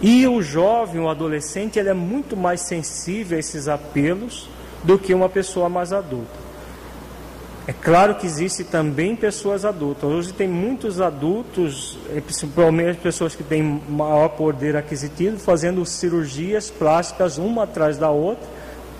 E 0.00 0.26
o 0.26 0.42
jovem, 0.42 1.00
o 1.00 1.08
adolescente, 1.08 1.78
ele 1.78 1.88
é 1.88 1.94
muito 1.94 2.36
mais 2.36 2.60
sensível 2.60 3.36
a 3.36 3.40
esses 3.40 3.68
apelos 3.68 4.48
do 4.82 4.98
que 4.98 5.14
uma 5.14 5.28
pessoa 5.28 5.68
mais 5.68 5.92
adulta. 5.92 6.44
É 7.66 7.72
claro 7.72 8.16
que 8.16 8.26
existe 8.26 8.62
também 8.62 9.16
pessoas 9.16 9.64
adultas. 9.64 10.04
Hoje 10.04 10.32
tem 10.34 10.46
muitos 10.46 11.00
adultos, 11.00 11.98
é, 12.14 12.20
principalmente 12.20 12.98
pessoas 12.98 13.34
que 13.34 13.42
têm 13.42 13.62
maior 13.62 14.28
poder 14.30 14.76
aquisitivo, 14.76 15.38
fazendo 15.38 15.84
cirurgias 15.86 16.70
plásticas 16.70 17.38
uma 17.38 17.62
atrás 17.62 17.96
da 17.96 18.10
outra 18.10 18.46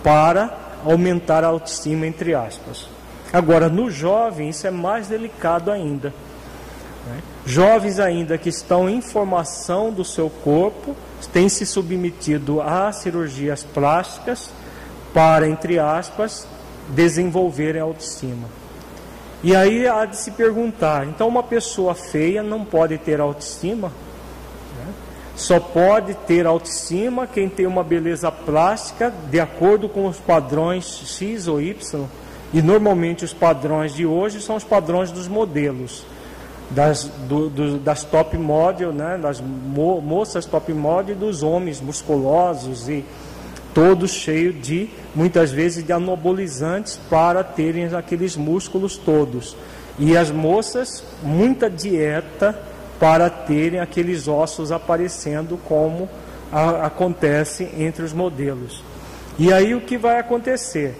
para 0.01 0.51
aumentar 0.83 1.43
a 1.43 1.47
autoestima, 1.47 2.07
entre 2.07 2.33
aspas. 2.33 2.94
Agora, 3.35 3.67
no 3.67 3.91
jovem, 3.91 4.47
isso 4.47 4.65
é 4.65 4.71
mais 4.71 5.07
delicado 5.07 5.69
ainda. 5.69 6.13
Né? 7.05 7.19
Jovens 7.45 7.99
ainda 7.99 8.37
que 8.37 8.47
estão 8.47 8.89
em 8.89 9.01
formação 9.01 9.91
do 9.91 10.05
seu 10.05 10.29
corpo, 10.29 10.95
têm 11.33 11.49
se 11.49 11.65
submetido 11.65 12.61
a 12.61 12.93
cirurgias 12.93 13.61
plásticas 13.61 14.51
para, 15.13 15.49
entre 15.49 15.77
aspas, 15.77 16.47
desenvolverem 16.87 17.81
a 17.81 17.83
autoestima. 17.83 18.47
E 19.43 19.53
aí 19.53 19.85
há 19.85 20.05
de 20.05 20.15
se 20.15 20.31
perguntar: 20.31 21.05
então, 21.05 21.27
uma 21.27 21.43
pessoa 21.43 21.93
feia 21.93 22.41
não 22.41 22.63
pode 22.63 22.97
ter 22.99 23.19
autoestima? 23.19 23.89
Né? 24.77 24.93
Só 25.35 25.59
pode 25.59 26.13
ter 26.25 26.47
autoestima 26.47 27.27
quem 27.27 27.49
tem 27.49 27.67
uma 27.67 27.83
beleza 27.83 28.31
plástica 28.31 29.13
de 29.29 29.41
acordo 29.41 29.89
com 29.89 30.07
os 30.07 30.19
padrões 30.19 30.85
X 31.05 31.49
ou 31.49 31.59
Y. 31.59 32.07
E 32.55 32.61
normalmente 32.61 33.25
os 33.25 33.33
padrões 33.33 33.93
de 33.93 34.05
hoje 34.05 34.39
são 34.39 34.55
os 34.55 34.63
padrões 34.63 35.11
dos 35.11 35.27
modelos, 35.27 36.05
das, 36.69 37.03
do, 37.27 37.49
do, 37.49 37.77
das 37.77 38.05
top 38.05 38.37
model, 38.37 38.93
né? 38.93 39.19
das 39.21 39.41
mo, 39.41 39.99
moças 39.99 40.45
top 40.45 40.71
model 40.71 41.17
e 41.17 41.19
dos 41.19 41.43
homens 41.43 41.81
musculosos 41.81 42.87
e 42.87 43.03
todos 43.73 44.11
cheios 44.11 44.55
de, 44.65 44.89
muitas 45.13 45.51
vezes, 45.51 45.83
de 45.83 45.91
anabolizantes 45.91 46.97
para 47.09 47.43
terem 47.43 47.93
aqueles 47.93 48.37
músculos 48.37 48.95
todos. 48.95 49.53
E 49.99 50.15
as 50.15 50.31
moças, 50.31 51.03
muita 51.21 51.69
dieta 51.69 52.57
para 52.97 53.29
terem 53.29 53.81
aqueles 53.81 54.29
ossos 54.29 54.71
aparecendo 54.71 55.59
como 55.67 56.07
a, 56.53 56.85
acontece 56.85 57.69
entre 57.77 58.05
os 58.05 58.13
modelos. 58.13 58.81
E 59.37 59.51
aí 59.51 59.75
o 59.75 59.81
que 59.81 59.97
vai 59.97 60.19
acontecer? 60.19 60.95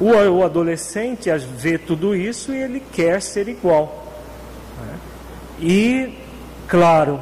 O, 0.00 0.10
o 0.10 0.44
adolescente 0.44 1.30
vê 1.56 1.78
tudo 1.78 2.14
isso 2.14 2.52
e 2.52 2.56
ele 2.56 2.80
quer 2.92 3.20
ser 3.22 3.48
igual. 3.48 4.06
Né? 4.80 4.98
E, 5.60 6.18
claro, 6.66 7.20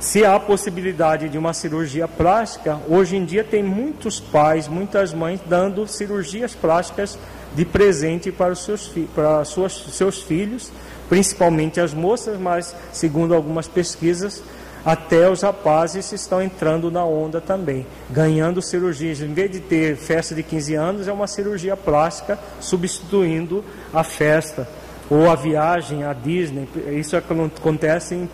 se 0.00 0.24
há 0.24 0.40
possibilidade 0.40 1.28
de 1.28 1.36
uma 1.36 1.52
cirurgia 1.52 2.08
plástica, 2.08 2.78
hoje 2.88 3.16
em 3.16 3.24
dia 3.24 3.44
tem 3.44 3.62
muitos 3.62 4.18
pais, 4.18 4.66
muitas 4.66 5.12
mães 5.12 5.40
dando 5.46 5.86
cirurgias 5.86 6.54
plásticas 6.54 7.18
de 7.54 7.66
presente 7.66 8.32
para 8.32 8.52
os 8.52 8.64
seus, 8.64 8.90
para 9.14 9.44
suas, 9.44 9.72
seus 9.92 10.22
filhos, 10.22 10.72
principalmente 11.08 11.80
as 11.80 11.92
moças, 11.92 12.40
mas 12.40 12.74
segundo 12.92 13.34
algumas 13.34 13.68
pesquisas, 13.68 14.42
até 14.84 15.28
os 15.28 15.42
rapazes 15.42 16.10
estão 16.12 16.40
entrando 16.40 16.90
na 16.90 17.04
onda 17.04 17.40
também, 17.40 17.86
ganhando 18.08 18.62
cirurgias. 18.62 19.20
Em 19.20 19.32
vez 19.32 19.50
de 19.50 19.60
ter 19.60 19.96
festa 19.96 20.34
de 20.34 20.42
15 20.42 20.74
anos, 20.74 21.08
é 21.08 21.12
uma 21.12 21.26
cirurgia 21.26 21.76
plástica 21.76 22.38
substituindo 22.60 23.64
a 23.92 24.02
festa 24.02 24.66
ou 25.10 25.28
a 25.28 25.34
viagem 25.34 26.04
à 26.04 26.12
Disney. 26.12 26.68
Isso 26.92 27.16
acontece 27.16 28.14
em, 28.14 28.28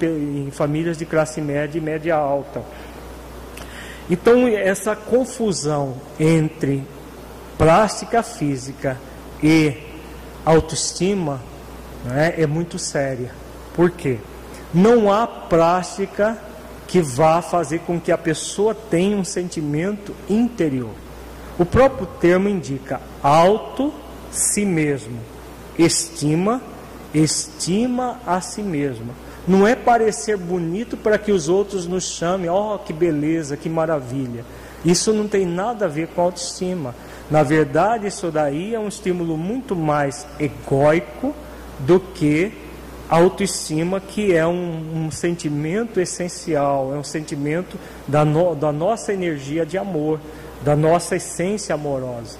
em 0.47 0.51
famílias 0.51 0.97
de 0.99 1.05
classe 1.05 1.41
média 1.41 1.79
e 1.79 1.81
média 1.81 2.15
alta. 2.15 2.63
Então, 4.09 4.47
essa 4.47 4.95
confusão 4.95 5.97
entre 6.21 6.85
plástica 7.59 8.23
física 8.23 8.97
e 9.43 9.75
autoestima 10.45 11.41
né, 12.05 12.35
é 12.37 12.47
muito 12.47 12.79
séria. 12.79 13.33
Por 13.75 13.91
quê? 13.91 14.19
Não 14.77 15.11
há 15.11 15.27
plástica 15.27 16.37
que 16.87 17.01
vá 17.01 17.41
fazer 17.41 17.79
com 17.79 17.99
que 17.99 18.13
a 18.13 18.19
pessoa 18.19 18.75
tenha 18.75 19.17
um 19.17 19.25
sentimento 19.25 20.15
interior. 20.29 20.91
O 21.59 21.65
próprio 21.65 22.07
termo 22.21 22.47
indica 22.47 23.01
auto 23.23 23.91
si 24.31 24.67
mesmo, 24.67 25.19
estima, 25.79 26.61
estima 27.15 28.21
a 28.27 28.39
si 28.43 28.61
mesma. 28.61 29.15
Não 29.49 29.67
é 29.67 29.75
parecer 29.75 30.37
bonito 30.37 30.95
para 30.95 31.17
que 31.17 31.33
os 31.33 31.49
outros 31.49 31.87
nos 31.87 32.05
chamem, 32.05 32.51
oh 32.51 32.79
que 32.79 32.93
beleza, 32.93 33.57
que 33.57 33.71
maravilha. 33.71 34.45
Isso 34.85 35.11
não 35.11 35.27
tem 35.27 35.47
nada 35.47 35.87
a 35.87 35.89
ver 35.89 36.09
com 36.09 36.21
autoestima. 36.21 36.95
Na 37.31 37.43
verdade, 37.43 38.09
isso 38.09 38.31
daí 38.31 38.75
é 38.75 38.79
um 38.79 38.89
estímulo 38.89 39.39
muito 39.39 39.75
mais 39.75 40.27
egóico 40.39 41.35
do 41.79 41.99
que 41.99 42.66
autoestima, 43.09 44.01
que 44.01 44.35
é 44.35 44.47
um, 44.47 45.07
um 45.07 45.11
sentimento 45.11 46.01
essencial, 46.01 46.93
é 46.95 46.99
um 46.99 47.05
sentimento 47.05 47.79
da, 48.07 48.25
no, 48.25 48.55
da 48.55 48.73
nossa 48.73 49.13
energia 49.13 49.65
de 49.65 49.79
amor, 49.79 50.21
da 50.65 50.75
nossa 50.75 51.17
essência 51.17 51.75
amorosa. 51.75 52.39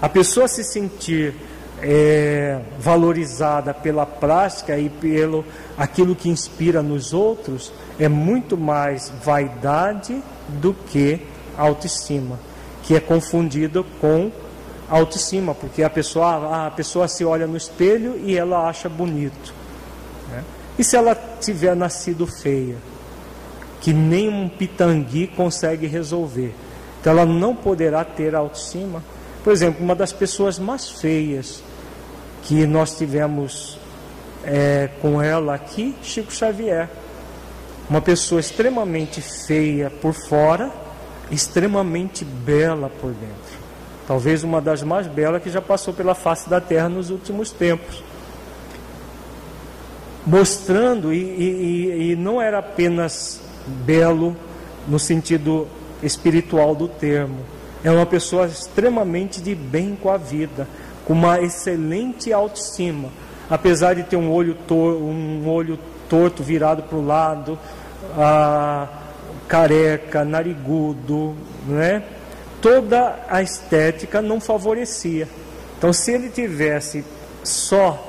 A 0.00 0.08
pessoa 0.08 0.48
se 0.48 0.64
sentir 0.64 1.34
é, 1.80 2.60
valorizada 2.78 3.72
pela 3.72 4.04
prática 4.04 4.78
e 4.78 4.88
pelo 4.88 5.44
aquilo 5.76 6.14
que 6.14 6.28
inspira 6.28 6.82
nos 6.82 7.12
outros 7.12 7.72
é 7.98 8.08
muito 8.08 8.56
mais 8.56 9.12
vaidade 9.24 10.20
do 10.48 10.74
que 10.74 11.20
autoestima 11.56 12.38
que 12.88 12.94
é 12.94 13.00
confundido 13.00 13.84
com 14.00 14.32
autoestima, 14.88 15.54
porque 15.54 15.82
a 15.82 15.90
pessoa, 15.90 16.66
a 16.66 16.70
pessoa 16.70 17.06
se 17.06 17.22
olha 17.22 17.46
no 17.46 17.54
espelho 17.54 18.18
e 18.24 18.34
ela 18.34 18.66
acha 18.66 18.88
bonito. 18.88 19.52
E 20.78 20.84
se 20.84 20.96
ela 20.96 21.14
tiver 21.40 21.74
nascido 21.74 22.26
feia, 22.26 22.76
que 23.80 23.92
nem 23.92 24.28
um 24.28 24.48
pitangui 24.48 25.26
consegue 25.26 25.86
resolver, 25.86 26.54
então 27.00 27.12
ela 27.12 27.26
não 27.26 27.54
poderá 27.54 28.04
ter 28.04 28.34
autoestima. 28.34 29.02
Por 29.42 29.52
exemplo, 29.52 29.84
uma 29.84 29.94
das 29.94 30.12
pessoas 30.12 30.58
mais 30.58 30.88
feias 30.88 31.62
que 32.42 32.66
nós 32.66 32.96
tivemos 32.96 33.78
é, 34.44 34.88
com 35.00 35.20
ela 35.20 35.54
aqui, 35.54 35.94
Chico 36.02 36.32
Xavier. 36.32 36.88
Uma 37.88 38.00
pessoa 38.00 38.40
extremamente 38.40 39.20
feia 39.20 39.90
por 39.90 40.12
fora, 40.12 40.70
extremamente 41.30 42.24
bela 42.24 42.90
por 43.00 43.10
dentro. 43.12 43.58
Talvez 44.06 44.42
uma 44.42 44.60
das 44.60 44.82
mais 44.82 45.06
belas 45.06 45.42
que 45.42 45.50
já 45.50 45.60
passou 45.60 45.92
pela 45.92 46.14
face 46.14 46.48
da 46.48 46.60
terra 46.60 46.88
nos 46.88 47.10
últimos 47.10 47.50
tempos. 47.50 48.02
Mostrando, 50.28 51.10
e, 51.10 51.18
e, 51.18 52.10
e 52.10 52.16
não 52.16 52.40
era 52.40 52.58
apenas 52.58 53.40
belo 53.66 54.36
no 54.86 54.98
sentido 54.98 55.66
espiritual 56.02 56.74
do 56.74 56.86
termo, 56.86 57.38
é 57.82 57.90
uma 57.90 58.04
pessoa 58.04 58.46
extremamente 58.46 59.40
de 59.40 59.54
bem 59.54 59.96
com 60.00 60.10
a 60.10 60.18
vida, 60.18 60.68
com 61.06 61.14
uma 61.14 61.40
excelente 61.40 62.30
autoestima, 62.30 63.08
apesar 63.48 63.94
de 63.94 64.02
ter 64.02 64.16
um 64.16 64.30
olho, 64.30 64.54
tor 64.66 65.00
um 65.00 65.48
olho 65.48 65.78
torto 66.10 66.42
virado 66.42 66.82
para 66.82 66.98
o 66.98 67.06
lado, 67.06 67.58
careca, 69.48 70.26
narigudo, 70.26 71.34
né? 71.66 72.02
toda 72.60 73.18
a 73.30 73.40
estética 73.40 74.20
não 74.20 74.42
favorecia. 74.42 75.26
Então, 75.78 75.90
se 75.90 76.12
ele 76.12 76.28
tivesse 76.28 77.02
só 77.42 78.07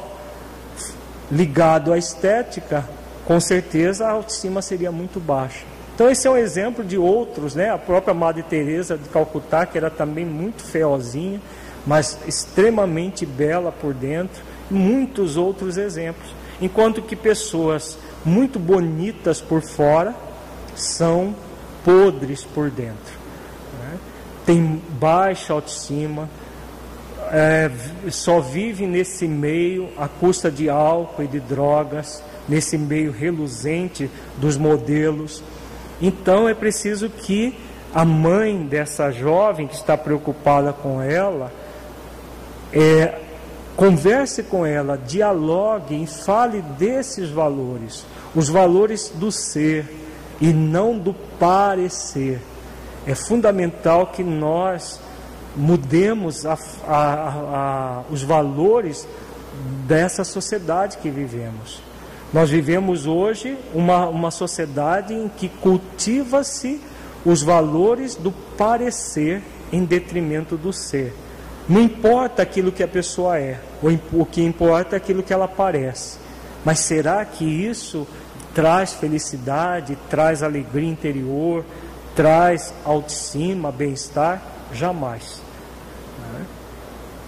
ligado 1.32 1.94
à 1.94 1.98
estética, 1.98 2.86
com 3.26 3.40
certeza 3.40 4.08
a 4.08 4.12
autoestima 4.12 4.62
seria 4.62 4.92
muito 4.92 5.20
baixa. 5.20 5.64
Então, 5.94 6.10
esse 6.10 6.28
é 6.28 6.32
um 6.32 6.38
exemplo 6.38 6.84
de 6.84 6.98
outros, 6.98 7.56
né? 7.56 7.70
A 7.70 7.78
própria 7.78 8.14
Madre 8.14 8.42
Teresa 8.42 8.98
de 8.98 9.10
Calcutá, 9.10 9.66
que 9.66 9.78
era 9.78 9.90
também 9.90 10.26
muito 10.26 10.64
feozinha, 10.64 11.42
mas 11.86 12.18
extremamente 12.26 13.26
bela 13.26 13.72
por 13.72 13.94
dentro, 13.94 14.42
muitos 14.72 15.36
outros 15.36 15.78
exemplos. 15.78 16.34
Enquanto 16.62 17.02
que 17.02 17.16
pessoas 17.16 17.98
muito 18.24 18.58
bonitas 18.58 19.42
por 19.42 19.62
fora, 19.62 20.16
são 20.76 21.36
podres 21.84 22.44
por 22.44 22.70
dentro. 22.70 23.14
Né? 23.80 23.98
Tem 24.46 24.82
baixa 25.00 25.54
autoestima, 25.54 26.30
é, 27.32 27.72
só 28.10 28.40
vive 28.40 28.86
nesse 28.86 29.28
meio 29.28 29.90
à 29.98 30.08
custa 30.08 30.50
de 30.50 30.70
álcool 30.70 31.24
e 31.24 31.28
de 31.28 31.40
drogas, 31.40 32.24
nesse 32.48 32.78
meio 32.78 33.12
reluzente 33.12 34.10
dos 34.38 34.58
modelos. 34.58 35.44
Então 36.02 36.48
é 36.48 36.54
preciso 36.54 37.10
que 37.10 37.58
a 37.94 38.06
mãe 38.06 38.64
dessa 38.64 39.12
jovem 39.12 39.68
que 39.68 39.76
está 39.76 39.98
preocupada 39.98 40.72
com 40.72 41.02
ela, 41.02 41.52
é, 42.72 43.20
converse 43.76 44.44
com 44.44 44.66
ela, 44.66 44.98
dialogue 44.98 46.04
e 46.04 46.08
fale 46.08 46.62
desses 46.78 47.30
valores, 47.30 48.06
os 48.36 48.50
valores 48.50 49.12
do 49.16 49.32
ser, 49.32 49.86
e 50.42 50.54
não 50.54 50.98
do 50.98 51.14
parecer. 51.40 52.40
É 53.06 53.14
fundamental 53.16 54.08
que 54.08 54.24
nós 54.24 55.00
mudemos 55.56 56.46
a, 56.46 56.58
a, 56.88 56.94
a, 56.94 58.04
os 58.10 58.24
valores 58.24 59.08
dessa 59.88 60.24
sociedade 60.24 60.98
que 60.98 61.10
vivemos. 61.10 61.82
Nós 62.32 62.50
vivemos 62.50 63.08
hoje 63.08 63.58
uma, 63.74 64.08
uma 64.08 64.32
sociedade 64.32 65.14
em 65.14 65.28
que 65.28 65.50
cultiva-se 65.50 66.80
os 67.26 67.42
valores 67.42 68.16
do 68.16 68.32
parecer 68.32 69.42
em 69.72 69.84
detrimento 69.84 70.56
do 70.56 70.72
ser. 70.72 71.14
Não 71.68 71.82
importa 71.82 72.42
aquilo 72.42 72.72
que 72.72 72.84
a 72.84 72.88
pessoa 72.88 73.38
é, 73.38 73.60
o 74.14 74.26
que 74.26 74.44
importa 74.44 74.96
é 74.96 74.98
aquilo 74.98 75.24
que 75.24 75.34
ela 75.34 75.48
parece. 75.48 76.18
Mas 76.64 76.80
será 76.80 77.24
que 77.26 77.46
isso 77.46 78.08
traz 78.54 78.94
felicidade, 78.94 79.98
traz 80.10 80.44
alegria 80.44 80.90
interior, 80.90 81.64
traz 82.16 82.74
autoestima, 82.84 83.72
bem-estar? 83.72 84.42
Jamais. 84.74 85.42
Né? 86.20 86.46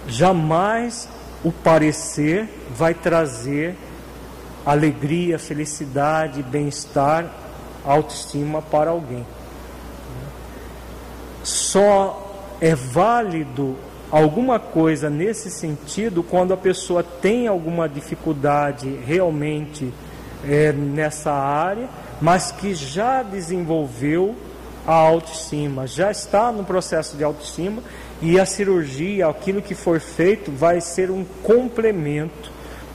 Jamais 0.08 1.08
o 1.44 1.50
parecer 1.50 2.48
vai 2.70 2.94
trazer 2.94 3.76
alegria, 4.64 5.38
felicidade, 5.38 6.42
bem-estar, 6.42 7.26
autoestima 7.84 8.62
para 8.62 8.90
alguém. 8.90 9.26
Só 11.42 12.56
é 12.60 12.74
válido 12.74 13.76
alguma 14.10 14.60
coisa 14.60 15.10
nesse 15.10 15.50
sentido 15.50 16.22
quando 16.22 16.52
a 16.52 16.56
pessoa 16.56 17.02
tem 17.02 17.48
alguma 17.48 17.88
dificuldade 17.88 19.00
realmente 19.04 19.92
é, 20.44 20.72
nessa 20.72 21.32
área, 21.32 21.88
mas 22.20 22.52
que 22.52 22.74
já 22.74 23.22
desenvolveu 23.22 24.36
a 24.86 24.92
autoestima, 24.92 25.86
já 25.86 26.10
está 26.10 26.50
no 26.50 26.64
processo 26.64 27.16
de 27.16 27.22
autoestima 27.22 27.82
e 28.20 28.38
a 28.38 28.46
cirurgia, 28.46 29.28
aquilo 29.28 29.62
que 29.62 29.74
for 29.74 30.00
feito, 30.00 30.50
vai 30.50 30.80
ser 30.80 31.10
um 31.10 31.24
complemento 31.42 32.50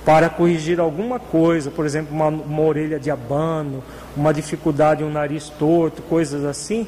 para 0.06 0.30
corrigir 0.30 0.80
alguma 0.80 1.20
coisa, 1.20 1.70
por 1.70 1.86
exemplo, 1.86 2.16
uma, 2.16 2.28
uma 2.28 2.62
orelha 2.62 2.98
de 2.98 3.12
abano, 3.12 3.84
uma 4.16 4.34
dificuldade, 4.34 5.04
um 5.04 5.12
nariz 5.12 5.50
torto, 5.50 6.02
coisas 6.02 6.46
assim. 6.46 6.88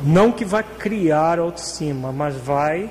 Não 0.00 0.32
que 0.32 0.44
vai 0.44 0.62
criar 0.62 1.38
autoestima, 1.38 2.12
mas 2.12 2.34
vai 2.34 2.90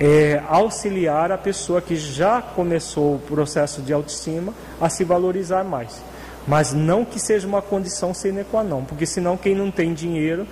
é, 0.00 0.42
auxiliar 0.48 1.30
a 1.30 1.38
pessoa 1.38 1.80
que 1.80 1.96
já 1.96 2.42
começou 2.42 3.14
o 3.14 3.18
processo 3.20 3.80
de 3.80 3.92
autoestima 3.92 4.52
a 4.80 4.88
se 4.88 5.04
valorizar 5.04 5.62
mais. 5.62 6.02
Mas 6.46 6.72
não 6.72 7.04
que 7.04 7.18
seja 7.18 7.46
uma 7.46 7.62
condição 7.62 8.12
sine 8.12 8.44
qua 8.44 8.62
non, 8.62 8.84
porque 8.84 9.06
senão 9.06 9.36
quem 9.36 9.54
não 9.54 9.70
tem 9.70 9.94
dinheiro 9.94 10.46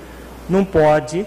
não 0.48 0.64
pode 0.64 1.26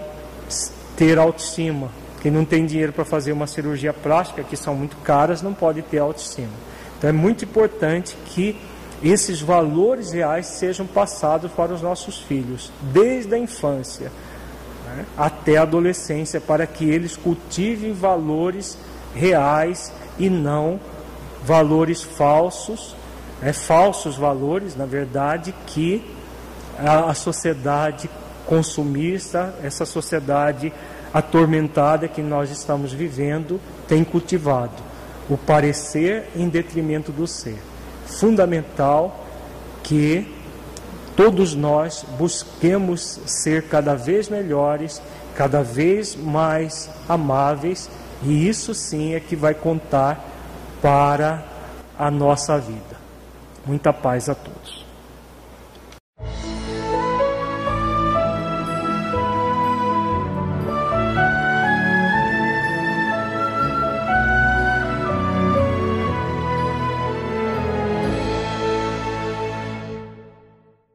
ter 0.96 1.18
autoestima. 1.18 1.90
Quem 2.20 2.32
não 2.32 2.44
tem 2.44 2.66
dinheiro 2.66 2.92
para 2.92 3.04
fazer 3.04 3.32
uma 3.32 3.46
cirurgia 3.46 3.92
plástica, 3.92 4.42
que 4.42 4.56
são 4.56 4.74
muito 4.74 4.96
caras, 4.98 5.42
não 5.42 5.54
pode 5.54 5.82
ter 5.82 5.98
autoestima. 5.98 6.50
Então 6.98 7.10
é 7.10 7.12
muito 7.12 7.44
importante 7.44 8.16
que 8.26 8.58
esses 9.02 9.40
valores 9.40 10.12
reais 10.12 10.46
sejam 10.46 10.86
passados 10.86 11.52
para 11.52 11.72
os 11.72 11.82
nossos 11.82 12.18
filhos, 12.18 12.72
desde 12.92 13.34
a 13.34 13.38
infância 13.38 14.10
né, 14.86 15.04
até 15.16 15.58
a 15.58 15.62
adolescência, 15.62 16.40
para 16.40 16.66
que 16.66 16.88
eles 16.88 17.16
cultivem 17.16 17.92
valores 17.92 18.78
reais 19.14 19.92
e 20.18 20.30
não 20.30 20.80
valores 21.44 22.02
falsos, 22.02 22.96
é, 23.42 23.52
falsos 23.52 24.16
valores, 24.16 24.76
na 24.76 24.86
verdade, 24.86 25.54
que 25.66 26.04
a, 26.78 27.10
a 27.10 27.14
sociedade 27.14 28.08
consumista, 28.46 29.54
essa 29.62 29.84
sociedade 29.84 30.72
atormentada 31.12 32.08
que 32.08 32.22
nós 32.22 32.50
estamos 32.50 32.92
vivendo, 32.92 33.60
tem 33.88 34.04
cultivado. 34.04 34.82
O 35.28 35.36
parecer 35.36 36.28
em 36.36 36.48
detrimento 36.48 37.10
do 37.10 37.26
ser. 37.26 37.58
Fundamental 38.06 39.26
que 39.82 40.32
todos 41.16 41.54
nós 41.54 42.04
busquemos 42.18 43.20
ser 43.26 43.64
cada 43.64 43.94
vez 43.94 44.28
melhores, 44.28 45.00
cada 45.34 45.62
vez 45.62 46.14
mais 46.14 46.88
amáveis, 47.08 47.90
e 48.22 48.48
isso 48.48 48.74
sim 48.74 49.14
é 49.14 49.20
que 49.20 49.34
vai 49.34 49.54
contar 49.54 50.24
para 50.80 51.42
a 51.98 52.10
nossa 52.10 52.58
vida. 52.58 52.85
Muita 53.66 53.92
paz 53.92 54.28
a 54.28 54.34
todos. 54.34 54.85